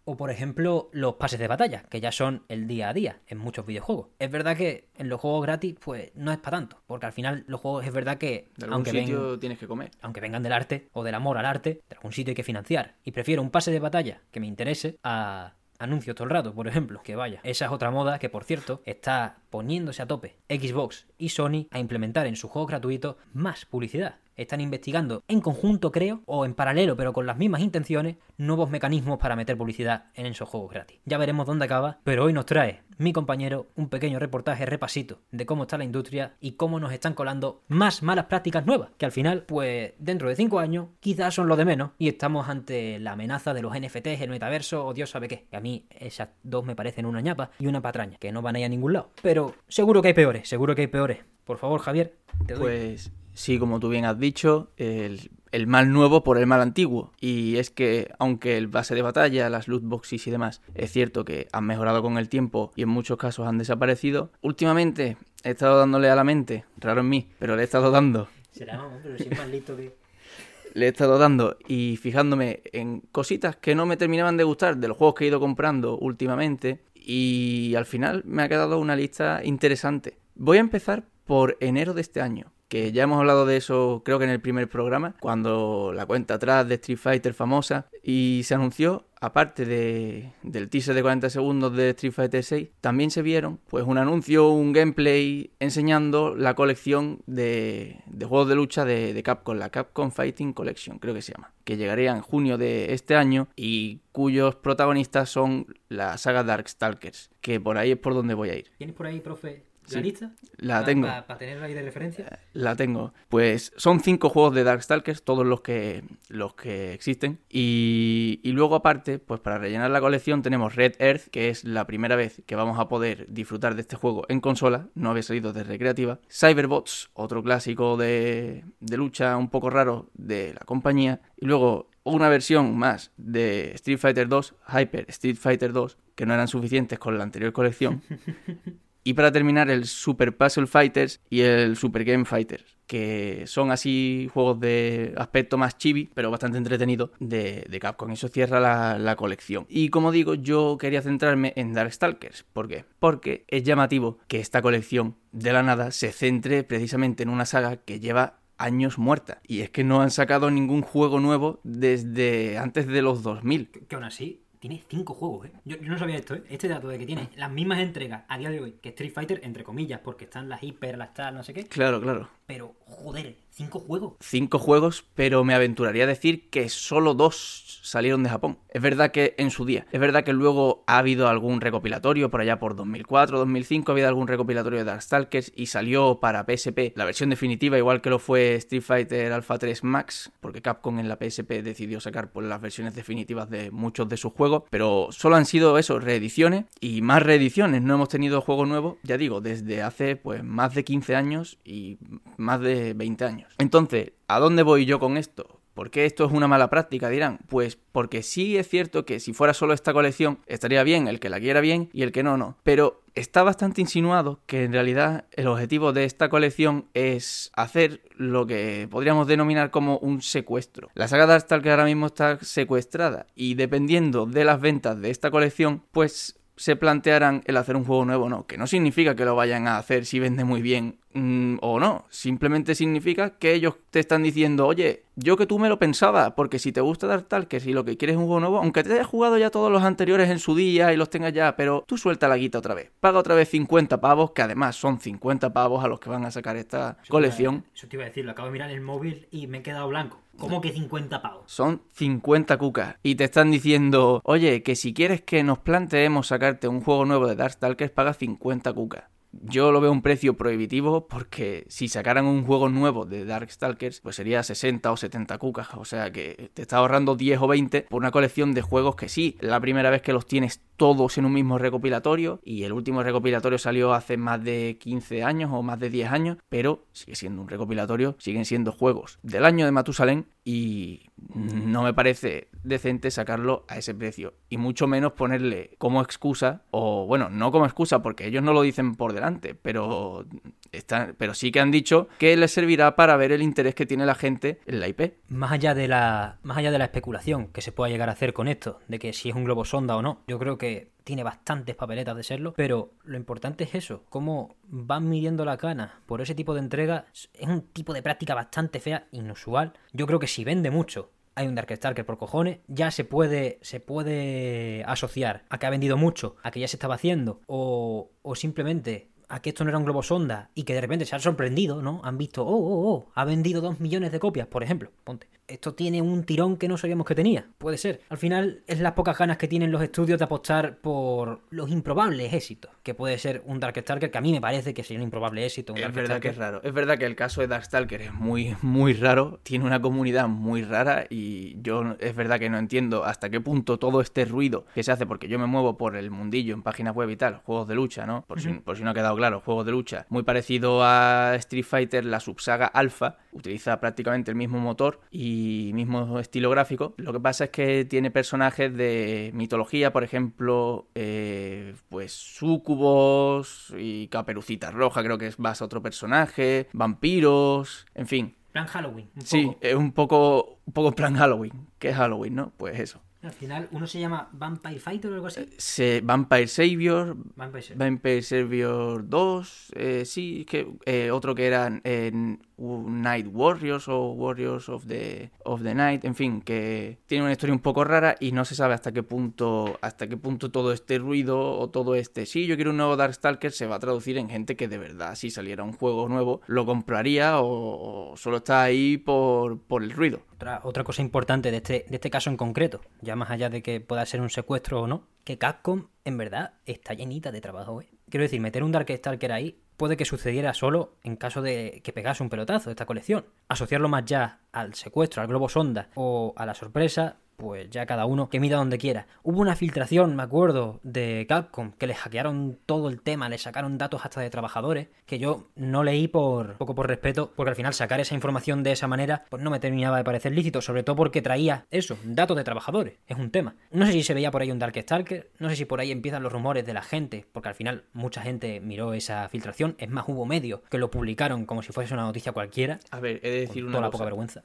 O 0.05 0.17
por 0.17 0.31
ejemplo 0.31 0.89
los 0.93 1.15
pases 1.15 1.39
de 1.41 1.49
batalla, 1.49 1.83
que 1.91 2.01
ya 2.01 2.12
son 2.12 2.45
el 2.49 2.69
día 2.69 2.89
a 2.89 2.93
día 2.93 3.21
en 3.27 3.39
muchos 3.39 3.67
videojuegos. 3.67 4.09
Es 4.19 4.31
verdad 4.31 4.57
que 4.57 4.89
en 4.95 5.09
los 5.09 5.21
juegos 5.21 5.43
gratis 5.43 5.75
pues 5.85 6.12
no 6.15 6.31
es 6.33 6.39
para 6.39 6.59
tanto, 6.59 6.81
porque 6.87 7.07
al 7.07 7.12
final 7.12 7.45
los 7.49 7.61
juegos 7.61 7.85
es 7.87 7.93
verdad 7.93 8.17
que 8.19 8.51
De 8.57 8.65
algún 8.65 8.75
aunque, 8.75 8.91
sitio 8.93 9.31
ven- 9.33 9.41
tienes 9.41 9.59
que 9.59 9.67
comer. 9.67 9.91
aunque 10.03 10.21
vengan 10.21 10.43
del 10.43 10.53
arte 10.53 10.89
o 10.93 11.03
del 11.03 11.15
amor 11.17 11.39
al 11.39 11.47
arte, 11.47 11.81
de 11.89 11.97
algún 11.97 12.12
sitio 12.12 12.31
hay 12.31 12.37
que 12.37 12.45
financiar. 12.45 12.95
Y 13.05 13.11
prefiero 13.12 13.43
un 13.43 13.51
pase 13.51 13.71
de 13.73 13.81
batalla 13.81 14.23
que 14.31 14.39
me 14.41 14.47
interese 14.47 14.99
a 15.03 15.55
anuncios 15.79 16.15
todo 16.17 16.25
el 16.25 16.31
rato, 16.31 16.55
por 16.55 16.69
ejemplo, 16.69 17.03
que 17.03 17.17
vaya. 17.17 17.41
Esa 17.43 17.67
es 17.67 17.71
otra 17.71 17.91
moda 17.91 18.19
que, 18.19 18.31
por 18.31 18.45
cierto, 18.45 18.81
está 18.87 19.41
poniéndose 19.51 20.01
a 20.03 20.07
tope 20.07 20.37
Xbox 20.49 21.07
y 21.19 21.29
Sony 21.31 21.67
a 21.71 21.79
implementar 21.81 22.27
en 22.27 22.37
sus 22.37 22.51
juegos 22.51 22.69
gratuitos 22.71 23.17
más 23.35 23.67
publicidad. 23.67 24.17
Están 24.37 24.61
investigando 24.61 25.25
en 25.29 25.40
conjunto, 25.40 25.90
creo, 25.90 26.22
o 26.27 26.44
en 26.44 26.55
paralelo, 26.55 26.96
pero 26.96 27.12
con 27.12 27.27
las 27.27 27.38
mismas 27.38 27.62
intenciones, 27.62 28.16
nuevos 28.37 28.68
mecanismos 28.68 29.18
para 29.18 29.35
meter 29.35 29.57
publicidad 29.57 30.07
en 30.14 30.27
esos 30.27 30.49
juegos 30.49 30.70
gratis. 30.72 31.01
Ya 31.07 31.16
veremos 31.16 31.46
dónde 31.46 31.64
acaba, 31.64 32.01
pero 32.05 32.25
hoy 32.25 32.33
nos 32.33 32.46
trae 32.46 32.83
mi 32.99 33.12
compañero 33.12 33.68
un 33.77 33.88
pequeño 33.88 34.18
reportaje 34.18 34.66
repasito 34.66 35.20
de 35.31 35.46
cómo 35.46 35.62
está 35.64 35.79
la 35.79 35.85
industria 35.85 36.35
y 36.40 36.53
cómo 36.53 36.81
nos 36.81 36.92
están 36.92 37.14
colando 37.14 37.62
más 37.68 38.03
malas 38.03 38.27
prácticas 38.27 38.66
nuevas, 38.66 38.90
que 38.99 39.07
al 39.07 39.12
final, 39.12 39.44
pues 39.44 39.94
dentro 39.99 40.29
de 40.29 40.37
5 40.37 40.59
años, 40.59 40.88
quizás 41.01 41.35
son 41.35 41.49
lo 41.49 41.57
de 41.57 41.64
menos 41.64 41.90
y 41.99 42.09
estamos 42.09 42.49
ante 42.49 42.99
la 42.99 43.12
amenaza 43.12 43.55
de 43.55 43.62
los 43.62 43.79
NFTs, 43.79 44.20
el 44.20 44.31
metaverso 44.31 44.87
o 44.87 44.94
Dios 44.94 45.11
sabe 45.11 45.29
qué. 45.29 45.46
Que 45.51 45.57
a 45.57 45.61
mí 45.61 45.87
esas 45.90 46.29
dos 46.42 46.64
me 46.64 46.77
parecen 46.77 47.07
una 47.07 47.20
ñapa 47.20 47.51
y 47.59 47.66
una 47.66 47.81
patraña, 47.81 48.18
que 48.18 48.33
no 48.33 48.42
van 48.42 48.57
a 48.57 48.61
ir 48.61 48.64
a 48.66 48.68
ningún 48.68 48.92
lado. 48.92 49.11
Pero 49.22 49.55
seguro 49.68 50.03
que 50.03 50.09
hay 50.09 50.14
peores, 50.14 50.49
seguro 50.49 50.75
que 50.75 50.83
hay 50.83 50.88
peores. 50.88 51.18
Por 51.44 51.59
favor, 51.59 51.81
Javier, 51.81 52.16
te 52.46 52.55
doy. 52.55 52.62
Pues 52.62 53.12
sí, 53.37 53.59
como 53.59 53.79
tú 53.79 53.88
bien 53.88 54.05
has 54.05 54.18
dicho, 54.18 54.72
el, 54.77 55.31
el 55.53 55.66
mal 55.66 55.92
nuevo 55.92 56.25
por 56.25 56.38
el 56.38 56.46
mal 56.46 56.61
antiguo. 56.61 57.12
Y 57.20 57.57
es 57.59 57.70
que, 57.70 58.12
aunque 58.18 58.57
el 58.57 58.66
base 58.66 58.94
de 58.94 59.03
batalla, 59.03 59.49
las 59.51 59.68
loot 59.68 59.83
boxes 59.85 60.27
y 60.27 60.31
demás, 60.31 60.62
es 60.75 60.90
cierto 60.90 61.25
que 61.25 61.46
han 61.53 61.66
mejorado 61.66 62.03
con 62.03 62.18
el 62.18 62.29
tiempo 62.29 62.72
y 62.75 62.83
en 62.83 62.88
muchos 62.88 63.18
casos 63.18 63.46
han 63.46 63.59
desaparecido, 63.59 64.33
últimamente 64.40 65.16
he 65.44 65.51
estado 65.51 65.79
dándole 65.79 66.11
a 66.11 66.16
la 66.16 66.25
mente, 66.25 66.64
raro 66.79 67.03
en 67.03 67.09
mí, 67.09 67.29
pero 67.38 67.55
le 67.55 67.62
he 67.62 67.64
estado 67.64 67.90
dando 67.90 68.29
Será, 68.51 68.79
mamá, 68.79 68.99
pero 69.03 69.18
si 69.18 69.25
es 69.25 69.38
más 69.38 69.49
listo 69.49 69.77
que... 69.77 69.94
le 70.75 70.87
he 70.87 70.88
estado 70.88 71.18
dando 71.18 71.59
y 71.68 71.99
fijándome 71.99 72.62
en 72.72 73.01
cositas 73.12 73.57
que 73.57 73.75
no 73.75 73.85
me 73.85 73.99
terminaban 73.99 74.37
de 74.37 74.44
gustar 74.44 74.79
de 74.79 74.88
los 74.88 74.96
juegos 74.96 75.14
que 75.14 75.25
he 75.25 75.29
ido 75.29 75.40
comprando 75.40 75.99
últimamente 75.99 76.81
y 76.94 77.75
al 77.77 77.87
final 77.87 78.22
me 78.27 78.42
ha 78.42 78.49
quedado 78.49 78.79
una 78.79 78.96
lista 78.96 79.42
interesante. 79.44 80.16
Voy 80.35 80.57
a 80.57 80.61
empezar 80.61 81.05
por 81.25 81.57
enero 81.61 81.94
de 81.94 82.01
este 82.01 82.20
año, 82.20 82.53
que 82.69 82.93
ya 82.93 83.05
hemos 83.05 83.19
hablado 83.19 83.47
de 83.47 83.57
eso 83.57 84.03
creo 84.05 84.19
que 84.19 84.25
en 84.25 84.31
el 84.31 84.41
primer 84.41 84.69
programa, 84.69 85.17
cuando 85.21 85.93
la 85.95 86.07
cuenta 86.07 86.35
atrás 86.35 86.69
de 86.69 86.75
Street 86.77 86.99
Fighter 86.99 87.35
famosa 87.35 87.89
y 88.03 88.43
se 88.45 88.55
anunció, 88.55 89.07
aparte 89.21 89.65
de, 89.65 90.33
del 90.43 90.69
teaser 90.69 90.95
de 90.95 91.03
40 91.03 91.31
segundos 91.31 91.77
de 91.77 91.91
Street 91.91 92.13
Fighter 92.13 92.43
6, 92.43 92.69
también 92.81 93.11
se 93.11 93.23
vieron 93.23 93.59
pues 93.69 93.85
un 93.85 93.99
anuncio, 93.99 94.49
un 94.49 94.73
gameplay 94.73 95.51
enseñando 95.61 96.35
la 96.35 96.55
colección 96.55 97.21
de, 97.27 98.01
de 98.07 98.27
juegos 98.27 98.49
de 98.49 98.55
lucha 98.55 98.85
de, 98.85 99.15
de 99.15 99.23
Capcom, 99.23 99.57
la 99.57 99.71
Capcom 99.71 100.11
Fighting 100.11 100.53
Collection 100.53 100.99
creo 100.99 101.15
que 101.15 101.23
se 101.23 101.33
llama, 101.33 101.53
que 101.65 101.77
llegaría 101.77 102.13
en 102.13 102.21
junio 102.21 102.59
de 102.59 102.93
este 102.93 103.17
año 103.17 103.49
y 103.57 104.01
cuyos 104.13 104.57
protagonistas 104.57 105.31
son 105.31 105.67
la 105.89 106.19
saga 106.19 106.43
Darkstalkers, 106.43 107.31
que 107.41 107.61
por 107.61 107.79
ahí 107.79 107.93
es 107.93 107.99
por 107.99 108.15
donde 108.15 108.35
voy 108.35 108.51
a 108.51 108.57
ir. 108.57 108.71
¿Tienes 108.79 108.97
por 108.97 109.07
ahí, 109.07 109.21
profe, 109.21 109.65
la 109.88 109.92
Sí, 109.99 110.03
lista? 110.03 110.33
La 110.57 110.85
tengo. 110.85 111.07
Para 111.07 111.38
tenerla 111.38 111.66
ahí 111.66 111.75
de 111.75 111.83
referencia. 111.83 112.38
La 112.53 112.77
tengo. 112.77 113.12
Pues 113.29 113.72
son 113.77 114.01
cinco 114.01 114.29
juegos 114.31 114.55
de 114.55 114.64
Darkstalkers, 114.64 115.22
todos 115.22 115.46
los 115.46 115.61
que, 115.61 116.05
los 116.29 116.55
que 116.55 116.92
existen. 116.92 117.38
Y, 117.51 118.40
y 118.42 118.53
luego 118.53 118.75
aparte, 118.75 119.18
pues 119.18 119.40
para 119.40 119.59
rellenar 119.59 119.90
la 119.90 120.01
colección 120.01 120.42
tenemos 120.42 120.75
Red 120.75 120.94
Earth, 120.99 121.29
que 121.31 121.49
es 121.49 121.64
la 121.64 121.87
primera 121.87 122.16
vez 122.16 122.42
que 122.46 122.57
vamos 122.57 122.79
a 122.79 122.88
poder 122.88 123.27
disfrutar 123.29 123.75
de 123.75 123.83
este 123.83 123.96
juego 123.96 124.25
en 124.29 124.40
consola, 124.40 124.88
no 124.94 125.11
había 125.11 125.22
salido 125.22 125.53
de 125.53 125.64
recreativa. 125.64 126.18
Cyberbots, 126.31 127.11
otro 127.14 127.42
clásico 127.42 127.96
de, 127.96 128.64
de 128.81 128.96
lucha 128.96 129.37
un 129.37 129.49
poco 129.51 129.70
raro 129.70 130.11
de 130.14 130.55
la 130.55 130.61
compañía. 130.64 131.20
Y 131.37 131.46
luego 131.46 131.90
una 132.05 132.29
versión 132.29 132.77
más 132.79 133.11
de 133.16 133.72
Street 133.75 133.99
Fighter 133.99 134.29
2, 134.29 134.55
Hyper 134.68 135.07
Street 135.09 135.37
Fighter 135.37 135.72
2, 135.72 135.99
que 136.14 136.25
no 136.25 136.35
eran 136.35 136.49
suficientes 136.49 136.99
con 136.99 137.18
la 137.18 137.25
anterior 137.25 137.53
colección. 137.53 138.03
Y 139.07 139.14
para 139.14 139.31
terminar, 139.31 139.71
el 139.71 139.85
Super 139.87 140.37
Puzzle 140.37 140.66
Fighters 140.66 141.21
y 141.31 141.42
el 141.42 141.77
Super 141.77 142.03
Game 142.03 142.25
Fighters, 142.25 142.77
que 142.88 143.45
son 143.47 143.71
así 143.71 144.29
juegos 144.35 144.59
de 144.59 145.14
aspecto 145.16 145.57
más 145.57 145.79
chibi, 145.79 146.11
pero 146.12 146.33
bastante 146.33 146.59
entretenido 146.59 147.12
de, 147.21 147.64
de 147.71 147.79
Capcom. 147.79 148.11
Eso 148.11 148.27
cierra 148.27 148.59
la, 148.59 148.99
la 148.99 149.14
colección. 149.14 149.64
Y 149.69 149.90
como 149.90 150.11
digo, 150.11 150.35
yo 150.35 150.77
quería 150.77 151.03
centrarme 151.03 151.53
en 151.55 151.73
Darkstalkers. 151.73 152.42
¿Por 152.53 152.66
qué? 152.66 152.85
Porque 152.99 153.45
es 153.47 153.62
llamativo 153.62 154.19
que 154.27 154.40
esta 154.40 154.61
colección 154.61 155.14
de 155.31 155.53
la 155.53 155.62
nada 155.62 155.92
se 155.92 156.11
centre 156.11 156.64
precisamente 156.64 157.23
en 157.23 157.29
una 157.29 157.47
saga 157.47 157.77
que 157.77 158.01
lleva 158.01 158.40
años 158.59 158.99
muerta. 158.99 159.40
Y 159.47 159.61
es 159.61 159.71
que 159.71 159.85
no 159.85 160.01
han 160.01 160.11
sacado 160.11 160.51
ningún 160.51 160.83
juego 160.83 161.21
nuevo 161.21 161.61
desde 161.62 162.59
antes 162.59 162.87
de 162.87 163.03
los 163.03 163.23
2000. 163.23 163.71
Que, 163.71 163.95
aún 163.95 164.05
así 164.05 164.42
tiene 164.69 164.83
cinco 164.89 165.15
juegos, 165.15 165.47
¿eh? 165.47 165.53
Yo, 165.65 165.77
yo 165.77 165.89
no 165.89 165.99
sabía 165.99 166.17
esto, 166.17 166.35
¿eh? 166.35 166.43
Este 166.49 166.67
dato 166.69 166.89
de 166.89 166.99
que 166.99 167.07
tiene 167.07 167.29
las 167.37 167.51
mismas 167.51 167.79
entregas 167.79 168.25
a 168.29 168.37
día 168.37 168.51
de 168.51 168.61
hoy 168.61 168.73
que 168.83 168.89
Street 168.91 169.13
Fighter, 169.13 169.41
entre 169.45 169.63
comillas, 169.63 170.01
porque 170.01 170.25
están 170.25 170.49
las 170.49 170.63
hiper, 170.63 170.99
las 170.99 171.15
tal, 171.15 171.35
no 171.35 171.43
sé 171.43 171.55
qué. 171.55 171.65
Claro, 171.67 172.01
claro. 172.01 172.29
Pero, 172.47 172.75
joder, 172.87 173.37
cinco 173.57 173.81
juegos. 173.81 174.16
cinco 174.21 174.59
juegos, 174.59 175.07
pero 175.14 175.42
me 175.42 175.55
aventuraría 175.55 176.05
a 176.05 176.07
decir 176.07 176.51
que 176.51 176.69
solo 176.69 177.14
dos 177.14 177.81
salieron 177.83 178.23
de 178.23 178.29
Japón. 178.29 178.59
Es 178.69 178.83
verdad 178.83 179.12
que 179.12 179.35
en 179.38 179.51
su 179.51 179.64
día, 179.64 179.87
es 179.92 180.01
verdad 180.01 180.25
que 180.25 180.35
luego 180.35 180.85
ha 180.87 180.99
habido 180.99 181.29
algún 181.29 181.62
recopilatorio 181.62 182.31
por 182.31 182.42
allá 182.42 182.59
por 182.59 182.77
2004, 182.77 183.38
2005, 183.38 183.90
ha 183.90 183.95
habido 183.95 184.09
algún 184.09 184.29
recopilatorio 184.29 184.81
de 184.81 184.85
Darkstalkers 184.85 185.53
y 185.57 185.66
salió 185.66 186.21
para 186.21 186.45
PSP 186.45 186.92
la 186.97 187.07
versión 187.07 187.31
definitiva, 187.31 187.79
igual 187.79 188.03
que 188.03 188.11
lo 188.11 188.19
fue 188.19 188.57
Street 188.57 188.83
Fighter 188.83 189.33
Alpha 189.33 189.59
3 189.59 189.85
Max, 189.85 190.31
porque 190.40 190.61
Capcom 190.61 190.99
en 190.99 191.09
la 191.09 191.16
PSP 191.16 191.62
decidió 191.62 192.01
sacar 192.01 192.33
pues, 192.33 192.47
las 192.47 192.61
versiones 192.61 192.95
definitivas 192.95 193.49
de 193.49 193.71
muchos 193.71 194.07
de 194.09 194.19
sus 194.19 194.35
juegos, 194.35 194.64
pero 194.69 195.09
solo 195.12 195.37
han 195.37 195.47
sido 195.47 195.79
eso, 195.79 195.99
reediciones 195.99 196.66
y 196.81 197.01
más 197.01 197.23
reediciones. 197.23 197.81
No 197.81 197.95
hemos 197.95 198.11
tenido 198.11 198.42
juego 198.42 198.66
nuevo, 198.66 198.99
ya 199.03 199.16
digo, 199.16 199.40
desde 199.40 199.83
hace 199.83 200.16
pues 200.16 200.45
más 200.45 200.75
de 200.75 200.85
15 200.85 201.16
años 201.16 201.59
y 201.64 201.97
más 202.37 202.61
de 202.61 202.92
20 202.92 203.25
años. 203.25 203.46
Entonces, 203.59 204.13
¿a 204.29 204.39
dónde 204.39 204.63
voy 204.63 204.87
yo 204.87 204.99
con 204.99 205.17
esto? 205.17 205.61
¿Por 205.77 205.91
qué 205.91 206.07
esto 206.07 206.25
es 206.25 206.33
una 206.33 206.49
mala 206.49 206.71
práctica? 206.71 207.11
Dirán. 207.11 207.39
Pues 207.49 207.77
porque 207.77 208.23
sí 208.23 208.57
es 208.57 208.67
cierto 208.67 209.05
que 209.05 209.21
si 209.21 209.35
fuera 209.35 209.53
solo 209.53 209.75
esta 209.75 209.93
colección, 209.93 210.39
estaría 210.47 210.83
bien 210.83 211.07
el 211.07 211.21
que 211.21 211.29
la 211.29 211.39
quiera 211.39 211.61
bien 211.61 211.91
y 211.93 212.01
el 212.01 212.12
que 212.12 212.23
no, 212.23 212.39
no. 212.39 212.57
Pero 212.62 213.03
está 213.14 213.43
bastante 213.43 213.83
insinuado 213.83 214.41
que 214.47 214.64
en 214.64 214.73
realidad 214.73 215.27
el 215.33 215.49
objetivo 215.49 215.93
de 215.93 216.05
esta 216.05 216.31
colección 216.31 216.87
es 216.95 217.51
hacer 217.55 218.01
lo 218.16 218.47
que 218.47 218.89
podríamos 218.91 219.27
denominar 219.27 219.70
como 219.70 219.99
un 219.99 220.23
secuestro. 220.23 220.89
La 220.95 221.09
saga 221.09 221.27
Darkstalker 221.27 221.73
ahora 221.73 221.85
mismo 221.85 222.07
está 222.07 222.39
secuestrada 222.41 223.27
y 223.35 223.53
dependiendo 223.53 224.25
de 224.25 224.47
las 224.47 224.62
ventas 224.62 224.99
de 224.99 225.11
esta 225.11 225.31
colección, 225.31 225.83
pues 225.93 226.39
se 226.57 226.77
plantearan 226.77 227.43
el 227.45 227.57
hacer 227.57 227.77
un 227.77 227.85
juego 227.85 228.05
nuevo, 228.05 228.29
no, 228.29 228.47
que 228.47 228.57
no 228.57 228.67
significa 228.67 229.15
que 229.15 229.25
lo 229.25 229.37
vayan 229.37 229.69
a 229.69 229.79
hacer 229.79 230.07
si 230.07 230.19
vende 230.19 230.45
muy 230.45 230.63
bien 230.63 230.99
mm, 231.13 231.59
o 231.61 231.79
no, 231.79 232.07
simplemente 232.11 232.75
significa 232.75 233.31
que 233.39 233.53
ellos 233.53 233.75
te 233.91 234.01
están 234.01 234.23
diciendo, 234.23 234.67
oye, 234.67 235.05
yo 235.17 235.37
que 235.37 235.47
tú 235.47 235.59
me 235.59 235.69
lo 235.69 235.79
pensaba, 235.79 236.35
porque 236.35 236.59
si 236.59 236.73
te 236.73 236.81
gusta 236.81 237.07
dar 237.07 237.23
tal, 237.23 237.47
que 237.49 237.61
si 237.61 237.73
lo 237.73 237.85
que 237.85 237.97
quieres 237.97 238.15
es 238.15 238.19
un 238.19 238.27
juego 238.27 238.41
nuevo, 238.41 238.59
aunque 238.59 238.83
te 238.83 238.93
hayas 238.93 239.07
jugado 239.07 239.39
ya 239.39 239.51
todos 239.51 239.71
los 239.71 239.83
anteriores 239.83 240.31
en 240.31 240.39
su 240.39 240.57
día 240.57 240.93
y 240.93 240.97
los 240.97 241.11
tengas 241.11 241.33
ya, 241.33 241.57
pero 241.57 241.85
tú 241.87 241.99
suelta 241.99 242.29
la 242.29 242.37
guita 242.37 242.59
otra 242.59 242.75
vez, 242.75 242.91
paga 243.01 243.19
otra 243.19 243.35
vez 243.35 243.49
50 243.51 244.01
pavos, 244.01 244.33
que 244.33 244.43
además 244.43 244.77
son 244.77 245.01
50 245.01 245.53
pavos 245.53 245.85
a 245.85 245.89
los 245.89 246.01
que 246.01 246.11
van 246.11 246.25
a 246.25 246.31
sacar 246.31 246.57
esta 246.57 246.99
colección. 247.09 247.65
eso 247.75 247.87
te 247.87 247.97
iba 247.97 248.05
a 248.05 248.09
decir, 248.09 248.25
lo 248.25 248.33
acabo 248.33 248.47
de 248.47 248.53
mirar 248.53 248.71
en 248.71 248.77
el 248.77 248.83
móvil 248.83 249.29
y 249.31 249.47
me 249.47 249.59
he 249.59 249.63
quedado 249.63 249.89
blanco. 249.89 250.21
¿Cómo 250.39 250.61
que 250.61 250.72
50 250.72 251.22
pavos? 251.22 251.45
Son 251.47 251.82
50 251.95 252.57
cucas. 252.59 252.97
Y 253.03 253.14
te 253.14 253.24
están 253.24 253.51
diciendo, 253.51 254.20
oye, 254.24 254.62
que 254.62 254.76
si 254.76 254.93
quieres 254.93 255.22
que 255.22 255.43
nos 255.43 255.59
planteemos 255.59 256.28
sacarte 256.28 256.68
un 256.68 256.82
juego 256.82 257.05
nuevo 257.05 257.26
de 257.26 257.37
Darkstalkers, 257.37 257.91
paga 257.91 258.12
50 258.12 258.72
cucas. 258.72 259.05
Yo 259.43 259.72
lo 259.72 259.80
veo 259.80 259.93
un 259.93 260.03
precio 260.03 260.37
prohibitivo 260.37 261.07
porque 261.09 261.64
si 261.68 261.89
sacaran 261.89 262.26
un 262.26 262.45
juego 262.45 262.68
nuevo 262.68 263.05
de 263.05 263.24
Darkstalkers, 263.24 264.01
pues 264.01 264.16
sería 264.16 264.43
60 264.43 264.91
o 264.91 264.97
70 264.97 265.39
cucas. 265.39 265.68
O 265.74 265.84
sea 265.84 266.12
que 266.12 266.51
te 266.55 266.62
está 266.62 266.78
ahorrando 266.78 267.16
10 267.16 267.41
o 267.41 267.49
20 267.49 267.82
por 267.82 268.01
una 268.01 268.11
colección 268.11 268.55
de 268.55 268.62
juegos 268.62 268.97
que 268.97 269.09
sí, 269.09 269.37
la 269.41 269.61
primera 269.61 269.91
vez 269.91 270.03
que 270.03 270.12
los 270.12 270.26
tienes 270.26 270.61
todos 270.76 271.18
en 271.18 271.24
un 271.24 271.32
mismo 271.32 271.59
recopilatorio 271.59 272.41
y 272.45 272.64
el 272.64 272.72
último 272.72 273.03
recopilatorio 273.03 273.59
salió 273.59 273.95
hace 273.95 274.16
más 274.16 274.43
de 274.43 274.76
15 274.80 275.22
años 275.22 275.51
o 275.53 275.62
más 275.62 275.78
de 275.78 275.91
10 275.91 276.11
años, 276.11 276.39
pero 276.49 276.87
sigue 276.93 277.16
siendo 277.16 277.43
un 277.43 277.49
recopilatorio, 277.49 278.16
siguen 278.18 278.45
siendo 278.45 278.72
juegos 278.72 279.18
del 279.22 279.45
año 279.45 279.64
de 279.64 279.72
Matusalén 279.72 280.26
y 280.45 281.07
no 281.34 281.82
me 281.82 281.95
parece 281.95 282.49
decente 282.67 283.11
sacarlo 283.11 283.64
a 283.69 283.79
ese 283.79 283.95
precio 283.95 284.35
y 284.49 284.59
mucho 284.59 284.87
menos 284.87 285.12
ponerle 285.12 285.75
como 285.79 286.03
excusa 286.03 286.62
o 286.71 287.07
bueno, 287.07 287.31
no 287.31 287.53
como 287.53 287.64
excusa 287.64 288.03
porque 288.03 288.27
ellos 288.27 288.43
no 288.43 288.53
lo 288.53 288.62
dicen 288.62 288.95
por 288.97 289.12
delante, 289.12 289.55
pero 289.55 290.25
están, 290.73 291.14
pero 291.17 291.35
sí 291.35 291.53
que 291.53 291.61
han 291.61 291.71
dicho 291.71 292.09
que 292.19 292.37
les 292.37 292.53
servirá 292.53 292.97
para 292.97 293.17
ver 293.17 293.33
el 293.33 293.43
interés 293.43 293.75
que 293.75 293.87
tiene 293.87 294.07
la 294.07 294.14
gente 294.14 294.61
en 294.67 294.81
la 294.81 294.89
IP. 294.89 295.14
Más 295.29 295.53
allá 295.53 295.75
de 295.75 295.89
la 295.89 296.39
más 296.43 296.59
allá 296.59 296.71
de 296.71 296.79
la 296.79 296.85
especulación 296.85 297.49
que 297.49 297.62
se 297.62 297.73
pueda 297.73 297.91
llegar 297.91 298.09
a 298.09 298.12
hacer 298.12 298.33
con 298.33 298.49
esto, 298.49 298.81
de 298.89 298.99
que 298.99 299.12
si 299.12 299.31
es 299.31 299.35
un 299.35 299.45
globo 299.45 299.64
sonda 299.64 299.97
o 299.97 300.03
no, 300.03 300.23
yo 300.27 300.39
creo 300.39 300.59
que 300.59 300.91
tiene 301.05 301.23
bastantes 301.23 301.77
papeletas 301.77 302.17
de 302.17 302.25
serlo, 302.25 302.53
pero 302.55 302.95
lo 303.05 303.17
importante 303.17 303.62
es 303.62 303.77
eso, 303.77 304.03
cómo 304.09 304.57
van 304.64 305.09
midiendo 305.09 305.45
la 305.45 305.57
cana 305.57 306.01
por 306.05 306.21
ese 306.21 306.35
tipo 306.35 306.53
de 306.53 306.59
entrega, 306.59 307.05
es 307.12 307.47
un 307.47 307.62
tipo 307.62 307.95
de 307.95 308.03
práctica 308.03 308.35
bastante 308.35 308.81
fea, 308.81 309.07
inusual. 309.12 309.75
Yo 309.93 310.09
creo 310.09 310.19
que 310.19 310.27
si 310.27 310.43
vende 310.43 310.73
mucho 310.73 311.12
hay 311.37 311.47
un 311.47 311.55
Darkstalker 311.55 312.05
por 312.05 312.18
cojones, 312.18 312.59
ya 312.66 312.91
se 312.91 313.05
puede, 313.05 313.59
se 313.62 313.78
puede 313.78 314.82
asociar 314.84 315.45
a 315.51 315.59
que 315.59 315.66
ha 315.66 315.70
vendido 315.70 315.97
mucho, 315.97 316.37
a 316.43 316.51
que 316.51 316.61
ya 316.61 316.66
se 316.66 316.76
estaba 316.76 316.95
haciendo, 316.95 317.43
o, 317.47 318.11
o 318.22 318.34
simplemente 318.34 319.11
a 319.29 319.41
que 319.41 319.51
esto 319.51 319.64
no 319.64 319.70
era 319.70 319.79
un 319.79 319.85
globo 319.85 320.03
sonda 320.03 320.51
y 320.55 320.64
que 320.64 320.74
de 320.74 320.81
repente 320.81 321.05
se 321.05 321.14
han 321.14 321.20
sorprendido, 321.20 321.83
¿no? 321.83 322.01
Han 322.05 322.18
visto, 322.18 322.45
oh, 322.45 322.55
oh, 322.55 322.93
oh, 322.93 323.11
ha 323.14 323.24
vendido 323.24 323.61
dos 323.61 323.81
millones 323.81 324.12
de 324.12 324.20
copias, 324.20 324.47
por 324.47 324.62
ejemplo. 324.62 324.91
Ponte 325.05 325.29
esto 325.49 325.74
tiene 325.74 326.03
un 326.03 326.24
tirón 326.24 326.57
que 326.57 326.68
no 326.68 326.77
sabíamos 326.77 327.07
que 327.07 327.14
tenía. 327.14 327.47
Puede 327.59 327.79
ser. 327.79 328.01
Al 328.09 328.18
final 328.18 328.62
es 328.66 328.81
las 328.81 328.93
pocas 328.93 329.16
ganas 329.16 329.37
que 329.37 329.49
tienen 329.49 329.70
los 329.70 329.83
estudios 329.83 330.18
de 330.18 330.24
apostar 330.24 330.79
por 330.79 331.41
los 331.51 331.70
improbables 331.70 332.33
éxitos. 332.33 332.70
Que 332.83 332.95
puede 332.95 333.18
ser 333.18 333.43
un 333.47 333.61
Darkstalker, 333.61 334.11
que 334.11 334.18
a 334.18 334.20
mí 334.20 334.33
me 334.33 334.41
parece 334.41 334.74
que 334.74 334.83
sería 334.83 334.99
un 334.99 335.05
improbable 335.05 335.45
éxito. 335.45 335.74
es 335.74 335.93
verdad 335.93 336.20
que 336.20 336.29
es 336.29 336.37
raro. 336.37 336.61
Es 336.62 336.72
verdad 336.72 336.99
que 336.99 337.07
el 337.07 337.16
caso 337.16 337.41
de 337.41 337.47
Darkstalker 337.49 338.03
es 338.03 338.14
muy, 338.14 338.57
muy 338.62 338.95
raro. 338.95 339.41
Tiene 339.43 339.64
una 339.64 339.81
comunidad 339.81 340.29
muy 340.29 340.62
rara 340.62 341.07
y 341.09 341.61
yo 341.62 341.97
es 342.01 342.14
verdad 342.14 342.39
que 342.39 342.51
no 342.51 342.59
entiendo 342.59 343.05
hasta 343.05 343.31
qué 343.31 343.41
punto 343.41 343.79
todo 343.79 344.01
este 344.01 344.24
ruido 344.24 344.66
que 344.74 344.83
se 344.83 344.93
hace, 344.93 345.07
porque 345.07 345.29
yo 345.29 345.39
me 345.39 345.47
muevo 345.47 345.77
por 345.77 345.97
el 345.97 346.11
mundillo 346.11 346.55
en 346.55 346.62
páginas 346.62 346.95
web 346.95 347.11
y 347.11 347.16
tal, 347.16 347.37
juegos 347.45 347.68
de 347.68 347.74
lucha, 347.74 348.07
¿no? 348.07 348.24
Por, 348.27 348.41
si, 348.41 348.49
por 348.49 348.77
si 348.77 348.83
no 348.83 348.91
ha 348.91 348.95
quedado 348.95 349.16
claro, 349.17 349.41
juegos 349.41 349.67
de 349.67 349.73
lucha. 349.73 350.07
Muy 350.09 350.23
parecido 350.23 350.83
a 350.83 351.35
Street 351.37 351.64
Fighter, 351.64 352.05
la 352.05 352.21
subsaga 352.21 352.67
Alpha. 352.67 353.19
Utiliza 353.33 353.81
prácticamente 353.81 354.31
el 354.31 354.37
mismo 354.37 354.59
motor 354.59 355.01
y 355.11 355.71
mismo 355.75 356.19
estilo 356.19 356.51
gráfico. 356.51 356.95
Lo 356.97 357.12
que 357.12 357.21
pasa 357.21 357.45
es 357.45 357.51
que 357.51 357.85
tiene 357.85 358.11
personajes 358.11 358.75
de 358.75 359.31
mitología, 359.35 359.93
por 359.93 360.05
ejemplo, 360.05 360.89
eh, 360.95 361.75
pues 361.89 362.12
sucubos 362.12 363.75
y 363.77 364.09
caperucita 364.09 364.71
roja, 364.71 365.03
creo 365.03 365.19
que 365.19 365.27
es 365.27 365.39
más 365.39 365.62
otro 365.62 365.83
personaje, 365.83 366.69
vampiros, 366.73 367.87
en 367.95 368.07
fin. 368.07 368.35
Plan 368.53 368.67
Halloween. 368.67 369.11
sí, 369.23 369.55
es 369.61 369.75
un 369.75 369.93
poco, 369.93 370.61
un 370.64 370.73
poco 370.73 370.93
plan 370.93 371.14
Halloween. 371.14 371.69
¿Qué 371.79 371.91
es 371.91 371.97
Halloween, 371.97 372.35
no? 372.35 372.53
Pues 372.57 372.81
eso. 372.81 373.03
Al 373.23 373.33
final, 373.33 373.69
uno 373.73 373.87
se 373.87 373.99
llama 373.99 374.29
Vampire 374.33 374.79
Fighter 374.79 375.11
o 375.11 375.14
algo 375.14 375.27
así. 375.27 375.49
Se, 375.57 376.01
Vampire 376.03 376.47
Savior. 376.47 377.17
Vampire 377.35 378.23
Savior. 378.23 379.09
2. 379.09 379.73
Eh, 379.75 380.05
sí, 380.05 380.45
que 380.49 380.69
eh, 380.85 381.11
otro 381.11 381.35
que 381.35 381.47
era 381.47 381.81
en 381.83 382.41
Night 382.59 383.27
Warriors 383.31 383.89
o 383.89 384.13
Warriors 384.13 384.69
of 384.69 384.87
the, 384.87 385.31
of 385.45 385.63
the 385.63 385.75
Night, 385.75 386.05
en 386.05 386.15
fin, 386.15 386.41
que 386.41 386.99
tiene 387.07 387.25
una 387.25 387.33
historia 387.33 387.55
un 387.55 387.61
poco 387.61 387.85
rara 387.85 388.17
y 388.19 388.33
no 388.33 388.45
se 388.45 388.55
sabe 388.55 388.75
hasta 388.75 388.93
qué 388.93 389.03
punto 389.03 389.79
hasta 389.83 390.09
qué 390.09 390.17
punto 390.17 390.51
todo 390.51 390.73
este 390.73 390.99
ruido 390.99 391.59
o 391.59 391.69
todo 391.69 391.95
este 391.95 392.27
sí, 392.27 392.47
yo 392.47 392.57
quiero 392.57 392.71
un 392.71 392.79
nuevo 392.79 392.97
Darkstalker 392.97 393.53
se 393.53 393.67
va 393.67 393.77
a 393.77 393.79
traducir 393.79 394.19
en 394.19 394.29
gente 394.29 394.57
que 394.57 394.69
de 394.69 394.79
verdad 394.79 395.15
si 395.15 395.31
saliera 395.31 395.65
un 395.65 395.73
juego 395.73 396.09
nuevo 396.09 396.41
lo 396.47 396.65
compraría 396.65 397.41
o, 397.41 398.15
solo 398.17 398.39
está 398.39 398.63
ahí 398.63 398.97
por, 398.97 399.61
por 399.61 399.83
el 399.83 399.91
ruido. 399.91 400.23
Otra, 400.35 400.61
otra 400.65 400.85
cosa 400.85 401.03
importante 401.03 401.51
de 401.51 401.59
este, 401.59 401.85
de 401.89 401.95
este 401.97 402.11
caso 402.11 402.31
en 402.31 402.37
concreto, 402.37 402.81
ya 403.01 403.17
más 403.17 403.31
allá 403.31 403.49
de 403.49 403.63
que 403.63 403.81
pueda 403.81 404.05
ser 404.07 404.21
un 404.21 404.31
secuestro 404.31 404.83
o 404.83 404.87
no, 404.87 405.07
que 405.25 405.39
Capcom 405.39 405.89
en 406.05 406.17
verdad 406.19 406.55
está 406.67 406.95
llenita 406.95 407.33
de 407.33 407.41
trabajo. 407.41 407.83
¿eh? 407.83 407.89
Quiero 408.09 408.23
decir, 408.23 408.41
meter 408.41 408.63
un 408.63 408.73
Darkstalker 408.73 409.33
ahí 409.33 409.59
puede 409.77 409.97
que 409.97 410.05
sucediera 410.05 410.55
solo 410.55 410.95
en 411.03 411.16
caso 411.16 411.43
de 411.43 411.81
que 411.85 411.93
pegase 411.93 412.22
un 412.22 412.31
pelotazo 412.31 412.70
de 412.70 412.72
esta 412.72 412.87
colección. 412.87 413.27
Asociarlo 413.49 413.89
más 413.89 414.05
ya 414.05 414.41
al 414.53 414.74
secuestro, 414.74 415.22
al 415.22 415.29
globo 415.29 415.49
sonda 415.49 415.89
o 415.95 416.35
a 416.37 416.47
la 416.47 416.55
sorpresa 416.55 417.16
pues 417.37 417.70
ya 417.70 417.87
cada 417.87 418.07
uno 418.07 418.28
que 418.28 418.41
mida 418.41 418.57
donde 418.57 418.78
quiera. 418.78 419.07
Hubo 419.22 419.41
una 419.41 419.57
filtración, 419.57 420.16
me 420.16 420.22
acuerdo, 420.22 420.80
de 420.82 421.26
Capcom, 421.28 421.72
que 421.72 421.87
le 421.87 421.95
hackearon 421.95 422.59
todo 422.66 422.89
el 422.89 423.01
tema, 423.01 423.28
le 423.28 423.39
sacaron 423.39 423.78
datos 423.78 424.05
hasta 424.05 424.20
de 424.20 424.30
trabajadores, 424.30 424.89
que 425.07 425.18
yo 425.18 425.49
no 425.55 425.84
leí 425.84 426.09
por 426.09 426.55
poco 426.55 426.74
por 426.74 426.89
respeto, 426.89 427.32
porque 427.37 427.51
al 427.51 427.57
final 427.57 427.74
sacar 427.74 428.01
esa 428.01 428.14
información 428.14 428.62
de 428.62 428.72
esa 428.72 428.89
manera, 428.89 429.24
pues 429.28 429.43
no 429.43 429.51
me 429.51 429.61
terminaba 429.61 429.99
de 429.99 430.05
parecer 430.05 430.32
lícito, 430.32 430.61
sobre 430.61 430.82
todo 430.82 430.97
porque 430.97 431.22
traía 431.22 431.66
eso, 431.70 431.97
datos 432.05 432.37
de 432.37 432.45
trabajadores, 432.45 432.95
es 433.07 433.16
un 433.16 433.30
tema. 433.30 433.57
No 433.70 433.87
sé 433.87 433.93
si 433.93 434.03
se 434.03 434.14
veía 434.14 434.30
por 434.30 434.43
ahí 434.43 434.51
un 434.51 434.59
Darkstalker, 434.59 435.30
no 435.39 435.49
sé 435.49 435.57
si 435.57 435.64
por 435.64 435.80
ahí 435.80 435.91
empiezan 435.91 436.22
los 436.22 436.32
rumores 436.32 436.66
de 436.66 436.74
la 436.74 436.82
gente, 436.82 437.26
porque 437.32 437.49
al 437.49 437.55
final 437.55 437.84
mucha 437.93 438.22
gente 438.22 438.61
miró 438.61 438.95
esa 438.95 439.28
filtración, 439.28 439.76
es 439.78 439.91
más, 439.91 440.05
hubo 440.09 440.26
medios 440.26 440.61
que 440.70 440.78
lo 440.78 440.91
publicaron 440.91 441.47
como 441.47 441.62
si 441.62 441.72
fuese 441.72 441.95
una 441.95 442.05
noticia 442.05 442.32
cualquiera. 442.32 442.78
A 442.91 443.01
ver, 443.01 443.20
he 443.22 443.30
de 443.30 443.41
decir 443.41 443.64
una 443.64 443.72
toda 443.72 443.82
la 443.82 443.91
poca 443.91 444.05
vergüenza. 444.05 444.43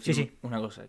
sí, 0.00 0.14
sí. 0.14 0.36
una 0.42 0.58
cosa. 0.58 0.82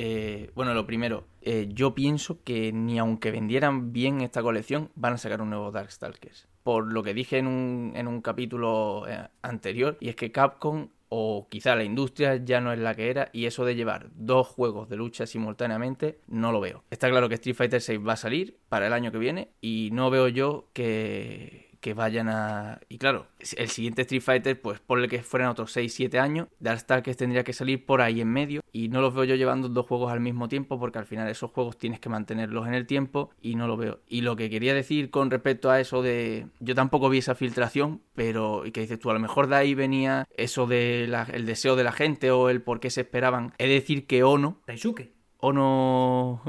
Eh, 0.00 0.52
bueno, 0.54 0.74
lo 0.74 0.86
primero, 0.86 1.24
eh, 1.42 1.66
yo 1.72 1.92
pienso 1.92 2.40
que 2.44 2.72
ni 2.72 3.00
aunque 3.00 3.32
vendieran 3.32 3.92
bien 3.92 4.20
esta 4.20 4.42
colección, 4.42 4.90
van 4.94 5.14
a 5.14 5.18
sacar 5.18 5.42
un 5.42 5.50
nuevo 5.50 5.72
Darkstalkers. 5.72 6.46
Por 6.62 6.92
lo 6.92 7.02
que 7.02 7.14
dije 7.14 7.38
en 7.38 7.48
un, 7.48 7.94
en 7.96 8.06
un 8.06 8.20
capítulo 8.22 9.08
eh, 9.08 9.26
anterior, 9.42 9.96
y 9.98 10.08
es 10.08 10.14
que 10.14 10.30
Capcom 10.30 10.90
o 11.08 11.48
quizá 11.50 11.74
la 11.74 11.82
industria 11.82 12.36
ya 12.36 12.60
no 12.60 12.72
es 12.72 12.78
la 12.78 12.94
que 12.94 13.10
era 13.10 13.30
y 13.32 13.46
eso 13.46 13.64
de 13.64 13.74
llevar 13.74 14.10
dos 14.14 14.46
juegos 14.46 14.88
de 14.88 14.96
lucha 14.96 15.26
simultáneamente 15.26 16.20
no 16.28 16.52
lo 16.52 16.60
veo. 16.60 16.84
Está 16.90 17.10
claro 17.10 17.28
que 17.28 17.34
Street 17.34 17.56
Fighter 17.56 17.80
6 17.80 17.98
va 18.06 18.12
a 18.12 18.16
salir 18.16 18.56
para 18.68 18.86
el 18.86 18.92
año 18.92 19.10
que 19.10 19.18
viene 19.18 19.48
y 19.60 19.88
no 19.92 20.10
veo 20.10 20.28
yo 20.28 20.68
que 20.74 21.67
que 21.80 21.94
vayan 21.94 22.28
a... 22.28 22.80
Y 22.88 22.98
claro, 22.98 23.26
el 23.56 23.68
siguiente 23.68 24.02
Street 24.02 24.22
Fighter, 24.22 24.60
pues 24.60 24.80
ponle 24.80 25.08
que 25.08 25.22
fueran 25.22 25.48
otros 25.48 25.76
6-7 25.76 26.18
años, 26.18 26.48
Darkstalkers 26.60 27.16
tendría 27.16 27.44
que 27.44 27.52
salir 27.52 27.84
por 27.86 28.00
ahí 28.00 28.20
en 28.20 28.28
medio 28.28 28.62
y 28.72 28.88
no 28.88 29.00
los 29.00 29.14
veo 29.14 29.24
yo 29.24 29.34
llevando 29.34 29.68
dos 29.68 29.86
juegos 29.86 30.12
al 30.12 30.20
mismo 30.20 30.48
tiempo 30.48 30.78
porque 30.78 30.98
al 30.98 31.06
final 31.06 31.28
esos 31.28 31.50
juegos 31.50 31.78
tienes 31.78 32.00
que 32.00 32.08
mantenerlos 32.08 32.66
en 32.66 32.74
el 32.74 32.86
tiempo 32.86 33.30
y 33.40 33.54
no 33.54 33.66
lo 33.66 33.76
veo. 33.76 34.00
Y 34.08 34.22
lo 34.22 34.36
que 34.36 34.50
quería 34.50 34.74
decir 34.74 35.10
con 35.10 35.30
respecto 35.30 35.70
a 35.70 35.80
eso 35.80 36.02
de... 36.02 36.46
Yo 36.60 36.74
tampoco 36.74 37.08
vi 37.08 37.18
esa 37.18 37.34
filtración, 37.34 38.02
pero... 38.14 38.66
Y 38.66 38.72
que 38.72 38.80
dices 38.80 38.98
tú, 38.98 39.10
a 39.10 39.14
lo 39.14 39.20
mejor 39.20 39.46
de 39.46 39.56
ahí 39.56 39.74
venía 39.74 40.26
eso 40.36 40.66
del 40.66 41.14
el 41.32 41.46
deseo 41.46 41.76
de 41.76 41.84
la 41.84 41.92
gente 41.92 42.30
o 42.30 42.50
el 42.50 42.62
por 42.62 42.80
qué 42.80 42.90
se 42.90 43.02
esperaban. 43.02 43.52
Es 43.58 43.68
decir, 43.68 44.06
que 44.06 44.24
Ono... 44.24 44.60
Daisuke. 44.66 45.12
Ono... 45.38 46.42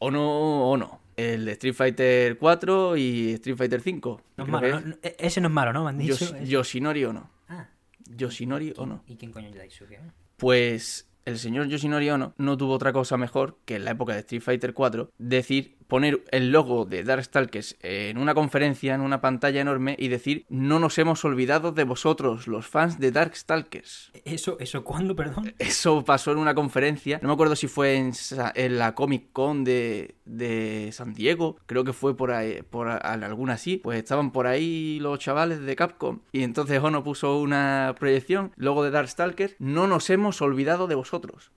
Ono... 0.00 0.70
Ono 0.70 1.01
el 1.16 1.44
de 1.44 1.52
Street 1.52 1.74
Fighter 1.74 2.38
4 2.38 2.96
y 2.96 3.32
Street 3.34 3.56
Fighter 3.56 3.80
5. 3.80 4.20
No 4.36 4.44
es 4.44 4.50
malo, 4.50 4.78
e, 5.02 5.16
ese 5.18 5.40
no 5.40 5.48
es 5.48 5.54
malo, 5.54 5.72
¿no? 5.72 5.84
Me 5.84 5.90
han 5.90 5.98
dicho. 5.98 6.36
Yoshinori 6.38 7.04
Ono. 7.04 7.30
Ah. 7.48 7.68
Yoshinori 8.16 8.74
Ono. 8.76 9.02
¿Y 9.06 9.16
quién 9.16 9.32
coño 9.32 9.48
es 9.48 9.54
Daisuke? 9.54 10.00
Pues 10.36 11.08
el 11.24 11.38
señor 11.38 11.68
Yoshinori 11.68 12.10
Ono 12.10 12.34
no 12.38 12.56
tuvo 12.56 12.72
otra 12.74 12.92
cosa 12.92 13.16
mejor 13.16 13.58
que 13.64 13.76
en 13.76 13.84
la 13.84 13.92
época 13.92 14.14
de 14.14 14.20
Street 14.20 14.42
Fighter 14.42 14.74
4 14.74 15.10
decir 15.18 15.76
poner 15.92 16.24
el 16.30 16.52
logo 16.52 16.86
de 16.86 17.04
Darkstalkers 17.04 17.76
en 17.82 18.16
una 18.16 18.32
conferencia, 18.32 18.94
en 18.94 19.02
una 19.02 19.20
pantalla 19.20 19.60
enorme 19.60 19.94
y 19.98 20.08
decir 20.08 20.46
no 20.48 20.78
nos 20.78 20.96
hemos 20.96 21.22
olvidado 21.26 21.70
de 21.70 21.84
vosotros, 21.84 22.48
los 22.48 22.66
fans 22.66 22.98
de 22.98 23.12
Darkstalkers. 23.12 24.10
¿Eso, 24.24 24.56
eso 24.58 24.84
cuándo, 24.84 25.14
perdón? 25.14 25.54
Eso 25.58 26.02
pasó 26.02 26.32
en 26.32 26.38
una 26.38 26.54
conferencia, 26.54 27.18
no 27.20 27.28
me 27.28 27.34
acuerdo 27.34 27.56
si 27.56 27.68
fue 27.68 27.96
en, 27.96 28.12
en 28.54 28.78
la 28.78 28.94
Comic 28.94 29.32
Con 29.34 29.64
de, 29.64 30.14
de, 30.24 30.88
San 30.92 31.12
Diego, 31.12 31.58
creo 31.66 31.84
que 31.84 31.92
fue 31.92 32.16
por 32.16 32.30
ahí, 32.30 32.62
por 32.62 32.88
alguna 32.88 33.52
así, 33.52 33.76
pues 33.76 33.98
estaban 33.98 34.32
por 34.32 34.46
ahí 34.46 34.98
los 34.98 35.18
chavales 35.18 35.60
de 35.60 35.76
Capcom 35.76 36.20
y 36.32 36.42
entonces 36.42 36.82
Ono 36.82 37.04
puso 37.04 37.38
una 37.38 37.94
proyección, 37.98 38.52
logo 38.56 38.82
de 38.82 38.92
Darkstalkers, 38.92 39.56
no 39.58 39.86
nos 39.86 40.08
hemos 40.08 40.40
olvidado 40.40 40.86
de 40.86 40.94
vosotros. 40.94 41.52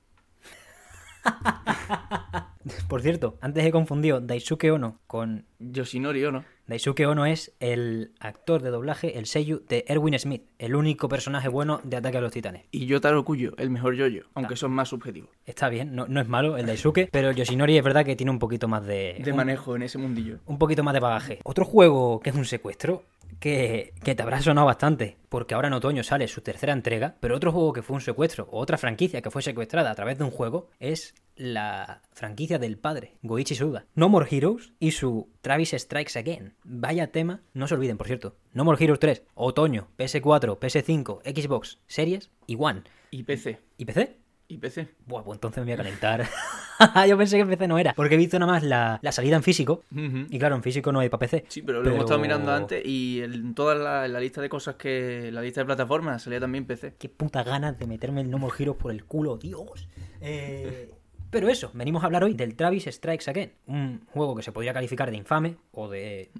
Por 2.88 3.02
cierto, 3.02 3.38
antes 3.42 3.66
he 3.66 3.72
confundido 3.72 4.22
Daisuke 4.22 4.72
Ono 4.72 5.00
con 5.08 5.46
Yoshinori 5.60 6.26
Ono. 6.26 6.46
Daisuke 6.68 7.06
Ono 7.06 7.28
es 7.28 7.54
el 7.60 8.14
actor 8.20 8.64
de 8.64 8.72
doblaje, 8.72 9.20
el 9.20 9.28
seiyuu 9.28 9.62
de 9.68 9.86
Erwin 9.88 10.18
Smith, 10.18 10.44
el 10.58 10.76
único 10.76 11.08
personaje 11.08 11.48
bueno 11.48 11.80
de 11.84 11.98
Ataque 11.98 12.18
a 12.18 12.22
los 12.22 12.32
Titanes. 12.32 12.64
Y 12.72 12.88
Yotaro 12.88 13.24
Kuyo, 13.24 13.54
el 13.58 13.70
mejor 13.70 13.96
yoyo, 13.96 14.26
aunque 14.34 14.56
son 14.56 14.72
más 14.72 14.90
subjetivos. 14.90 15.30
Está 15.46 15.70
bien, 15.70 15.96
no, 15.96 16.06
es 16.20 16.28
malo 16.28 16.58
el 16.58 16.66
Daisuke, 16.66 17.08
pero 17.12 17.30
el 17.30 17.36
Yoshinori 17.36 17.78
es 17.78 17.84
verdad 17.84 18.04
que 18.04 18.16
tiene 18.16 18.32
un 18.32 18.40
poquito 18.40 18.68
más 18.68 18.86
de... 18.86 19.22
De 19.24 19.34
manejo 19.34 19.76
en 19.76 19.84
ese 19.84 20.00
mundillo. 20.00 20.40
Un 20.48 20.58
poquito 20.58 20.84
más 20.84 20.96
de 20.96 21.00
bagaje. 21.00 21.40
Otro 21.44 21.66
juego 21.66 22.20
que 22.20 22.32
es 22.32 22.36
un 22.36 22.46
secuestro, 22.46 23.04
que, 23.40 23.94
que, 24.04 24.16
te 24.16 24.24
habrá 24.24 24.42
sonado 24.42 24.68
bastante, 24.68 25.18
porque 25.30 25.54
ahora 25.54 25.68
en 25.68 25.74
otoño 25.74 26.04
sale 26.04 26.28
su 26.28 26.42
tercera 26.42 26.74
entrega, 26.74 27.16
pero 27.20 27.36
otro 27.36 27.52
juego 27.52 27.74
que 27.74 27.82
fue 27.82 27.96
un 27.96 28.02
secuestro, 28.02 28.48
o 28.52 28.60
otra 28.60 28.78
franquicia 28.78 29.22
que 29.22 29.32
fue 29.32 29.42
secuestrada 29.42 29.92
a 29.92 29.96
través 29.96 30.18
de 30.18 30.24
un 30.24 30.32
juego, 30.32 30.70
es 30.80 31.14
la 31.36 32.02
franquicia 32.12 32.60
del 32.60 32.78
padre, 32.78 33.18
Goichi 33.22 33.56
Suda. 33.56 33.86
No 33.94 34.10
More 34.10 34.28
Heroes 34.30 34.74
y 34.80 34.92
su 34.92 35.30
Travis 35.42 35.72
Strikes 35.78 36.18
Again. 36.18 36.56
Vaya 36.64 37.12
tema, 37.12 37.42
no 37.54 37.68
se 37.68 37.76
olviden, 37.76 37.98
por 37.98 38.08
cierto. 38.08 38.38
No 38.54 38.64
More 38.64 38.84
Heroes 38.84 39.00
3, 39.00 39.24
otoño, 39.36 39.90
PS4, 39.98 40.60
PS5, 40.60 41.22
Xbox, 41.24 41.80
Series 41.88 42.32
y 42.48 42.56
One. 42.60 42.84
Y 43.12 43.24
PC. 43.24 43.60
¿Y 43.78 43.86
PC? 43.86 44.25
¿Y 44.48 44.58
PC? 44.58 44.90
Buah, 45.08 45.24
pues 45.24 45.38
entonces 45.38 45.62
me 45.62 45.66
voy 45.66 45.74
a 45.74 45.78
calentar. 45.78 46.26
Yo 47.08 47.18
pensé 47.18 47.38
que 47.38 47.46
PC 47.46 47.68
no 47.68 47.80
era, 47.80 47.94
porque 47.94 48.16
he 48.16 48.18
visto 48.18 48.38
nada 48.38 48.52
más 48.52 48.64
la, 48.64 49.00
salida 49.12 49.36
en 49.36 49.44
físico. 49.44 49.84
Y 49.92 50.38
claro, 50.38 50.56
en 50.56 50.64
físico 50.64 50.92
no 50.92 51.00
hay 51.00 51.10
para 51.10 51.20
PC. 51.20 51.46
Sí, 51.48 51.62
pero 51.62 51.82
lo 51.82 51.90
hemos 51.90 52.02
estado 52.02 52.20
mirando 52.20 52.52
antes 52.52 52.86
y 52.86 53.22
en 53.22 53.56
toda 53.56 53.76
la, 54.08 54.20
lista 54.20 54.42
de 54.42 54.50
cosas 54.50 54.76
que. 54.76 55.32
La 55.32 55.42
lista 55.42 55.62
de 55.62 55.66
plataformas 55.66 56.22
salía 56.24 56.40
también 56.40 56.66
PC. 56.66 56.96
Qué 57.00 57.10
puta 57.10 57.44
ganas 57.44 57.80
de 57.80 57.88
meterme 57.88 58.22
el 58.22 58.30
No 58.30 58.38
More 58.38 58.56
Heroes 58.58 58.78
por 58.78 58.92
el 58.92 59.06
culo, 59.06 59.38
Dios. 59.38 59.88
Eh. 60.22 60.94
Pero 61.32 61.50
eso, 61.50 61.72
venimos 61.74 62.04
a 62.04 62.06
hablar 62.06 62.24
hoy 62.24 62.34
del 62.34 62.56
Travis 62.56 62.86
Strikes 62.86 63.30
Again, 63.30 63.52
un 63.68 64.06
juego 64.08 64.36
que 64.36 64.44
se 64.44 64.52
podría 64.52 64.74
calificar 64.74 65.12
de 65.12 65.18
infame 65.18 65.58
o 65.72 65.90
de... 65.90 66.32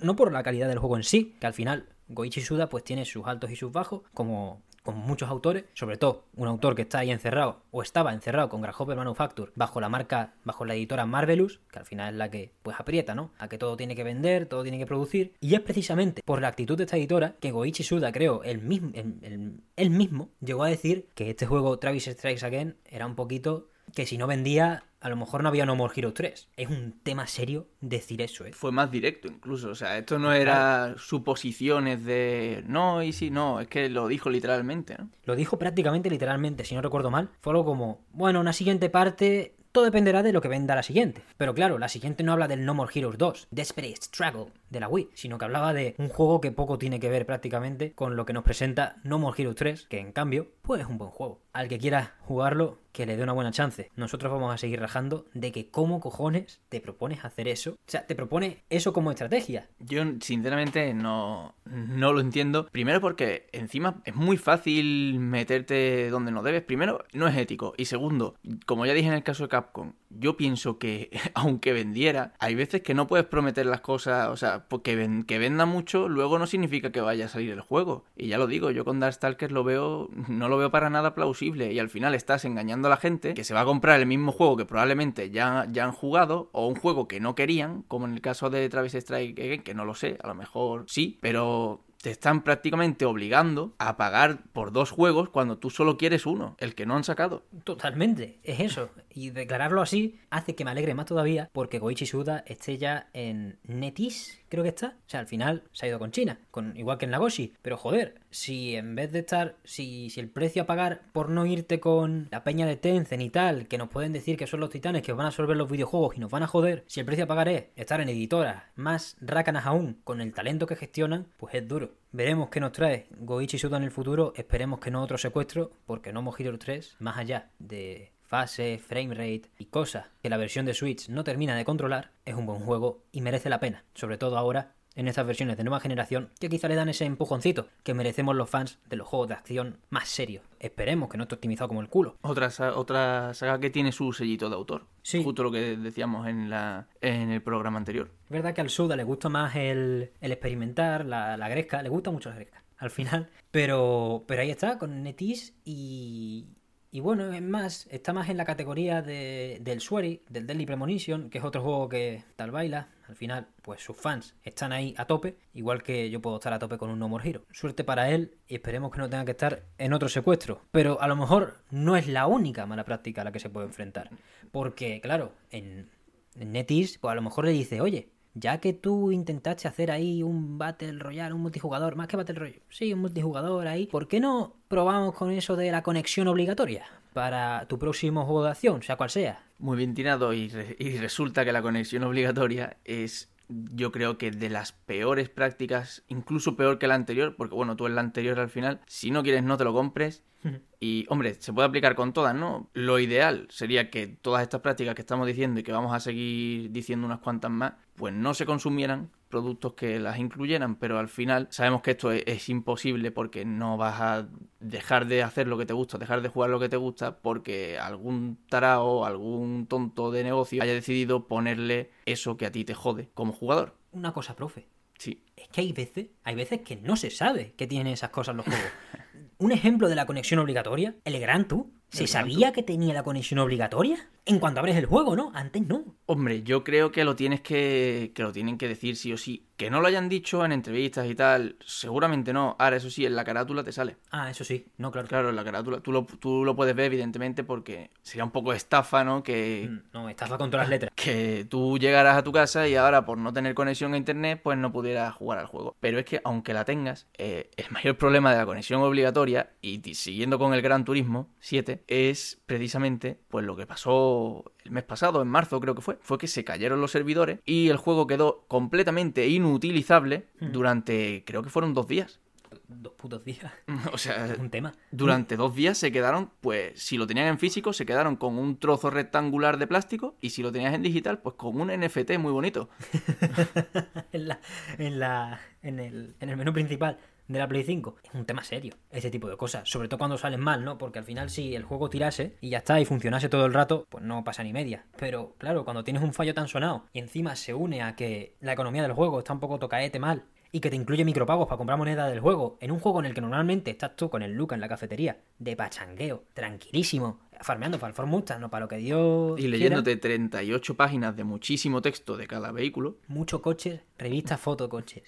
No 0.00 0.16
por 0.16 0.32
la 0.32 0.42
calidad 0.42 0.68
del 0.68 0.78
juego 0.78 0.96
en 0.96 1.04
sí, 1.04 1.36
que 1.38 1.46
al 1.46 1.54
final 1.54 1.86
Goichi 2.08 2.40
Suda 2.40 2.68
pues 2.68 2.82
tiene 2.82 3.04
sus 3.04 3.26
altos 3.26 3.50
y 3.50 3.56
sus 3.56 3.70
bajos, 3.70 4.02
como 4.12 4.62
con 4.82 4.96
muchos 4.96 5.28
autores, 5.28 5.64
sobre 5.74 5.96
todo 5.96 6.24
un 6.36 6.48
autor 6.48 6.74
que 6.74 6.82
está 6.82 7.00
ahí 7.00 7.10
encerrado 7.10 7.62
o 7.70 7.82
estaba 7.82 8.12
encerrado 8.12 8.48
con 8.48 8.60
Grasshopper 8.60 8.96
Manufacture 8.96 9.52
bajo 9.54 9.80
la 9.80 9.88
marca, 9.88 10.34
bajo 10.44 10.64
la 10.64 10.74
editora 10.74 11.06
Marvelous, 11.06 11.60
que 11.70 11.78
al 11.78 11.86
final 11.86 12.14
es 12.14 12.18
la 12.18 12.30
que 12.30 12.52
pues 12.62 12.78
aprieta, 12.78 13.14
¿no? 13.14 13.32
A 13.38 13.48
que 13.48 13.58
todo 13.58 13.76
tiene 13.76 13.94
que 13.94 14.04
vender, 14.04 14.46
todo 14.46 14.62
tiene 14.62 14.78
que 14.78 14.86
producir. 14.86 15.34
Y 15.40 15.54
es 15.54 15.60
precisamente 15.60 16.22
por 16.24 16.40
la 16.40 16.48
actitud 16.48 16.76
de 16.76 16.84
esta 16.84 16.96
editora 16.96 17.36
que 17.40 17.50
Goichi 17.50 17.82
Suda, 17.82 18.12
creo, 18.12 18.42
él 18.42 18.60
mismo, 18.62 18.90
él 18.94 19.90
mismo 19.90 20.30
llegó 20.40 20.64
a 20.64 20.68
decir 20.68 21.08
que 21.14 21.30
este 21.30 21.46
juego 21.46 21.78
Travis 21.78 22.04
Strikes 22.04 22.44
Again 22.44 22.76
era 22.86 23.06
un 23.06 23.14
poquito 23.14 23.68
que 23.94 24.06
si 24.06 24.18
no 24.18 24.26
vendía, 24.26 24.84
a 25.00 25.08
lo 25.08 25.16
mejor 25.16 25.42
no 25.42 25.48
había 25.48 25.66
No 25.66 25.76
More 25.76 25.92
Heroes 25.96 26.14
3. 26.14 26.48
Es 26.56 26.68
un 26.68 27.00
tema 27.02 27.26
serio 27.26 27.68
decir 27.80 28.20
eso, 28.22 28.44
¿eh? 28.44 28.52
Fue 28.52 28.72
más 28.72 28.90
directo 28.90 29.28
incluso, 29.28 29.70
o 29.70 29.74
sea, 29.74 29.98
esto 29.98 30.18
no 30.18 30.32
era 30.32 30.94
suposiciones 30.98 32.04
de 32.04 32.62
no 32.66 33.02
y 33.02 33.12
si 33.12 33.30
no, 33.30 33.60
es 33.60 33.68
que 33.68 33.88
lo 33.88 34.08
dijo 34.08 34.30
literalmente, 34.30 34.96
¿no? 34.98 35.08
Lo 35.24 35.36
dijo 35.36 35.58
prácticamente 35.58 36.10
literalmente, 36.10 36.64
si 36.64 36.74
no 36.74 36.82
recuerdo 36.82 37.10
mal. 37.10 37.30
Fue 37.40 37.52
algo 37.52 37.64
como, 37.64 38.00
bueno, 38.12 38.40
una 38.40 38.52
siguiente 38.52 38.90
parte 38.90 39.54
todo 39.72 39.84
dependerá 39.84 40.22
de 40.22 40.32
lo 40.32 40.40
que 40.40 40.48
venda 40.48 40.74
la 40.74 40.82
siguiente. 40.82 41.22
Pero 41.36 41.54
claro, 41.54 41.78
la 41.78 41.88
siguiente 41.88 42.22
no 42.24 42.32
habla 42.32 42.48
del 42.48 42.64
No 42.64 42.74
More 42.74 42.90
Heroes 42.92 43.18
2, 43.18 43.48
Desperate 43.50 44.02
Struggle 44.02 44.52
de 44.68 44.80
la 44.80 44.88
Wii, 44.88 45.10
sino 45.14 45.38
que 45.38 45.44
hablaba 45.44 45.72
de 45.72 45.94
un 45.98 46.08
juego 46.08 46.40
que 46.40 46.52
poco 46.52 46.78
tiene 46.78 46.98
que 46.98 47.08
ver 47.08 47.26
prácticamente 47.26 47.92
con 47.92 48.16
lo 48.16 48.26
que 48.26 48.32
nos 48.32 48.42
presenta 48.42 48.96
No 49.04 49.18
More 49.18 49.40
Heroes 49.40 49.56
3, 49.56 49.86
que 49.88 50.00
en 50.00 50.12
cambio, 50.12 50.48
pues 50.62 50.80
es 50.80 50.88
un 50.88 50.98
buen 50.98 51.10
juego. 51.10 51.40
Al 51.52 51.68
que 51.68 51.78
quiera 51.78 52.16
jugarlo, 52.22 52.78
que 52.92 53.06
le 53.06 53.16
dé 53.16 53.22
una 53.22 53.32
buena 53.32 53.50
chance. 53.50 53.90
Nosotros 53.96 54.32
vamos 54.32 54.54
a 54.54 54.58
seguir 54.58 54.80
rajando 54.80 55.26
de 55.34 55.52
que 55.52 55.70
cómo 55.70 56.00
cojones 56.00 56.60
te 56.68 56.80
propones 56.80 57.24
hacer 57.24 57.48
eso. 57.48 57.72
O 57.72 57.90
sea, 57.90 58.06
te 58.06 58.14
propone 58.14 58.64
eso 58.70 58.92
como 58.92 59.10
estrategia. 59.10 59.68
Yo 59.78 60.02
sinceramente 60.20 60.92
no, 60.94 61.54
no 61.64 62.12
lo 62.12 62.20
entiendo. 62.20 62.66
Primero 62.66 63.00
porque 63.00 63.48
encima 63.52 64.00
es 64.04 64.14
muy 64.14 64.36
fácil 64.36 65.18
meterte 65.20 66.10
donde 66.10 66.32
no 66.32 66.42
debes. 66.42 66.62
Primero, 66.62 67.04
no 67.12 67.28
es 67.28 67.36
ético. 67.36 67.74
Y 67.76 67.86
segundo, 67.86 68.34
como 68.66 68.86
ya 68.86 68.94
dije 68.94 69.08
en 69.08 69.14
el 69.14 69.22
caso 69.22 69.44
de 69.44 69.48
Capcom, 69.48 69.92
yo 70.10 70.36
pienso 70.36 70.78
que 70.78 71.10
aunque 71.34 71.72
vendiera, 71.72 72.34
hay 72.38 72.54
veces 72.54 72.82
que 72.82 72.94
no 72.94 73.06
puedes 73.06 73.26
prometer 73.26 73.66
las 73.66 73.80
cosas, 73.80 74.28
o 74.28 74.36
sea, 74.36 74.66
porque 74.68 74.96
ven, 74.96 75.22
que 75.22 75.38
venda 75.38 75.66
mucho, 75.66 76.08
luego 76.08 76.38
no 76.38 76.46
significa 76.46 76.92
que 76.92 77.00
vaya 77.00 77.26
a 77.26 77.28
salir 77.28 77.50
el 77.50 77.60
juego. 77.60 78.04
Y 78.16 78.28
ya 78.28 78.38
lo 78.38 78.46
digo, 78.46 78.70
yo 78.70 78.84
con 78.84 79.00
Darkstalkers 79.00 79.52
lo 79.52 79.64
veo, 79.64 80.08
no 80.28 80.48
lo 80.48 80.58
veo 80.58 80.70
para 80.70 80.90
nada 80.90 81.14
plausible. 81.14 81.72
Y 81.72 81.78
al 81.78 81.88
final 81.88 82.14
estás 82.14 82.44
engañando 82.44 82.88
a 82.88 82.90
la 82.90 82.96
gente 82.96 83.34
que 83.34 83.44
se 83.44 83.54
va 83.54 83.62
a 83.62 83.64
comprar 83.64 84.00
el 84.00 84.06
mismo 84.06 84.32
juego 84.32 84.56
que 84.56 84.64
probablemente 84.64 85.30
ya, 85.30 85.66
ya 85.70 85.84
han 85.84 85.92
jugado, 85.92 86.50
o 86.52 86.66
un 86.66 86.74
juego 86.74 87.08
que 87.08 87.20
no 87.20 87.34
querían, 87.34 87.82
como 87.82 88.06
en 88.06 88.14
el 88.14 88.20
caso 88.20 88.50
de 88.50 88.68
Travis 88.68 88.94
Strike, 88.94 89.62
que 89.62 89.74
no 89.74 89.84
lo 89.84 89.94
sé, 89.94 90.18
a 90.22 90.28
lo 90.28 90.34
mejor 90.34 90.84
sí, 90.88 91.18
pero 91.20 91.84
te 92.02 92.10
están 92.10 92.42
prácticamente 92.42 93.04
obligando 93.04 93.74
a 93.78 93.96
pagar 93.96 94.44
por 94.52 94.72
dos 94.72 94.90
juegos 94.90 95.28
cuando 95.28 95.58
tú 95.58 95.70
solo 95.70 95.98
quieres 95.98 96.26
uno, 96.26 96.56
el 96.58 96.74
que 96.74 96.86
no 96.86 96.96
han 96.96 97.04
sacado. 97.04 97.44
Totalmente, 97.64 98.38
es 98.42 98.60
eso. 98.60 98.90
Y 99.10 99.30
declararlo 99.30 99.82
así 99.82 100.18
hace 100.30 100.54
que 100.54 100.64
me 100.64 100.70
alegre 100.70 100.94
más 100.94 101.06
todavía 101.06 101.50
porque 101.52 101.78
Goichi 101.78 102.06
Suda 102.06 102.42
esté 102.46 102.78
ya 102.78 103.10
en 103.12 103.58
Netis, 103.64 104.39
creo 104.50 104.62
que 104.62 104.68
está. 104.68 104.96
O 105.06 105.08
sea, 105.08 105.20
al 105.20 105.26
final 105.26 105.62
se 105.72 105.86
ha 105.86 105.88
ido 105.88 105.98
con 105.98 106.10
China, 106.10 106.38
con, 106.50 106.76
igual 106.76 106.98
que 106.98 107.06
en 107.06 107.12
Nagoshi. 107.12 107.54
Pero 107.62 107.76
joder, 107.76 108.16
si 108.30 108.76
en 108.76 108.94
vez 108.94 109.12
de 109.12 109.20
estar, 109.20 109.56
si, 109.64 110.10
si 110.10 110.20
el 110.20 110.28
precio 110.28 110.62
a 110.62 110.66
pagar 110.66 111.02
por 111.12 111.30
no 111.30 111.46
irte 111.46 111.80
con 111.80 112.28
la 112.30 112.44
peña 112.44 112.66
de 112.66 112.76
Tencent 112.76 113.22
y 113.22 113.30
tal, 113.30 113.68
que 113.68 113.78
nos 113.78 113.88
pueden 113.88 114.12
decir 114.12 114.36
que 114.36 114.46
son 114.46 114.60
los 114.60 114.70
titanes 114.70 115.02
que 115.02 115.12
van 115.12 115.24
a 115.26 115.28
absorber 115.28 115.56
los 115.56 115.70
videojuegos 115.70 116.16
y 116.16 116.20
nos 116.20 116.30
van 116.30 116.42
a 116.42 116.48
joder, 116.48 116.84
si 116.86 117.00
el 117.00 117.06
precio 117.06 117.24
a 117.24 117.28
pagar 117.28 117.48
es 117.48 117.64
estar 117.76 118.00
en 118.00 118.08
editoras 118.08 118.64
más 118.74 119.16
rácanas 119.20 119.66
aún 119.66 120.00
con 120.04 120.20
el 120.20 120.34
talento 120.34 120.66
que 120.66 120.76
gestionan, 120.76 121.28
pues 121.36 121.54
es 121.54 121.66
duro. 121.66 121.92
Veremos 122.12 122.48
qué 122.50 122.58
nos 122.58 122.72
trae 122.72 123.06
Goichi 123.18 123.58
Suda 123.58 123.76
en 123.76 123.84
el 123.84 123.92
futuro. 123.92 124.32
Esperemos 124.34 124.80
que 124.80 124.90
no 124.90 125.00
otro 125.02 125.16
secuestro, 125.16 125.70
porque 125.86 126.12
no 126.12 126.22
ido 126.40 126.58
3, 126.58 126.96
más 126.98 127.18
allá 127.18 127.50
de 127.58 128.12
fase, 128.30 128.78
frame 128.78 129.12
rate 129.12 129.50
y 129.58 129.66
cosas 129.66 130.06
que 130.22 130.30
la 130.30 130.36
versión 130.36 130.64
de 130.64 130.72
Switch 130.72 131.08
no 131.08 131.24
termina 131.24 131.56
de 131.56 131.64
controlar, 131.64 132.12
es 132.24 132.36
un 132.36 132.46
buen 132.46 132.60
juego 132.60 133.02
y 133.10 133.22
merece 133.22 133.50
la 133.50 133.58
pena, 133.58 133.84
sobre 133.92 134.18
todo 134.18 134.38
ahora 134.38 134.74
en 134.94 135.08
estas 135.08 135.26
versiones 135.26 135.56
de 135.56 135.64
nueva 135.64 135.80
generación 135.80 136.30
que 136.38 136.48
quizá 136.48 136.68
le 136.68 136.76
dan 136.76 136.88
ese 136.88 137.04
empujoncito 137.06 137.66
que 137.82 137.92
merecemos 137.92 138.36
los 138.36 138.48
fans 138.48 138.78
de 138.88 138.96
los 138.96 139.08
juegos 139.08 139.28
de 139.28 139.34
acción 139.34 139.78
más 139.88 140.08
serios. 140.08 140.44
Esperemos 140.60 141.08
que 141.08 141.16
no 141.16 141.24
esté 141.24 141.34
optimizado 141.34 141.66
como 141.68 141.80
el 141.80 141.88
culo. 141.88 142.18
Otra, 142.22 142.50
otra 142.76 143.34
saga 143.34 143.58
que 143.58 143.70
tiene 143.70 143.90
su 143.90 144.12
sellito 144.12 144.48
de 144.48 144.54
autor. 144.54 144.86
Sí. 145.02 145.24
Justo 145.24 145.42
lo 145.42 145.50
que 145.50 145.76
decíamos 145.76 146.28
en, 146.28 146.50
la, 146.50 146.86
en 147.00 147.30
el 147.30 147.42
programa 147.42 147.78
anterior. 147.78 148.12
Es 148.24 148.30
verdad 148.30 148.54
que 148.54 148.60
al 148.60 148.70
Suda 148.70 148.94
le 148.94 149.04
gusta 149.04 149.28
más 149.28 149.56
el, 149.56 150.12
experimentar, 150.20 151.04
la, 151.04 151.36
la 151.36 151.48
gresca, 151.48 151.82
le 151.82 151.88
gusta 151.88 152.12
mucho 152.12 152.28
la 152.28 152.36
gresca 152.36 152.62
al 152.78 152.90
final. 152.90 153.28
Pero, 153.50 154.24
pero 154.26 154.42
ahí 154.42 154.50
está, 154.50 154.78
con 154.78 155.02
Netis 155.02 155.54
y, 155.64 156.46
y 156.92 157.00
bueno, 157.00 157.32
es 157.32 157.42
más, 157.42 157.86
está 157.90 158.12
más 158.12 158.28
en 158.28 158.36
la 158.36 158.44
categoría 158.44 159.00
de, 159.00 159.58
del 159.60 159.80
Swery, 159.80 160.22
del 160.28 160.46
Deadly 160.46 160.66
Premonition, 160.66 161.30
que 161.30 161.38
es 161.38 161.44
otro 161.44 161.62
juego 161.62 161.88
que 161.88 162.24
tal 162.34 162.50
baila. 162.50 162.88
Al 163.06 163.14
final, 163.14 163.48
pues 163.62 163.82
sus 163.82 163.96
fans 163.96 164.34
están 164.42 164.72
ahí 164.72 164.94
a 164.96 165.04
tope, 165.04 165.36
igual 165.54 165.82
que 165.82 166.10
yo 166.10 166.20
puedo 166.20 166.36
estar 166.36 166.52
a 166.52 166.58
tope 166.58 166.78
con 166.78 166.90
un 166.90 166.98
No 166.98 167.08
More 167.08 167.28
Hero. 167.28 167.44
Suerte 167.52 167.84
para 167.84 168.10
él 168.10 168.36
y 168.48 168.54
esperemos 168.54 168.90
que 168.90 168.98
no 168.98 169.08
tenga 169.08 169.24
que 169.24 169.32
estar 169.32 169.64
en 169.78 169.92
otro 169.92 170.08
secuestro. 170.08 170.62
Pero 170.72 171.00
a 171.00 171.06
lo 171.06 171.16
mejor 171.16 171.58
no 171.70 171.96
es 171.96 172.08
la 172.08 172.26
única 172.26 172.66
mala 172.66 172.84
práctica 172.84 173.20
a 173.20 173.24
la 173.24 173.32
que 173.32 173.40
se 173.40 173.50
puede 173.50 173.66
enfrentar. 173.66 174.10
Porque, 174.50 175.00
claro, 175.00 175.32
en, 175.50 175.88
en 176.34 176.52
Netis, 176.52 176.98
pues 176.98 177.12
a 177.12 177.14
lo 177.14 177.22
mejor 177.22 177.44
le 177.44 177.52
dice, 177.52 177.80
oye, 177.80 178.10
ya 178.34 178.58
que 178.58 178.72
tú 178.72 179.12
intentaste 179.12 179.68
hacer 179.68 179.90
ahí 179.90 180.22
un 180.22 180.58
Battle 180.58 180.98
Royale, 180.98 181.34
un 181.34 181.42
multijugador, 181.42 181.96
más 181.96 182.08
que 182.08 182.16
Battle 182.16 182.36
Royale, 182.36 182.62
sí, 182.68 182.92
un 182.92 183.00
multijugador 183.00 183.66
ahí, 183.66 183.86
¿por 183.86 184.08
qué 184.08 184.20
no 184.20 184.56
probamos 184.68 185.14
con 185.14 185.30
eso 185.30 185.56
de 185.56 185.70
la 185.70 185.82
conexión 185.82 186.28
obligatoria 186.28 186.84
para 187.12 187.66
tu 187.66 187.78
próximo 187.78 188.24
juego 188.24 188.44
de 188.44 188.50
acción, 188.50 188.82
sea 188.82 188.96
cual 188.96 189.10
sea? 189.10 189.44
Muy 189.58 189.76
bien 189.76 189.94
tirado 189.94 190.32
y, 190.32 190.52
y 190.78 190.96
resulta 190.98 191.44
que 191.44 191.52
la 191.52 191.62
conexión 191.62 192.04
obligatoria 192.04 192.76
es 192.84 193.29
yo 193.50 193.92
creo 193.92 194.18
que 194.18 194.30
de 194.30 194.48
las 194.48 194.72
peores 194.72 195.28
prácticas, 195.28 196.04
incluso 196.08 196.56
peor 196.56 196.78
que 196.78 196.86
la 196.86 196.94
anterior, 196.94 197.36
porque 197.36 197.54
bueno, 197.54 197.76
tú 197.76 197.86
en 197.86 197.94
la 197.94 198.00
anterior 198.00 198.38
al 198.38 198.50
final, 198.50 198.80
si 198.86 199.10
no 199.10 199.22
quieres 199.22 199.42
no 199.42 199.56
te 199.56 199.64
lo 199.64 199.72
compres. 199.72 200.24
Y 200.82 201.04
hombre, 201.10 201.34
se 201.34 201.52
puede 201.52 201.68
aplicar 201.68 201.94
con 201.94 202.14
todas, 202.14 202.34
¿no? 202.34 202.70
Lo 202.72 202.98
ideal 202.98 203.46
sería 203.50 203.90
que 203.90 204.06
todas 204.06 204.40
estas 204.40 204.62
prácticas 204.62 204.94
que 204.94 205.02
estamos 205.02 205.26
diciendo 205.26 205.60
y 205.60 205.62
que 205.62 205.72
vamos 205.72 205.94
a 205.94 206.00
seguir 206.00 206.70
diciendo 206.70 207.06
unas 207.06 207.18
cuantas 207.18 207.50
más, 207.50 207.74
pues 207.96 208.14
no 208.14 208.32
se 208.32 208.46
consumieran 208.46 209.10
productos 209.30 209.74
que 209.74 209.98
las 209.98 210.18
incluyeran, 210.18 210.76
pero 210.76 210.98
al 210.98 211.08
final 211.08 211.48
sabemos 211.50 211.80
que 211.80 211.92
esto 211.92 212.12
es, 212.12 212.48
imposible 212.50 213.12
porque 213.12 213.44
no 213.44 213.76
vas 213.76 214.00
a 214.00 214.28
dejar 214.58 215.06
de 215.06 215.22
hacer 215.22 215.46
lo 215.46 215.56
que 215.56 215.66
te 215.66 215.72
gusta, 215.72 215.98
dejar 215.98 216.20
de 216.20 216.28
jugar 216.28 216.50
lo 216.50 216.58
que 216.58 216.68
te 216.68 216.76
gusta, 216.76 217.18
porque 217.18 217.78
algún 217.78 218.38
tarao, 218.48 219.06
algún 219.06 219.66
tonto 219.66 220.10
de 220.10 220.24
negocio 220.24 220.62
haya 220.62 220.74
decidido 220.74 221.28
ponerle 221.28 221.90
eso 222.06 222.36
que 222.36 222.46
a 222.46 222.52
ti 222.52 222.64
te 222.64 222.74
jode 222.74 223.08
como 223.14 223.32
jugador. 223.32 223.76
Una 223.92 224.12
cosa, 224.12 224.34
profe. 224.34 224.66
Sí. 224.98 225.22
Es 225.36 225.48
que 225.48 225.62
hay 225.62 225.72
veces, 225.72 226.08
hay 226.24 226.34
veces 226.34 226.60
que 226.60 226.76
no 226.76 226.96
se 226.96 227.10
sabe 227.10 227.54
que 227.56 227.66
tienen 227.66 227.92
esas 227.92 228.10
cosas 228.10 228.36
los 228.36 228.44
juegos. 228.44 228.64
Un 229.38 229.52
ejemplo 229.52 229.88
de 229.88 229.94
la 229.94 230.04
conexión 230.04 230.40
obligatoria, 230.40 230.96
el 231.04 231.18
Gran 231.18 231.48
Tour. 231.48 231.66
¿Se 231.90 232.06
sabía 232.06 232.52
que 232.52 232.62
tenía 232.62 232.94
la 232.94 233.02
conexión 233.02 233.40
obligatoria? 233.40 234.08
En 234.24 234.38
cuanto 234.38 234.60
abres 234.60 234.76
el 234.76 234.86
juego, 234.86 235.16
¿no? 235.16 235.32
Antes 235.34 235.66
no. 235.66 235.96
Hombre, 236.06 236.42
yo 236.42 236.62
creo 236.62 236.92
que 236.92 237.04
lo 237.04 237.16
tienes 237.16 237.40
que. 237.40 238.12
que 238.14 238.22
lo 238.22 238.32
tienen 238.32 238.58
que 238.58 238.68
decir 238.68 238.96
sí 238.96 239.12
o 239.12 239.16
sí. 239.16 239.46
Que 239.60 239.68
no 239.68 239.82
lo 239.82 239.88
hayan 239.88 240.08
dicho 240.08 240.42
en 240.42 240.52
entrevistas 240.52 241.06
y 241.06 241.14
tal, 241.14 241.56
seguramente 241.62 242.32
no. 242.32 242.56
Ahora, 242.58 242.76
eso 242.76 242.88
sí, 242.88 243.04
en 243.04 243.14
la 243.14 243.24
carátula 243.24 243.62
te 243.62 243.72
sale. 243.72 243.98
Ah, 244.10 244.30
eso 244.30 244.42
sí, 244.42 244.64
no, 244.78 244.90
claro. 244.90 245.06
Claro, 245.06 245.28
en 245.28 245.36
la 245.36 245.44
carátula. 245.44 245.80
Tú 245.80 245.92
lo, 245.92 246.06
tú 246.06 246.46
lo 246.46 246.56
puedes 246.56 246.74
ver, 246.74 246.86
evidentemente, 246.86 247.44
porque 247.44 247.90
sería 248.00 248.24
un 248.24 248.30
poco 248.30 248.54
estafa, 248.54 249.04
¿no? 249.04 249.22
Que. 249.22 249.68
Mm, 249.70 249.80
no, 249.92 250.08
estafa 250.08 250.38
con 250.38 250.50
todas 250.50 250.64
las 250.64 250.70
letras. 250.70 250.92
Que 250.96 251.44
tú 251.46 251.76
llegaras 251.76 252.16
a 252.16 252.22
tu 252.22 252.32
casa 252.32 252.66
y 252.68 252.74
ahora, 252.74 253.04
por 253.04 253.18
no 253.18 253.34
tener 253.34 253.54
conexión 253.54 253.92
a 253.92 253.98
internet, 253.98 254.40
pues 254.42 254.56
no 254.56 254.72
pudieras 254.72 255.14
jugar 255.14 255.38
al 255.38 255.44
juego. 255.44 255.76
Pero 255.78 255.98
es 255.98 256.06
que, 256.06 256.22
aunque 256.24 256.54
la 256.54 256.64
tengas, 256.64 257.06
eh, 257.18 257.50
el 257.58 257.66
mayor 257.70 257.98
problema 257.98 258.32
de 258.32 258.38
la 258.38 258.46
conexión 258.46 258.80
obligatoria, 258.80 259.50
y 259.60 259.82
siguiendo 259.92 260.38
con 260.38 260.54
el 260.54 260.62
Gran 260.62 260.86
Turismo 260.86 261.28
7, 261.40 261.84
es 261.86 262.40
precisamente 262.46 263.20
pues 263.28 263.44
lo 263.44 263.56
que 263.56 263.66
pasó 263.66 264.54
el 264.70 264.74
mes 264.74 264.84
pasado, 264.84 265.20
en 265.20 265.28
marzo 265.28 265.60
creo 265.60 265.74
que 265.74 265.82
fue, 265.82 265.98
fue 266.00 266.16
que 266.16 266.28
se 266.28 266.44
cayeron 266.44 266.80
los 266.80 266.92
servidores 266.92 267.40
y 267.44 267.68
el 267.68 267.76
juego 267.76 268.06
quedó 268.06 268.44
completamente 268.46 269.28
inutilizable 269.28 270.28
hmm. 270.38 270.52
durante, 270.52 271.24
creo 271.26 271.42
que 271.42 271.50
fueron 271.50 271.74
dos 271.74 271.88
días. 271.88 272.20
Dos 272.68 272.92
putos 272.94 273.24
días. 273.24 273.52
O 273.92 273.98
sea, 273.98 274.32
un 274.38 274.50
tema. 274.50 274.72
Durante 274.92 275.36
dos 275.36 275.54
días 275.54 275.76
se 275.76 275.90
quedaron, 275.90 276.30
pues, 276.40 276.80
si 276.80 276.98
lo 276.98 277.06
tenían 277.06 277.26
en 277.26 277.38
físico, 277.38 277.72
se 277.72 277.84
quedaron 277.84 278.14
con 278.14 278.38
un 278.38 278.58
trozo 278.58 278.90
rectangular 278.90 279.58
de 279.58 279.66
plástico 279.66 280.14
y 280.20 280.30
si 280.30 280.42
lo 280.42 280.52
tenías 280.52 280.74
en 280.74 280.82
digital, 280.82 281.18
pues 281.18 281.34
con 281.34 281.60
un 281.60 281.68
NFT 281.68 282.18
muy 282.18 282.30
bonito. 282.30 282.70
en, 284.12 284.28
la, 284.28 284.40
en, 284.78 285.00
la, 285.00 285.40
en, 285.62 285.80
el, 285.80 286.14
en 286.20 286.28
el 286.28 286.36
menú 286.36 286.52
principal 286.52 286.98
de 287.32 287.38
la 287.38 287.48
Play 287.48 287.62
5. 287.62 287.96
Es 288.02 288.14
un 288.14 288.24
tema 288.24 288.42
serio, 288.42 288.74
ese 288.90 289.10
tipo 289.10 289.28
de 289.28 289.36
cosas. 289.36 289.68
Sobre 289.68 289.88
todo 289.88 289.98
cuando 289.98 290.18
salen 290.18 290.40
mal, 290.40 290.64
¿no? 290.64 290.78
Porque 290.78 290.98
al 290.98 291.04
final 291.04 291.30
si 291.30 291.54
el 291.54 291.62
juego 291.62 291.88
tirase 291.88 292.36
y 292.40 292.50
ya 292.50 292.58
está 292.58 292.80
y 292.80 292.84
funcionase 292.84 293.28
todo 293.28 293.46
el 293.46 293.54
rato, 293.54 293.86
pues 293.88 294.04
no 294.04 294.24
pasa 294.24 294.42
ni 294.42 294.52
media. 294.52 294.84
Pero 294.98 295.34
claro, 295.38 295.64
cuando 295.64 295.84
tienes 295.84 296.02
un 296.02 296.12
fallo 296.12 296.34
tan 296.34 296.48
sonado 296.48 296.86
y 296.92 296.98
encima 296.98 297.36
se 297.36 297.54
une 297.54 297.82
a 297.82 297.94
que 297.94 298.34
la 298.40 298.52
economía 298.52 298.82
del 298.82 298.92
juego 298.92 299.20
está 299.20 299.32
un 299.32 299.40
poco 299.40 299.58
tocaete 299.58 299.98
mal 299.98 300.24
y 300.52 300.60
que 300.60 300.70
te 300.70 300.76
incluye 300.76 301.04
micropagos 301.04 301.46
para 301.46 301.58
comprar 301.58 301.78
moneda 301.78 302.08
del 302.08 302.20
juego, 302.20 302.58
en 302.60 302.72
un 302.72 302.80
juego 302.80 303.00
en 303.00 303.06
el 303.06 303.14
que 303.14 303.20
normalmente 303.20 303.70
estás 303.70 303.94
tú 303.94 304.10
con 304.10 304.22
el 304.22 304.32
Luca 304.32 304.54
en 304.54 304.60
la 304.60 304.68
cafetería, 304.68 305.18
de 305.38 305.56
pachangueo, 305.56 306.24
tranquilísimo, 306.34 307.20
farmeando 307.40 307.78
para 307.78 307.90
el 307.90 307.94
Ford 307.94 308.08
Mustang, 308.08 308.40
no 308.40 308.50
para 308.50 308.64
lo 308.64 308.68
que 308.68 308.76
Dios. 308.76 309.38
Y 309.38 309.46
leyéndote 309.46 309.96
38 309.96 310.74
páginas 310.74 311.16
de 311.16 311.24
muchísimo 311.24 311.80
texto 311.82 312.16
de 312.16 312.26
cada 312.26 312.50
vehículo. 312.50 312.96
Mucho 313.06 313.40
coches, 313.40 313.80
revistas 313.96 314.40
fotocoches. 314.40 315.04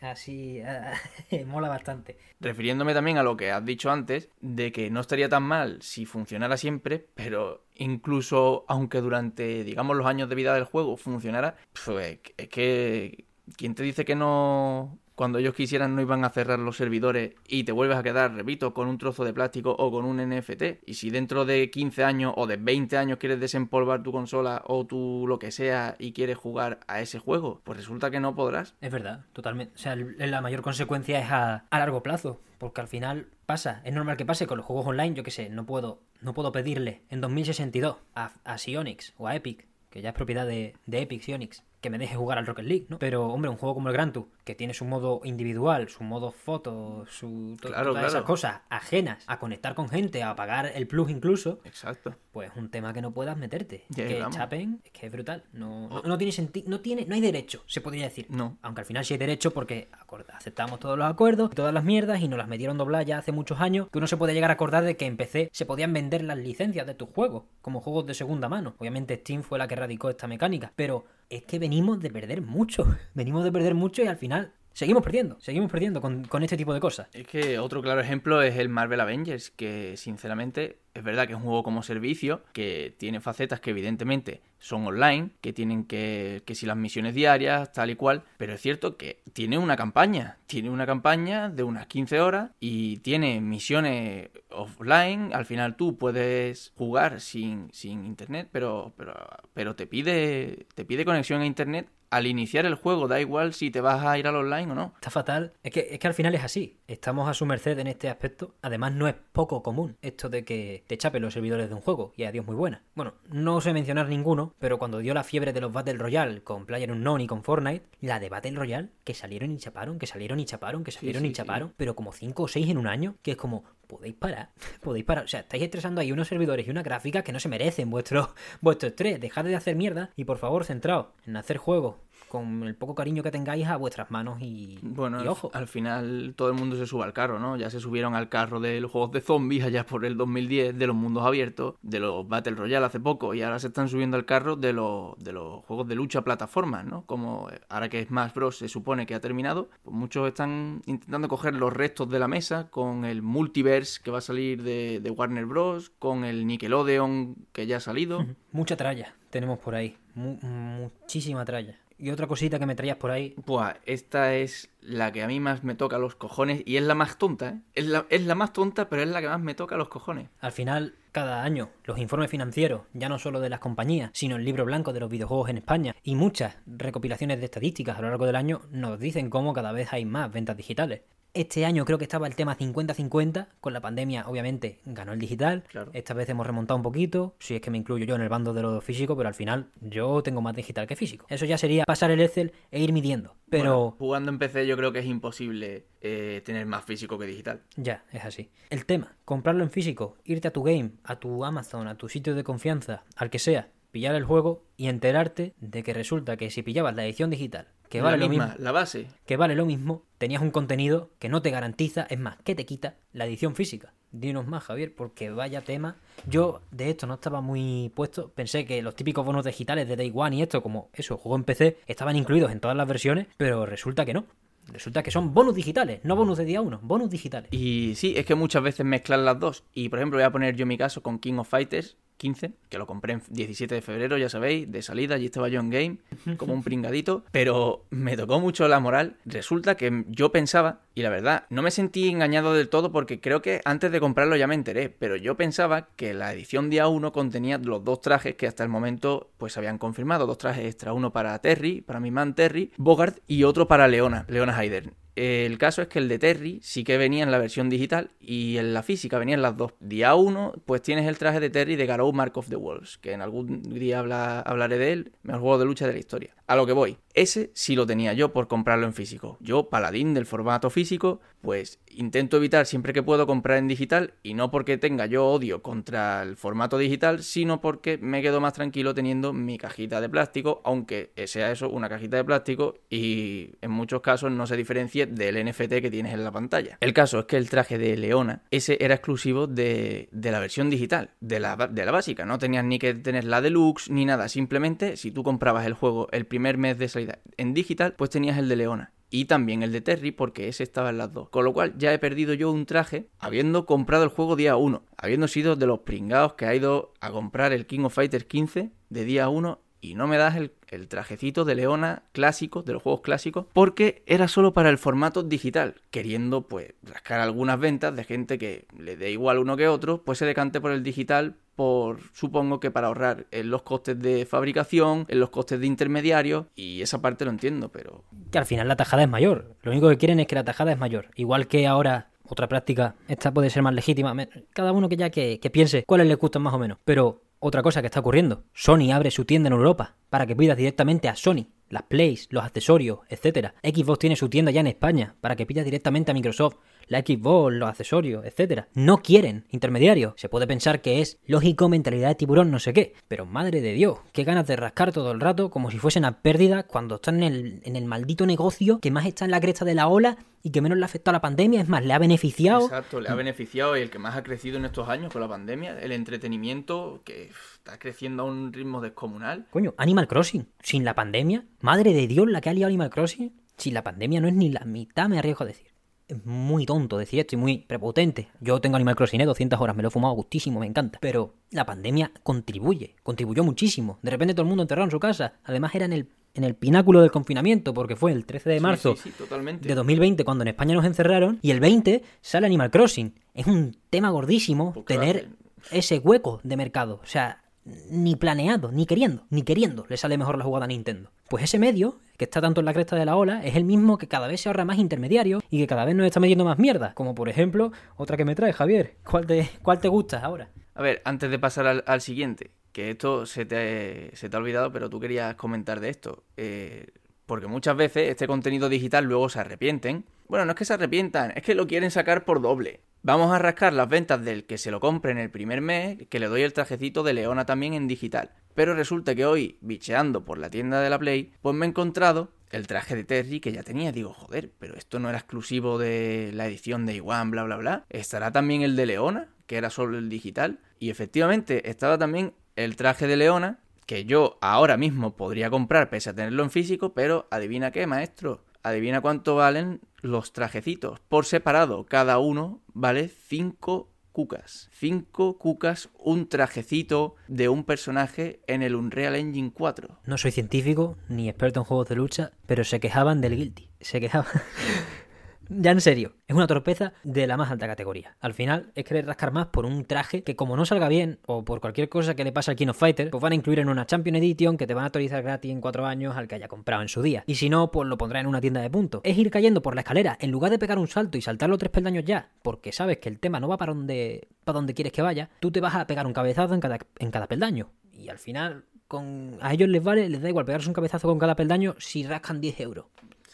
Así 0.00 0.60
mola 1.46 1.68
bastante. 1.68 2.18
Refiriéndome 2.40 2.94
también 2.94 3.18
a 3.18 3.22
lo 3.22 3.36
que 3.36 3.50
has 3.50 3.64
dicho 3.64 3.90
antes, 3.90 4.30
de 4.40 4.70
que 4.72 4.90
no 4.90 5.00
estaría 5.00 5.28
tan 5.28 5.42
mal 5.42 5.82
si 5.82 6.06
funcionara 6.06 6.56
siempre, 6.56 7.06
pero 7.14 7.64
incluso 7.74 8.64
aunque 8.68 9.00
durante, 9.00 9.64
digamos, 9.64 9.96
los 9.96 10.06
años 10.06 10.28
de 10.28 10.34
vida 10.34 10.54
del 10.54 10.64
juego 10.64 10.96
funcionara, 10.96 11.56
pues 11.84 12.20
es 12.36 12.48
que... 12.48 13.24
¿Quién 13.56 13.74
te 13.74 13.82
dice 13.82 14.04
que 14.04 14.14
no 14.14 14.98
cuando 15.18 15.40
ellos 15.40 15.54
quisieran 15.54 15.96
no 15.96 16.00
iban 16.00 16.24
a 16.24 16.30
cerrar 16.30 16.60
los 16.60 16.76
servidores 16.76 17.34
y 17.48 17.64
te 17.64 17.72
vuelves 17.72 17.98
a 17.98 18.04
quedar, 18.04 18.34
repito, 18.34 18.72
con 18.72 18.86
un 18.86 18.98
trozo 18.98 19.24
de 19.24 19.32
plástico 19.34 19.74
o 19.76 19.90
con 19.90 20.04
un 20.04 20.18
NFT. 20.18 20.86
Y 20.86 20.94
si 20.94 21.10
dentro 21.10 21.44
de 21.44 21.70
15 21.70 22.04
años 22.04 22.34
o 22.36 22.46
de 22.46 22.56
20 22.56 22.96
años 22.96 23.18
quieres 23.18 23.40
desempolvar 23.40 24.04
tu 24.04 24.12
consola 24.12 24.62
o 24.64 24.86
tu 24.86 25.26
lo 25.26 25.40
que 25.40 25.50
sea 25.50 25.96
y 25.98 26.12
quieres 26.12 26.36
jugar 26.36 26.78
a 26.86 27.00
ese 27.00 27.18
juego, 27.18 27.60
pues 27.64 27.76
resulta 27.76 28.12
que 28.12 28.20
no 28.20 28.36
podrás. 28.36 28.76
Es 28.80 28.92
verdad, 28.92 29.24
totalmente. 29.32 29.74
O 29.74 29.78
sea, 29.78 29.96
la 29.96 30.40
mayor 30.40 30.62
consecuencia 30.62 31.18
es 31.18 31.26
a, 31.32 31.64
largo 31.72 32.04
plazo, 32.04 32.40
porque 32.58 32.80
al 32.80 32.86
final 32.86 33.26
pasa, 33.44 33.82
es 33.84 33.92
normal 33.92 34.16
que 34.16 34.24
pase 34.24 34.46
con 34.46 34.58
los 34.58 34.66
juegos 34.66 34.86
online, 34.86 35.16
yo 35.16 35.24
qué 35.24 35.32
sé, 35.32 35.50
no 35.50 35.66
puedo, 35.66 36.00
no 36.20 36.32
puedo 36.32 36.52
pedirle 36.52 37.02
en 37.10 37.20
2062 37.20 37.96
a, 38.14 38.34
a 38.44 38.56
Sionix 38.56 39.14
o 39.16 39.26
a 39.26 39.34
Epic, 39.34 39.66
que 39.90 40.00
ya 40.00 40.10
es 40.10 40.14
propiedad 40.14 40.46
de, 40.46 40.76
de 40.86 41.02
Epic 41.02 41.22
Sionix, 41.22 41.64
que 41.80 41.90
me 41.90 41.98
deje 41.98 42.16
jugar 42.16 42.38
al 42.38 42.46
Rocket 42.46 42.64
League, 42.64 42.86
¿no? 42.88 42.98
Pero, 42.98 43.28
hombre, 43.28 43.50
un 43.50 43.56
juego 43.56 43.74
como 43.74 43.88
el 43.88 43.94
Gran 43.94 44.12
Tour, 44.12 44.28
que 44.44 44.54
tiene 44.54 44.74
su 44.74 44.84
modo 44.84 45.20
individual, 45.24 45.88
su 45.88 46.02
modo 46.04 46.32
foto, 46.32 47.04
su 47.08 47.56
todas 47.60 48.06
esas 48.06 48.22
cosas 48.22 48.60
ajenas 48.68 49.22
a 49.26 49.38
conectar 49.38 49.74
con 49.74 49.88
gente, 49.88 50.22
a 50.22 50.34
pagar 50.34 50.72
el 50.74 50.86
plus 50.86 51.10
incluso. 51.10 51.60
Exacto. 51.64 52.16
Pues 52.32 52.50
un 52.56 52.70
tema 52.70 52.92
que 52.92 53.00
no 53.00 53.12
puedas 53.12 53.36
meterte. 53.36 53.84
que 53.94 54.24
chapen, 54.30 54.80
es 54.84 54.90
que 54.90 55.06
es 55.06 55.12
brutal. 55.12 55.44
No, 55.52 55.88
no, 56.04 56.18
tiene 56.18 56.32
sentido, 56.32 56.68
no 56.68 56.80
tiene, 56.80 57.04
no 57.06 57.14
hay 57.14 57.20
derecho, 57.20 57.62
se 57.66 57.80
podría 57.80 58.04
decir. 58.04 58.26
No. 58.28 58.58
Aunque 58.62 58.80
al 58.80 58.86
final 58.86 59.04
sí 59.04 59.14
hay 59.14 59.18
derecho 59.18 59.52
porque 59.52 59.88
aceptamos 60.34 60.80
todos 60.80 60.98
los 60.98 61.08
acuerdos, 61.08 61.50
todas 61.50 61.72
las 61.72 61.84
mierdas 61.84 62.20
y 62.20 62.28
nos 62.28 62.38
las 62.38 62.48
metieron 62.48 62.78
doblar 62.78 63.04
ya 63.04 63.18
hace 63.18 63.32
muchos 63.32 63.60
años, 63.60 63.88
que 63.90 63.98
uno 63.98 64.06
se 64.06 64.16
puede 64.16 64.34
llegar 64.34 64.50
a 64.50 64.54
acordar 64.54 64.84
de 64.84 64.96
que 64.96 65.06
en 65.06 65.16
PC 65.16 65.50
se 65.52 65.66
podían 65.66 65.92
vender 65.92 66.22
las 66.22 66.38
licencias 66.38 66.86
de 66.86 66.94
tus 66.94 67.08
juegos, 67.10 67.44
como 67.60 67.80
juegos 67.80 68.06
de 68.06 68.14
segunda 68.14 68.48
mano. 68.48 68.74
Obviamente 68.78 69.16
Steam 69.16 69.42
fue 69.42 69.58
la 69.58 69.68
que 69.68 69.76
radicó 69.76 70.10
esta 70.10 70.26
mecánica, 70.26 70.72
pero 70.74 71.04
es 71.30 71.44
que 71.44 71.58
venimos 71.58 72.00
de 72.00 72.10
perder 72.10 72.42
mucho. 72.42 72.84
Venimos 73.14 73.44
de 73.44 73.52
perder 73.52 73.74
mucho 73.74 74.02
y 74.02 74.06
al 74.06 74.16
final 74.16 74.52
seguimos 74.78 75.02
perdiendo, 75.02 75.40
seguimos 75.40 75.72
perdiendo 75.72 76.00
con, 76.00 76.22
con, 76.26 76.44
este 76.44 76.56
tipo 76.56 76.72
de 76.72 76.78
cosas. 76.78 77.08
Es 77.12 77.26
que 77.26 77.58
otro 77.58 77.82
claro 77.82 78.00
ejemplo 78.00 78.42
es 78.42 78.56
el 78.58 78.68
Marvel 78.68 79.00
Avengers, 79.00 79.50
que 79.50 79.96
sinceramente 79.96 80.78
es 80.94 81.02
verdad 81.02 81.26
que 81.26 81.32
es 81.32 81.36
un 81.36 81.42
juego 81.42 81.64
como 81.64 81.82
servicio, 81.82 82.42
que 82.52 82.94
tiene 82.96 83.20
facetas 83.20 83.58
que 83.58 83.70
evidentemente 83.70 84.40
son 84.60 84.86
online, 84.86 85.30
que 85.40 85.52
tienen 85.52 85.84
que, 85.84 86.44
que 86.44 86.54
si 86.54 86.64
las 86.64 86.76
misiones 86.76 87.16
diarias, 87.16 87.72
tal 87.72 87.90
y 87.90 87.96
cual, 87.96 88.22
pero 88.36 88.52
es 88.52 88.60
cierto 88.60 88.96
que 88.96 89.20
tiene 89.32 89.58
una 89.58 89.76
campaña, 89.76 90.38
tiene 90.46 90.70
una 90.70 90.86
campaña 90.86 91.48
de 91.48 91.64
unas 91.64 91.88
15 91.88 92.20
horas 92.20 92.52
y 92.60 92.98
tiene 92.98 93.40
misiones 93.40 94.30
offline, 94.50 95.32
al 95.34 95.44
final 95.44 95.74
tú 95.74 95.98
puedes 95.98 96.72
jugar 96.76 97.20
sin, 97.20 97.68
sin 97.72 98.04
internet, 98.04 98.48
pero, 98.52 98.92
pero, 98.96 99.14
pero 99.54 99.74
te 99.74 99.88
pide, 99.88 100.66
te 100.76 100.84
pide 100.84 101.04
conexión 101.04 101.40
a 101.40 101.46
internet 101.46 101.88
al 102.10 102.26
iniciar 102.26 102.66
el 102.66 102.74
juego, 102.74 103.08
da 103.08 103.20
igual 103.20 103.54
si 103.54 103.70
te 103.70 103.80
vas 103.80 104.04
a 104.04 104.18
ir 104.18 104.26
al 104.26 104.36
online 104.36 104.72
o 104.72 104.74
no. 104.74 104.92
Está 104.94 105.10
fatal. 105.10 105.52
Es 105.62 105.72
que, 105.72 105.88
es 105.90 105.98
que 105.98 106.06
al 106.06 106.14
final 106.14 106.34
es 106.34 106.44
así. 106.44 106.78
Estamos 106.86 107.28
a 107.28 107.34
su 107.34 107.46
merced 107.46 107.78
en 107.78 107.86
este 107.86 108.08
aspecto. 108.08 108.54
Además, 108.62 108.92
no 108.92 109.08
es 109.08 109.14
poco 109.32 109.62
común 109.62 109.96
esto 110.02 110.28
de 110.28 110.44
que 110.44 110.84
te 110.86 110.98
chapen 110.98 111.22
los 111.22 111.34
servidores 111.34 111.68
de 111.68 111.74
un 111.74 111.80
juego 111.80 112.12
y 112.16 112.24
adiós 112.24 112.46
muy 112.46 112.56
buena. 112.56 112.82
Bueno, 112.94 113.14
no 113.30 113.60
sé 113.60 113.72
mencionar 113.72 114.08
ninguno, 114.08 114.54
pero 114.58 114.78
cuando 114.78 114.98
dio 114.98 115.14
la 115.14 115.24
fiebre 115.24 115.52
de 115.52 115.60
los 115.60 115.72
Battle 115.72 115.94
Royale 115.94 116.42
con 116.42 116.66
PlayerUnknown 116.66 117.20
y 117.20 117.26
con 117.26 117.42
Fortnite, 117.42 117.86
la 118.00 118.20
de 118.20 118.28
Battle 118.28 118.52
Royale, 118.52 118.88
que 119.04 119.14
salieron 119.14 119.50
y 119.50 119.58
chaparon, 119.58 119.98
que 119.98 120.06
salieron 120.06 120.40
y 120.40 120.44
chaparon, 120.44 120.84
que 120.84 120.92
salieron 120.92 121.24
y 121.26 121.32
chaparon, 121.32 121.74
pero 121.76 121.94
como 121.94 122.12
5 122.12 122.42
o 122.42 122.48
6 122.48 122.68
en 122.70 122.78
un 122.78 122.86
año, 122.86 123.16
que 123.22 123.32
es 123.32 123.36
como, 123.36 123.64
podéis 123.88 124.14
parar, 124.14 124.50
podéis 124.80 125.04
parar. 125.04 125.24
O 125.24 125.28
sea, 125.28 125.40
estáis 125.40 125.64
estresando 125.64 126.00
ahí 126.00 126.12
unos 126.12 126.28
servidores 126.28 126.66
y 126.66 126.70
una 126.70 126.84
gráfica 126.84 127.22
que 127.22 127.32
no 127.32 127.40
se 127.40 127.48
merecen 127.48 127.90
vuestro, 127.90 128.34
vuestro 128.60 128.90
estrés. 128.90 129.20
Dejad 129.20 129.44
de 129.44 129.56
hacer 129.56 129.74
mierda 129.74 130.10
y 130.14 130.24
por 130.24 130.38
favor 130.38 130.64
centraos 130.64 131.06
en 131.26 131.36
hacer 131.36 131.56
juegos 131.56 131.96
con 132.28 132.64
el 132.64 132.74
poco 132.74 132.94
cariño 132.94 133.22
que 133.22 133.30
tengáis 133.30 133.66
a 133.66 133.76
vuestras 133.76 134.10
manos 134.10 134.40
y, 134.40 134.78
bueno, 134.82 135.18
ojo. 135.28 135.50
Al, 135.54 135.68
final 135.68 136.34
todo 136.36 136.48
el 136.48 136.54
mundo 136.54 136.76
se 136.76 136.86
sube 136.86 137.04
al 137.04 137.12
carro, 137.12 137.38
¿no? 137.38 137.56
Ya 137.56 137.70
se 137.70 137.80
subieron 137.80 138.14
al 138.14 138.28
carro 138.28 138.60
de 138.60 138.80
los 138.80 138.90
juegos 138.90 139.12
de 139.12 139.20
zombies 139.20 139.64
allá 139.64 139.84
por 139.86 140.04
el 140.04 140.16
2010, 140.16 140.78
de 140.78 140.86
los 140.86 140.96
mundos 140.96 141.24
abiertos, 141.24 141.74
de 141.82 142.00
los 142.00 142.28
Battle 142.28 142.54
Royale 142.54 142.86
hace 142.86 143.00
poco, 143.00 143.34
y 143.34 143.42
ahora 143.42 143.58
se 143.58 143.68
están 143.68 143.88
subiendo 143.88 144.16
al 144.16 144.24
carro 144.24 144.56
de 144.56 144.72
los, 144.72 145.16
de 145.18 145.32
los 145.32 145.64
juegos 145.64 145.88
de 145.88 145.94
lucha 145.94 146.22
plataformas, 146.22 146.84
¿no? 146.84 147.02
Como 147.06 147.48
ahora 147.68 147.88
que 147.88 148.04
Smash 148.04 148.32
Bros. 148.34 148.58
se 148.58 148.68
supone 148.68 149.06
que 149.06 149.14
ha 149.14 149.20
terminado, 149.20 149.68
pues 149.82 149.94
muchos 149.94 150.28
están 150.28 150.82
intentando 150.86 151.28
coger 151.28 151.54
los 151.54 151.72
restos 151.72 152.08
de 152.10 152.18
la 152.18 152.28
mesa 152.28 152.68
con 152.70 153.04
el 153.04 153.22
multiverse 153.22 154.00
que 154.02 154.10
va 154.10 154.18
a 154.18 154.22
salir 154.22 154.62
de, 154.62 155.00
de 155.00 155.10
Warner 155.10 155.46
Bros., 155.46 155.90
con 155.98 156.24
el 156.24 156.46
Nickelodeon 156.46 157.36
que 157.52 157.66
ya 157.66 157.78
ha 157.78 157.80
salido. 157.80 158.24
Mucha 158.52 158.76
tralla 158.76 159.14
tenemos 159.30 159.58
por 159.58 159.74
ahí, 159.74 159.96
muchísima 160.14 161.44
tralla 161.44 161.78
Y 161.98 162.10
otra 162.10 162.26
cosita 162.26 162.58
que 162.58 162.66
me 162.66 162.74
traías 162.74 162.96
por 162.96 163.10
ahí. 163.10 163.34
Pues 163.44 163.74
esta 163.84 164.34
es 164.34 164.70
la 164.80 165.12
que 165.12 165.22
a 165.22 165.26
mí 165.26 165.40
más 165.40 165.64
me 165.64 165.74
toca 165.74 165.98
los 165.98 166.14
cojones 166.14 166.62
y 166.64 166.76
es 166.76 166.82
la 166.82 166.94
más 166.94 167.18
tonta, 167.18 167.48
¿eh? 167.48 167.60
Es 167.74 167.86
la, 167.86 168.06
es 168.08 168.24
la 168.24 168.34
más 168.34 168.52
tonta, 168.52 168.88
pero 168.88 169.02
es 169.02 169.08
la 169.08 169.20
que 169.20 169.28
más 169.28 169.40
me 169.40 169.54
toca 169.54 169.76
los 169.76 169.88
cojones. 169.88 170.28
Al 170.40 170.52
final, 170.52 170.94
cada 171.12 171.42
año, 171.42 171.70
los 171.84 171.98
informes 171.98 172.30
financieros, 172.30 172.82
ya 172.92 173.08
no 173.08 173.18
solo 173.18 173.40
de 173.40 173.50
las 173.50 173.60
compañías, 173.60 174.10
sino 174.12 174.36
el 174.36 174.44
libro 174.44 174.64
blanco 174.64 174.92
de 174.92 175.00
los 175.00 175.10
videojuegos 175.10 175.50
en 175.50 175.58
España 175.58 175.96
y 176.02 176.14
muchas 176.14 176.56
recopilaciones 176.66 177.40
de 177.40 177.46
estadísticas 177.46 177.98
a 177.98 178.02
lo 178.02 178.10
largo 178.10 178.26
del 178.26 178.36
año 178.36 178.60
nos 178.70 179.00
dicen 179.00 179.30
cómo 179.30 179.52
cada 179.52 179.72
vez 179.72 179.92
hay 179.92 180.04
más 180.04 180.30
ventas 180.32 180.56
digitales. 180.56 181.02
Este 181.38 181.64
año 181.64 181.84
creo 181.84 181.98
que 181.98 182.04
estaba 182.04 182.26
el 182.26 182.34
tema 182.34 182.56
50-50, 182.58 183.46
con 183.60 183.72
la 183.72 183.80
pandemia 183.80 184.26
obviamente 184.26 184.80
ganó 184.84 185.12
el 185.12 185.20
digital, 185.20 185.62
Claro. 185.68 185.92
esta 185.94 186.12
vez 186.12 186.28
hemos 186.28 186.44
remontado 186.44 186.76
un 186.76 186.82
poquito, 186.82 187.36
si 187.38 187.54
es 187.54 187.60
que 187.60 187.70
me 187.70 187.78
incluyo 187.78 188.04
yo 188.04 188.16
en 188.16 188.22
el 188.22 188.28
bando 188.28 188.52
de 188.52 188.60
lo 188.62 188.80
físico, 188.80 189.16
pero 189.16 189.28
al 189.28 189.36
final 189.36 189.68
yo 189.80 190.20
tengo 190.24 190.40
más 190.40 190.56
digital 190.56 190.88
que 190.88 190.96
físico. 190.96 191.26
Eso 191.28 191.44
ya 191.44 191.56
sería 191.56 191.84
pasar 191.84 192.10
el 192.10 192.20
Excel 192.22 192.52
e 192.72 192.80
ir 192.80 192.92
midiendo, 192.92 193.36
pero 193.48 193.62
Bueno, 193.62 193.96
jugando 194.00 194.32
en 194.32 194.38
PC 194.40 194.66
yo 194.66 194.76
creo 194.76 194.90
que 194.92 194.98
es 194.98 195.06
imposible 195.06 195.86
eh, 196.00 196.42
tener 196.44 196.66
más 196.66 196.84
físico 196.84 197.16
que 197.16 197.26
digital. 197.26 197.62
ya, 197.76 198.02
es 198.12 198.24
así. 198.24 198.50
El 198.70 198.84
tema, 198.84 199.14
comprarlo 199.24 199.62
en 199.62 199.70
físico, 199.70 200.16
irte 200.24 200.48
a 200.48 200.52
tu 200.52 200.64
game, 200.64 200.90
a 201.04 201.20
tu 201.20 201.44
Amazon, 201.44 201.86
a 201.86 201.96
tu 201.96 202.08
sitio 202.08 202.34
de 202.34 202.42
confianza, 202.42 203.04
al 203.14 203.30
que 203.30 203.38
sea, 203.38 203.68
pillar 203.90 204.14
el 204.14 204.24
juego 204.24 204.64
y 204.76 204.88
enterarte 204.88 205.54
de 205.60 205.82
que 205.82 205.92
resulta 205.92 206.36
que 206.36 206.50
si 206.50 206.62
pillabas 206.62 206.94
la 206.94 207.04
edición 207.04 207.30
digital, 207.30 207.68
que 207.88 208.02
vale 208.02 208.18
lo 208.18 208.28
mismo, 208.28 208.48
la 208.58 208.72
base. 208.72 209.06
que 209.26 209.36
vale 209.36 209.54
lo 209.54 209.66
mismo, 209.66 210.04
tenías 210.18 210.42
un 210.42 210.50
contenido 210.50 211.10
que 211.18 211.28
no 211.28 211.42
te 211.42 211.50
garantiza, 211.50 212.06
es 212.10 212.18
más, 212.18 212.36
que 212.44 212.54
te 212.54 212.66
quita 212.66 212.96
la 213.12 213.26
edición 213.26 213.54
física. 213.54 213.94
Dinos 214.10 214.46
más, 214.46 214.64
Javier, 214.64 214.94
porque 214.94 215.30
vaya 215.30 215.60
tema. 215.60 215.96
Yo 216.26 216.62
de 216.70 216.88
esto 216.88 217.06
no 217.06 217.14
estaba 217.14 217.42
muy 217.42 217.92
puesto. 217.94 218.30
Pensé 218.30 218.64
que 218.64 218.80
los 218.80 218.96
típicos 218.96 219.24
bonos 219.24 219.44
digitales 219.44 219.86
de 219.86 219.96
Day 219.96 220.10
One 220.14 220.36
y 220.36 220.42
esto, 220.42 220.62
como 220.62 220.88
eso, 220.94 221.18
juego 221.18 221.36
en 221.36 221.44
PC, 221.44 221.78
estaban 221.86 222.16
incluidos 222.16 222.50
en 222.50 222.60
todas 222.60 222.76
las 222.76 222.88
versiones, 222.88 223.26
pero 223.36 223.66
resulta 223.66 224.06
que 224.06 224.14
no. 224.14 224.24
Resulta 224.72 225.02
que 225.02 225.10
son 225.10 225.32
bonus 225.32 225.54
digitales, 225.54 226.00
no 226.04 226.14
bonus 226.14 226.38
de 226.38 226.44
día 226.44 226.60
uno, 226.60 226.78
bonus 226.82 227.10
digitales. 227.10 227.52
Y 227.52 227.94
sí, 227.96 228.14
es 228.16 228.26
que 228.26 228.34
muchas 228.34 228.62
veces 228.62 228.84
mezclan 228.84 229.24
las 229.24 229.38
dos. 229.38 229.64
Y 229.72 229.88
por 229.88 229.98
ejemplo, 229.98 230.18
voy 230.18 230.24
a 230.24 230.30
poner 230.30 230.56
yo 230.56 230.66
mi 230.66 230.76
caso 230.76 231.02
con 231.02 231.18
King 231.18 231.38
of 231.38 231.48
Fighters 231.48 231.96
15, 232.18 232.52
que 232.68 232.78
lo 232.78 232.86
compré 232.86 233.14
en 233.14 233.22
17 233.30 233.74
de 233.74 233.80
febrero, 233.80 234.18
ya 234.18 234.28
sabéis, 234.28 234.70
de 234.70 234.82
salida, 234.82 235.14
allí 235.14 235.26
estaba 235.26 235.48
yo 235.48 235.60
en 235.60 235.70
game, 235.70 235.98
como 236.36 236.52
un 236.52 236.62
pringadito, 236.62 237.24
pero 237.32 237.86
me 237.90 238.16
tocó 238.16 238.40
mucho 238.40 238.68
la 238.68 238.80
moral. 238.80 239.16
Resulta 239.24 239.76
que 239.76 240.04
yo 240.08 240.30
pensaba, 240.30 240.80
y 240.94 241.02
la 241.02 241.10
verdad, 241.10 241.44
no 241.48 241.62
me 241.62 241.70
sentí 241.70 242.08
engañado 242.08 242.52
del 242.52 242.68
todo 242.68 242.92
porque 242.92 243.20
creo 243.20 243.40
que 243.40 243.60
antes 243.64 243.90
de 243.90 244.00
comprarlo 244.00 244.36
ya 244.36 244.46
me 244.46 244.54
enteré, 244.54 244.90
pero 244.90 245.16
yo 245.16 245.36
pensaba 245.36 245.88
que 245.96 246.12
la 246.12 246.32
edición 246.34 246.68
día 246.68 246.88
1 246.88 247.12
contenía 247.12 247.58
los 247.58 247.84
dos 247.84 248.00
trajes 248.00 248.34
que 248.34 248.46
hasta 248.46 248.64
el 248.64 248.68
momento 248.68 249.30
pues 249.38 249.56
habían 249.56 249.78
confirmado, 249.78 250.26
dos 250.26 250.38
trajes 250.38 250.66
extra, 250.66 250.92
uno 250.92 251.12
para 251.12 251.38
Terry, 251.38 251.80
para 251.80 252.00
mi 252.00 252.10
man 252.10 252.34
Terry, 252.34 252.72
Bogart 252.76 253.18
y 253.26 253.44
otro 253.44 253.68
para 253.68 253.88
Leona, 253.88 254.26
Leona 254.28 254.56
Hayden. 254.56 254.92
El 255.20 255.58
caso 255.58 255.82
es 255.82 255.88
que 255.88 255.98
el 255.98 256.06
de 256.08 256.20
Terry 256.20 256.60
sí 256.62 256.84
que 256.84 256.96
venía 256.96 257.24
en 257.24 257.32
la 257.32 257.38
versión 257.38 257.68
digital 257.68 258.10
y 258.20 258.56
en 258.58 258.72
la 258.72 258.84
física 258.84 259.18
venían 259.18 259.42
las 259.42 259.56
dos. 259.56 259.72
Día 259.80 260.14
1, 260.14 260.52
pues 260.64 260.80
tienes 260.80 261.08
el 261.08 261.18
traje 261.18 261.40
de 261.40 261.50
Terry 261.50 261.74
de 261.74 261.86
Garou 261.86 262.12
Mark 262.12 262.38
of 262.38 262.48
the 262.48 262.54
Wolves, 262.54 262.98
que 262.98 263.12
en 263.12 263.20
algún 263.20 263.62
día 263.62 263.98
habla- 263.98 264.40
hablaré 264.42 264.78
de 264.78 264.92
él, 264.92 265.12
mejor 265.24 265.40
juego 265.40 265.58
de 265.58 265.64
lucha 265.64 265.86
de 265.88 265.94
la 265.94 265.98
historia. 265.98 266.34
A 266.48 266.56
lo 266.56 266.64
que 266.64 266.72
voy, 266.72 266.96
ese 267.12 267.50
sí 267.52 267.76
lo 267.76 267.84
tenía 267.84 268.14
yo 268.14 268.32
por 268.32 268.48
comprarlo 268.48 268.86
en 268.86 268.94
físico. 268.94 269.36
Yo, 269.40 269.68
paladín 269.68 270.14
del 270.14 270.24
formato 270.24 270.70
físico, 270.70 271.20
pues 271.42 271.78
intento 271.88 272.38
evitar 272.38 272.64
siempre 272.64 272.94
que 272.94 273.02
puedo 273.02 273.26
comprar 273.26 273.58
en 273.58 273.68
digital 273.68 274.14
y 274.22 274.32
no 274.32 274.50
porque 274.50 274.78
tenga 274.78 275.04
yo 275.04 275.26
odio 275.26 275.62
contra 275.62 276.22
el 276.22 276.36
formato 276.36 276.78
digital, 276.78 277.22
sino 277.22 277.60
porque 277.60 277.98
me 277.98 278.22
quedo 278.22 278.40
más 278.40 278.54
tranquilo 278.54 278.94
teniendo 278.94 279.34
mi 279.34 279.58
cajita 279.58 280.00
de 280.00 280.08
plástico, 280.08 280.62
aunque 280.64 281.12
sea 281.26 281.52
eso 281.52 281.68
una 281.68 281.90
cajita 281.90 282.16
de 282.16 282.24
plástico 282.24 282.76
y 282.88 283.50
en 283.60 283.70
muchos 283.70 284.00
casos 284.00 284.32
no 284.32 284.46
se 284.46 284.56
diferencie 284.56 285.04
del 285.04 285.44
NFT 285.44 285.82
que 285.82 285.90
tienes 285.90 286.14
en 286.14 286.24
la 286.24 286.32
pantalla. 286.32 286.78
El 286.80 286.94
caso 286.94 287.18
es 287.18 287.24
que 287.26 287.36
el 287.36 287.50
traje 287.50 287.76
de 287.76 287.94
Leona, 287.98 288.44
ese 288.50 288.78
era 288.80 288.94
exclusivo 288.94 289.46
de, 289.46 290.08
de 290.12 290.32
la 290.32 290.40
versión 290.40 290.70
digital, 290.70 291.10
de 291.20 291.40
la, 291.40 291.56
de 291.56 291.84
la 291.84 291.92
básica, 291.92 292.24
no 292.24 292.38
tenías 292.38 292.64
ni 292.64 292.78
que 292.78 292.94
tener 292.94 293.24
la 293.24 293.42
deluxe 293.42 293.90
ni 293.90 294.06
nada, 294.06 294.28
simplemente 294.28 294.96
si 294.96 295.10
tú 295.10 295.22
comprabas 295.22 295.66
el 295.66 295.74
juego 295.74 296.08
el 296.12 296.24
primer 296.24 296.37
mes 296.38 296.78
de 296.78 296.88
salida 296.88 297.18
en 297.36 297.54
digital, 297.54 297.94
pues 297.96 298.10
tenías 298.10 298.38
el 298.38 298.48
de 298.48 298.56
Leona. 298.56 298.92
Y 299.10 299.24
también 299.24 299.62
el 299.62 299.72
de 299.72 299.80
Terry, 299.80 300.12
porque 300.12 300.48
ese 300.48 300.62
estaba 300.62 300.90
en 300.90 300.98
las 300.98 301.12
dos. 301.12 301.30
Con 301.30 301.44
lo 301.44 301.54
cual 301.54 301.74
ya 301.78 301.92
he 301.94 301.98
perdido 301.98 302.34
yo 302.34 302.50
un 302.52 302.66
traje 302.66 303.08
habiendo 303.18 303.64
comprado 303.64 304.04
el 304.04 304.10
juego 304.10 304.36
día 304.36 304.56
1. 304.56 304.82
Habiendo 304.98 305.28
sido 305.28 305.56
de 305.56 305.66
los 305.66 305.80
pringados 305.80 306.34
que 306.34 306.44
ha 306.44 306.54
ido 306.54 306.92
a 307.00 307.10
comprar 307.10 307.52
el 307.52 307.66
King 307.66 307.84
of 307.84 307.94
Fighters 307.94 308.24
15 308.24 308.70
de 308.90 309.04
día 309.04 309.30
1 309.30 309.60
y 309.80 309.94
no 309.94 310.06
me 310.06 310.18
das 310.18 310.36
el, 310.36 310.52
el 310.68 310.88
trajecito 310.88 311.44
de 311.44 311.54
Leona 311.54 312.02
clásico, 312.12 312.62
de 312.62 312.72
los 312.72 312.82
juegos 312.82 313.00
clásicos, 313.00 313.46
porque 313.52 314.02
era 314.06 314.28
solo 314.28 314.52
para 314.52 314.70
el 314.70 314.78
formato 314.78 315.22
digital, 315.22 315.76
queriendo 315.90 316.48
pues 316.48 316.74
rascar 316.82 317.20
algunas 317.20 317.58
ventas 317.60 317.94
de 317.94 318.04
gente 318.04 318.38
que 318.38 318.66
le 318.76 318.96
dé 318.96 319.10
igual 319.10 319.38
uno 319.38 319.56
que 319.56 319.68
otro, 319.68 320.02
pues 320.02 320.18
se 320.18 320.26
decante 320.26 320.60
por 320.60 320.72
el 320.72 320.82
digital 320.82 321.36
por 321.58 321.98
supongo 322.12 322.60
que 322.60 322.70
para 322.70 322.86
ahorrar 322.86 323.26
en 323.32 323.50
los 323.50 323.62
costes 323.62 323.98
de 323.98 324.26
fabricación, 324.26 325.06
en 325.08 325.18
los 325.18 325.30
costes 325.30 325.58
de 325.58 325.66
intermediarios 325.66 326.46
y 326.54 326.82
esa 326.82 327.02
parte 327.02 327.24
lo 327.24 327.32
entiendo, 327.32 327.72
pero 327.72 328.04
que 328.30 328.38
al 328.38 328.46
final 328.46 328.68
la 328.68 328.76
tajada 328.76 329.02
es 329.02 329.08
mayor. 329.08 329.56
Lo 329.62 329.72
único 329.72 329.88
que 329.88 329.98
quieren 329.98 330.20
es 330.20 330.28
que 330.28 330.36
la 330.36 330.44
tajada 330.44 330.70
es 330.70 330.78
mayor. 330.78 331.10
Igual 331.16 331.48
que 331.48 331.66
ahora, 331.66 332.10
otra 332.22 332.46
práctica, 332.46 332.94
esta 333.08 333.34
puede 333.34 333.50
ser 333.50 333.64
más 333.64 333.74
legítima. 333.74 334.14
Cada 334.52 334.70
uno 334.70 334.88
que 334.88 334.96
ya 334.96 335.10
que, 335.10 335.40
piense 335.52 335.82
cuáles 335.82 336.06
le 336.06 336.14
gustan 336.14 336.42
más 336.42 336.54
o 336.54 336.60
menos. 336.60 336.78
Pero 336.84 337.22
otra 337.40 337.64
cosa 337.64 337.80
que 337.80 337.88
está 337.88 337.98
ocurriendo, 337.98 338.44
Sony 338.54 338.92
abre 338.92 339.10
su 339.10 339.24
tienda 339.24 339.48
en 339.48 339.54
Europa 339.54 339.96
para 340.10 340.26
que 340.26 340.36
pidas 340.36 340.56
directamente 340.56 341.08
a 341.08 341.16
Sony. 341.16 341.48
Las 341.70 341.82
plays, 341.82 342.28
los 342.30 342.44
accesorios, 342.44 343.00
etcétera. 343.08 343.54
Xbox 343.64 343.98
tiene 343.98 344.14
su 344.14 344.28
tienda 344.28 344.52
ya 344.52 344.60
en 344.60 344.68
España 344.68 345.16
para 345.20 345.34
que 345.34 345.44
pidas 345.44 345.64
directamente 345.64 346.12
a 346.12 346.14
Microsoft. 346.14 346.58
La 346.88 347.00
Xbox, 347.00 347.54
los 347.54 347.68
accesorios, 347.68 348.24
etcétera. 348.24 348.68
No 348.74 348.98
quieren 348.98 349.44
intermediarios. 349.50 350.14
Se 350.16 350.28
puede 350.28 350.46
pensar 350.46 350.80
que 350.80 351.00
es 351.00 351.18
lógico, 351.26 351.68
mentalidad 351.68 352.08
de 352.08 352.14
tiburón, 352.14 352.50
no 352.50 352.58
sé 352.58 352.72
qué. 352.72 352.94
Pero 353.08 353.26
madre 353.26 353.60
de 353.60 353.72
Dios, 353.72 353.98
qué 354.12 354.24
ganas 354.24 354.46
de 354.46 354.56
rascar 354.56 354.92
todo 354.92 355.12
el 355.12 355.20
rato 355.20 355.50
como 355.50 355.70
si 355.70 355.78
fuesen 355.78 356.04
a 356.04 356.20
pérdida 356.20 356.64
cuando 356.64 356.96
están 356.96 357.22
en 357.22 357.34
el, 357.34 357.62
en 357.64 357.76
el 357.76 357.84
maldito 357.84 358.26
negocio 358.26 358.80
que 358.80 358.90
más 358.90 359.06
está 359.06 359.24
en 359.24 359.30
la 359.30 359.40
cresta 359.40 359.64
de 359.64 359.74
la 359.74 359.88
ola 359.88 360.18
y 360.42 360.50
que 360.50 360.60
menos 360.60 360.78
le 360.78 360.84
ha 360.84 360.86
afectado 360.86 361.12
a 361.12 361.18
la 361.18 361.20
pandemia. 361.20 361.60
Es 361.60 361.68
más, 361.68 361.84
le 361.84 361.92
ha 361.92 361.98
beneficiado. 361.98 362.64
Exacto, 362.64 363.00
le 363.00 363.08
ha 363.08 363.14
beneficiado 363.14 363.76
y 363.76 363.80
el 363.80 363.90
que 363.90 363.98
más 363.98 364.16
ha 364.16 364.22
crecido 364.22 364.56
en 364.56 364.64
estos 364.64 364.88
años 364.88 365.12
con 365.12 365.20
la 365.20 365.28
pandemia, 365.28 365.78
el 365.80 365.92
entretenimiento 365.92 367.02
que 367.04 367.30
está 367.56 367.78
creciendo 367.78 368.22
a 368.22 368.26
un 368.26 368.52
ritmo 368.52 368.80
descomunal. 368.80 369.46
Coño, 369.50 369.74
Animal 369.76 370.08
Crossing. 370.08 370.48
Sin 370.62 370.84
la 370.84 370.94
pandemia, 370.94 371.44
madre 371.60 371.92
de 371.92 372.06
Dios, 372.06 372.28
la 372.28 372.40
que 372.40 372.50
ha 372.50 372.54
liado 372.54 372.68
Animal 372.68 372.90
Crossing. 372.90 373.32
Sin 373.56 373.74
la 373.74 373.82
pandemia 373.82 374.20
no 374.20 374.28
es 374.28 374.34
ni 374.34 374.50
la 374.50 374.64
mitad, 374.64 375.08
me 375.08 375.18
arriesgo 375.18 375.44
a 375.44 375.48
decir. 375.48 375.67
Es 376.08 376.24
muy 376.24 376.64
tonto 376.64 376.96
decir 376.96 377.20
esto 377.20 377.34
y 377.36 377.38
muy 377.38 377.58
prepotente. 377.58 378.28
Yo 378.40 378.60
tengo 378.60 378.76
Animal 378.76 378.96
Crossing, 378.96 379.20
¿eh? 379.20 379.26
200 379.26 379.60
horas, 379.60 379.76
me 379.76 379.82
lo 379.82 379.88
he 379.88 379.90
fumado 379.90 380.14
gustísimo, 380.14 380.58
me 380.60 380.66
encanta. 380.66 380.98
Pero 381.02 381.34
la 381.50 381.66
pandemia 381.66 382.10
contribuye, 382.22 382.96
contribuyó 383.02 383.44
muchísimo. 383.44 383.98
De 384.02 384.10
repente 384.10 384.32
todo 384.32 384.42
el 384.42 384.48
mundo 384.48 384.62
encerrado 384.62 384.86
en 384.86 384.90
su 384.90 385.00
casa. 385.00 385.34
Además 385.44 385.74
era 385.74 385.84
en 385.84 385.92
el, 385.92 386.08
en 386.34 386.44
el 386.44 386.54
pináculo 386.54 387.02
del 387.02 387.10
confinamiento, 387.10 387.74
porque 387.74 387.94
fue 387.94 388.12
el 388.12 388.24
13 388.24 388.48
de 388.50 388.56
Sí, 388.56 388.62
marzo 388.62 388.96
sí, 388.96 389.10
sí, 389.10 389.14
totalmente. 389.18 389.68
de 389.68 389.74
2020 389.74 390.24
cuando 390.24 390.42
en 390.42 390.48
España 390.48 390.74
nos 390.74 390.86
encerraron 390.86 391.38
y 391.42 391.50
el 391.50 391.60
20 391.60 392.02
sale 392.22 392.46
Animal 392.46 392.70
Crossing. 392.70 393.14
Es 393.34 393.46
un 393.46 393.76
tema 393.90 394.08
gordísimo 394.08 394.72
tener 394.86 395.28
ese 395.70 395.98
hueco 395.98 396.40
de 396.42 396.56
mercado. 396.56 397.00
O 397.02 397.06
sea, 397.06 397.42
ni 397.90 398.16
planeado, 398.16 398.72
ni 398.72 398.86
queriendo, 398.86 399.24
ni 399.30 399.42
queriendo 399.42 399.86
le 399.88 399.96
sale 399.96 400.18
mejor 400.18 400.38
la 400.38 400.44
jugada 400.44 400.64
a 400.64 400.68
Nintendo. 400.68 401.10
Pues 401.28 401.44
ese 401.44 401.58
medio, 401.58 401.98
que 402.16 402.24
está 402.24 402.40
tanto 402.40 402.60
en 402.60 402.66
la 402.66 402.72
cresta 402.72 402.96
de 402.96 403.04
la 403.04 403.16
ola, 403.16 403.44
es 403.44 403.56
el 403.56 403.64
mismo 403.64 403.98
que 403.98 404.08
cada 404.08 404.26
vez 404.26 404.40
se 404.40 404.48
ahorra 404.48 404.64
más 404.64 404.78
intermediarios 404.78 405.42
y 405.50 405.58
que 405.58 405.66
cada 405.66 405.84
vez 405.84 405.94
nos 405.94 406.06
está 406.06 406.20
metiendo 406.20 406.44
más 406.44 406.58
mierda. 406.58 406.94
Como 406.94 407.14
por 407.14 407.28
ejemplo, 407.28 407.72
otra 407.96 408.16
que 408.16 408.24
me 408.24 408.34
trae, 408.34 408.52
Javier. 408.52 408.96
¿Cuál 409.04 409.26
te, 409.26 409.50
cuál 409.62 409.78
te 409.78 409.88
gusta 409.88 410.20
ahora? 410.20 410.50
A 410.74 410.82
ver, 410.82 411.02
antes 411.04 411.30
de 411.30 411.38
pasar 411.38 411.82
al, 411.84 412.00
siguiente, 412.00 412.50
que 412.72 412.90
esto 412.90 413.26
se 413.26 413.44
te, 413.44 414.10
se 414.14 414.28
te 414.28 414.36
ha 414.36 414.40
olvidado, 414.40 414.72
pero 414.72 414.88
tú 414.88 415.00
querías 415.00 415.34
comentar 415.34 415.80
de 415.80 415.90
esto. 415.90 416.24
Eh, 416.36 416.86
porque 417.26 417.46
muchas 417.46 417.76
veces 417.76 418.08
este 418.08 418.26
contenido 418.26 418.68
digital 418.68 419.04
luego 419.04 419.28
se 419.28 419.40
arrepienten. 419.40 420.06
Bueno, 420.28 420.46
no 420.46 420.52
es 420.52 420.56
que 420.56 420.64
se 420.64 420.74
arrepientan, 420.74 421.32
es 421.36 421.42
que 421.42 421.54
lo 421.54 421.66
quieren 421.66 421.90
sacar 421.90 422.24
por 422.24 422.40
doble. 422.40 422.80
Vamos 423.02 423.32
a 423.32 423.38
rascar 423.38 423.72
las 423.72 423.88
ventas 423.88 424.24
del 424.24 424.44
que 424.44 424.58
se 424.58 424.70
lo 424.70 424.80
compre 424.80 425.12
en 425.12 425.18
el 425.18 425.30
primer 425.30 425.60
mes, 425.60 425.98
que 426.08 426.18
le 426.18 426.26
doy 426.26 426.42
el 426.42 426.52
trajecito 426.52 427.02
de 427.02 427.12
Leona 427.12 427.46
también 427.46 427.74
en 427.74 427.86
digital. 427.86 428.32
Pero 428.54 428.74
resulta 428.74 429.14
que 429.14 429.24
hoy, 429.24 429.56
bicheando 429.60 430.24
por 430.24 430.38
la 430.38 430.50
tienda 430.50 430.80
de 430.80 430.90
la 430.90 430.98
Play, 430.98 431.32
pues 431.40 431.54
me 431.54 431.64
he 431.64 431.68
encontrado 431.68 432.32
el 432.50 432.66
traje 432.66 432.96
de 432.96 433.04
Terry 433.04 433.38
que 433.40 433.52
ya 433.52 433.62
tenía. 433.62 433.92
Digo, 433.92 434.12
joder, 434.12 434.50
pero 434.58 434.74
esto 434.74 434.98
no 434.98 435.08
era 435.08 435.18
exclusivo 435.18 435.78
de 435.78 436.32
la 436.34 436.46
edición 436.46 436.86
de 436.86 436.96
Iwan, 436.96 437.30
bla, 437.30 437.44
bla, 437.44 437.56
bla. 437.56 437.84
¿Estará 437.88 438.32
también 438.32 438.62
el 438.62 438.74
de 438.74 438.86
Leona, 438.86 439.28
que 439.46 439.56
era 439.56 439.70
solo 439.70 439.96
el 439.96 440.08
digital? 440.08 440.58
Y 440.80 440.90
efectivamente, 440.90 441.70
estaba 441.70 441.98
también 441.98 442.34
el 442.56 442.74
traje 442.74 443.06
de 443.06 443.16
Leona, 443.16 443.60
que 443.86 444.04
yo 444.04 444.38
ahora 444.40 444.76
mismo 444.76 445.16
podría 445.16 445.50
comprar 445.50 445.88
pese 445.88 446.10
a 446.10 446.14
tenerlo 446.14 446.42
en 446.42 446.50
físico, 446.50 446.92
pero 446.92 447.28
adivina 447.30 447.70
qué, 447.70 447.86
maestro. 447.86 448.44
Adivina 448.62 449.00
cuánto 449.00 449.36
valen 449.36 449.80
los 450.00 450.32
trajecitos. 450.32 451.00
Por 451.00 451.24
separado, 451.24 451.86
cada 451.86 452.18
uno 452.18 452.60
vale 452.74 453.08
5 453.08 453.88
cucas. 454.12 454.68
5 454.72 455.38
cucas, 455.38 455.90
un 455.98 456.28
trajecito 456.28 457.14
de 457.28 457.48
un 457.48 457.64
personaje 457.64 458.40
en 458.46 458.62
el 458.62 458.74
Unreal 458.74 459.14
Engine 459.16 459.52
4. 459.52 460.00
No 460.04 460.18
soy 460.18 460.32
científico 460.32 460.96
ni 461.08 461.28
experto 461.28 461.60
en 461.60 461.64
juegos 461.64 461.88
de 461.88 461.96
lucha, 461.96 462.32
pero 462.46 462.64
se 462.64 462.80
quejaban 462.80 463.20
del 463.20 463.36
Guilty. 463.36 463.70
Se 463.80 464.00
quejaban. 464.00 464.32
Ya 465.50 465.70
en 465.70 465.80
serio, 465.80 466.12
es 466.26 466.36
una 466.36 466.46
torpeza 466.46 466.92
de 467.04 467.26
la 467.26 467.38
más 467.38 467.50
alta 467.50 467.66
categoría. 467.66 468.16
Al 468.20 468.34
final 468.34 468.70
es 468.74 468.84
querer 468.84 469.06
rascar 469.06 469.32
más 469.32 469.46
por 469.46 469.64
un 469.64 469.86
traje 469.86 470.22
que 470.22 470.36
como 470.36 470.56
no 470.56 470.66
salga 470.66 470.88
bien 470.88 471.20
o 471.24 471.42
por 471.42 471.62
cualquier 471.62 471.88
cosa 471.88 472.14
que 472.14 472.22
le 472.22 472.32
pase 472.32 472.50
al 472.50 472.56
King 472.56 472.68
of 472.68 472.78
Fighter, 472.78 473.08
pues 473.08 473.22
van 473.22 473.32
a 473.32 473.34
incluir 473.34 473.60
en 473.60 473.70
una 473.70 473.86
Champion 473.86 474.16
Edition 474.16 474.58
que 474.58 474.66
te 474.66 474.74
van 474.74 474.84
a 474.84 474.86
actualizar 474.88 475.22
gratis 475.22 475.50
en 475.50 475.62
4 475.62 475.86
años 475.86 476.16
al 476.16 476.28
que 476.28 476.34
haya 476.34 476.48
comprado 476.48 476.82
en 476.82 476.88
su 476.88 477.00
día. 477.00 477.24
Y 477.26 477.36
si 477.36 477.48
no, 477.48 477.70
pues 477.70 477.88
lo 477.88 477.96
pondrá 477.96 478.20
en 478.20 478.26
una 478.26 478.42
tienda 478.42 478.60
de 478.60 478.68
puntos. 478.68 479.00
Es 479.04 479.16
ir 479.16 479.30
cayendo 479.30 479.62
por 479.62 479.74
la 479.74 479.80
escalera 479.80 480.18
en 480.20 480.30
lugar 480.30 480.50
de 480.50 480.58
pegar 480.58 480.78
un 480.78 480.86
salto 480.86 481.16
y 481.16 481.22
saltar 481.22 481.48
los 481.48 481.58
tres 481.58 481.72
peldaños 481.72 482.04
ya, 482.04 482.30
porque 482.42 482.70
sabes 482.70 482.98
que 482.98 483.08
el 483.08 483.18
tema 483.18 483.40
no 483.40 483.48
va 483.48 483.56
para 483.56 483.72
donde, 483.72 484.28
para 484.44 484.56
donde 484.56 484.74
quieres 484.74 484.92
que 484.92 485.00
vaya, 485.00 485.30
tú 485.40 485.50
te 485.50 485.62
vas 485.62 485.74
a 485.76 485.86
pegar 485.86 486.06
un 486.06 486.12
cabezazo 486.12 486.52
en 486.52 486.60
cada, 486.60 486.78
en 486.98 487.10
cada 487.10 487.26
peldaño. 487.26 487.70
Y 487.90 488.10
al 488.10 488.18
final, 488.18 488.66
con, 488.86 489.38
a 489.40 489.54
ellos 489.54 489.70
les 489.70 489.82
vale, 489.82 490.10
les 490.10 490.20
da 490.20 490.28
igual 490.28 490.44
pegarse 490.44 490.68
un 490.68 490.74
cabezazo 490.74 491.08
con 491.08 491.18
cada 491.18 491.36
peldaño 491.36 491.74
si 491.78 492.06
rascan 492.06 492.42
10 492.42 492.60
euros. 492.60 492.84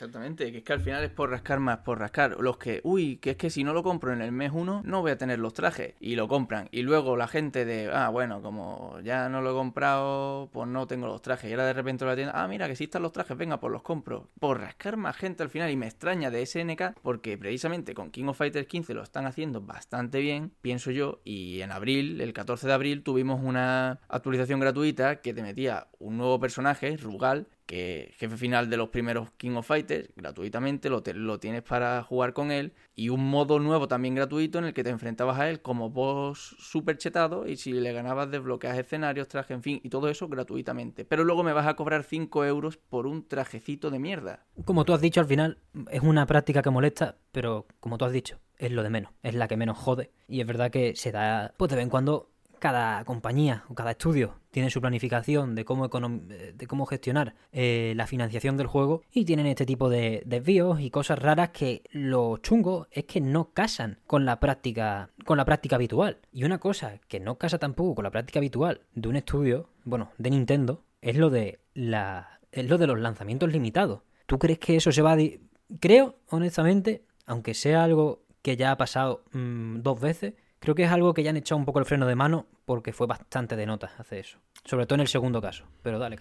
Exactamente, 0.05 0.53
que 0.53 0.59
es 0.59 0.65
que 0.65 0.73
al 0.75 0.81
final 0.81 1.03
es 1.03 1.11
por 1.11 1.31
rascar 1.31 1.61
más, 1.61 1.79
por 1.79 1.99
rascar. 1.99 2.37
Los 2.39 2.59
que, 2.59 2.83
uy, 2.85 3.17
que 3.17 3.31
es 3.31 3.37
que 3.39 3.49
si 3.49 3.65
no 3.65 3.73
lo 3.73 3.83
compro 3.83 4.13
en 4.13 4.21
el 4.21 4.33
mes 4.33 4.53
1, 4.53 4.83
no 4.85 5.01
voy 5.01 5.11
a 5.11 5.17
tener 5.17 5.39
los 5.39 5.55
trajes. 5.55 5.95
Y 5.99 6.15
lo 6.15 6.29
compran. 6.29 6.69
Y 6.73 6.83
luego 6.83 7.17
la 7.17 7.27
gente 7.27 7.65
de, 7.65 7.91
ah, 7.91 8.11
bueno, 8.11 8.43
como 8.43 9.01
ya 9.03 9.31
no 9.31 9.41
lo 9.41 9.53
he 9.53 9.55
comprado, 9.55 10.51
pues 10.53 10.69
no 10.69 10.87
tengo 10.87 11.07
los 11.07 11.23
trajes. 11.23 11.49
Y 11.49 11.55
ahora 11.55 11.65
de 11.65 11.73
repente 11.73 12.05
la 12.05 12.17
tienda, 12.17 12.33
ah, 12.35 12.47
mira, 12.47 12.69
que 12.69 12.77
si 12.77 12.85
están 12.85 13.01
los 13.01 13.13
trajes, 13.13 13.35
venga, 13.35 13.59
pues 13.61 13.73
los 13.73 13.81
compro. 13.81 14.29
Por 14.39 14.61
rascar 14.61 14.99
más 14.99 15.17
gente 15.17 15.43
al 15.43 15.49
final. 15.49 15.71
Y 15.71 15.77
me 15.77 15.87
extraña 15.87 16.31
de 16.31 16.45
SNK, 16.45 17.01
porque 17.01 17.39
precisamente 17.39 17.95
con 17.95 18.11
King 18.11 18.27
of 18.27 18.37
Fighters 18.37 18.67
15 18.67 18.93
lo 18.93 19.03
están 19.03 19.25
haciendo 19.25 19.63
bastante 19.63 20.21
bien, 20.21 20.53
pienso 20.61 20.91
yo. 20.91 21.23
Y 21.25 21.63
en 21.63 21.73
abril, 21.73 22.21
el 22.21 22.35
14 22.35 22.67
de 22.67 22.75
abril, 22.75 23.03
tuvimos 23.03 23.41
una 23.43 24.01
actualización 24.09 24.61
gratuita 24.61 25.23
que 25.23 25.33
te 25.33 25.43
metía 25.43 25.87
un 25.99 26.19
nuevo 26.19 26.39
personaje, 26.39 26.95
Rugal, 26.99 27.47
que 27.67 28.13
jefe 28.19 28.37
final 28.37 28.69
de 28.69 28.77
los 28.77 28.91
primeros 28.91 29.31
King 29.37 29.57
of 29.57 29.67
Fighters, 29.67 30.11
gratuitamente, 30.17 30.91
lo, 30.91 31.03
tienes 31.39 31.63
para 31.63 32.03
jugar 32.03 32.33
con 32.33 32.51
él, 32.51 32.75
y 32.95 33.09
un 33.09 33.29
modo 33.29 33.59
nuevo 33.59 33.89
también 33.89 34.15
gratuito 34.15 34.59
en 34.59 34.67
el 34.67 34.75
que 34.75 34.85
te 34.85 34.91
enfrentabas 34.91 35.39
a 35.39 35.49
él 35.49 35.63
como 35.63 35.91
boss 35.91 36.57
super 36.59 36.99
chetado, 36.99 37.47
y 37.47 37.57
si 37.57 37.73
le 37.73 37.93
ganabas 37.93 38.31
desbloqueas 38.31 38.79
escenarios, 38.79 39.29
traje, 39.29 39.55
en 39.55 39.63
fin, 39.63 39.81
y 39.83 39.89
todo 39.89 40.09
eso 40.09 40.29
gratuitamente. 40.29 41.05
Pero 41.05 41.25
luego 41.25 41.43
me 41.43 41.53
vas 41.53 41.67
a 41.67 41.75
cobrar 41.75 42.05
5 42.05 42.45
euros 42.45 42.77
por 42.77 43.07
un 43.07 43.27
trajecito 43.27 43.91
de 43.91 43.99
mierda. 43.99 44.45
Como 44.65 44.85
tú 44.85 44.93
has 44.93 45.01
dicho 45.01 45.21
al 45.21 45.27
final, 45.27 45.59
es 45.91 46.03
una 46.03 46.27
práctica 46.27 46.63
que 46.63 46.71
molesta, 46.71 47.17
pero 47.33 47.67
como 47.81 47.99
tú 47.99 48.05
has 48.05 48.13
dicho, 48.13 48.41
es 48.59 48.71
lo 48.71 48.83
de 48.83 48.91
menos, 48.91 49.13
es 49.23 49.35
la 49.35 49.49
que 49.49 49.57
menos 49.57 49.79
jode, 49.79 50.11
y 50.29 50.41
es 50.41 50.47
verdad 50.47 50.71
que 50.71 50.95
se 50.97 51.13
da, 51.13 51.55
pues 51.57 51.71
de 51.71 51.77
vez 51.77 51.85
en 51.85 51.91
cuando 51.91 52.34
cada 52.65 53.05
compañía 53.05 53.63
o 53.69 53.75
cada 53.75 53.91
estudio 53.91 54.37
tiene 54.51 54.71
su 54.71 54.81
planificación 54.81 55.55
de 55.55 55.67
cómo, 55.67 55.87
de 55.87 56.67
cómo 56.67 56.87
gestionar 56.87 57.35
eh, 57.53 57.93
la 57.95 58.07
financiación 58.07 58.57
del 58.57 58.69
juego 58.69 59.03
y 59.13 59.27
tienen 59.27 59.45
este 59.45 59.67
tipo 59.67 59.91
de 59.91 60.23
desvíos 60.25 60.81
y 60.81 60.89
cosas 60.89 61.19
raras 61.19 61.51
que 61.51 61.83
lo 61.91 62.39
chungo 62.39 62.87
es 62.91 63.05
que 63.05 63.21
no 63.21 63.51
casan 63.51 63.99
con 64.07 64.25
la 64.25 64.41
práctica 64.41 65.11
con 65.27 65.37
la 65.37 65.45
práctica 65.45 65.77
habitual. 65.77 66.21
Y 66.33 66.45
una 66.45 66.57
cosa 66.57 67.01
que 67.07 67.21
no 67.21 67.37
casa 67.37 67.59
tampoco 67.59 67.97
con 67.97 68.05
la 68.05 68.11
práctica 68.11 68.39
habitual 68.39 68.81
de 68.95 69.11
un 69.11 69.17
estudio, 69.17 69.69
bueno, 69.85 70.13
de 70.17 70.31
Nintendo, 70.31 70.85
es 71.03 71.19
lo 71.19 71.29
de 71.29 71.61
la 71.75 72.41
es 72.51 72.67
lo 72.67 72.79
de 72.79 72.87
los 72.87 72.99
lanzamientos 72.99 73.53
limitados. 73.53 74.01
¿Tú 74.25 74.39
crees 74.39 74.59
que 74.59 74.77
eso 74.77 74.91
se 74.91 75.03
va 75.03 75.13
a 75.13 75.19
creo 75.81 76.17
honestamente, 76.31 77.05
aunque 77.27 77.53
sea 77.53 77.85
algo 77.85 78.25
que 78.41 78.57
ya 78.57 78.71
ha 78.71 78.79
pasado 78.79 79.23
mm, 79.33 79.83
dos 79.83 80.01
veces, 80.01 80.33
Creo 80.65 80.75
que 80.75 80.85
es 80.85 80.91
algo 80.91 81.13
que 81.13 81.23
ya 81.23 81.29
han 81.29 81.37
echado 81.37 81.59
un 81.59 81.67
poco 81.67 81.79
el 81.79 81.85
freno 81.85 82.07
de 82.07 82.15
mano 82.15 82.47
porque 82.65 82.95
fue 82.95 83.07
bastante 83.07 83.55
de 83.55 83.67
nota 83.67 83.91
hacer 83.99 84.21
eso. 84.21 84.39
Sobre 84.65 84.87
todo 84.87 84.95
en 84.95 85.03
el 85.03 85.09
segundo 85.09 85.43
caso. 85.43 85.67
Pero 85.83 85.99
dale, 85.99 86.19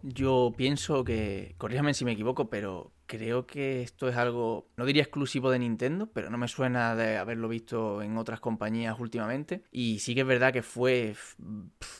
Yo 0.00 0.54
pienso 0.56 1.04
que, 1.04 1.54
corríjame 1.58 1.92
si 1.92 2.06
me 2.06 2.12
equivoco, 2.12 2.48
pero 2.48 2.92
creo 3.04 3.46
que 3.46 3.82
esto 3.82 4.08
es 4.08 4.16
algo, 4.16 4.68
no 4.78 4.86
diría 4.86 5.02
exclusivo 5.02 5.50
de 5.50 5.58
Nintendo, 5.58 6.06
pero 6.06 6.30
no 6.30 6.38
me 6.38 6.48
suena 6.48 6.96
de 6.96 7.18
haberlo 7.18 7.46
visto 7.46 8.00
en 8.00 8.16
otras 8.16 8.40
compañías 8.40 8.98
últimamente. 8.98 9.64
Y 9.70 9.98
sí 9.98 10.14
que 10.14 10.22
es 10.22 10.26
verdad 10.26 10.50
que 10.50 10.62
fue 10.62 11.14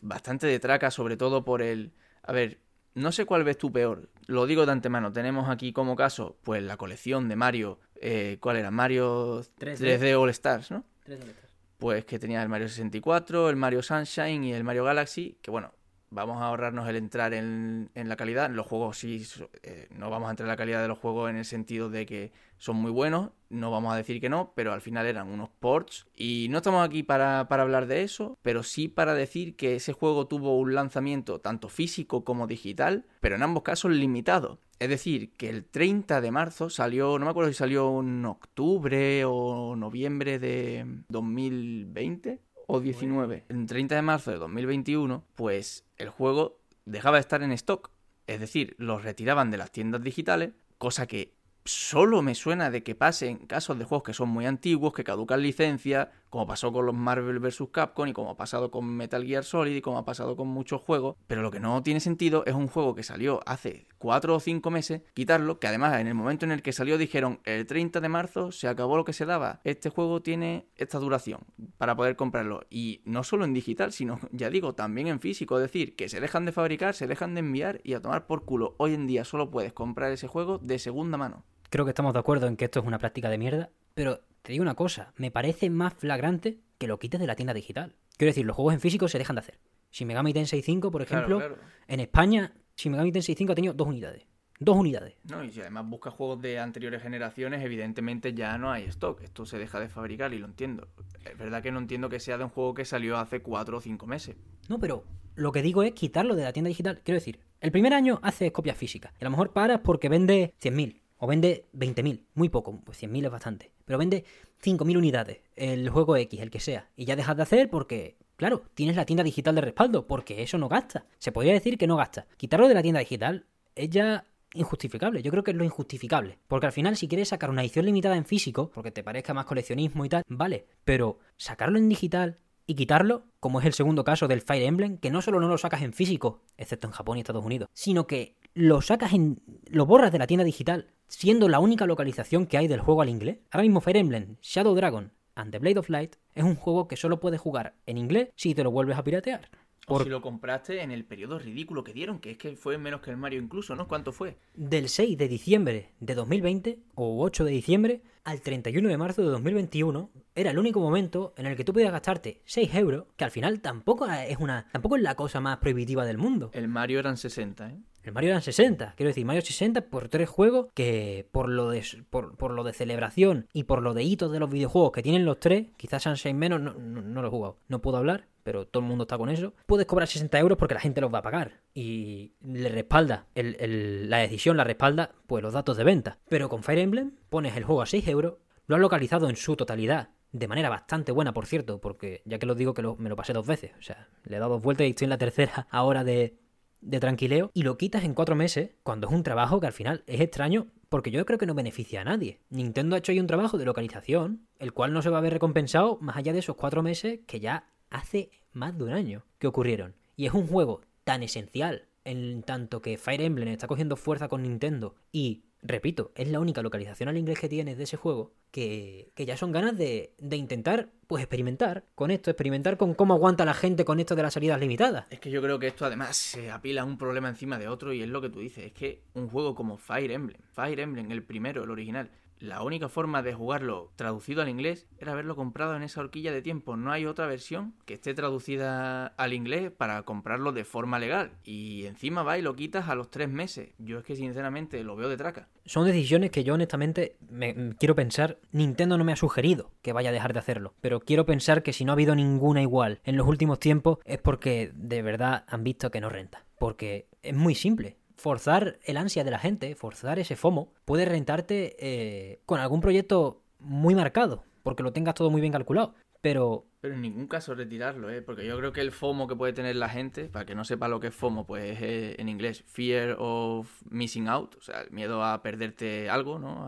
bastante 0.00 0.46
de 0.46 0.58
traca, 0.60 0.90
sobre 0.90 1.18
todo 1.18 1.44
por 1.44 1.60
el... 1.60 1.92
A 2.22 2.32
ver, 2.32 2.60
no 2.94 3.12
sé 3.12 3.26
cuál 3.26 3.44
ves 3.44 3.58
tú 3.58 3.70
peor, 3.70 4.08
lo 4.26 4.46
digo 4.46 4.64
de 4.64 4.72
antemano, 4.72 5.12
tenemos 5.12 5.50
aquí 5.50 5.74
como 5.74 5.96
caso, 5.96 6.38
pues 6.44 6.62
la 6.62 6.78
colección 6.78 7.28
de 7.28 7.36
Mario, 7.36 7.78
eh, 7.96 8.38
¿cuál 8.40 8.56
era? 8.56 8.70
Mario 8.70 9.42
3D, 9.58 10.18
All 10.18 10.30
Stars, 10.30 10.70
¿no? 10.70 10.84
3D 11.06 11.20
All 11.20 11.28
Stars 11.28 11.43
pues 11.78 12.04
que 12.04 12.18
tenía 12.18 12.42
el 12.42 12.48
Mario 12.48 12.68
64, 12.68 13.50
el 13.50 13.56
Mario 13.56 13.82
Sunshine 13.82 14.44
y 14.44 14.52
el 14.52 14.64
Mario 14.64 14.84
Galaxy, 14.84 15.38
que 15.42 15.50
bueno, 15.50 15.72
vamos 16.14 16.40
a 16.40 16.46
ahorrarnos 16.46 16.88
el 16.88 16.96
entrar 16.96 17.34
en, 17.34 17.90
la 17.94 18.16
calidad. 18.16 18.48
Los 18.50 18.66
juegos 18.66 18.98
sí, 18.98 19.26
eh, 19.62 19.88
no 19.90 20.10
vamos 20.10 20.28
a 20.28 20.30
entrar 20.30 20.46
en 20.46 20.50
la 20.50 20.56
calidad 20.56 20.80
de 20.80 20.88
los 20.88 20.98
juegos 20.98 21.28
en 21.28 21.36
el 21.36 21.44
sentido 21.44 21.90
de 21.90 22.06
que 22.06 22.32
son 22.56 22.76
muy 22.76 22.90
buenos, 22.90 23.30
no 23.50 23.70
vamos 23.70 23.92
a 23.92 23.96
decir 23.96 24.20
que 24.20 24.28
no, 24.28 24.52
pero 24.54 24.72
al 24.72 24.80
final 24.80 25.06
eran 25.06 25.28
unos 25.28 25.50
ports. 25.50 26.06
Y 26.16 26.46
no 26.50 26.58
estamos 26.58 26.86
aquí 26.86 27.02
para, 27.02 27.40
hablar 27.40 27.86
de 27.86 28.02
eso, 28.02 28.38
pero 28.42 28.62
sí 28.62 28.88
para 28.88 29.14
decir 29.14 29.56
que 29.56 29.74
ese 29.74 29.92
juego 29.92 30.26
tuvo 30.26 30.56
un 30.58 30.74
lanzamiento 30.74 31.40
tanto 31.40 31.68
físico 31.68 32.24
como 32.24 32.46
digital, 32.46 33.06
pero 33.20 33.34
en 33.34 33.42
ambos 33.42 33.64
casos 33.64 33.90
limitado. 33.90 34.60
Es 34.78 34.88
decir, 34.88 35.32
que 35.32 35.48
el 35.48 35.64
30 35.64 36.20
de 36.20 36.30
marzo 36.30 36.68
salió, 36.68 37.18
no 37.18 37.24
me 37.24 37.30
acuerdo 37.30 37.50
si 37.50 37.56
salió 37.56 38.00
en 38.00 38.24
octubre 38.24 39.24
o 39.24 39.76
noviembre 39.76 40.38
de 40.38 40.84
2020 41.08 42.40
o 42.66 42.80
19. 42.80 43.44
El 43.48 43.66
30 43.66 43.94
de 43.94 44.02
marzo 44.02 44.30
de 44.30 44.38
2021, 44.38 45.24
pues 45.34 45.84
el 45.96 46.08
juego 46.08 46.58
dejaba 46.84 47.16
de 47.16 47.20
estar 47.20 47.42
en 47.42 47.52
stock. 47.52 47.90
Es 48.26 48.40
decir, 48.40 48.74
los 48.78 49.04
retiraban 49.04 49.50
de 49.50 49.58
las 49.58 49.70
tiendas 49.70 50.02
digitales, 50.02 50.52
cosa 50.78 51.06
que 51.06 51.34
solo 51.64 52.22
me 52.22 52.34
suena 52.34 52.70
de 52.70 52.82
que 52.82 52.94
pase 52.94 53.28
en 53.28 53.46
casos 53.46 53.78
de 53.78 53.84
juegos 53.84 54.04
que 54.04 54.12
son 54.12 54.28
muy 54.28 54.46
antiguos, 54.46 54.92
que 54.92 55.04
caducan 55.04 55.42
licencia, 55.42 56.10
como 56.34 56.48
pasó 56.48 56.72
con 56.72 56.84
los 56.84 56.96
Marvel 56.96 57.38
vs. 57.38 57.68
Capcom 57.70 58.08
y 58.08 58.12
como 58.12 58.30
ha 58.30 58.36
pasado 58.36 58.72
con 58.72 58.84
Metal 58.86 59.24
Gear 59.24 59.44
Solid 59.44 59.76
y 59.76 59.80
como 59.80 59.98
ha 59.98 60.04
pasado 60.04 60.34
con 60.34 60.48
muchos 60.48 60.82
juegos. 60.82 61.14
Pero 61.28 61.42
lo 61.42 61.52
que 61.52 61.60
no 61.60 61.80
tiene 61.84 62.00
sentido 62.00 62.42
es 62.44 62.54
un 62.54 62.66
juego 62.66 62.96
que 62.96 63.04
salió 63.04 63.38
hace 63.46 63.86
4 63.98 64.34
o 64.34 64.40
5 64.40 64.68
meses, 64.72 65.02
quitarlo, 65.14 65.60
que 65.60 65.68
además 65.68 66.00
en 66.00 66.08
el 66.08 66.14
momento 66.14 66.44
en 66.44 66.50
el 66.50 66.60
que 66.60 66.72
salió 66.72 66.98
dijeron 66.98 67.38
el 67.44 67.66
30 67.66 68.00
de 68.00 68.08
marzo 68.08 68.50
se 68.50 68.66
acabó 68.66 68.96
lo 68.96 69.04
que 69.04 69.12
se 69.12 69.26
daba. 69.26 69.60
Este 69.62 69.90
juego 69.90 70.22
tiene 70.22 70.66
esta 70.74 70.98
duración 70.98 71.38
para 71.78 71.94
poder 71.94 72.16
comprarlo. 72.16 72.66
Y 72.68 73.02
no 73.04 73.22
solo 73.22 73.44
en 73.44 73.54
digital, 73.54 73.92
sino, 73.92 74.18
ya 74.32 74.50
digo, 74.50 74.74
también 74.74 75.06
en 75.06 75.20
físico. 75.20 75.58
Es 75.58 75.62
decir, 75.62 75.94
que 75.94 76.08
se 76.08 76.18
dejan 76.18 76.46
de 76.46 76.50
fabricar, 76.50 76.94
se 76.94 77.06
dejan 77.06 77.34
de 77.34 77.40
enviar 77.40 77.80
y 77.84 77.94
a 77.94 78.02
tomar 78.02 78.26
por 78.26 78.44
culo. 78.44 78.74
Hoy 78.78 78.94
en 78.94 79.06
día 79.06 79.24
solo 79.24 79.52
puedes 79.52 79.72
comprar 79.72 80.10
ese 80.10 80.26
juego 80.26 80.58
de 80.58 80.80
segunda 80.80 81.16
mano 81.16 81.44
creo 81.70 81.84
que 81.84 81.90
estamos 81.90 82.12
de 82.12 82.20
acuerdo 82.20 82.46
en 82.46 82.56
que 82.56 82.66
esto 82.66 82.78
es 82.78 82.86
una 82.86 83.00
práctica 83.00 83.28
de 83.28 83.36
mierda, 83.36 83.68
pero 83.94 84.20
te 84.44 84.52
digo 84.52 84.62
una 84.62 84.74
cosa, 84.74 85.14
me 85.16 85.30
parece 85.30 85.70
más 85.70 85.94
flagrante 85.94 86.60
que 86.76 86.86
lo 86.86 86.98
quites 86.98 87.18
de 87.18 87.26
la 87.26 87.34
tienda 87.34 87.54
digital. 87.54 87.96
Quiero 88.18 88.28
decir, 88.28 88.44
los 88.44 88.54
juegos 88.54 88.74
en 88.74 88.80
físico 88.80 89.08
se 89.08 89.16
dejan 89.16 89.36
de 89.36 89.40
hacer. 89.40 89.58
Si 89.88 90.04
Megami 90.04 90.34
Tensei 90.34 90.60
5, 90.60 90.90
por 90.90 91.00
ejemplo, 91.00 91.40
en 91.88 92.00
España, 92.00 92.52
si 92.76 92.90
Megami 92.90 93.10
Tensei 93.10 93.34
5 93.34 93.52
ha 93.52 93.54
tenido 93.54 93.72
dos 93.72 93.88
unidades. 93.88 94.26
Dos 94.60 94.76
unidades. 94.76 95.16
No, 95.30 95.42
y 95.42 95.50
si 95.50 95.62
además 95.62 95.88
buscas 95.88 96.12
juegos 96.12 96.42
de 96.42 96.58
anteriores 96.58 97.00
generaciones, 97.00 97.64
evidentemente 97.64 98.34
ya 98.34 98.58
no 98.58 98.70
hay 98.70 98.84
stock. 98.84 99.22
Esto 99.22 99.46
se 99.46 99.56
deja 99.56 99.80
de 99.80 99.88
fabricar 99.88 100.34
y 100.34 100.38
lo 100.38 100.46
entiendo. 100.46 100.88
Es 101.24 101.38
verdad 101.38 101.62
que 101.62 101.72
no 101.72 101.78
entiendo 101.78 102.10
que 102.10 102.20
sea 102.20 102.36
de 102.36 102.44
un 102.44 102.50
juego 102.50 102.74
que 102.74 102.84
salió 102.84 103.16
hace 103.16 103.40
cuatro 103.40 103.78
o 103.78 103.80
cinco 103.80 104.06
meses. 104.06 104.36
No, 104.68 104.78
pero 104.78 105.04
lo 105.36 105.52
que 105.52 105.62
digo 105.62 105.82
es 105.82 105.92
quitarlo 105.92 106.36
de 106.36 106.44
la 106.44 106.52
tienda 106.52 106.68
digital. 106.68 107.00
Quiero 107.02 107.16
decir, 107.16 107.40
el 107.60 107.72
primer 107.72 107.94
año 107.94 108.20
hace 108.22 108.52
copias 108.52 108.76
físicas. 108.76 109.14
Y 109.18 109.24
a 109.24 109.24
lo 109.24 109.30
mejor 109.30 109.54
paras 109.54 109.80
porque 109.82 110.10
vende 110.10 110.52
100.000 110.60 111.03
o 111.24 111.26
vende 111.26 111.64
20.000, 111.74 112.20
muy 112.34 112.50
poco, 112.50 112.78
pues 112.84 113.02
100.000 113.02 113.24
es 113.24 113.30
bastante, 113.30 113.70
pero 113.86 113.98
vende 113.98 114.24
5.000 114.62 114.98
unidades, 114.98 115.40
el 115.56 115.88
juego 115.88 116.16
X, 116.18 116.38
el 116.38 116.50
que 116.50 116.60
sea, 116.60 116.90
y 116.96 117.06
ya 117.06 117.16
dejas 117.16 117.34
de 117.36 117.42
hacer 117.42 117.70
porque, 117.70 118.18
claro, 118.36 118.62
tienes 118.74 118.96
la 118.96 119.06
tienda 119.06 119.24
digital 119.24 119.54
de 119.54 119.62
respaldo, 119.62 120.06
porque 120.06 120.42
eso 120.42 120.58
no 120.58 120.68
gasta. 120.68 121.06
Se 121.18 121.32
podría 121.32 121.54
decir 121.54 121.78
que 121.78 121.86
no 121.86 121.96
gasta. 121.96 122.26
Quitarlo 122.36 122.68
de 122.68 122.74
la 122.74 122.82
tienda 122.82 123.00
digital 123.00 123.46
es 123.74 123.88
ya 123.88 124.26
injustificable. 124.52 125.22
Yo 125.22 125.30
creo 125.30 125.42
que 125.42 125.52
es 125.52 125.56
lo 125.56 125.64
injustificable. 125.64 126.38
Porque 126.46 126.66
al 126.66 126.72
final, 126.72 126.94
si 126.96 127.08
quieres 127.08 127.28
sacar 127.28 127.48
una 127.48 127.62
edición 127.62 127.86
limitada 127.86 128.16
en 128.16 128.26
físico, 128.26 128.70
porque 128.70 128.90
te 128.90 129.02
parezca 129.02 129.32
más 129.32 129.46
coleccionismo 129.46 130.04
y 130.04 130.10
tal, 130.10 130.22
vale. 130.28 130.66
Pero 130.84 131.18
sacarlo 131.36 131.78
en 131.78 131.88
digital 131.88 132.38
y 132.66 132.74
quitarlo, 132.74 133.24
como 133.40 133.60
es 133.60 133.66
el 133.66 133.72
segundo 133.72 134.04
caso 134.04 134.28
del 134.28 134.42
Fire 134.42 134.62
Emblem, 134.62 134.98
que 134.98 135.10
no 135.10 135.22
solo 135.22 135.40
no 135.40 135.48
lo 135.48 135.58
sacas 135.58 135.82
en 135.82 135.94
físico, 135.94 136.42
excepto 136.58 136.86
en 136.86 136.92
Japón 136.92 137.16
y 137.16 137.20
Estados 137.20 137.44
Unidos, 137.44 137.68
sino 137.72 138.06
que 138.06 138.36
lo 138.54 138.80
sacas 138.80 139.12
en. 139.12 139.42
lo 139.68 139.86
borras 139.86 140.12
de 140.12 140.18
la 140.18 140.26
tienda 140.26 140.44
digital, 140.44 140.88
siendo 141.08 141.48
la 141.48 141.58
única 141.58 141.86
localización 141.86 142.46
que 142.46 142.56
hay 142.56 142.68
del 142.68 142.80
juego 142.80 143.02
al 143.02 143.08
inglés. 143.08 143.38
Ahora 143.50 143.62
mismo 143.62 143.80
Fire 143.80 143.96
Emblem, 143.96 144.36
Shadow 144.40 144.74
Dragon 144.74 145.12
and 145.34 145.50
the 145.50 145.58
Blade 145.58 145.78
of 145.78 145.88
Light 145.88 146.16
es 146.34 146.44
un 146.44 146.54
juego 146.54 146.88
que 146.88 146.96
solo 146.96 147.20
puedes 147.20 147.40
jugar 147.40 147.74
en 147.86 147.98
inglés 147.98 148.28
si 148.36 148.54
te 148.54 148.62
lo 148.62 148.70
vuelves 148.70 148.96
a 148.96 149.04
piratear. 149.04 149.48
O 149.86 150.02
si 150.02 150.08
lo 150.08 150.22
compraste 150.22 150.80
en 150.80 150.90
el 150.90 151.04
periodo 151.04 151.38
ridículo 151.38 151.84
que 151.84 151.92
dieron, 151.92 152.18
que 152.18 152.30
es 152.30 152.38
que 152.38 152.56
fue 152.56 152.78
menos 152.78 153.02
que 153.02 153.10
el 153.10 153.18
Mario 153.18 153.42
incluso, 153.42 153.76
¿no? 153.76 153.86
¿Cuánto 153.86 154.12
fue? 154.12 154.38
Del 154.54 154.88
6 154.88 155.18
de 155.18 155.28
diciembre 155.28 155.90
de 156.00 156.14
2020 156.14 156.78
o 156.94 157.22
8 157.22 157.44
de 157.44 157.50
diciembre 157.50 158.02
al 158.24 158.40
31 158.40 158.88
de 158.88 158.96
marzo 158.96 159.20
de 159.20 159.28
2021 159.28 160.10
era 160.34 160.52
el 160.52 160.58
único 160.58 160.80
momento 160.80 161.34
en 161.36 161.44
el 161.46 161.56
que 161.56 161.64
tú 161.64 161.74
podías 161.74 161.92
gastarte 161.92 162.40
6 162.46 162.74
euros, 162.76 163.04
que 163.16 163.24
al 163.24 163.30
final 163.30 163.60
tampoco 163.60 164.06
es 164.06 164.38
una 164.38 164.68
tampoco 164.72 164.96
es 164.96 165.02
la 165.02 165.16
cosa 165.16 165.40
más 165.40 165.58
prohibitiva 165.58 166.06
del 166.06 166.16
mundo. 166.16 166.50
El 166.54 166.68
Mario 166.68 166.98
eran 166.98 167.18
60, 167.18 167.68
¿eh? 167.68 167.78
El 168.04 168.12
Mario 168.12 168.30
eran 168.30 168.42
60, 168.42 168.94
quiero 168.96 169.08
decir, 169.08 169.24
Mario 169.24 169.40
60 169.40 169.88
por 169.88 170.08
tres 170.10 170.28
juegos 170.28 170.66
que 170.74 171.26
por 171.32 171.48
lo 171.48 171.70
de 171.70 171.82
por, 172.10 172.50
lo 172.50 172.62
de 172.62 172.74
celebración 172.74 173.48
y 173.54 173.64
por 173.64 173.80
lo 173.80 173.94
de 173.94 174.02
hitos 174.02 174.30
de 174.30 174.40
los 174.40 174.50
videojuegos 174.50 174.92
que 174.92 175.02
tienen 175.02 175.24
los 175.24 175.40
tres, 175.40 175.68
quizás 175.78 176.02
sean 176.02 176.18
6 176.18 176.34
menos, 176.34 176.60
no, 176.60 176.74
no, 176.74 177.22
lo 177.22 177.28
he 177.28 177.30
jugado, 177.30 177.58
no 177.66 177.80
puedo 177.80 177.96
hablar, 177.96 178.26
pero 178.42 178.66
todo 178.66 178.82
el 178.82 178.88
mundo 178.90 179.04
está 179.04 179.16
con 179.16 179.30
eso. 179.30 179.54
Puedes 179.64 179.86
cobrar 179.86 180.06
60 180.06 180.38
euros 180.38 180.58
porque 180.58 180.74
la 180.74 180.80
gente 180.80 181.00
los 181.00 181.12
va 181.12 181.18
a 181.18 181.22
pagar 181.22 181.62
y 181.72 182.34
le 182.42 182.68
respalda 182.68 183.26
la 183.34 184.18
decisión, 184.18 184.58
la 184.58 184.64
respalda 184.64 185.12
pues 185.26 185.42
los 185.42 185.54
datos 185.54 185.78
de 185.78 185.84
venta. 185.84 186.18
Pero 186.28 186.50
con 186.50 186.62
Fire 186.62 186.80
Emblem 186.80 187.12
pones 187.30 187.56
el 187.56 187.64
juego 187.64 187.80
a 187.80 187.86
6 187.86 188.06
euros, 188.08 188.34
lo 188.66 188.76
has 188.76 188.82
localizado 188.82 189.30
en 189.30 189.36
su 189.36 189.56
totalidad 189.56 190.10
de 190.34 190.48
manera 190.48 190.68
bastante 190.68 191.12
buena, 191.12 191.32
por 191.32 191.46
cierto, 191.46 191.80
porque 191.80 192.20
ya 192.24 192.40
que 192.40 192.46
lo 192.46 192.56
digo 192.56 192.74
que 192.74 192.82
me 192.82 193.08
lo 193.08 193.14
pasé 193.14 193.32
dos 193.32 193.46
veces, 193.46 193.70
o 193.78 193.82
sea, 193.82 194.08
le 194.24 194.36
he 194.36 194.40
dado 194.40 194.54
dos 194.54 194.62
vueltas 194.62 194.84
y 194.84 194.90
estoy 194.90 195.04
en 195.04 195.10
la 195.10 195.18
tercera 195.18 195.68
ahora 195.70 196.02
de, 196.02 196.36
de 196.84 197.00
tranquileo 197.00 197.50
y 197.54 197.62
lo 197.62 197.76
quitas 197.76 198.04
en 198.04 198.14
cuatro 198.14 198.36
meses 198.36 198.70
cuando 198.82 199.08
es 199.08 199.12
un 199.12 199.22
trabajo 199.22 199.60
que 199.60 199.66
al 199.66 199.72
final 199.72 200.04
es 200.06 200.20
extraño 200.20 200.68
porque 200.88 201.10
yo 201.10 201.24
creo 201.26 201.38
que 201.38 201.46
no 201.46 201.54
beneficia 201.54 202.02
a 202.02 202.04
nadie. 202.04 202.40
Nintendo 202.50 202.94
ha 202.94 202.98
hecho 202.98 203.10
ahí 203.10 203.18
un 203.18 203.26
trabajo 203.26 203.58
de 203.58 203.64
localización, 203.64 204.46
el 204.58 204.72
cual 204.72 204.92
no 204.92 205.02
se 205.02 205.10
va 205.10 205.18
a 205.18 205.22
ver 205.22 205.32
recompensado 205.32 205.98
más 206.00 206.16
allá 206.16 206.32
de 206.32 206.38
esos 206.38 206.56
cuatro 206.56 206.82
meses 206.82 207.20
que 207.26 207.40
ya 207.40 207.66
hace 207.90 208.30
más 208.52 208.76
de 208.78 208.84
un 208.84 208.92
año 208.92 209.24
que 209.38 209.46
ocurrieron. 209.46 209.96
Y 210.16 210.26
es 210.26 210.34
un 210.34 210.46
juego 210.46 210.82
tan 211.04 211.22
esencial 211.22 211.88
en 212.04 212.42
tanto 212.42 212.80
que 212.82 212.98
Fire 212.98 213.22
Emblem 213.22 213.48
está 213.48 213.66
cogiendo 213.66 213.96
fuerza 213.96 214.28
con 214.28 214.42
Nintendo 214.42 214.94
y 215.10 215.43
repito, 215.64 216.12
es 216.14 216.28
la 216.28 216.38
única 216.38 216.62
localización 216.62 217.08
al 217.08 217.16
inglés 217.16 217.40
que 217.40 217.48
tienes 217.48 217.76
de 217.78 217.84
ese 217.84 217.96
juego, 217.96 218.32
que, 218.50 219.10
ya 219.16 219.36
son 219.36 219.50
ganas 219.50 219.76
de, 219.76 220.14
de, 220.18 220.36
intentar, 220.36 220.90
pues 221.06 221.22
experimentar 221.22 221.84
con 221.94 222.10
esto, 222.10 222.30
experimentar 222.30 222.76
con 222.76 222.94
cómo 222.94 223.14
aguanta 223.14 223.44
la 223.44 223.54
gente 223.54 223.84
con 223.84 223.98
esto 223.98 224.14
de 224.14 224.22
las 224.22 224.34
salidas 224.34 224.60
limitadas. 224.60 225.06
Es 225.10 225.18
que 225.18 225.30
yo 225.30 225.42
creo 225.42 225.58
que 225.58 225.66
esto 225.66 225.86
además 225.86 226.16
se 226.16 226.50
apila 226.50 226.84
un 226.84 226.98
problema 226.98 227.28
encima 227.28 227.58
de 227.58 227.66
otro 227.66 227.92
y 227.92 228.02
es 228.02 228.08
lo 228.08 228.20
que 228.20 228.28
tú 228.28 228.40
dices, 228.40 228.66
es 228.66 228.72
que 228.72 229.02
un 229.14 229.28
juego 229.28 229.54
como 229.54 229.78
Fire 229.78 230.12
Emblem, 230.12 230.40
Fire 230.52 230.78
Emblem, 230.78 231.10
el 231.10 231.24
primero, 231.24 231.64
el 231.64 231.70
original, 231.70 232.10
la 232.38 232.62
única 232.62 232.88
forma 232.88 233.22
de 233.22 233.34
jugarlo 233.34 233.92
traducido 233.96 234.42
al 234.42 234.48
inglés 234.48 234.86
era 234.98 235.12
haberlo 235.12 235.36
comprado 235.36 235.76
en 235.76 235.82
esa 235.82 236.00
horquilla 236.00 236.32
de 236.32 236.42
tiempo. 236.42 236.76
No 236.76 236.92
hay 236.92 237.06
otra 237.06 237.26
versión 237.26 237.74
que 237.84 237.94
esté 237.94 238.14
traducida 238.14 239.06
al 239.06 239.32
inglés 239.32 239.70
para 239.70 240.02
comprarlo 240.02 240.52
de 240.52 240.64
forma 240.64 240.98
legal. 240.98 241.32
Y 241.44 241.86
encima 241.86 242.22
va 242.22 242.38
y 242.38 242.42
lo 242.42 242.54
quitas 242.54 242.88
a 242.88 242.94
los 242.94 243.10
tres 243.10 243.28
meses. 243.28 243.70
Yo 243.78 243.98
es 243.98 244.04
que 244.04 244.16
sinceramente 244.16 244.82
lo 244.84 244.96
veo 244.96 245.08
de 245.08 245.16
traca. 245.16 245.48
Son 245.64 245.86
decisiones 245.86 246.30
que 246.30 246.44
yo 246.44 246.54
honestamente 246.54 247.16
me, 247.30 247.74
quiero 247.78 247.94
pensar. 247.94 248.38
Nintendo 248.52 248.98
no 248.98 249.04
me 249.04 249.12
ha 249.12 249.16
sugerido 249.16 249.70
que 249.82 249.92
vaya 249.92 250.10
a 250.10 250.12
dejar 250.12 250.32
de 250.32 250.40
hacerlo. 250.40 250.74
Pero 250.80 251.00
quiero 251.00 251.24
pensar 251.26 251.62
que 251.62 251.72
si 251.72 251.84
no 251.84 251.92
ha 251.92 251.94
habido 251.94 252.14
ninguna 252.14 252.62
igual 252.62 253.00
en 253.04 253.16
los 253.16 253.26
últimos 253.26 253.58
tiempos 253.58 253.98
es 254.04 254.18
porque 254.18 254.72
de 254.74 255.02
verdad 255.02 255.44
han 255.48 255.64
visto 255.64 255.90
que 255.90 256.00
no 256.00 256.08
renta. 256.08 256.44
Porque 256.58 257.08
es 257.22 257.34
muy 257.34 257.54
simple 257.54 257.96
forzar 258.16 258.78
el 258.84 258.96
ansia 258.96 259.24
de 259.24 259.30
la 259.30 259.38
gente, 259.38 259.74
forzar 259.74 260.18
ese 260.18 260.36
FOMO, 260.36 260.72
puede 260.84 261.04
rentarte 261.04 261.76
eh, 261.78 262.40
con 262.46 262.60
algún 262.60 262.80
proyecto 262.80 263.42
muy 263.58 263.94
marcado, 263.94 264.44
porque 264.62 264.82
lo 264.82 264.92
tengas 264.92 265.14
todo 265.14 265.30
muy 265.30 265.40
bien 265.40 265.52
calculado. 265.52 265.94
Pero... 266.20 266.64
Pero 266.80 266.94
en 266.94 267.02
ningún 267.02 267.26
caso 267.26 267.54
retirarlo, 267.54 268.10
¿eh? 268.10 268.22
Porque 268.22 268.46
yo 268.46 268.56
creo 268.58 268.72
que 268.72 268.80
el 268.80 268.92
FOMO 268.92 269.26
que 269.26 269.36
puede 269.36 269.52
tener 269.52 269.76
la 269.76 269.88
gente, 269.88 270.24
para 270.26 270.44
que 270.44 270.54
no 270.54 270.64
sepa 270.64 270.88
lo 270.88 271.00
que 271.00 271.08
es 271.08 271.14
FOMO, 271.14 271.46
pues 271.46 271.76
es 271.76 271.82
eh, 271.82 272.16
en 272.18 272.28
inglés 272.28 272.62
Fear 272.66 273.16
of 273.18 273.82
Missing 273.90 274.28
Out, 274.28 274.56
o 274.56 274.62
sea, 274.62 274.82
el 274.82 274.90
miedo 274.90 275.22
a 275.22 275.42
perderte 275.42 276.08
algo, 276.08 276.38
¿no? 276.38 276.66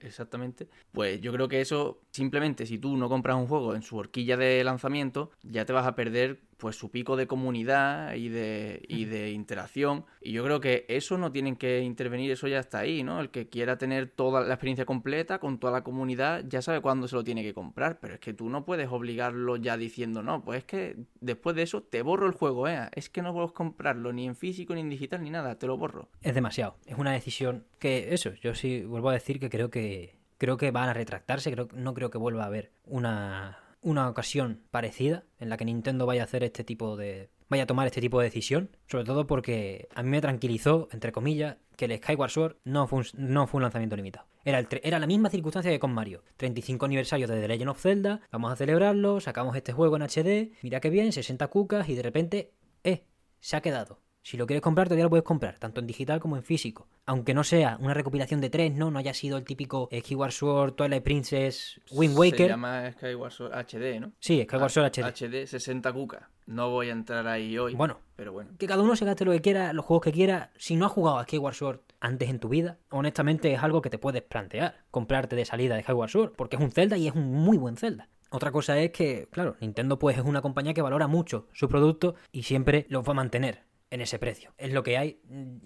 exactamente. 0.00 0.68
Pues 0.92 1.20
yo 1.20 1.32
creo 1.32 1.48
que 1.48 1.60
eso, 1.60 2.00
simplemente 2.10 2.66
si 2.66 2.78
tú 2.78 2.96
no 2.96 3.08
compras 3.08 3.36
un 3.36 3.46
juego 3.46 3.74
en 3.74 3.82
su 3.82 3.96
horquilla 3.96 4.36
de 4.36 4.64
lanzamiento, 4.64 5.30
ya 5.42 5.64
te 5.64 5.72
vas 5.72 5.86
a 5.86 5.94
perder 5.94 6.40
pues 6.62 6.76
su 6.76 6.92
pico 6.92 7.16
de 7.16 7.26
comunidad 7.26 8.14
y 8.14 8.28
de, 8.28 8.82
y 8.86 9.06
de 9.06 9.32
interacción. 9.32 10.04
Y 10.20 10.30
yo 10.30 10.44
creo 10.44 10.60
que 10.60 10.86
eso 10.86 11.18
no 11.18 11.32
tienen 11.32 11.56
que 11.56 11.80
intervenir, 11.80 12.30
eso 12.30 12.46
ya 12.46 12.60
está 12.60 12.78
ahí, 12.78 13.02
¿no? 13.02 13.20
El 13.20 13.30
que 13.30 13.48
quiera 13.48 13.78
tener 13.78 14.06
toda 14.06 14.42
la 14.42 14.54
experiencia 14.54 14.84
completa 14.84 15.40
con 15.40 15.58
toda 15.58 15.72
la 15.72 15.82
comunidad 15.82 16.44
ya 16.46 16.62
sabe 16.62 16.80
cuándo 16.80 17.08
se 17.08 17.16
lo 17.16 17.24
tiene 17.24 17.42
que 17.42 17.52
comprar, 17.52 17.98
pero 17.98 18.14
es 18.14 18.20
que 18.20 18.32
tú 18.32 18.48
no 18.48 18.64
puedes 18.64 18.86
obligarlo 18.92 19.56
ya 19.56 19.76
diciendo, 19.76 20.22
no, 20.22 20.44
pues 20.44 20.58
es 20.58 20.64
que 20.64 20.96
después 21.20 21.56
de 21.56 21.62
eso 21.62 21.82
te 21.82 22.00
borro 22.02 22.28
el 22.28 22.32
juego, 22.32 22.68
¿eh? 22.68 22.88
Es 22.94 23.10
que 23.10 23.22
no 23.22 23.32
puedes 23.32 23.50
comprarlo 23.50 24.12
ni 24.12 24.26
en 24.26 24.36
físico, 24.36 24.72
ni 24.76 24.82
en 24.82 24.88
digital, 24.88 25.20
ni 25.20 25.30
nada, 25.30 25.58
te 25.58 25.66
lo 25.66 25.76
borro. 25.76 26.10
Es 26.20 26.32
demasiado, 26.32 26.76
es 26.86 26.96
una 26.96 27.10
decisión 27.10 27.66
que, 27.80 28.14
eso, 28.14 28.34
yo 28.34 28.54
sí 28.54 28.82
vuelvo 28.84 29.10
a 29.10 29.14
decir 29.14 29.40
que 29.40 29.50
creo 29.50 29.68
que 29.68 30.22
creo 30.38 30.56
que 30.56 30.70
van 30.70 30.88
a 30.88 30.92
retractarse, 30.92 31.50
creo, 31.50 31.66
no 31.74 31.92
creo 31.92 32.10
que 32.10 32.18
vuelva 32.18 32.44
a 32.44 32.46
haber 32.46 32.70
una 32.84 33.61
una 33.82 34.08
ocasión 34.08 34.62
parecida 34.70 35.24
en 35.38 35.50
la 35.50 35.56
que 35.56 35.64
Nintendo 35.64 36.06
vaya 36.06 36.22
a 36.22 36.24
hacer 36.24 36.44
este 36.44 36.64
tipo 36.64 36.96
de 36.96 37.30
vaya 37.48 37.64
a 37.64 37.66
tomar 37.66 37.86
este 37.86 38.00
tipo 38.00 38.18
de 38.18 38.24
decisión, 38.24 38.70
sobre 38.86 39.04
todo 39.04 39.26
porque 39.26 39.88
a 39.94 40.02
mí 40.02 40.08
me 40.08 40.22
tranquilizó, 40.22 40.88
entre 40.90 41.12
comillas, 41.12 41.58
que 41.76 41.84
el 41.84 41.98
Skyward 41.98 42.30
Sword 42.30 42.56
no 42.64 42.86
fue 42.86 43.00
un, 43.00 43.06
no 43.14 43.46
fue 43.46 43.58
un 43.58 43.62
lanzamiento 43.62 43.94
limitado. 43.94 44.26
Era, 44.44 44.66
era 44.82 44.98
la 44.98 45.06
misma 45.06 45.28
circunstancia 45.28 45.70
que 45.70 45.78
con 45.78 45.92
Mario. 45.92 46.24
35 46.38 46.86
aniversario 46.86 47.26
de 47.28 47.38
The 47.38 47.48
Legend 47.48 47.70
of 47.70 47.80
Zelda, 47.80 48.20
vamos 48.30 48.52
a 48.52 48.56
celebrarlo, 48.56 49.20
sacamos 49.20 49.54
este 49.54 49.72
juego 49.72 49.96
en 49.96 50.02
HD, 50.02 50.52
mira 50.62 50.80
qué 50.80 50.88
bien, 50.88 51.12
60 51.12 51.46
cucas 51.48 51.90
y 51.90 51.94
de 51.94 52.02
repente, 52.02 52.52
eh, 52.84 53.04
se 53.38 53.56
ha 53.56 53.60
quedado. 53.60 53.98
Si 54.24 54.36
lo 54.36 54.46
quieres 54.46 54.62
comprar, 54.62 54.86
todavía 54.86 55.04
lo 55.04 55.10
puedes 55.10 55.24
comprar, 55.24 55.58
tanto 55.58 55.80
en 55.80 55.86
digital 55.88 56.20
como 56.20 56.36
en 56.36 56.44
físico. 56.44 56.86
Aunque 57.06 57.34
no 57.34 57.42
sea 57.42 57.76
una 57.80 57.92
recopilación 57.92 58.40
de 58.40 58.50
tres, 58.50 58.72
¿no? 58.72 58.92
No 58.92 59.00
haya 59.00 59.14
sido 59.14 59.36
el 59.36 59.44
típico 59.44 59.88
Skyward 59.92 60.30
Sword, 60.30 60.74
Twilight 60.74 61.02
Princess, 61.02 61.80
Wind 61.90 62.16
Waker. 62.16 62.46
Se 62.46 62.48
llama 62.48 62.92
Skyward 62.92 63.32
Sword 63.32 63.52
HD, 63.52 64.00
¿no? 64.00 64.12
Sí, 64.20 64.44
Skyward 64.44 64.70
Sword 64.70 64.92
HD. 64.92 65.04
HD 65.06 65.46
60 65.46 65.92
cuca. 65.92 66.30
No 66.46 66.70
voy 66.70 66.90
a 66.90 66.92
entrar 66.92 67.26
ahí 67.26 67.58
hoy. 67.58 67.74
Bueno, 67.74 67.98
pero 68.14 68.32
bueno. 68.32 68.50
Que 68.58 68.68
cada 68.68 68.82
uno 68.82 68.94
se 68.94 69.04
gaste 69.04 69.24
lo 69.24 69.32
que 69.32 69.40
quiera, 69.40 69.72
los 69.72 69.84
juegos 69.84 70.04
que 70.04 70.12
quiera. 70.12 70.52
Si 70.56 70.76
no 70.76 70.86
has 70.86 70.92
jugado 70.92 71.18
a 71.18 71.24
Skyward 71.24 71.54
Sword 71.54 71.80
antes 71.98 72.30
en 72.30 72.38
tu 72.38 72.48
vida, 72.48 72.78
honestamente 72.90 73.52
es 73.52 73.62
algo 73.62 73.82
que 73.82 73.90
te 73.90 73.98
puedes 73.98 74.22
plantear. 74.22 74.84
Comprarte 74.92 75.34
de 75.34 75.44
salida 75.44 75.74
de 75.74 75.82
Skyward 75.82 76.10
Sword, 76.10 76.32
porque 76.36 76.56
es 76.56 76.62
un 76.62 76.70
Zelda 76.70 76.96
y 76.96 77.08
es 77.08 77.14
un 77.14 77.32
muy 77.32 77.58
buen 77.58 77.76
Zelda. 77.76 78.08
Otra 78.30 78.52
cosa 78.52 78.78
es 78.78 78.92
que, 78.92 79.28
claro, 79.30 79.56
Nintendo 79.60 79.98
pues 79.98 80.16
es 80.16 80.24
una 80.24 80.42
compañía 80.42 80.74
que 80.74 80.80
valora 80.80 81.08
mucho 81.08 81.48
su 81.52 81.68
producto 81.68 82.14
y 82.30 82.44
siempre 82.44 82.86
los 82.88 83.06
va 83.06 83.10
a 83.10 83.14
mantener 83.14 83.71
en 83.92 84.00
ese 84.00 84.18
precio. 84.18 84.54
Es 84.56 84.72
lo 84.72 84.82
que 84.82 84.96
hay. 84.96 85.20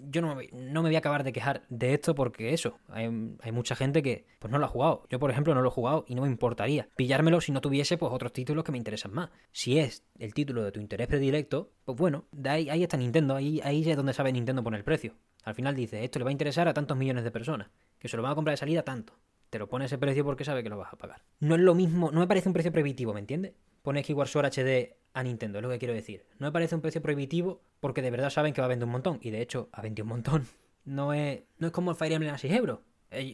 Yo 0.09 0.21
no 0.21 0.35
me, 0.35 0.49
no 0.51 0.83
me 0.83 0.89
voy 0.89 0.95
a 0.95 0.99
acabar 0.99 1.23
de 1.23 1.31
quejar 1.31 1.63
de 1.69 1.93
esto 1.93 2.13
porque 2.13 2.53
eso, 2.53 2.77
hay, 2.89 3.09
mucha 3.09 3.73
gente 3.73 4.03
que 4.03 4.25
pues 4.39 4.51
no 4.51 4.59
lo 4.59 4.65
ha 4.65 4.69
jugado. 4.69 5.07
Yo, 5.09 5.17
por 5.17 5.31
ejemplo, 5.31 5.55
no 5.55 5.61
lo 5.61 5.69
he 5.69 5.71
jugado 5.71 6.03
y 6.09 6.13
no 6.13 6.23
me 6.23 6.27
importaría 6.27 6.89
pillármelo 6.97 7.39
si 7.39 7.53
no 7.53 7.61
tuviese 7.61 7.97
pues 7.97 8.11
otros 8.11 8.33
títulos 8.33 8.65
que 8.65 8.73
me 8.73 8.77
interesan 8.77 9.13
más. 9.13 9.29
Si 9.53 9.79
es 9.79 10.03
el 10.19 10.33
título 10.33 10.61
de 10.63 10.73
tu 10.73 10.81
interés 10.81 11.07
predilecto, 11.07 11.71
pues 11.85 11.97
bueno, 11.97 12.25
ahí, 12.43 12.83
está 12.83 12.97
Nintendo, 12.97 13.33
ahí, 13.33 13.61
ahí 13.63 13.89
es 13.89 13.95
donde 13.95 14.13
sabe 14.13 14.33
Nintendo 14.33 14.61
poner 14.61 14.79
el 14.79 14.83
precio. 14.83 15.15
Al 15.45 15.55
final 15.55 15.73
dice, 15.73 16.03
esto 16.03 16.19
le 16.19 16.25
va 16.25 16.29
a 16.29 16.33
interesar 16.33 16.67
a 16.67 16.73
tantos 16.73 16.97
millones 16.97 17.23
de 17.23 17.31
personas, 17.31 17.69
que 17.97 18.09
se 18.09 18.17
lo 18.17 18.23
van 18.23 18.33
a 18.33 18.35
comprar 18.35 18.51
de 18.53 18.57
salida 18.57 18.83
tanto. 18.83 19.13
Te 19.49 19.57
lo 19.57 19.69
pone 19.69 19.85
ese 19.85 19.97
precio 19.97 20.25
porque 20.25 20.43
sabe 20.43 20.63
que 20.63 20.69
lo 20.69 20.77
vas 20.77 20.91
a 20.91 20.97
pagar. 20.97 21.23
No 21.39 21.55
es 21.55 21.61
lo 21.61 21.73
mismo, 21.75 22.11
no 22.11 22.19
me 22.19 22.27
parece 22.27 22.49
un 22.49 22.53
precio 22.53 22.73
prohibitivo, 22.73 23.13
¿me 23.13 23.21
entiendes? 23.21 23.53
Pone 23.83 24.03
Skyward 24.03 24.27
Sword 24.27 24.47
HD 24.47 24.96
a 25.13 25.23
Nintendo, 25.23 25.59
es 25.59 25.63
lo 25.63 25.69
que 25.69 25.79
quiero 25.79 25.93
decir. 25.93 26.25
No 26.39 26.47
me 26.47 26.51
parece 26.51 26.75
un 26.75 26.81
precio 26.81 27.01
prohibitivo 27.01 27.61
porque 27.79 28.01
de 28.01 28.11
verdad 28.11 28.29
saben 28.29 28.53
que 28.53 28.61
va 28.61 28.65
a 28.65 28.69
vender 28.69 28.85
un 28.85 28.91
montón. 28.91 29.19
Y 29.21 29.31
de 29.31 29.41
hecho, 29.41 29.69
ha 29.71 29.81
vendido 29.81 30.05
un 30.05 30.09
montón. 30.09 30.47
No 30.87 31.11
es, 31.11 31.41
no 31.57 31.67
es 31.67 31.73
como 31.73 31.91
el 31.91 31.97
Fire 31.97 32.13
Emblem 32.13 32.33
a 32.33 32.37
6 32.37 32.53
euros. 32.53 32.79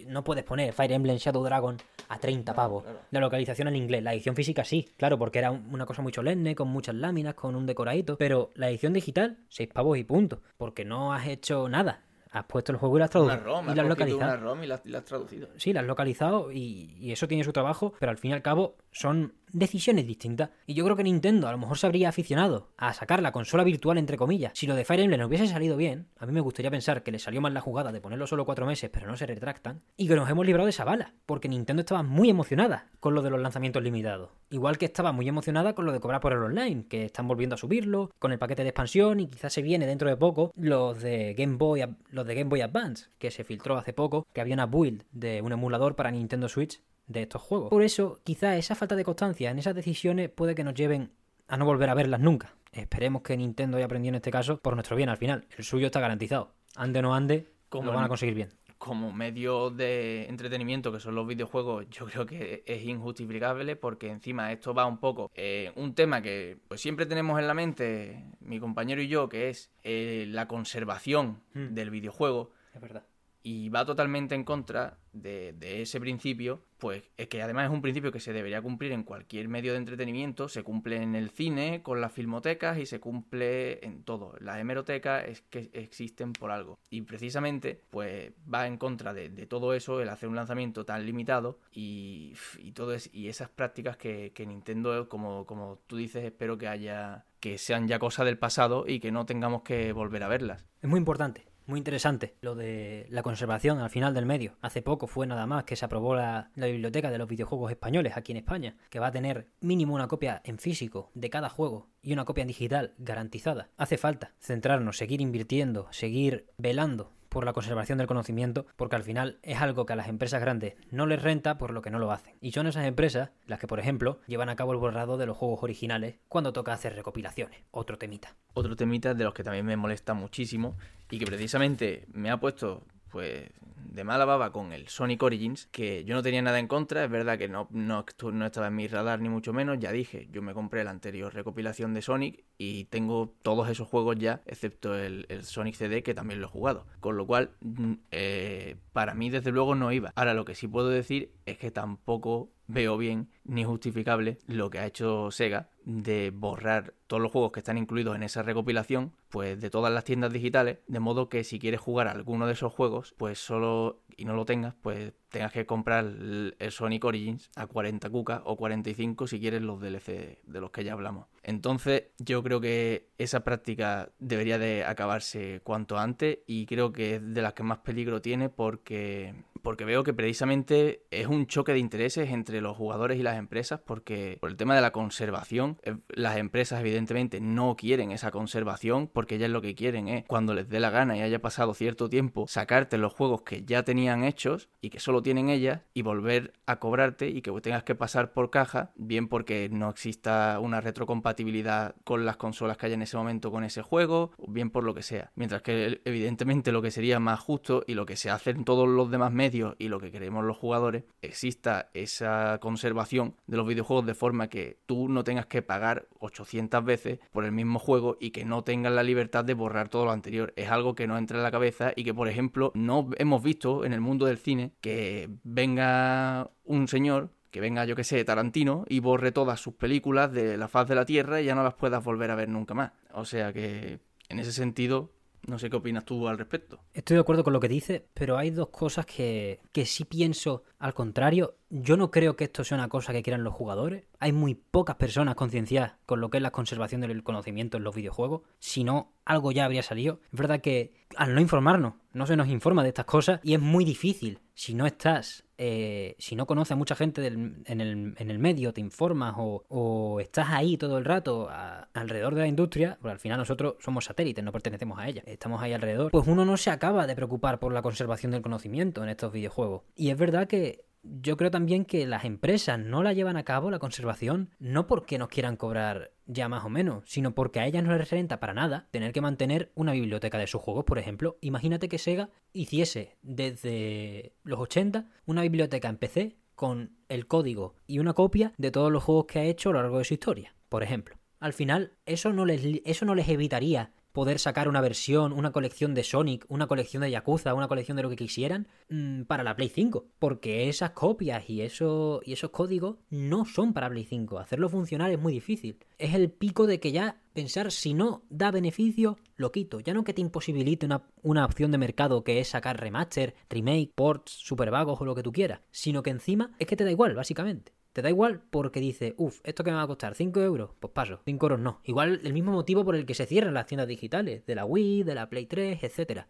No 0.07 0.24
puedes 0.24 0.43
poner 0.43 0.74
Fire 0.74 0.91
Emblem 0.91 1.17
Shadow 1.17 1.43
Dragon 1.43 1.78
a 2.09 2.17
30 2.17 2.51
pavos. 2.55 2.84
La 3.11 3.19
localización 3.19 3.67
en 3.67 3.76
inglés. 3.76 4.01
La 4.01 4.11
edición 4.11 4.36
física 4.36 4.63
sí, 4.63 4.89
claro, 4.97 5.19
porque 5.19 5.38
era 5.38 5.51
una 5.51 5.86
cosa 5.86 6.01
muy 6.01 6.11
solemne, 6.11 6.55
con 6.55 6.69
muchas 6.69 6.95
láminas, 6.95 7.36
con 7.36 7.55
un 7.55 7.67
decoradito. 7.67 8.17
Pero 8.17 8.49
la 8.55 8.71
edición 8.71 8.93
digital, 8.93 9.38
6 9.49 9.69
pavos 9.71 9.99
y 9.99 10.03
punto. 10.03 10.41
Porque 10.57 10.84
no 10.84 11.13
has 11.13 11.28
hecho 11.28 11.69
nada 11.69 12.01
has 12.34 12.45
puesto 12.45 12.71
el 12.71 12.80
juego 12.80 12.97
y 12.97 12.99
lo 12.99 13.05
has 13.05 13.11
traducido. 13.11 13.61
y 13.71 13.76
lo 13.76 13.82
has 13.84 13.88
localizado. 13.88 14.63
y 14.63 14.67
la, 14.67 14.76
has 14.76 15.05
traducido. 15.05 15.49
Sí, 15.55 15.71
lo 15.71 15.82
has 15.82 15.86
localizado 15.86 16.51
y, 16.51 16.95
y, 16.99 17.11
eso 17.11 17.28
tiene 17.28 17.43
su 17.43 17.53
trabajo, 17.53 17.93
pero 17.99 18.09
al 18.09 18.17
fin 18.17 18.32
y 18.32 18.34
al 18.34 18.41
cabo 18.41 18.76
son 18.91 19.36
decisiones 19.53 20.05
distintas. 20.05 20.49
Y 20.65 20.73
yo 20.73 20.83
creo 20.83 20.97
que 20.97 21.03
Nintendo 21.03 21.47
a 21.47 21.51
lo 21.51 21.57
mejor 21.57 21.77
se 21.77 21.85
habría 21.85 22.09
aficionado 22.09 22.71
a 22.77 22.93
sacar 22.93 23.21
la 23.21 23.31
consola 23.31 23.63
virtual, 23.63 23.97
entre 23.97 24.17
comillas. 24.17 24.51
Si 24.55 24.67
lo 24.67 24.75
de 24.75 24.83
Fire 24.83 24.99
Emblem 24.99 25.21
hubiese 25.21 25.47
salido 25.47 25.77
bien, 25.77 26.07
a 26.17 26.25
mí 26.25 26.33
me 26.33 26.41
gustaría 26.41 26.71
pensar 26.71 27.03
que 27.03 27.11
le 27.11 27.19
salió 27.19 27.39
mal 27.39 27.53
la 27.53 27.61
jugada 27.61 27.91
de 27.91 28.01
ponerlo 28.01 28.27
solo 28.27 28.45
cuatro 28.45 28.65
meses, 28.65 28.89
pero 28.91 29.07
no 29.07 29.15
se 29.15 29.25
retractan, 29.25 29.81
y 29.95 30.07
que 30.07 30.15
nos 30.15 30.29
hemos 30.29 30.45
librado 30.45 30.65
de 30.65 30.71
esa 30.71 30.83
bala, 30.83 31.13
porque 31.25 31.47
Nintendo 31.47 31.81
estaba 31.81 32.03
muy 32.03 32.29
emocionada 32.29 32.89
con 32.99 33.13
lo 33.13 33.21
de 33.21 33.29
los 33.29 33.41
lanzamientos 33.41 33.83
limitados. 33.83 34.31
Igual 34.49 34.77
que 34.77 34.85
estaba 34.85 35.11
muy 35.11 35.27
emocionada 35.27 35.73
con 35.73 35.85
lo 35.85 35.91
de 35.91 35.99
cobrar 35.99 36.21
por 36.21 36.33
el 36.33 36.39
online, 36.39 36.87
que 36.87 37.05
están 37.05 37.27
volviendo 37.27 37.55
a 37.55 37.57
subirlo, 37.57 38.11
con 38.19 38.31
el 38.31 38.39
paquete 38.39 38.63
de 38.63 38.69
expansión, 38.69 39.19
y 39.19 39.27
quizás 39.27 39.53
se 39.53 39.61
viene 39.61 39.85
dentro 39.85 40.09
de 40.09 40.17
poco 40.17 40.51
los 40.55 41.01
de 41.01 41.33
Game 41.35 41.57
Boy, 41.57 41.83
los 42.09 42.25
de 42.25 42.35
Game 42.35 42.49
Boy 42.49 42.61
Advance, 42.61 43.07
que 43.19 43.31
se 43.31 43.43
filtró 43.43 43.77
hace 43.77 43.93
poco, 43.93 44.25
que 44.33 44.41
había 44.41 44.55
una 44.55 44.65
build 44.65 45.03
de 45.11 45.41
un 45.41 45.51
emulador 45.51 45.95
para 45.95 46.11
Nintendo 46.11 46.49
Switch 46.49 46.81
de 47.07 47.21
estos 47.23 47.41
juegos. 47.41 47.69
Por 47.69 47.83
eso, 47.83 48.19
quizá 48.23 48.55
esa 48.57 48.75
falta 48.75 48.95
de 48.95 49.03
constancia 49.03 49.51
en 49.51 49.59
esas 49.59 49.75
decisiones 49.75 50.29
puede 50.29 50.55
que 50.55 50.63
nos 50.63 50.73
lleven 50.73 51.11
a 51.47 51.57
no 51.57 51.65
volver 51.65 51.89
a 51.89 51.93
verlas 51.93 52.19
nunca. 52.19 52.55
Esperemos 52.71 53.21
que 53.21 53.37
Nintendo 53.37 53.77
haya 53.77 53.85
aprendido 53.85 54.09
en 54.09 54.15
este 54.15 54.31
caso 54.31 54.57
por 54.59 54.73
nuestro 54.75 54.95
bien 54.95 55.09
al 55.09 55.17
final. 55.17 55.45
El 55.57 55.63
suyo 55.63 55.87
está 55.87 55.99
garantizado. 55.99 56.53
Ande 56.75 56.99
o 56.99 57.01
no 57.03 57.13
ande, 57.13 57.51
Como 57.69 57.85
lo 57.85 57.93
van 57.93 58.05
a 58.05 58.07
conseguir 58.07 58.33
bien. 58.35 58.49
como 58.79 59.13
medio 59.13 59.69
de 59.69 60.25
entretenimiento 60.27 60.91
que 60.91 60.99
son 60.99 61.13
los 61.15 61.25
videojuegos, 61.27 61.85
yo 61.91 62.05
creo 62.07 62.25
que 62.25 62.63
es 62.65 62.83
injustificable 62.83 63.75
porque 63.75 64.09
encima 64.09 64.51
esto 64.51 64.73
va 64.73 64.85
un 64.87 64.97
poco 64.97 65.29
eh, 65.35 65.71
un 65.75 65.93
tema 65.93 66.21
que 66.21 66.57
pues 66.67 66.81
siempre 66.81 67.05
tenemos 67.05 67.39
en 67.39 67.47
la 67.47 67.53
mente 67.53 68.23
mi 68.41 68.59
compañero 68.59 69.01
y 69.01 69.07
yo, 69.07 69.29
que 69.29 69.49
es 69.49 69.71
eh, 69.83 70.25
la 70.29 70.47
conservación 70.47 71.41
Hmm. 71.53 71.73
del 71.75 71.91
videojuego 71.91 72.51
Es 72.73 72.81
verdad. 72.81 73.03
Y 73.43 73.67
va 73.67 73.85
totalmente 73.85 74.35
en 74.35 74.45
contra 74.45 74.97
de, 75.11 75.81
ese 75.81 75.99
principio, 75.99 76.63
pues 76.77 77.03
es 77.17 77.27
que 77.27 77.41
además 77.41 77.65
es 77.65 77.71
un 77.71 77.81
principio 77.81 78.11
que 78.11 78.21
se 78.21 78.31
debería 78.31 78.61
cumplir 78.61 78.93
en 78.93 79.03
cualquier 79.03 79.49
medio 79.49 79.73
de 79.73 79.79
entretenimiento, 79.79 80.47
se 80.47 80.63
cumple 80.63 81.03
en 81.03 81.13
el 81.13 81.29
cine, 81.29 81.83
con 81.83 81.99
las 81.99 82.13
filmotecas 82.13 82.77
y 82.79 82.85
se 82.85 83.01
cumple 83.01 83.85
en 83.85 84.03
todo. 84.03 84.35
Las 84.39 84.59
hemerotecas 84.59 85.25
es 85.27 85.41
que 85.41 85.69
existen 85.73 86.31
por 86.31 86.51
algo. 86.51 86.79
Y 86.89 87.01
precisamente, 87.01 87.81
pues 87.89 88.31
va 88.51 88.65
en 88.65 88.77
contra 88.77 89.13
de, 89.13 89.29
de 89.29 89.45
todo 89.45 89.73
eso 89.73 90.01
el 90.01 90.09
hacer 90.09 90.29
un 90.29 90.35
lanzamiento 90.35 90.85
tan 90.85 91.05
limitado 91.05 91.59
y, 91.71 92.33
y 92.57 92.71
todo 92.71 92.93
es, 92.93 93.09
y 93.13 93.27
esas 93.27 93.49
prácticas 93.49 93.97
que, 93.97 94.31
que 94.33 94.45
Nintendo, 94.45 95.09
como, 95.09 95.45
como 95.45 95.79
tú 95.85 95.97
dices, 95.97 96.23
espero 96.23 96.57
que 96.57 96.69
haya 96.69 97.25
que 97.41 97.57
sean 97.57 97.89
ya 97.89 97.99
cosa 97.99 98.23
del 98.23 98.37
pasado 98.37 98.85
y 98.87 99.01
que 99.01 99.11
no 99.11 99.25
tengamos 99.25 99.63
que 99.63 99.91
volver 99.91 100.23
a 100.23 100.29
verlas. 100.29 100.65
Es 100.81 100.89
muy 100.89 100.97
importante, 100.97 101.45
muy 101.66 101.78
interesante 101.78 102.36
lo 102.41 102.55
de 102.55 103.07
la 103.09 103.24
conservación 103.24 103.80
al 103.80 103.89
final 103.89 104.14
del 104.14 104.26
medio. 104.26 104.55
Hace 104.61 104.82
poco 104.82 105.07
fue 105.07 105.28
nada 105.28 105.45
más 105.45 105.64
que 105.64 105.76
se 105.76 105.86
aprobó 105.86 106.16
la, 106.16 106.51
la 106.55 106.68
biblioteca 106.68 107.11
de 107.11 107.18
los 107.18 107.28
videojuegos 107.28 107.72
españoles 107.72 108.18
aquí 108.18 108.32
en 108.32 108.38
España, 108.38 108.76
que 108.89 108.99
va 108.99 109.07
a 109.07 109.11
tener 109.11 109.47
mínimo 109.61 109.95
una 109.95 110.07
copia 110.07 110.41
en 110.43 110.57
físico 110.57 111.11
de 111.14 111.30
cada 111.30 111.49
juego 111.49 111.88
y 112.01 112.14
una 112.14 112.26
copia 112.26 112.41
en 112.41 112.49
digital 112.49 112.93
garantizada. 112.97 113.70
Hace 113.78 113.97
falta 113.97 114.34
centrarnos, 114.39 114.97
seguir 114.97 115.22
invirtiendo, 115.22 115.88
seguir 115.91 116.47
velando 116.57 117.11
por 117.34 117.45
la 117.45 117.53
conservación 117.53 117.97
del 117.97 118.05
conocimiento, 118.05 118.67
porque 118.75 118.95
al 118.95 119.03
final 119.03 119.39
es 119.41 119.59
algo 119.59 119.88
que 119.88 119.93
a 119.93 119.95
las 119.95 120.07
empresas 120.07 120.39
grandes 120.39 120.75
no 120.91 121.07
les 121.07 121.21
renta 121.21 121.57
por 121.57 121.71
lo 121.71 121.81
que 121.81 121.89
no 121.89 121.97
lo 121.97 122.11
hacen. 122.11 122.36
Y 122.41 122.51
son 122.51 122.67
esas 122.67 122.86
empresas 122.86 123.31
las 123.47 123.59
que, 123.59 123.65
por 123.65 123.79
ejemplo, 123.79 124.21
llevan 124.27 124.49
a 124.49 124.55
cabo 124.55 124.71
el 124.71 124.77
borrado 124.77 125.17
de 125.17 125.25
los 125.25 125.36
juegos 125.36 125.63
originales 125.63 126.15
cuando 126.29 126.53
toca 126.53 126.73
hacer 126.73 126.95
recopilaciones. 126.95 127.63
Otro 127.71 127.97
temita. 127.97 128.36
otro 128.53 128.75
temita 128.75 129.15
de 129.15 129.23
los 129.23 129.34
que 129.34 129.43
también 129.43 129.65
me 129.65 129.75
molesta 129.75 130.13
muchísimo 130.13 130.77
y 131.09 131.17
que 131.17 131.25
precisamente 131.25 132.05
me 132.13 132.29
ha 132.29 132.39
puesto 132.39 132.84
pues 133.14 133.51
de 133.93 134.03
mala 134.03 134.26
baba 134.26 134.51
con 134.51 134.74
el 134.74 134.88
Sonic 134.88 135.22
Origins, 135.22 135.68
que 135.68 136.03
yo 136.03 136.16
no 136.16 136.24
tenía 136.24 136.41
nada 136.41 136.57
en 136.57 136.68
contra, 136.68 137.03
es 137.03 137.11
verdad 137.11 137.38
que 137.38 137.47
no, 137.47 137.68
no, 137.70 138.03
no 138.34 138.45
estaba 138.45 138.68
en 138.68 138.76
mi 138.76 138.88
radar 138.88 139.22
ni 139.22 139.30
mucho 139.30 139.53
menos, 139.53 139.78
ya 139.78 139.91
dije, 139.91 140.28
yo 140.32 140.41
me 140.41 140.55
compré 140.55 140.84
la 140.84 140.89
anterior 140.89 141.32
recopilación 141.32 141.93
de 141.93 142.01
Sonic 142.01 142.43
y 142.57 142.86
tengo 142.86 143.36
todos 143.43 143.70
esos 143.70 143.88
juegos 143.88 144.16
ya, 144.18 144.41
excepto 144.47 144.97
el, 144.97 145.28
el 145.30 145.43
Sonic 145.43 145.76
CD 145.76 146.01
que 146.01 146.16
también 146.16 146.41
lo 146.41 146.47
he 146.47 146.49
jugado, 146.49 146.88
con 147.01 147.18
lo 147.18 147.28
cual 147.28 147.51
mm, 147.61 147.93
eh, 148.09 148.78
para 148.93 149.14
mí 149.14 149.30
desde 149.30 149.51
luego 149.51 149.76
no 149.76 149.91
iba. 149.91 150.11
Ahora 150.16 150.34
lo 150.34 150.43
que 150.43 150.55
sí 150.55 150.68
puedo 150.68 150.89
decir 150.89 151.32
es 151.45 151.59
que 151.59 151.70
tampoco 151.70 152.49
veo 152.68 152.97
bien 152.97 153.30
ni 153.43 153.64
justificable 153.64 154.39
lo 154.47 154.70
que 154.70 154.80
ha 154.80 154.86
hecho 154.86 155.32
Sega 155.32 155.70
de 155.86 156.32
borrar 156.32 156.93
todos 157.07 157.22
los 157.22 157.32
juegos 157.32 157.51
que 157.51 157.59
están 157.59 157.78
incluidos 157.78 158.16
en 158.16 158.24
esa 158.24 158.41
recopilación, 158.41 159.14
pues 159.30 159.59
de 159.59 159.70
todas 159.70 159.93
las 159.93 160.03
tiendas 160.03 160.32
digitales, 160.32 160.80
de 160.88 160.99
modo 160.99 161.30
que 161.30 161.43
si 161.43 161.59
quieres 161.59 161.82
jugar 161.82 162.07
alguno 162.07 162.47
de 162.47 162.53
esos 162.53 162.72
juegos, 162.72 163.14
pues 163.18 163.39
solo 163.39 164.01
y 164.16 164.26
no 164.26 164.34
lo 164.34 164.45
tengas, 164.45 164.76
pues 164.82 165.14
tengas 165.30 165.51
que 165.51 165.66
comprar 165.66 166.05
el, 166.05 166.55
Sonic 166.70 167.03
Origins 167.03 167.49
a 167.55 167.68
40 167.68 168.09
cucas 168.09 168.41
o 168.45 168.55
45 168.55 169.28
si 169.28 169.39
quieres 169.39 169.61
los 169.61 169.82
DLC 169.82 170.39
de 170.43 170.61
los 170.61 170.72
que 170.72 170.84
ya 170.84 170.93
hablamos. 170.93 171.28
Entonces, 171.41 172.05
yo 172.20 172.43
creo 172.43 172.61
que 172.61 173.09
esa 173.18 173.43
práctica 173.43 174.11
debería 174.20 174.57
de 174.57 174.86
acabarse 174.86 175.61
cuanto 175.64 175.97
antes 175.97 176.39
y 176.47 176.66
creo 176.66 176.93
que 176.93 177.16
es 177.16 177.34
de 177.34 177.41
las 177.41 177.53
que 177.53 177.64
más 177.64 177.80
peligro 177.80 178.22
tiene 178.22 178.49
porque 178.49 179.34
porque 179.64 179.86
veo 179.86 180.03
que 180.03 180.14
precisamente 180.14 181.05
es 181.09 181.28
un 181.28 181.47
choque 181.47 181.72
de 181.72 181.80
intereses 181.80 182.30
entre 182.30 182.61
los 182.61 182.78
jugadores 182.78 183.18
y 183.18 183.24
las 183.24 183.38
empresas 183.38 183.80
porque 183.80 184.38
por 184.39 184.51
el 184.51 184.57
tema 184.57 184.76
de 184.76 184.82
la 184.82 184.91
conservación 184.91 185.80
eh, 185.84 185.95
las 186.09 186.38
empresas 186.38 186.82
evidentemente 186.82 187.39
no 187.39 187.76
quieren 187.76 188.11
esa 188.11 188.30
conservación 188.30 189.09
porque 189.11 189.36
ellas 189.36 189.49
lo 189.49 189.61
que 189.61 189.74
quieren 189.74 190.09
es 190.09 190.26
cuando 190.26 190.53
les 190.53 190.70
dé 190.70 190.80
la 190.80 190.89
gana 190.89 191.18
y 191.18 191.22
haya 191.22 191.41
pasado 191.41 191.74
cierto 191.74 192.09
tiempo 192.09 192.45
sacarte 192.47 192.97
los 192.97 193.14
juegos 193.14 193.43
que 193.43 193.64
ya 193.64 193.84
tenían 193.84 194.26
hechos 194.26 194.70
y 194.82 194.89
que 194.89 194.99
solo 194.99 195.24
tienen 195.24 195.49
ellas 195.49 195.82
y 195.93 196.01
volver 196.01 196.53
a 196.66 196.80
cobrarte 196.80 197.30
y 197.30 197.41
que 197.41 197.51
tengas 197.61 197.84
que 197.84 197.95
pasar 197.95 198.34
por 198.34 198.49
caja 198.49 198.91
bien 198.95 199.30
porque 199.30 199.70
no 199.72 199.89
exista 199.89 200.59
una 200.59 200.82
retrocompatibilidad 200.82 201.95
con 202.03 202.26
las 202.26 202.36
consolas 202.36 202.76
que 202.76 202.88
haya 202.88 202.95
en 202.95 203.03
ese 203.03 203.16
momento 203.16 203.49
con 203.49 203.64
ese 203.64 203.82
juego 203.82 204.32
bien 204.45 204.70
por 204.70 204.84
lo 204.84 204.93
que 204.93 205.03
sea. 205.03 205.32
Mientras 205.36 205.61
que 205.61 206.01
evidentemente 206.03 206.74
lo 206.74 206.82
que 206.82 206.91
sería 206.91 207.22
más 207.22 207.39
justo 207.39 207.84
y 207.88 207.93
lo 207.93 208.05
que 208.05 208.18
se 208.18 208.30
hace 208.30 208.49
en 208.49 208.66
todos 208.66 208.89
los 208.89 209.09
demás 209.09 209.32
medios 209.32 209.52
y 209.53 209.87
lo 209.87 209.99
que 209.99 210.11
queremos 210.11 210.43
los 210.43 210.57
jugadores 210.57 211.03
exista 211.21 211.89
esa 211.93 212.57
conservación 212.59 213.35
de 213.47 213.57
los 213.57 213.67
videojuegos 213.67 214.05
de 214.05 214.15
forma 214.15 214.47
que 214.47 214.77
tú 214.85 215.07
no 215.09 215.23
tengas 215.23 215.45
que 215.45 215.61
pagar 215.61 216.07
800 216.19 216.83
veces 216.83 217.19
por 217.31 217.45
el 217.45 217.51
mismo 217.51 217.79
juego 217.79 218.17
y 218.19 218.31
que 218.31 218.45
no 218.45 218.63
tengas 218.63 218.93
la 218.93 219.03
libertad 219.03 219.45
de 219.45 219.53
borrar 219.53 219.89
todo 219.89 220.05
lo 220.05 220.11
anterior. 220.11 220.53
Es 220.55 220.69
algo 220.69 220.95
que 220.95 221.07
no 221.07 221.17
entra 221.17 221.37
en 221.37 221.43
la 221.43 221.51
cabeza 221.51 221.93
y 221.95 222.03
que, 222.03 222.13
por 222.13 222.27
ejemplo, 222.27 222.71
no 222.73 223.09
hemos 223.17 223.43
visto 223.43 223.85
en 223.85 223.93
el 223.93 224.01
mundo 224.01 224.25
del 224.25 224.37
cine 224.37 224.73
que 224.81 225.29
venga 225.43 226.49
un 226.63 226.87
señor 226.87 227.31
que 227.51 227.61
venga, 227.61 227.85
yo 227.85 227.95
que 227.95 228.03
sé, 228.03 228.25
Tarantino 228.25 228.83
y 228.89 228.99
borre 228.99 229.31
todas 229.31 229.61
sus 229.61 229.75
películas 229.75 230.33
de 230.33 230.57
la 230.57 230.67
faz 230.67 230.87
de 230.87 230.95
la 230.95 231.05
Tierra 231.05 231.39
y 231.39 231.45
ya 231.45 231.53
no 231.53 231.61
las 231.61 231.75
puedas 231.75 232.03
volver 232.03 232.31
a 232.31 232.35
ver 232.35 232.49
nunca 232.49 232.73
más. 232.73 232.93
O 233.13 233.25
sea 233.25 233.53
que, 233.53 233.99
en 234.27 234.39
ese 234.39 234.51
sentido, 234.51 235.11
no 235.47 235.59
sé 235.59 235.69
qué 235.69 235.75
opinas 235.75 236.05
tú 236.05 236.27
al 236.27 236.37
respecto. 236.37 236.79
Estoy 236.93 237.15
de 237.15 237.21
acuerdo 237.21 237.43
con 237.43 237.53
lo 237.53 237.59
que 237.59 237.67
dice, 237.67 238.07
pero 238.13 238.37
hay 238.37 238.49
dos 238.49 238.69
cosas 238.69 239.05
que, 239.05 239.59
que 239.71 239.85
sí 239.85 240.05
pienso 240.05 240.63
al 240.79 240.93
contrario. 240.93 241.57
Yo 241.69 241.97
no 241.97 242.11
creo 242.11 242.35
que 242.35 242.45
esto 242.45 242.63
sea 242.63 242.77
una 242.77 242.89
cosa 242.89 243.13
que 243.13 243.23
quieran 243.23 243.43
los 243.43 243.53
jugadores. 243.53 244.05
Hay 244.19 244.31
muy 244.31 244.55
pocas 244.55 244.95
personas 244.95 245.35
concienciadas 245.35 245.93
con 246.05 246.21
lo 246.21 246.29
que 246.29 246.37
es 246.37 246.43
la 246.43 246.51
conservación 246.51 247.01
del 247.01 247.23
conocimiento 247.23 247.77
en 247.77 247.83
los 247.83 247.95
videojuegos. 247.95 248.41
Si 248.59 248.83
no, 248.83 249.13
algo 249.25 249.51
ya 249.51 249.65
habría 249.65 249.83
salido. 249.83 250.19
Es 250.31 250.39
verdad 250.39 250.61
que 250.61 250.93
al 251.15 251.35
no 251.35 251.41
informarnos, 251.41 251.95
no 252.13 252.25
se 252.25 252.35
nos 252.35 252.47
informa 252.47 252.83
de 252.83 252.89
estas 252.89 253.05
cosas 253.05 253.39
y 253.43 253.53
es 253.53 253.59
muy 253.59 253.85
difícil. 253.85 254.39
Si 254.53 254.73
no 254.73 254.85
estás, 254.85 255.45
eh, 255.66 256.18
si 256.20 256.36
no 256.36 256.45
conoces 256.45 256.74
a 256.74 256.76
mucha 256.76 256.93
gente 256.93 257.26
en, 257.26 257.64
el, 257.66 258.16
en 258.18 258.32
el 258.32 258.38
medio, 258.38 258.74
te 258.74 258.82
informas 258.82 259.36
o, 259.38 259.64
o 259.70 260.20
estás 260.20 260.49
ahí 260.49 260.76
todo 260.76 260.97
el 260.97 261.05
rato 261.05 261.47
alrededor 261.93 262.36
de 262.36 262.41
la 262.41 262.47
industria, 262.47 262.97
porque 262.99 263.14
al 263.14 263.20
final 263.20 263.38
nosotros 263.38 263.76
somos 263.80 264.03
satélites, 264.03 264.43
no 264.43 264.51
pertenecemos 264.51 264.99
a 264.99 265.07
ella, 265.07 265.24
estamos 265.26 265.61
ahí 265.61 265.72
alrededor, 265.72 266.11
pues 266.11 266.28
uno 266.28 266.43
no 266.43 266.57
se 266.57 266.70
acaba 266.70 267.07
de 267.07 267.16
preocupar 267.16 267.59
por 267.59 267.72
la 267.72 267.82
conservación 267.82 268.34
del 268.34 268.41
conocimiento 268.41 269.03
en 269.03 269.09
estos 269.09 269.32
videojuegos. 269.32 269.84
Y 269.95 270.09
es 270.09 270.18
verdad 270.18 270.49
que 270.49 270.84
yo 271.03 271.37
creo 271.37 271.51
también 271.51 271.85
que 271.85 272.07
las 272.07 272.25
empresas 272.25 272.79
no 272.79 273.03
la 273.03 273.13
llevan 273.13 273.37
a 273.37 273.43
cabo 273.43 273.69
la 273.69 273.79
conservación 273.79 274.49
no 274.59 274.87
porque 274.87 275.17
nos 275.17 275.27
quieran 275.27 275.57
cobrar 275.57 276.11
ya 276.25 276.47
más 276.47 276.63
o 276.63 276.69
menos, 276.69 277.03
sino 277.05 277.35
porque 277.35 277.59
a 277.59 277.67
ellas 277.67 277.83
no 277.83 277.95
les 277.95 278.09
renta 278.09 278.39
para 278.39 278.53
nada 278.53 278.87
tener 278.91 279.11
que 279.11 279.21
mantener 279.21 279.71
una 279.75 279.91
biblioteca 279.91 280.37
de 280.37 280.47
sus 280.47 280.61
juegos, 280.61 280.85
por 280.85 280.97
ejemplo. 280.97 281.37
Imagínate 281.41 281.89
que 281.89 281.97
Sega 281.97 282.29
hiciese 282.53 283.17
desde 283.21 284.33
los 284.43 284.59
80 284.59 285.09
una 285.25 285.41
biblioteca 285.41 285.89
en 285.89 285.97
PC 285.97 286.37
con 286.55 286.95
el 287.09 287.27
código 287.27 287.75
y 287.87 287.99
una 287.99 288.13
copia 288.13 288.53
de 288.57 288.71
todos 288.71 288.91
los 288.91 289.03
juegos 289.03 289.25
que 289.25 289.39
ha 289.39 289.43
hecho 289.43 289.69
a 289.69 289.73
lo 289.73 289.81
largo 289.81 289.97
de 289.97 290.05
su 290.05 290.13
historia, 290.13 290.55
por 290.69 290.83
ejemplo. 290.83 291.17
Al 291.39 291.51
final, 291.51 291.91
eso 292.05 292.31
no 292.31 292.45
les, 292.45 292.81
eso 292.85 293.05
no 293.05 293.15
les 293.15 293.27
evitaría 293.27 293.91
poder 294.14 294.39
sacar 294.39 294.70
una 294.70 294.80
versión, 294.80 295.34
una 295.34 295.51
colección 295.51 295.93
de 295.93 296.03
Sonic, 296.03 296.45
una 296.47 296.68
colección 296.68 297.01
de 297.01 297.11
Yakuza, 297.11 297.53
una 297.53 297.68
colección 297.68 297.97
de 297.97 298.03
lo 298.03 298.09
que 298.09 298.16
quisieran 298.16 298.68
mm, 298.89 299.24
para 299.24 299.43
la 299.43 299.55
Play 299.55 299.70
5. 299.70 300.05
Porque 300.20 300.70
esas 300.70 300.91
copias 300.91 301.49
y, 301.49 301.61
eso, 301.61 302.22
y 302.24 302.34
esos 302.34 302.51
códigos 302.51 302.97
no 303.09 303.43
son 303.43 303.74
para 303.74 303.89
Play 303.89 304.05
5. 304.05 304.39
Hacerlo 304.39 304.70
funcionar 304.70 305.11
es 305.11 305.20
muy 305.20 305.34
difícil. 305.34 305.78
Es 305.97 306.14
el 306.14 306.32
pico 306.32 306.68
de 306.68 306.80
que 306.80 306.91
ya 306.91 307.22
pensar 307.34 307.72
si 307.72 307.93
no 307.93 308.24
da 308.30 308.51
beneficio, 308.51 309.18
lo 309.36 309.51
quito. 309.51 309.80
Ya 309.80 309.93
no 309.93 310.03
que 310.03 310.14
te 310.14 310.22
imposibilite 310.22 310.86
una, 310.86 311.03
una 311.24 311.43
opción 311.43 311.72
de 311.72 311.80
mercado 311.80 312.24
que 312.24 312.39
es 312.39 312.49
sacar 312.49 312.80
remaster, 312.80 313.34
remake, 313.49 313.91
ports, 313.95 314.32
super 314.32 314.70
vagos 314.70 315.01
o 315.01 315.05
lo 315.05 315.16
que 315.16 315.24
tú 315.24 315.32
quieras. 315.32 315.61
Sino 315.72 316.03
que 316.03 316.11
encima 316.11 316.51
es 316.59 316.68
que 316.68 316.76
te 316.76 316.86
da 316.86 316.91
igual, 316.91 317.16
básicamente. 317.16 317.74
Te 317.93 318.01
da 318.01 318.09
igual 318.09 318.41
porque 318.49 318.79
dice, 318.79 319.13
uff, 319.17 319.39
¿esto 319.43 319.63
que 319.63 319.69
me 319.69 319.77
va 319.77 319.83
a 319.83 319.87
costar? 319.87 320.15
¿5 320.15 320.41
euros? 320.41 320.71
Pues 320.79 320.91
paso, 320.91 321.19
5 321.25 321.45
euros 321.45 321.59
no. 321.59 321.79
Igual 321.83 322.21
el 322.23 322.33
mismo 322.33 322.51
motivo 322.51 322.83
por 322.83 322.95
el 322.95 323.05
que 323.05 323.13
se 323.13 323.27
cierran 323.27 323.53
las 323.53 323.67
tiendas 323.67 323.87
digitales, 323.87 324.45
de 324.47 324.55
la 324.55 324.65
Wii, 324.65 325.03
de 325.03 325.15
la 325.15 325.29
Play 325.29 325.45
3, 325.45 325.83
etcétera. 325.83 326.27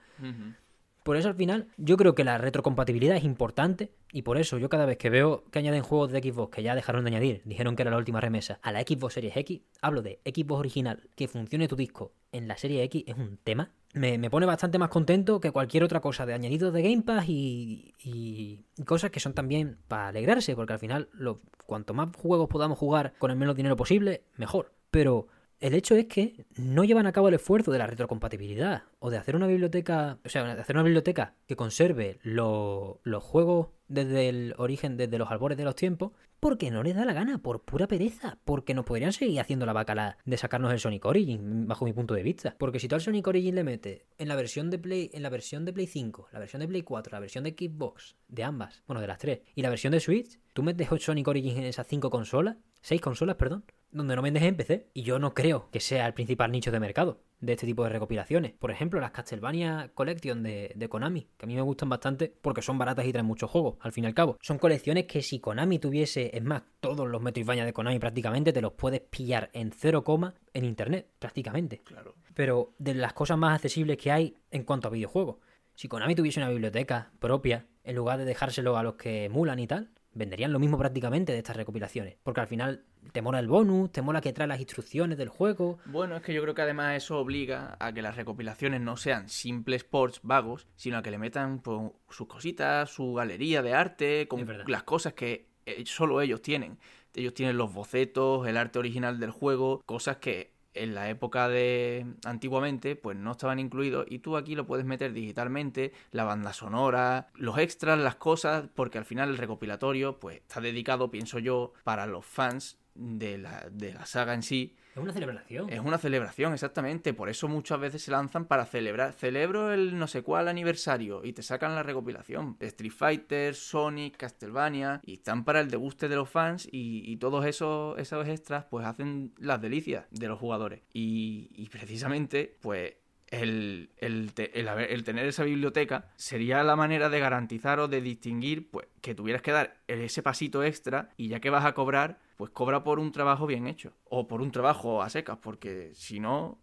Por 1.04 1.18
eso 1.18 1.28
al 1.28 1.36
final 1.36 1.68
yo 1.78 1.98
creo 1.98 2.16
que 2.16 2.24
la 2.24 2.38
retrocompatibilidad 2.38 3.16
es 3.16 3.24
importante 3.24 3.92
y 4.12 4.22
por 4.22 4.38
eso 4.38 4.58
yo 4.58 4.70
cada 4.70 4.86
vez 4.86 4.98
que 4.98 5.10
veo 5.10 5.44
que 5.52 5.60
añaden 5.60 5.84
juegos 5.84 6.12
de 6.12 6.22
Xbox 6.22 6.56
que 6.56 6.64
ya 6.64 6.76
dejaron 6.76 7.04
de 7.04 7.12
añadir, 7.12 7.42
dijeron 7.46 7.76
que 7.76 7.84
era 7.84 7.92
la 7.92 7.98
última 7.98 8.22
remesa, 8.22 8.60
a 8.62 8.72
la 8.72 8.82
Xbox 8.82 9.14
Series 9.14 9.36
X, 9.38 9.62
hablo 9.82 10.02
de 10.02 10.20
Xbox 10.26 10.60
original, 10.60 11.10
que 11.16 11.28
funcione 11.28 11.68
tu 11.68 11.76
disco 11.76 12.14
en 12.32 12.48
la 12.48 12.58
serie 12.58 12.84
X 12.84 13.04
es 13.08 13.16
un 13.16 13.38
tema. 13.44 13.72
Me, 13.94 14.18
me 14.18 14.32
pone 14.32 14.48
bastante 14.48 14.80
más 14.80 14.90
contento 14.90 15.40
que 15.40 15.52
cualquier 15.52 15.84
otra 15.84 16.00
cosa 16.00 16.26
de 16.26 16.34
añadidos 16.34 16.74
de 16.74 16.82
Game 16.82 17.04
Pass 17.04 17.26
y, 17.30 17.94
y 18.04 18.66
cosas 18.86 19.12
que 19.12 19.20
son 19.20 19.34
también 19.34 19.78
para 19.88 20.08
alegrarse, 20.08 20.56
porque 20.56 20.74
al 20.74 20.80
final 20.80 21.10
lo, 21.14 21.42
cuanto 21.66 21.94
más 21.94 22.10
juegos 22.16 22.50
podamos 22.50 22.78
jugar 22.78 23.14
con 23.20 23.30
el 23.30 23.38
menos 23.38 23.56
dinero 23.56 23.76
posible, 23.76 24.24
mejor. 24.36 24.74
pero 24.90 25.28
el 25.64 25.76
hecho 25.76 25.96
es 25.96 26.08
que 26.08 26.46
no 26.58 26.84
llevan 26.84 27.08
a 27.08 27.14
cabo 27.14 27.30
el 27.30 27.36
esfuerzo 27.36 27.72
de 27.72 27.78
la 27.78 27.88
retrocompatibilidad 27.88 28.84
o 29.00 29.10
de 29.10 29.18
hacer 29.18 29.38
una 29.38 29.48
biblioteca, 29.48 30.20
o 30.26 30.28
sea, 30.28 30.44
de 30.56 30.60
hacer 30.60 30.76
una 30.76 30.84
biblioteca 30.84 31.36
que 31.48 31.56
conserve 31.56 32.20
los 32.24 33.24
juegos 33.24 33.70
desde 33.94 34.30
el 34.30 34.54
origen, 34.58 34.98
desde 34.98 35.18
los 35.18 35.30
albores 35.32 35.58
de 35.58 35.64
los 35.64 35.76
tiempos, 35.76 36.12
porque 36.40 36.72
no 36.72 36.84
les 36.84 36.96
da 36.96 37.06
la 37.06 37.14
gana, 37.14 37.38
por 37.38 37.62
pura 37.64 37.88
pereza, 37.88 38.38
porque 38.44 38.74
nos 38.74 38.86
podrían 38.86 39.14
seguir 39.14 39.40
haciendo 39.40 39.66
la 39.66 39.74
bacala 39.74 40.18
de 40.26 40.38
sacarnos 40.38 40.74
el 40.74 40.80
Sonic 40.80 41.06
Origin, 41.06 41.68
bajo 41.68 41.86
mi 41.86 41.94
punto 41.94 42.14
de 42.14 42.24
vista. 42.24 42.56
Porque 42.58 42.80
si 42.80 42.88
tú 42.88 42.96
al 42.96 43.02
Sonic 43.02 43.28
Origin 43.28 43.56
le 43.56 43.64
metes 43.64 44.02
en 44.18 44.28
la 44.28 44.36
versión 44.36 44.70
de 44.70 44.78
Play, 44.78 45.10
en 45.14 45.24
la 45.24 45.30
versión 45.30 45.64
de 45.64 45.72
Play 45.72 45.88
5, 45.88 46.30
la 46.34 46.40
versión 46.40 46.60
de 46.60 46.68
Play 46.68 46.82
4, 46.82 47.12
la 47.12 47.20
versión 47.20 47.44
de 47.44 47.52
Xbox, 47.52 48.18
de 48.28 48.44
ambas, 48.44 48.84
bueno, 48.88 49.00
de 49.00 49.08
las 49.08 49.20
tres, 49.20 49.42
y 49.56 49.62
la 49.62 49.70
versión 49.70 49.92
de 49.92 50.00
Switch, 50.00 50.40
tú 50.54 50.64
metes 50.64 50.90
Sonic 51.02 51.28
Origin 51.28 51.58
en 51.58 51.64
esas 51.64 51.88
cinco 51.88 52.10
consolas, 52.10 52.58
seis 52.82 53.00
consolas, 53.00 53.36
perdón, 53.36 53.64
donde 53.92 54.16
no 54.16 54.22
vendes 54.22 54.44
en 54.44 54.56
PC. 54.56 54.90
Y 54.94 55.04
yo 55.04 55.20
no 55.20 55.34
creo 55.34 55.70
que 55.72 55.80
sea 55.80 56.08
el 56.08 56.14
principal 56.14 56.52
nicho 56.52 56.72
de 56.72 56.80
mercado 56.80 57.22
de 57.44 57.54
este 57.54 57.66
tipo 57.66 57.84
de 57.84 57.90
recopilaciones. 57.90 58.54
Por 58.54 58.72
ejemplo, 58.72 59.02
las 59.02 59.12
Castlevania 59.12 59.92
Collection 59.94 60.42
de, 60.44 60.88
Konami, 60.90 61.28
que 61.38 61.46
a 61.46 61.48
mí 61.48 61.56
me 61.56 61.62
gustan 61.62 61.90
bastante 61.90 62.34
porque 62.42 62.62
son 62.62 62.78
baratas 62.78 63.06
y 63.06 63.12
traen 63.12 63.26
muchos 63.26 63.52
juegos, 63.52 63.76
al 63.82 63.92
fin 63.92 64.06
y 64.06 64.08
al 64.08 64.14
cabo. 64.14 64.38
Son 64.42 64.58
colecciones 64.58 65.06
que 65.06 65.22
si 65.22 65.40
Konami 65.40 65.78
tuviese, 65.78 66.36
es 66.36 66.44
más, 66.44 66.64
todos 66.80 67.08
los 67.08 67.22
Metroidvania 67.22 67.66
de 67.66 67.74
Konami 67.74 68.00
prácticamente 68.00 68.54
te 68.54 68.62
los 68.62 68.74
puedes 68.74 69.02
pillar 69.02 69.50
en 69.54 69.72
cero 69.72 70.04
coma 70.04 70.36
en 70.54 70.64
internet, 70.64 71.10
prácticamente. 71.20 71.80
Claro. 71.80 72.16
Pero 72.34 72.74
de 72.78 72.94
las 72.94 73.14
cosas 73.14 73.38
más 73.38 73.56
accesibles 73.56 73.98
que 73.98 74.12
hay 74.12 74.38
en 74.50 74.64
cuanto 74.64 74.88
a 74.88 74.92
videojuegos. 74.92 75.38
Si 75.76 75.90
Konami 75.90 76.16
tuviese 76.16 76.40
una 76.40 76.50
biblioteca 76.50 77.12
propia, 77.20 77.66
en 77.84 77.96
lugar 77.96 78.20
de 78.20 78.26
dejárselo 78.26 78.78
a 78.78 78.84
los 78.84 78.96
que 78.96 79.26
emulan 79.26 79.60
y 79.60 79.68
tal, 79.68 79.90
venderían 80.14 80.54
lo 80.54 80.60
mismo 80.60 80.78
prácticamente 80.78 81.32
de 81.32 81.40
estas 81.40 81.56
recopilaciones. 81.56 82.18
Porque 82.24 82.42
al 82.42 82.48
final 82.48 82.86
te 83.12 83.22
mola 83.22 83.40
el 83.40 83.48
bonus, 83.48 83.92
te 83.92 84.02
mola 84.02 84.22
que 84.22 84.34
trae 84.34 84.48
las 84.48 84.60
instrucciones 84.60 85.18
del 85.18 85.30
juego. 85.30 85.80
Bueno, 85.86 86.16
es 86.16 86.24
que 86.24 86.34
yo 86.34 86.42
creo 86.42 86.54
que 86.54 86.62
además 86.62 86.96
eso 86.96 87.20
obliga 87.20 87.78
a 87.80 87.92
que 87.92 88.02
las 88.02 88.16
recopilaciones 88.16 88.82
no 88.82 88.98
sean 88.98 89.30
simples 89.30 89.84
ports 89.84 90.20
vagos, 90.24 90.68
sino 90.76 90.98
a 90.98 91.04
que 91.04 91.12
le 91.12 91.18
metan 91.18 91.60
pues, 91.60 91.92
sus 92.10 92.28
cositas, 92.28 92.90
su 92.90 93.14
galería 93.14 93.62
de 93.62 93.74
arte, 93.74 94.28
con 94.28 94.48
las 94.68 94.84
cosas 94.84 95.14
que 95.14 95.48
eh, 95.66 95.84
solo 95.86 96.22
ellos 96.22 96.42
tienen. 96.42 96.80
Ellos 97.16 97.34
tienen 97.34 97.58
los 97.58 97.74
bocetos, 97.74 98.48
el 98.48 98.58
arte 98.58 98.80
original 98.80 99.20
del 99.20 99.32
juego, 99.32 99.84
cosas 99.86 100.18
que 100.18 100.53
en 100.74 100.96
la 100.96 101.10
época 101.10 101.48
de 101.50 102.06
antiguamente 102.26 102.96
pues 102.96 103.18
no 103.18 103.32
estaban 103.32 103.60
incluidos 103.60 104.06
y 104.10 104.20
tú 104.20 104.38
aquí 104.38 104.56
lo 104.56 104.66
puedes 104.66 104.86
meter 104.86 105.14
digitalmente, 105.14 105.94
la 106.12 106.24
banda 106.24 106.54
sonora, 106.54 107.28
los 107.36 107.58
extras, 107.58 108.00
las 108.00 108.16
cosas, 108.16 108.66
porque 108.74 108.98
al 108.98 109.06
final 109.06 109.30
el 109.30 109.38
recopilatorio 109.38 110.20
pues 110.20 110.38
está 110.38 110.62
dedicado, 110.62 111.12
pienso 111.12 111.40
yo, 111.40 111.74
para 111.84 112.06
los 112.06 112.26
fans 112.26 112.80
de 112.96 113.38
la, 113.38 113.68
de 113.72 113.94
la 113.94 114.06
saga 114.06 114.34
en 114.34 114.44
sí 114.44 114.76
es 114.96 115.02
una 115.02 115.12
celebración. 115.12 115.70
Es 115.72 115.80
una 115.80 115.98
celebración, 115.98 116.54
exactamente. 116.54 117.14
Por 117.14 117.28
eso 117.28 117.48
muchas 117.48 117.80
veces 117.80 118.04
se 118.04 118.12
lanzan 118.12 118.46
para 118.46 118.66
celebrar. 118.66 119.14
Celebro 119.14 119.74
el 119.74 119.98
no 119.98 120.08
sé 120.08 120.22
cuál 120.22 120.48
aniversario 120.48 121.24
y 121.24 121.34
te 121.34 121.42
sacan 121.42 121.74
la 121.74 121.82
recopilación. 121.82 122.58
Street 122.60 122.92
Fighter, 122.92 123.56
Sonic, 123.56 124.18
Castlevania. 124.18 125.02
Y 125.04 125.14
están 125.14 125.46
para 125.46 125.62
el 125.62 125.72
deguste 125.72 126.08
de 126.10 126.16
los 126.16 126.30
fans 126.30 126.68
y, 126.72 127.18
todos 127.18 127.46
esos, 127.46 127.98
esos 127.98 128.28
extras 128.28 128.66
pues 128.70 128.86
hacen 128.86 129.34
las 129.38 129.60
delicias 129.62 130.06
de 130.12 130.28
los 130.28 130.40
jugadores. 130.40 130.82
Y, 130.94 131.68
precisamente 131.72 132.56
pues 132.62 132.94
el, 133.32 133.90
el, 133.98 134.32
el, 134.36 135.04
tener 135.04 135.26
esa 135.26 135.44
biblioteca 135.44 136.12
sería 136.18 136.62
la 136.64 136.76
manera 136.76 137.10
de 137.10 137.20
garantizar 137.20 137.80
o 137.80 137.88
de 137.88 138.00
distinguir 138.00 138.70
pues, 138.70 138.88
que 139.02 139.16
tuvieras 139.16 139.42
que 139.42 139.52
dar 139.52 139.78
ese 139.88 140.22
pasito 140.22 140.64
extra 140.64 141.10
y 141.18 141.30
ya 141.30 141.40
que 141.40 141.50
vas 141.50 141.66
a 141.66 141.74
cobrar, 141.74 142.20
pues 142.36 142.52
cobra 142.52 142.84
por 142.84 143.00
un 143.00 143.12
trabajo 143.12 143.46
bien 143.46 143.68
hecho 143.68 143.94
o 144.10 144.28
por 144.28 144.42
un 144.42 144.52
trabajo 144.52 145.02
a 145.02 145.10
secas, 145.10 145.38
porque 145.42 145.92
si 145.94 146.20
no, 146.20 146.60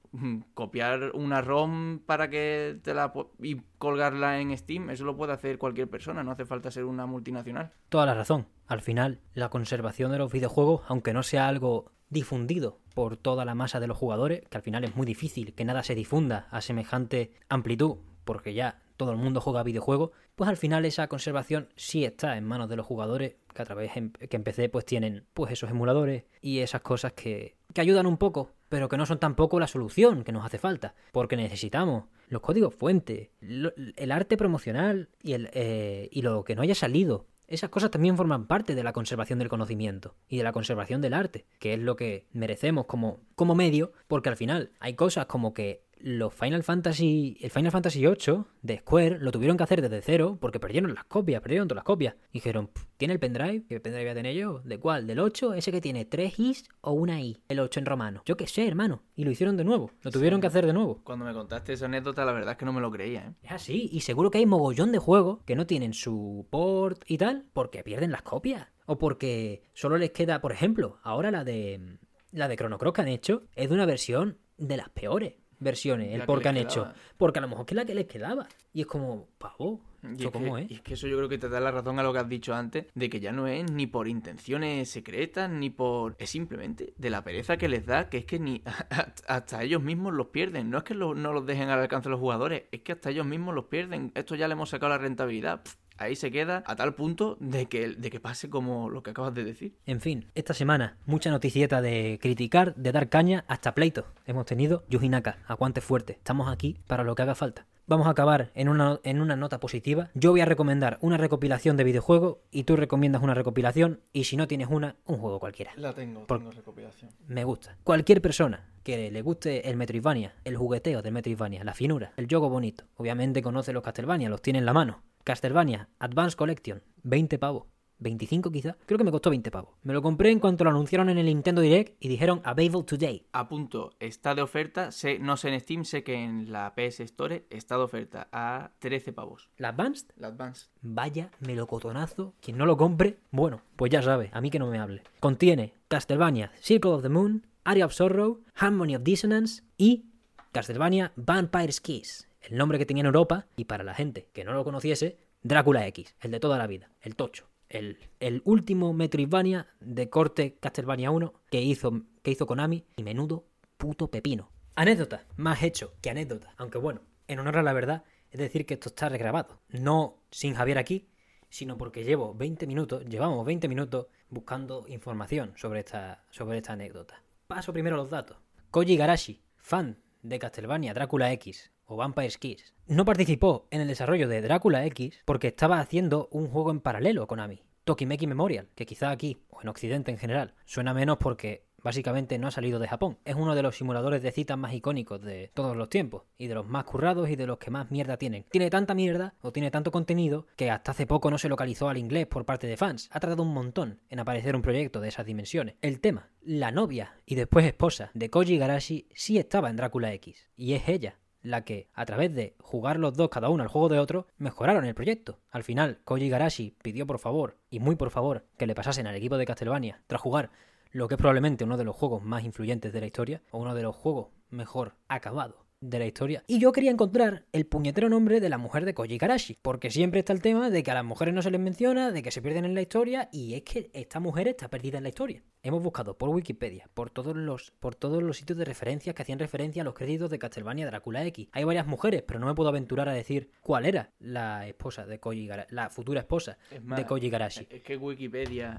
copiar 0.54 1.12
una 1.14 1.40
ROM 1.40 2.00
para 2.00 2.28
que 2.28 2.78
te 2.82 2.94
la 2.94 3.12
y 3.40 3.56
colgarla 3.78 4.40
en 4.40 4.56
Steam, 4.56 4.90
eso 4.90 5.04
lo 5.04 5.16
puede 5.16 5.32
hacer 5.32 5.58
cualquier 5.58 5.88
persona, 5.88 6.22
no 6.22 6.32
hace 6.32 6.44
falta 6.44 6.70
ser 6.70 6.84
una 6.84 7.06
multinacional. 7.06 7.72
Toda 7.88 8.06
la 8.06 8.14
razón. 8.14 8.46
Al 8.66 8.80
final, 8.80 9.20
la 9.34 9.50
conservación 9.50 10.12
de 10.12 10.18
los 10.18 10.32
videojuegos, 10.32 10.82
aunque 10.88 11.12
no 11.12 11.22
sea 11.22 11.48
algo 11.48 11.92
difundido 12.08 12.78
por 12.94 13.16
toda 13.16 13.44
la 13.44 13.54
masa 13.54 13.80
de 13.80 13.86
los 13.86 13.96
jugadores, 13.96 14.42
que 14.48 14.56
al 14.56 14.62
final 14.62 14.84
es 14.84 14.96
muy 14.96 15.06
difícil 15.06 15.54
que 15.54 15.64
nada 15.64 15.82
se 15.82 15.94
difunda 15.94 16.48
a 16.50 16.60
semejante 16.60 17.32
amplitud, 17.48 17.96
porque 18.24 18.52
ya 18.54 18.82
todo 19.00 19.12
el 19.12 19.16
mundo 19.16 19.40
juega 19.40 19.62
videojuegos, 19.62 20.10
pues 20.34 20.50
al 20.50 20.58
final 20.58 20.84
esa 20.84 21.08
conservación 21.08 21.70
sí 21.74 22.04
está 22.04 22.36
en 22.36 22.44
manos 22.44 22.68
de 22.68 22.76
los 22.76 22.84
jugadores, 22.84 23.36
que 23.54 23.62
a 23.62 23.64
través 23.64 23.92
que 23.92 24.36
empecé 24.36 24.68
pues 24.68 24.84
tienen 24.84 25.24
pues 25.32 25.50
esos 25.52 25.70
emuladores 25.70 26.24
y 26.42 26.58
esas 26.58 26.82
cosas 26.82 27.14
que, 27.14 27.56
que 27.72 27.80
ayudan 27.80 28.04
un 28.04 28.18
poco, 28.18 28.52
pero 28.68 28.90
que 28.90 28.98
no 28.98 29.06
son 29.06 29.18
tampoco 29.18 29.58
la 29.58 29.68
solución 29.68 30.22
que 30.22 30.32
nos 30.32 30.44
hace 30.44 30.58
falta, 30.58 30.94
porque 31.12 31.38
necesitamos 31.38 32.08
los 32.28 32.42
códigos 32.42 32.74
fuentes, 32.74 33.30
el 33.40 34.12
arte 34.12 34.36
promocional 34.36 35.08
y, 35.22 35.32
el, 35.32 35.48
eh, 35.54 36.10
y 36.12 36.20
lo 36.20 36.44
que 36.44 36.54
no 36.54 36.60
haya 36.60 36.74
salido. 36.74 37.26
Esas 37.48 37.70
cosas 37.70 37.90
también 37.90 38.18
forman 38.18 38.46
parte 38.46 38.74
de 38.74 38.84
la 38.84 38.92
conservación 38.92 39.38
del 39.38 39.48
conocimiento 39.48 40.14
y 40.28 40.36
de 40.36 40.44
la 40.44 40.52
conservación 40.52 41.00
del 41.00 41.14
arte, 41.14 41.46
que 41.58 41.72
es 41.72 41.80
lo 41.80 41.96
que 41.96 42.26
merecemos 42.32 42.84
como, 42.84 43.20
como 43.34 43.54
medio, 43.54 43.92
porque 44.08 44.28
al 44.28 44.36
final 44.36 44.72
hay 44.78 44.92
cosas 44.92 45.24
como 45.24 45.54
que 45.54 45.84
los 46.02 46.32
Final 46.34 46.62
Fantasy, 46.62 47.36
el 47.40 47.50
Final 47.50 47.72
Fantasy 47.72 48.00
VIII 48.00 48.44
de 48.62 48.78
Square 48.78 49.18
lo 49.18 49.30
tuvieron 49.30 49.56
que 49.56 49.64
hacer 49.64 49.82
desde 49.82 50.02
cero 50.02 50.38
porque 50.40 50.60
perdieron 50.60 50.94
las 50.94 51.04
copias, 51.04 51.42
perdieron 51.42 51.68
todas 51.68 51.78
las 51.78 51.84
copias. 51.84 52.14
Dijeron, 52.32 52.70
¿tiene 52.96 53.14
el 53.14 53.20
pendrive? 53.20 53.64
¿Qué 53.68 53.80
pendrive 53.80 54.04
voy 54.04 54.12
a 54.12 54.14
tener 54.14 54.34
yo? 54.34 54.60
¿De 54.60 54.78
cuál? 54.78 55.06
¿Del 55.06 55.18
8? 55.18 55.54
¿Ese 55.54 55.72
que 55.72 55.80
tiene 55.80 56.04
3 56.04 56.38
Is 56.38 56.64
o 56.80 56.92
una 56.92 57.20
I? 57.20 57.38
El 57.48 57.60
8 57.60 57.80
en 57.80 57.86
romano. 57.86 58.22
Yo 58.24 58.36
qué 58.36 58.46
sé, 58.46 58.66
hermano. 58.66 59.02
Y 59.14 59.24
lo 59.24 59.30
hicieron 59.30 59.56
de 59.56 59.64
nuevo. 59.64 59.90
Lo 60.02 60.10
tuvieron 60.10 60.40
que 60.40 60.46
hacer 60.46 60.66
de 60.66 60.72
nuevo. 60.72 61.00
Cuando 61.04 61.24
me 61.24 61.34
contaste 61.34 61.74
esa 61.74 61.86
anécdota, 61.86 62.24
la 62.24 62.32
verdad 62.32 62.52
es 62.52 62.58
que 62.58 62.64
no 62.64 62.72
me 62.72 62.80
lo 62.80 62.90
creía, 62.90 63.26
¿eh? 63.26 63.34
Es 63.42 63.52
así. 63.52 63.88
Y 63.92 64.00
seguro 64.00 64.30
que 64.30 64.38
hay 64.38 64.46
mogollón 64.46 64.92
de 64.92 64.98
juegos 64.98 65.42
que 65.44 65.56
no 65.56 65.66
tienen 65.66 65.92
su 65.92 66.46
port 66.50 67.02
y 67.06 67.18
tal 67.18 67.46
porque 67.52 67.82
pierden 67.82 68.12
las 68.12 68.22
copias. 68.22 68.68
O 68.86 68.98
porque 68.98 69.62
solo 69.74 69.98
les 69.98 70.10
queda, 70.10 70.40
por 70.40 70.52
ejemplo, 70.52 70.98
ahora 71.02 71.30
la 71.30 71.44
de... 71.44 71.98
La 72.32 72.46
de 72.46 72.54
Chrono 72.54 72.78
Cross 72.78 72.94
que 72.94 73.00
han 73.00 73.08
hecho 73.08 73.42
es 73.56 73.68
de 73.68 73.74
una 73.74 73.86
versión 73.86 74.38
de 74.56 74.76
las 74.76 74.88
peores 74.90 75.34
versiones, 75.60 76.12
el 76.12 76.22
por 76.22 76.42
que 76.42 76.48
han 76.48 76.56
hecho. 76.56 76.92
Porque 77.16 77.38
a 77.38 77.42
lo 77.42 77.48
mejor 77.48 77.66
que 77.66 77.74
es 77.74 77.76
la 77.76 77.84
que 77.84 77.94
les 77.94 78.06
quedaba. 78.06 78.48
Y 78.72 78.80
es 78.80 78.86
como, 78.86 79.28
pavo, 79.38 79.80
y 80.02 80.24
es, 80.24 80.30
que, 80.30 80.74
es? 80.74 80.80
que 80.80 80.94
eso 80.94 81.06
yo 81.06 81.16
creo 81.18 81.28
que 81.28 81.38
te 81.38 81.48
da 81.48 81.60
la 81.60 81.70
razón 81.70 81.98
a 81.98 82.02
lo 82.02 82.12
que 82.12 82.20
has 82.20 82.28
dicho 82.28 82.54
antes, 82.54 82.86
de 82.94 83.10
que 83.10 83.20
ya 83.20 83.32
no 83.32 83.46
es 83.46 83.70
ni 83.70 83.86
por 83.86 84.08
intenciones 84.08 84.90
secretas, 84.90 85.50
ni 85.50 85.70
por... 85.70 86.16
Es 86.18 86.30
simplemente 86.30 86.94
de 86.96 87.10
la 87.10 87.22
pereza 87.22 87.56
que 87.56 87.68
les 87.68 87.84
da, 87.84 88.08
que 88.08 88.18
es 88.18 88.24
que 88.24 88.38
ni 88.38 88.62
hasta 89.28 89.62
ellos 89.62 89.82
mismos 89.82 90.14
los 90.14 90.28
pierden. 90.28 90.70
No 90.70 90.78
es 90.78 90.84
que 90.84 90.94
no 90.94 91.14
los 91.14 91.46
dejen 91.46 91.68
al 91.68 91.80
alcance 91.80 92.08
de 92.08 92.12
los 92.12 92.20
jugadores, 92.20 92.64
es 92.72 92.80
que 92.80 92.92
hasta 92.92 93.10
ellos 93.10 93.26
mismos 93.26 93.54
los 93.54 93.66
pierden. 93.66 94.12
Esto 94.14 94.34
ya 94.34 94.48
le 94.48 94.52
hemos 94.52 94.70
sacado 94.70 94.90
la 94.90 94.98
rentabilidad 94.98 95.62
ahí 96.00 96.16
se 96.16 96.32
queda 96.32 96.64
a 96.66 96.74
tal 96.74 96.94
punto 96.94 97.36
de 97.40 97.66
que, 97.66 97.90
de 97.90 98.10
que 98.10 98.18
pase 98.18 98.50
como 98.50 98.90
lo 98.90 99.02
que 99.02 99.10
acabas 99.10 99.34
de 99.34 99.44
decir. 99.44 99.76
En 99.86 100.00
fin, 100.00 100.26
esta 100.34 100.54
semana 100.54 100.96
mucha 101.06 101.30
noticieta 101.30 101.80
de 101.80 102.18
criticar, 102.20 102.74
de 102.74 102.90
dar 102.90 103.08
caña, 103.08 103.44
hasta 103.46 103.74
pleito. 103.74 104.06
Hemos 104.26 104.46
tenido 104.46 104.84
Yujinaka, 104.88 105.38
aguante 105.46 105.80
fuerte. 105.80 106.14
Estamos 106.14 106.48
aquí 106.48 106.80
para 106.86 107.04
lo 107.04 107.14
que 107.14 107.22
haga 107.22 107.34
falta. 107.34 107.66
Vamos 107.86 108.06
a 108.06 108.10
acabar 108.10 108.52
en 108.54 108.68
una, 108.68 109.00
en 109.02 109.20
una 109.20 109.34
nota 109.34 109.58
positiva. 109.58 110.10
Yo 110.14 110.30
voy 110.30 110.40
a 110.40 110.44
recomendar 110.44 110.98
una 111.00 111.16
recopilación 111.16 111.76
de 111.76 111.82
videojuegos 111.82 112.38
y 112.52 112.62
tú 112.62 112.76
recomiendas 112.76 113.20
una 113.20 113.34
recopilación 113.34 114.00
y 114.12 114.24
si 114.24 114.36
no 114.36 114.46
tienes 114.46 114.68
una, 114.70 114.94
un 115.06 115.18
juego 115.18 115.40
cualquiera. 115.40 115.72
La 115.76 115.92
tengo, 115.92 116.24
tengo 116.24 116.52
recopilación. 116.52 117.10
Me 117.26 117.42
gusta. 117.42 117.76
Cualquier 117.82 118.22
persona 118.22 118.70
que 118.84 119.10
le 119.10 119.22
guste 119.22 119.68
el 119.68 119.76
Metroidvania, 119.76 120.34
el 120.44 120.56
jugueteo 120.56 121.02
del 121.02 121.12
Metroidvania, 121.12 121.64
la 121.64 121.74
finura, 121.74 122.12
el 122.16 122.28
juego 122.28 122.48
bonito, 122.48 122.84
obviamente 122.96 123.42
conoce 123.42 123.72
los 123.72 123.82
Castlevania, 123.82 124.30
los 124.30 124.40
tiene 124.40 124.60
en 124.60 124.66
la 124.66 124.72
mano. 124.72 125.02
Castlevania 125.24 125.88
Advance 125.98 126.36
Collection, 126.36 126.82
20 127.02 127.38
pavos. 127.38 127.64
25 128.00 128.50
quizá. 128.50 128.76
Creo 128.86 128.98
que 128.98 129.04
me 129.04 129.10
costó 129.10 129.30
20 129.30 129.50
pavos. 129.50 129.74
Me 129.82 129.92
lo 129.92 130.02
compré 130.02 130.30
en 130.30 130.40
cuanto 130.40 130.64
lo 130.64 130.70
anunciaron 130.70 131.08
en 131.10 131.18
el 131.18 131.26
Nintendo 131.26 131.60
Direct 131.60 131.96
y 132.00 132.08
dijeron 132.08 132.40
Available 132.44 132.84
Today. 132.84 133.26
A 133.32 133.48
punto, 133.48 133.92
está 134.00 134.34
de 134.34 134.42
oferta. 134.42 134.90
Sé, 134.90 135.18
no 135.18 135.36
sé 135.36 135.50
en 135.50 135.60
Steam, 135.60 135.84
sé 135.84 136.02
que 136.02 136.14
en 136.14 136.50
la 136.50 136.74
PS 136.74 137.00
Store 137.00 137.46
está 137.50 137.76
de 137.76 137.82
oferta 137.82 138.28
a 138.32 138.72
13 138.78 139.12
pavos. 139.12 139.50
¿La 139.56 139.68
Advanced? 139.68 140.08
La 140.16 140.28
Advanced. 140.28 140.68
Vaya 140.82 141.30
melocotonazo. 141.40 142.34
Quien 142.40 142.58
no 142.58 142.66
lo 142.66 142.76
compre, 142.76 143.18
bueno, 143.30 143.62
pues 143.76 143.90
ya 143.90 144.02
sabe, 144.02 144.30
a 144.32 144.40
mí 144.40 144.50
que 144.50 144.58
no 144.58 144.70
me 144.70 144.78
hable. 144.78 145.02
Contiene 145.20 145.74
Castlevania 145.88 146.52
Circle 146.60 146.92
of 146.92 147.02
the 147.02 147.08
Moon, 147.08 147.46
Area 147.64 147.84
of 147.84 147.92
Sorrow, 147.92 148.40
Harmony 148.54 148.96
of 148.96 149.02
Dissonance 149.02 149.62
y 149.76 150.06
Castlevania 150.52 151.12
Vampire's 151.16 151.80
Kiss 151.80 152.29
el 152.40 152.56
nombre 152.56 152.78
que 152.78 152.86
tenía 152.86 153.02
en 153.02 153.06
Europa, 153.06 153.46
y 153.56 153.64
para 153.64 153.84
la 153.84 153.94
gente 153.94 154.28
que 154.32 154.44
no 154.44 154.52
lo 154.52 154.64
conociese, 154.64 155.18
Drácula 155.42 155.86
X, 155.86 156.14
el 156.20 156.30
de 156.30 156.40
toda 156.40 156.58
la 156.58 156.66
vida, 156.66 156.90
el 157.00 157.16
tocho. 157.16 157.48
El, 157.68 157.98
el 158.18 158.42
último 158.44 158.92
Metroidvania 158.92 159.68
de 159.80 160.10
corte 160.10 160.56
Castlevania 160.58 161.10
1 161.10 161.32
que 161.50 161.62
hizo, 161.62 162.02
que 162.22 162.32
hizo 162.32 162.46
Konami 162.46 162.84
y 162.96 163.04
menudo 163.04 163.46
puto 163.76 164.10
pepino. 164.10 164.50
Anécdota, 164.74 165.24
más 165.36 165.62
hecho 165.62 165.94
que 166.00 166.10
anécdota, 166.10 166.52
aunque 166.56 166.78
bueno, 166.78 167.02
en 167.28 167.38
honor 167.38 167.58
a 167.58 167.62
la 167.62 167.72
verdad, 167.72 168.04
es 168.30 168.40
decir 168.40 168.66
que 168.66 168.74
esto 168.74 168.88
está 168.88 169.08
regrabado. 169.08 169.60
No 169.68 170.22
sin 170.30 170.54
Javier 170.54 170.78
aquí, 170.78 171.08
sino 171.48 171.78
porque 171.78 172.04
llevo 172.04 172.34
20 172.34 172.66
minutos, 172.66 173.04
llevamos 173.06 173.44
20 173.46 173.68
minutos 173.68 174.06
buscando 174.28 174.84
información 174.88 175.52
sobre 175.56 175.80
esta, 175.80 176.24
sobre 176.30 176.58
esta 176.58 176.72
anécdota. 176.72 177.22
paso 177.46 177.72
primero 177.72 177.96
los 177.96 178.10
datos. 178.10 178.36
Koji 178.70 178.96
Garashi, 178.96 179.42
fan 179.56 179.98
de 180.22 180.38
Castlevania 180.38 180.94
Drácula 180.94 181.32
X 181.32 181.72
o 181.90 181.96
Vampire 181.96 182.32
Kiss, 182.38 182.72
no 182.86 183.04
participó 183.04 183.66
en 183.70 183.80
el 183.80 183.88
desarrollo 183.88 184.28
de 184.28 184.40
Drácula 184.40 184.86
X 184.86 185.20
porque 185.24 185.48
estaba 185.48 185.80
haciendo 185.80 186.28
un 186.30 186.46
juego 186.46 186.70
en 186.70 186.80
paralelo 186.80 187.26
con 187.26 187.40
Ami, 187.40 187.64
Tokimeki 187.82 188.28
Memorial, 188.28 188.68
que 188.76 188.86
quizá 188.86 189.10
aquí, 189.10 189.42
o 189.48 189.60
en 189.60 189.68
Occidente 189.68 190.12
en 190.12 190.18
general, 190.18 190.54
suena 190.64 190.94
menos 190.94 191.18
porque 191.18 191.64
básicamente 191.82 192.38
no 192.38 192.46
ha 192.46 192.52
salido 192.52 192.78
de 192.78 192.86
Japón. 192.86 193.18
Es 193.24 193.34
uno 193.34 193.56
de 193.56 193.62
los 193.62 193.76
simuladores 193.76 194.22
de 194.22 194.30
citas 194.30 194.56
más 194.56 194.72
icónicos 194.72 195.20
de 195.20 195.50
todos 195.52 195.76
los 195.76 195.88
tiempos 195.88 196.22
y 196.38 196.46
de 196.46 196.54
los 196.54 196.68
más 196.68 196.84
currados 196.84 197.28
y 197.28 197.34
de 197.34 197.48
los 197.48 197.58
que 197.58 197.72
más 197.72 197.90
mierda 197.90 198.18
tienen. 198.18 198.44
Tiene 198.50 198.70
tanta 198.70 198.94
mierda 198.94 199.34
o 199.40 199.50
tiene 199.50 199.72
tanto 199.72 199.90
contenido 199.90 200.46
que 200.54 200.70
hasta 200.70 200.92
hace 200.92 201.08
poco 201.08 201.28
no 201.28 201.38
se 201.38 201.48
localizó 201.48 201.88
al 201.88 201.98
inglés 201.98 202.26
por 202.26 202.44
parte 202.44 202.68
de 202.68 202.76
fans. 202.76 203.08
Ha 203.10 203.18
tardado 203.18 203.42
un 203.42 203.52
montón 203.52 203.98
en 204.08 204.20
aparecer 204.20 204.54
un 204.54 204.62
proyecto 204.62 205.00
de 205.00 205.08
esas 205.08 205.26
dimensiones. 205.26 205.74
El 205.80 206.00
tema, 206.00 206.30
la 206.40 206.70
novia 206.70 207.16
y 207.26 207.34
después 207.34 207.66
esposa 207.66 208.12
de 208.14 208.30
Koji 208.30 208.58
Garashi 208.58 209.08
sí 209.12 209.38
estaba 209.38 209.70
en 209.70 209.76
Drácula 209.76 210.12
X 210.12 210.48
y 210.56 210.74
es 210.74 210.88
ella 210.88 211.18
la 211.42 211.64
que, 211.64 211.88
a 211.94 212.04
través 212.06 212.34
de 212.34 212.54
jugar 212.60 212.98
los 212.98 213.14
dos 213.14 213.30
cada 213.30 213.48
uno 213.48 213.62
al 213.62 213.68
juego 213.68 213.88
de 213.88 213.98
otro, 213.98 214.26
mejoraron 214.38 214.84
el 214.84 214.94
proyecto. 214.94 215.38
Al 215.50 215.64
final, 215.64 216.00
Koji 216.04 216.28
Garashi 216.28 216.76
pidió 216.82 217.06
por 217.06 217.18
favor, 217.18 217.56
y 217.70 217.80
muy 217.80 217.96
por 217.96 218.10
favor, 218.10 218.44
que 218.56 218.66
le 218.66 218.74
pasasen 218.74 219.06
al 219.06 219.14
equipo 219.14 219.38
de 219.38 219.46
Castlevania, 219.46 220.02
tras 220.06 220.20
jugar 220.20 220.50
lo 220.92 221.08
que 221.08 221.14
es 221.14 221.18
probablemente 221.18 221.64
uno 221.64 221.76
de 221.76 221.84
los 221.84 221.96
juegos 221.96 222.22
más 222.22 222.44
influyentes 222.44 222.92
de 222.92 223.00
la 223.00 223.06
historia, 223.06 223.42
o 223.50 223.58
uno 223.58 223.74
de 223.74 223.82
los 223.82 223.96
juegos 223.96 224.28
mejor 224.50 224.94
acabados 225.08 225.69
de 225.80 225.98
la 225.98 226.06
historia. 226.06 226.44
Y 226.46 226.58
yo 226.58 226.72
quería 226.72 226.90
encontrar 226.90 227.46
el 227.52 227.66
puñetero 227.66 228.08
nombre 228.08 228.40
de 228.40 228.48
la 228.48 228.58
mujer 228.58 228.84
de 228.84 228.94
Koji 228.94 229.18
Karashi, 229.18 229.58
porque 229.62 229.90
siempre 229.90 230.20
está 230.20 230.32
el 230.32 230.42
tema 230.42 230.70
de 230.70 230.82
que 230.82 230.90
a 230.90 230.94
las 230.94 231.04
mujeres 231.04 231.34
no 231.34 231.42
se 231.42 231.50
les 231.50 231.60
menciona, 231.60 232.10
de 232.12 232.22
que 232.22 232.30
se 232.30 232.42
pierden 232.42 232.64
en 232.64 232.74
la 232.74 232.82
historia, 232.82 233.28
y 233.32 233.54
es 233.54 233.62
que 233.62 233.90
esta 233.94 234.20
mujer 234.20 234.48
está 234.48 234.68
perdida 234.68 234.98
en 234.98 235.04
la 235.04 235.08
historia. 235.08 235.42
Hemos 235.62 235.82
buscado 235.82 236.16
por 236.16 236.28
Wikipedia, 236.28 236.88
por 236.94 237.10
todos 237.10 237.34
los, 237.34 237.70
por 237.80 237.94
todos 237.94 238.22
los 238.22 238.36
sitios 238.36 238.58
de 238.58 238.64
referencia 238.64 239.14
que 239.14 239.22
hacían 239.22 239.38
referencia 239.38 239.82
a 239.82 239.84
los 239.84 239.94
créditos 239.94 240.30
de 240.30 240.38
Castlevania 240.38 240.86
Drácula 240.86 241.24
X. 241.26 241.48
Hay 241.52 241.64
varias 241.64 241.86
mujeres, 241.86 242.22
pero 242.26 242.40
no 242.40 242.46
me 242.46 242.54
puedo 242.54 242.68
aventurar 242.68 243.08
a 243.08 243.12
decir 243.12 243.50
cuál 243.62 243.86
era 243.86 244.12
la 244.18 244.66
esposa 244.66 245.06
de 245.06 245.18
Koji 245.18 245.46
Garashi, 245.46 245.74
la 245.74 245.90
futura 245.90 246.20
esposa 246.20 246.58
de 246.70 247.06
Koji 247.06 247.30
Garashi. 247.30 247.66
Es 247.70 247.82
que 247.82 247.96
Wikipedia 247.96 248.78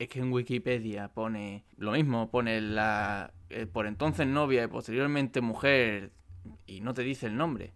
es 0.00 0.08
que 0.08 0.20
en 0.20 0.32
Wikipedia 0.32 1.08
pone 1.08 1.64
lo 1.76 1.92
mismo, 1.92 2.30
pone 2.30 2.60
la 2.60 3.34
eh, 3.50 3.66
por 3.66 3.86
entonces 3.86 4.26
novia 4.26 4.64
y 4.64 4.66
posteriormente 4.66 5.42
mujer 5.42 6.12
y 6.66 6.80
no 6.80 6.94
te 6.94 7.02
dice 7.02 7.26
el 7.26 7.36
nombre. 7.36 7.72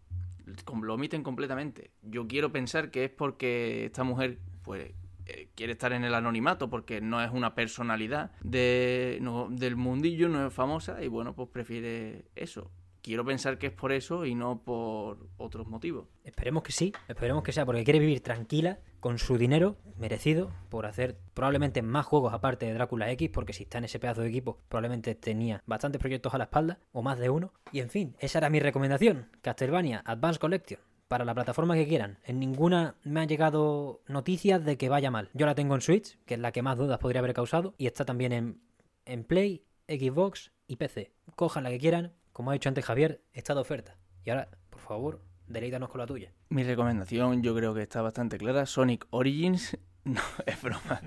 Lo 0.82 0.94
omiten 0.94 1.22
completamente. 1.22 1.90
Yo 2.02 2.26
quiero 2.26 2.52
pensar 2.52 2.90
que 2.90 3.04
es 3.04 3.10
porque 3.10 3.86
esta 3.86 4.04
mujer 4.04 4.38
pues 4.62 4.92
eh, 5.26 5.48
quiere 5.54 5.72
estar 5.72 5.92
en 5.92 6.04
el 6.04 6.14
anonimato 6.14 6.68
porque 6.68 7.00
no 7.00 7.22
es 7.22 7.30
una 7.30 7.54
personalidad 7.54 8.32
de, 8.42 9.20
del 9.50 9.76
mundillo, 9.76 10.28
no 10.28 10.46
es 10.46 10.52
famosa 10.52 11.02
y 11.02 11.08
bueno, 11.08 11.34
pues 11.34 11.48
prefiere 11.48 12.26
eso 12.34 12.70
quiero 13.04 13.24
pensar 13.24 13.58
que 13.58 13.66
es 13.66 13.72
por 13.72 13.92
eso 13.92 14.24
y 14.24 14.34
no 14.34 14.62
por 14.64 15.28
otros 15.36 15.68
motivos. 15.68 16.06
Esperemos 16.24 16.62
que 16.62 16.72
sí, 16.72 16.92
esperemos 17.06 17.44
que 17.44 17.52
sea 17.52 17.66
porque 17.66 17.84
quiere 17.84 17.98
vivir 17.98 18.20
tranquila 18.22 18.78
con 18.98 19.18
su 19.18 19.36
dinero 19.36 19.76
merecido 19.98 20.50
por 20.70 20.86
hacer 20.86 21.18
probablemente 21.34 21.82
más 21.82 22.06
juegos 22.06 22.32
aparte 22.32 22.64
de 22.64 22.72
Drácula 22.72 23.10
X, 23.12 23.28
porque 23.30 23.52
si 23.52 23.64
está 23.64 23.76
en 23.76 23.84
ese 23.84 23.98
pedazo 23.98 24.22
de 24.22 24.28
equipo 24.28 24.58
probablemente 24.68 25.14
tenía 25.14 25.62
bastantes 25.66 26.00
proyectos 26.00 26.32
a 26.32 26.38
la 26.38 26.44
espalda 26.44 26.78
o 26.92 27.02
más 27.02 27.18
de 27.18 27.28
uno. 27.28 27.52
Y 27.72 27.80
en 27.80 27.90
fin, 27.90 28.16
esa 28.18 28.38
era 28.38 28.48
mi 28.48 28.58
recomendación, 28.58 29.28
Castlevania 29.42 30.02
Advanced 30.06 30.40
Collection. 30.40 30.80
Para 31.06 31.26
la 31.26 31.34
plataforma 31.34 31.74
que 31.74 31.86
quieran. 31.86 32.18
En 32.24 32.40
ninguna 32.40 32.96
me 33.04 33.20
han 33.20 33.28
llegado 33.28 34.00
noticias 34.08 34.64
de 34.64 34.78
que 34.78 34.88
vaya 34.88 35.10
mal. 35.10 35.28
Yo 35.34 35.44
la 35.44 35.54
tengo 35.54 35.74
en 35.74 35.82
Switch, 35.82 36.16
que 36.24 36.34
es 36.34 36.40
la 36.40 36.50
que 36.50 36.62
más 36.62 36.78
dudas 36.78 36.98
podría 36.98 37.20
haber 37.20 37.34
causado, 37.34 37.74
y 37.76 37.86
está 37.86 38.06
también 38.06 38.32
en, 38.32 38.60
en 39.04 39.24
Play, 39.24 39.66
Xbox 39.86 40.52
y 40.66 40.76
PC. 40.76 41.12
Cojan 41.36 41.64
la 41.64 41.70
que 41.70 41.78
quieran, 41.78 42.14
como 42.34 42.50
ha 42.50 42.54
dicho 42.54 42.68
antes 42.68 42.84
Javier, 42.84 43.22
está 43.32 43.54
de 43.54 43.60
oferta. 43.60 43.96
Y 44.24 44.30
ahora, 44.30 44.48
por 44.68 44.80
favor, 44.80 45.22
deleítanos 45.46 45.88
con 45.88 46.00
la 46.00 46.06
tuya. 46.06 46.32
Mi 46.48 46.64
recomendación 46.64 47.44
yo 47.44 47.54
creo 47.54 47.72
que 47.74 47.82
está 47.82 48.02
bastante 48.02 48.36
clara. 48.36 48.66
Sonic 48.66 49.06
Origins. 49.10 49.78
No, 50.06 50.20
es 50.44 50.60
broma. 50.60 51.00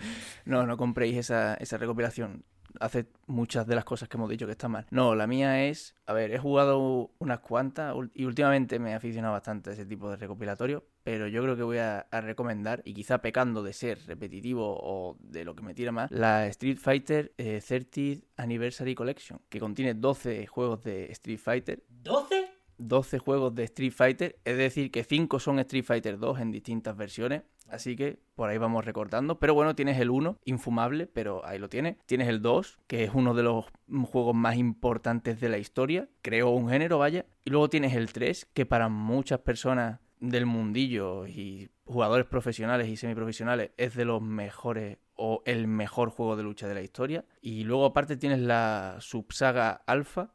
No, 0.43 0.65
no 0.65 0.75
compréis 0.75 1.17
esa, 1.17 1.53
esa 1.53 1.77
recopilación 1.77 2.45
hace 2.79 3.07
muchas 3.25 3.67
de 3.67 3.75
las 3.75 3.85
cosas 3.85 4.09
que 4.09 4.17
hemos 4.17 4.29
dicho 4.29 4.45
que 4.45 4.53
están 4.53 4.71
mal. 4.71 4.85
No, 4.91 5.15
la 5.15 5.27
mía 5.27 5.65
es, 5.67 5.95
a 6.05 6.13
ver, 6.13 6.31
he 6.31 6.37
jugado 6.37 7.11
unas 7.19 7.39
cuantas 7.39 7.95
y 8.13 8.25
últimamente 8.25 8.79
me 8.79 8.91
he 8.91 8.93
aficionado 8.93 9.33
bastante 9.33 9.69
a 9.69 9.73
ese 9.73 9.85
tipo 9.85 10.09
de 10.09 10.17
recopilatorio, 10.17 10.85
pero 11.03 11.27
yo 11.27 11.41
creo 11.41 11.55
que 11.55 11.63
voy 11.63 11.77
a, 11.77 12.07
recomendar, 12.11 12.81
y 12.85 12.93
quizá 12.93 13.19
pecando 13.19 13.63
de 13.63 13.73
ser 13.73 13.99
repetitivo 14.07 14.77
o 14.79 15.17
de 15.19 15.45
lo 15.45 15.55
que 15.55 15.63
me 15.63 15.73
tira 15.73 15.91
más, 15.91 16.11
la 16.11 16.47
Street 16.47 16.77
Fighter 16.77 17.33
30th 17.37 17.97
eh, 17.97 18.27
Anniversary 18.37 18.95
Collection, 18.95 19.39
que 19.49 19.59
contiene 19.59 19.93
12 19.93 20.47
juegos 20.47 20.83
de 20.83 21.11
Street 21.11 21.39
Fighter. 21.39 21.83
¿12? 22.03 22.56
12 22.77 23.19
juegos 23.19 23.55
de 23.55 23.63
Street 23.63 23.91
Fighter, 23.91 24.39
es 24.45 24.57
decir, 24.57 24.91
que 24.91 25.03
5 25.03 25.39
son 25.39 25.59
Street 25.59 25.83
Fighter 25.83 26.19
2 26.19 26.39
en 26.39 26.51
distintas 26.51 26.95
versiones. 26.95 27.43
Así 27.69 27.95
que 27.95 28.19
por 28.35 28.49
ahí 28.49 28.57
vamos 28.57 28.85
recortando. 28.85 29.39
Pero 29.39 29.53
bueno, 29.53 29.75
tienes 29.75 29.99
el 29.99 30.09
1, 30.09 30.37
infumable, 30.45 31.07
pero 31.07 31.45
ahí 31.45 31.59
lo 31.59 31.69
tienes. 31.69 31.97
Tienes 32.05 32.29
el 32.29 32.41
2, 32.41 32.79
que 32.87 33.03
es 33.03 33.11
uno 33.13 33.33
de 33.33 33.43
los 33.43 33.65
juegos 34.09 34.35
más 34.35 34.55
importantes 34.55 35.39
de 35.41 35.49
la 35.49 35.57
historia. 35.57 36.07
Creó 36.21 36.51
un 36.51 36.69
género, 36.69 36.97
vaya. 36.97 37.25
Y 37.43 37.49
luego 37.49 37.69
tienes 37.69 37.93
el 37.93 38.11
3, 38.13 38.47
que 38.53 38.65
para 38.65 38.87
muchas 38.89 39.39
personas 39.39 39.99
del 40.19 40.45
mundillo 40.45 41.27
y 41.27 41.69
jugadores 41.85 42.25
profesionales 42.25 42.87
y 42.87 42.97
semiprofesionales 42.97 43.71
es 43.77 43.95
de 43.95 44.05
los 44.05 44.21
mejores 44.21 44.97
o 45.15 45.41
el 45.45 45.67
mejor 45.67 46.09
juego 46.09 46.35
de 46.35 46.43
lucha 46.43 46.67
de 46.67 46.75
la 46.75 46.81
historia. 46.81 47.25
Y 47.41 47.63
luego 47.63 47.85
aparte 47.85 48.17
tienes 48.17 48.39
la 48.39 48.97
subsaga 48.99 49.81
Alpha, 49.87 50.33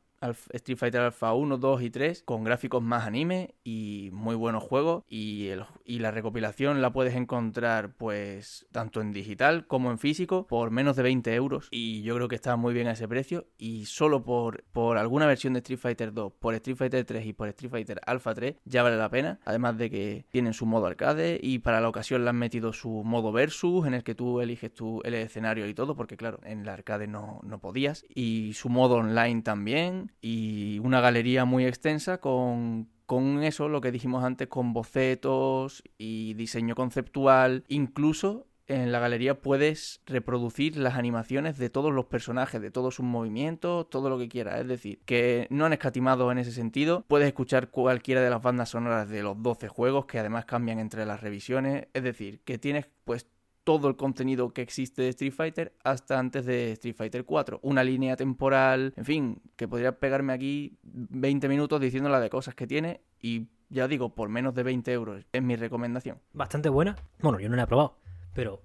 Street 0.52 0.78
Fighter 0.78 1.00
Alpha 1.00 1.32
1, 1.34 1.58
2 1.58 1.82
y 1.82 1.90
3 1.90 2.22
con 2.24 2.44
gráficos 2.44 2.82
más 2.82 3.06
anime 3.06 3.54
y 3.64 4.10
muy 4.12 4.34
buenos 4.34 4.62
juegos. 4.62 5.04
Y, 5.08 5.48
el, 5.48 5.64
y 5.84 5.98
la 5.98 6.10
recopilación 6.10 6.82
la 6.82 6.92
puedes 6.92 7.14
encontrar 7.14 7.94
pues 7.96 8.66
tanto 8.72 9.00
en 9.00 9.12
digital 9.12 9.66
como 9.66 9.90
en 9.90 9.98
físico 9.98 10.46
por 10.46 10.70
menos 10.70 10.96
de 10.96 11.02
20 11.02 11.34
euros. 11.34 11.68
Y 11.70 12.02
yo 12.02 12.14
creo 12.14 12.28
que 12.28 12.36
está 12.36 12.56
muy 12.56 12.74
bien 12.74 12.88
a 12.88 12.92
ese 12.92 13.08
precio. 13.08 13.46
Y 13.58 13.86
solo 13.86 14.22
por, 14.22 14.64
por 14.72 14.98
alguna 14.98 15.26
versión 15.26 15.52
de 15.52 15.58
Street 15.58 15.78
Fighter 15.78 16.12
2, 16.12 16.32
por 16.38 16.54
Street 16.54 16.76
Fighter 16.76 17.04
3 17.04 17.26
y 17.26 17.32
por 17.32 17.48
Street 17.48 17.70
Fighter 17.70 18.00
Alpha 18.06 18.34
3 18.34 18.56
ya 18.64 18.82
vale 18.82 18.96
la 18.96 19.10
pena, 19.10 19.40
además 19.44 19.76
de 19.78 19.90
que 19.90 20.26
tienen 20.30 20.54
su 20.54 20.66
modo 20.66 20.86
arcade 20.86 21.38
y 21.42 21.58
para 21.58 21.80
la 21.80 21.88
ocasión 21.88 22.24
le 22.24 22.30
han 22.30 22.36
metido 22.36 22.72
su 22.72 23.02
modo 23.04 23.32
versus 23.32 23.86
en 23.86 23.94
el 23.94 24.04
que 24.04 24.14
tú 24.14 24.40
eliges 24.40 24.72
tu, 24.72 25.00
el 25.04 25.14
escenario 25.14 25.66
y 25.66 25.74
todo 25.74 25.96
porque 25.96 26.16
claro, 26.16 26.40
en 26.44 26.64
la 26.64 26.74
arcade 26.74 27.06
no, 27.06 27.40
no 27.42 27.58
podías. 27.58 28.04
Y 28.14 28.52
su 28.54 28.68
modo 28.68 28.96
online 28.96 29.42
también 29.42 30.11
y 30.20 30.78
una 30.80 31.00
galería 31.00 31.44
muy 31.44 31.66
extensa 31.66 32.18
con, 32.18 32.88
con 33.06 33.42
eso, 33.42 33.68
lo 33.68 33.80
que 33.80 33.92
dijimos 33.92 34.24
antes, 34.24 34.48
con 34.48 34.72
bocetos 34.72 35.82
y 35.98 36.34
diseño 36.34 36.74
conceptual, 36.74 37.64
incluso 37.68 38.46
en 38.68 38.92
la 38.92 39.00
galería 39.00 39.40
puedes 39.40 40.00
reproducir 40.06 40.76
las 40.76 40.94
animaciones 40.94 41.58
de 41.58 41.68
todos 41.68 41.92
los 41.92 42.06
personajes, 42.06 42.60
de 42.60 42.70
todos 42.70 42.94
sus 42.94 43.04
movimientos, 43.04 43.88
todo 43.90 44.08
lo 44.08 44.18
que 44.18 44.28
quieras. 44.28 44.60
Es 44.60 44.68
decir, 44.68 45.00
que 45.04 45.46
no 45.50 45.66
han 45.66 45.72
escatimado 45.72 46.30
en 46.30 46.38
ese 46.38 46.52
sentido. 46.52 47.04
Puedes 47.08 47.26
escuchar 47.26 47.70
cualquiera 47.70 48.22
de 48.22 48.30
las 48.30 48.42
bandas 48.42 48.70
sonoras 48.70 49.08
de 49.08 49.22
los 49.22 49.42
12 49.42 49.68
juegos 49.68 50.06
que 50.06 50.18
además 50.18 50.44
cambian 50.44 50.78
entre 50.78 51.04
las 51.06 51.20
revisiones. 51.20 51.88
Es 51.92 52.02
decir, 52.02 52.40
que 52.44 52.58
tienes 52.58 52.86
pues 53.04 53.26
todo 53.64 53.88
el 53.88 53.96
contenido 53.96 54.52
que 54.52 54.62
existe 54.62 55.02
de 55.02 55.08
Street 55.10 55.32
Fighter 55.32 55.74
hasta 55.84 56.18
antes 56.18 56.44
de 56.44 56.72
Street 56.72 56.94
Fighter 56.96 57.24
4. 57.24 57.60
Una 57.62 57.84
línea 57.84 58.16
temporal, 58.16 58.92
en 58.96 59.04
fin, 59.04 59.42
que 59.56 59.68
podría 59.68 59.98
pegarme 59.98 60.32
aquí 60.32 60.78
20 60.82 61.48
minutos 61.48 61.80
diciéndola 61.80 62.20
de 62.20 62.30
cosas 62.30 62.54
que 62.54 62.66
tiene 62.66 63.00
y 63.20 63.48
ya 63.68 63.88
digo, 63.88 64.14
por 64.14 64.28
menos 64.28 64.54
de 64.54 64.62
20 64.62 64.92
euros. 64.92 65.24
Es 65.32 65.42
mi 65.42 65.56
recomendación. 65.56 66.18
Bastante 66.32 66.68
buena. 66.68 66.96
Bueno, 67.20 67.40
yo 67.40 67.48
no 67.48 67.56
la 67.56 67.62
he 67.62 67.66
probado, 67.66 67.98
pero 68.34 68.62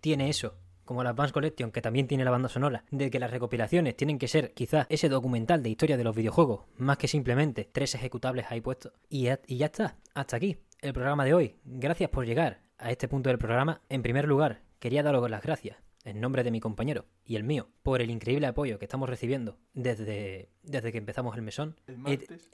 tiene 0.00 0.28
eso. 0.28 0.54
Como 0.84 1.02
la 1.02 1.10
Advanced 1.10 1.34
Collection, 1.34 1.72
que 1.72 1.82
también 1.82 2.06
tiene 2.06 2.24
la 2.24 2.30
banda 2.30 2.48
sonora, 2.48 2.84
de 2.92 3.10
que 3.10 3.18
las 3.18 3.32
recopilaciones 3.32 3.96
tienen 3.96 4.20
que 4.20 4.28
ser 4.28 4.54
quizás 4.54 4.86
ese 4.88 5.08
documental 5.08 5.60
de 5.60 5.70
historia 5.70 5.96
de 5.96 6.04
los 6.04 6.14
videojuegos, 6.14 6.60
más 6.76 6.96
que 6.96 7.08
simplemente 7.08 7.68
tres 7.72 7.96
ejecutables 7.96 8.46
ahí 8.50 8.60
puestos. 8.60 8.92
Y 9.08 9.26
y 9.48 9.56
ya 9.56 9.66
está, 9.66 9.96
hasta 10.14 10.36
aquí 10.36 10.58
el 10.86 10.94
programa 10.94 11.24
de 11.24 11.34
hoy. 11.34 11.56
Gracias 11.64 12.10
por 12.10 12.26
llegar 12.26 12.60
a 12.78 12.90
este 12.90 13.08
punto 13.08 13.28
del 13.28 13.38
programa, 13.38 13.82
en 13.88 14.02
primer 14.02 14.26
lugar, 14.26 14.62
quería 14.78 15.02
daros 15.02 15.28
las 15.30 15.42
gracias, 15.42 15.78
en 16.04 16.20
nombre 16.20 16.44
de 16.44 16.50
mi 16.50 16.60
compañero 16.60 17.06
y 17.24 17.36
el 17.36 17.42
mío, 17.42 17.68
por 17.82 18.00
el 18.00 18.10
increíble 18.10 18.46
apoyo 18.46 18.78
que 18.78 18.84
estamos 18.84 19.08
recibiendo 19.08 19.58
desde, 19.74 20.50
desde 20.62 20.92
que 20.92 20.98
empezamos 20.98 21.34
el 21.34 21.42
mesón. 21.42 21.74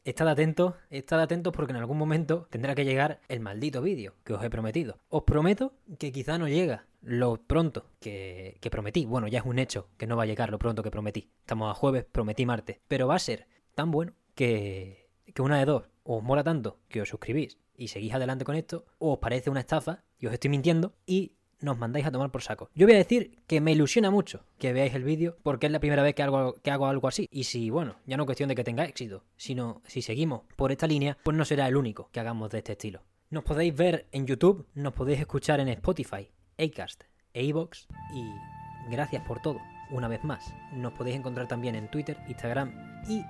Estad 0.04 0.28
atentos, 0.28 0.74
estad 0.88 1.20
atentos 1.20 1.52
porque 1.52 1.72
en 1.72 1.76
algún 1.76 1.98
momento 1.98 2.46
tendrá 2.50 2.74
que 2.74 2.84
llegar 2.84 3.20
el 3.28 3.40
maldito 3.40 3.82
vídeo 3.82 4.14
que 4.24 4.32
os 4.32 4.42
he 4.42 4.48
prometido. 4.48 4.98
Os 5.08 5.24
prometo 5.24 5.74
que 5.98 6.12
quizá 6.12 6.38
no 6.38 6.48
llega 6.48 6.86
lo 7.02 7.36
pronto 7.36 7.90
que, 8.00 8.56
que 8.60 8.70
prometí. 8.70 9.04
Bueno, 9.04 9.28
ya 9.28 9.40
es 9.40 9.44
un 9.44 9.58
hecho 9.58 9.88
que 9.98 10.06
no 10.06 10.16
va 10.16 10.22
a 10.22 10.26
llegar 10.26 10.50
lo 10.50 10.58
pronto 10.58 10.82
que 10.82 10.90
prometí. 10.90 11.28
Estamos 11.40 11.70
a 11.70 11.74
jueves, 11.74 12.06
prometí 12.10 12.46
martes. 12.46 12.78
Pero 12.88 13.08
va 13.08 13.16
a 13.16 13.18
ser 13.18 13.46
tan 13.74 13.90
bueno 13.90 14.14
que, 14.34 15.10
que 15.34 15.42
una 15.42 15.58
de 15.58 15.64
dos, 15.66 15.84
os 16.04 16.22
mola 16.22 16.44
tanto 16.44 16.78
que 16.88 17.00
os 17.00 17.08
suscribís 17.08 17.58
y 17.76 17.88
seguís 17.88 18.14
adelante 18.14 18.44
con 18.44 18.56
esto, 18.56 18.84
o 18.98 19.14
os 19.14 19.18
parece 19.18 19.50
una 19.50 19.60
estafa 19.60 20.04
y 20.18 20.26
os 20.26 20.32
estoy 20.32 20.50
mintiendo 20.50 20.94
y 21.06 21.32
nos 21.62 21.78
mandáis 21.78 22.06
a 22.06 22.10
tomar 22.10 22.30
por 22.30 22.42
saco. 22.42 22.68
Yo 22.74 22.86
voy 22.86 22.94
a 22.94 22.98
decir 22.98 23.38
que 23.46 23.60
me 23.60 23.72
ilusiona 23.72 24.10
mucho 24.10 24.44
que 24.58 24.72
veáis 24.72 24.94
el 24.94 25.04
vídeo 25.04 25.36
porque 25.42 25.66
es 25.66 25.72
la 25.72 25.80
primera 25.80 26.02
vez 26.02 26.14
que 26.14 26.22
hago, 26.22 26.86
algo 26.86 27.08
así. 27.08 27.28
Y 27.30 27.44
si, 27.44 27.70
bueno, 27.70 27.96
ya 28.04 28.16
no 28.16 28.24
es 28.24 28.26
cuestión 28.26 28.48
de 28.48 28.54
que 28.54 28.64
tenga 28.64 28.84
éxito, 28.84 29.24
sino 29.36 29.80
si 29.86 30.02
seguimos 30.02 30.42
por 30.56 30.72
esta 30.72 30.86
línea, 30.86 31.16
pues 31.22 31.36
no 31.36 31.44
será 31.44 31.68
el 31.68 31.76
único 31.76 32.10
que 32.10 32.20
hagamos 32.20 32.50
de 32.50 32.58
este 32.58 32.72
estilo. 32.72 33.02
Nos 33.30 33.44
podéis 33.44 33.74
ver 33.74 34.08
en 34.12 34.26
YouTube, 34.26 34.66
nos 34.74 34.92
podéis 34.92 35.20
escuchar 35.20 35.60
en 35.60 35.68
Spotify, 35.68 36.30
Acast 36.58 37.04
e 37.32 37.44
iVoox 37.44 37.86
y 38.14 38.90
gracias 38.90 39.26
por 39.26 39.40
todo, 39.40 39.58
una 39.90 40.08
vez 40.08 40.22
más. 40.24 40.52
Nos 40.74 40.92
podéis 40.92 41.16
encontrar 41.16 41.48
también 41.48 41.76
en 41.76 41.88
Twitter, 41.90 42.18
Instagram 42.28 42.74
y 43.08 43.22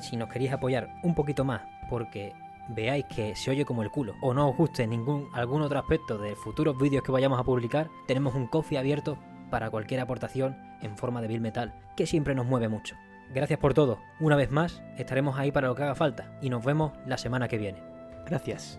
si 0.00 0.16
nos 0.16 0.28
queréis 0.28 0.52
apoyar 0.52 0.88
un 1.04 1.14
poquito 1.14 1.44
más 1.44 1.62
porque 1.88 2.32
veáis 2.68 3.04
que 3.06 3.36
se 3.36 3.50
oye 3.50 3.64
como 3.64 3.82
el 3.82 3.90
culo 3.90 4.14
o 4.22 4.32
no 4.32 4.48
os 4.48 4.56
guste 4.56 4.86
ningún 4.86 5.28
algún 5.34 5.62
otro 5.62 5.78
aspecto 5.78 6.18
de 6.18 6.34
futuros 6.34 6.78
vídeos 6.78 7.02
que 7.02 7.12
vayamos 7.12 7.38
a 7.38 7.44
publicar, 7.44 7.90
tenemos 8.06 8.34
un 8.34 8.46
coffee 8.46 8.78
abierto 8.78 9.18
para 9.50 9.70
cualquier 9.70 10.00
aportación 10.00 10.56
en 10.80 10.96
forma 10.96 11.20
de 11.20 11.28
bill 11.28 11.40
metal 11.40 11.74
que 11.96 12.06
siempre 12.06 12.34
nos 12.34 12.46
mueve 12.46 12.68
mucho. 12.68 12.96
Gracias 13.32 13.58
por 13.58 13.74
todo. 13.74 13.98
Una 14.20 14.36
vez 14.36 14.50
más, 14.50 14.82
estaremos 14.96 15.38
ahí 15.38 15.50
para 15.50 15.68
lo 15.68 15.74
que 15.74 15.82
haga 15.82 15.94
falta 15.94 16.38
y 16.40 16.50
nos 16.50 16.64
vemos 16.64 16.92
la 17.06 17.18
semana 17.18 17.48
que 17.48 17.58
viene. 17.58 17.82
Gracias. 18.26 18.78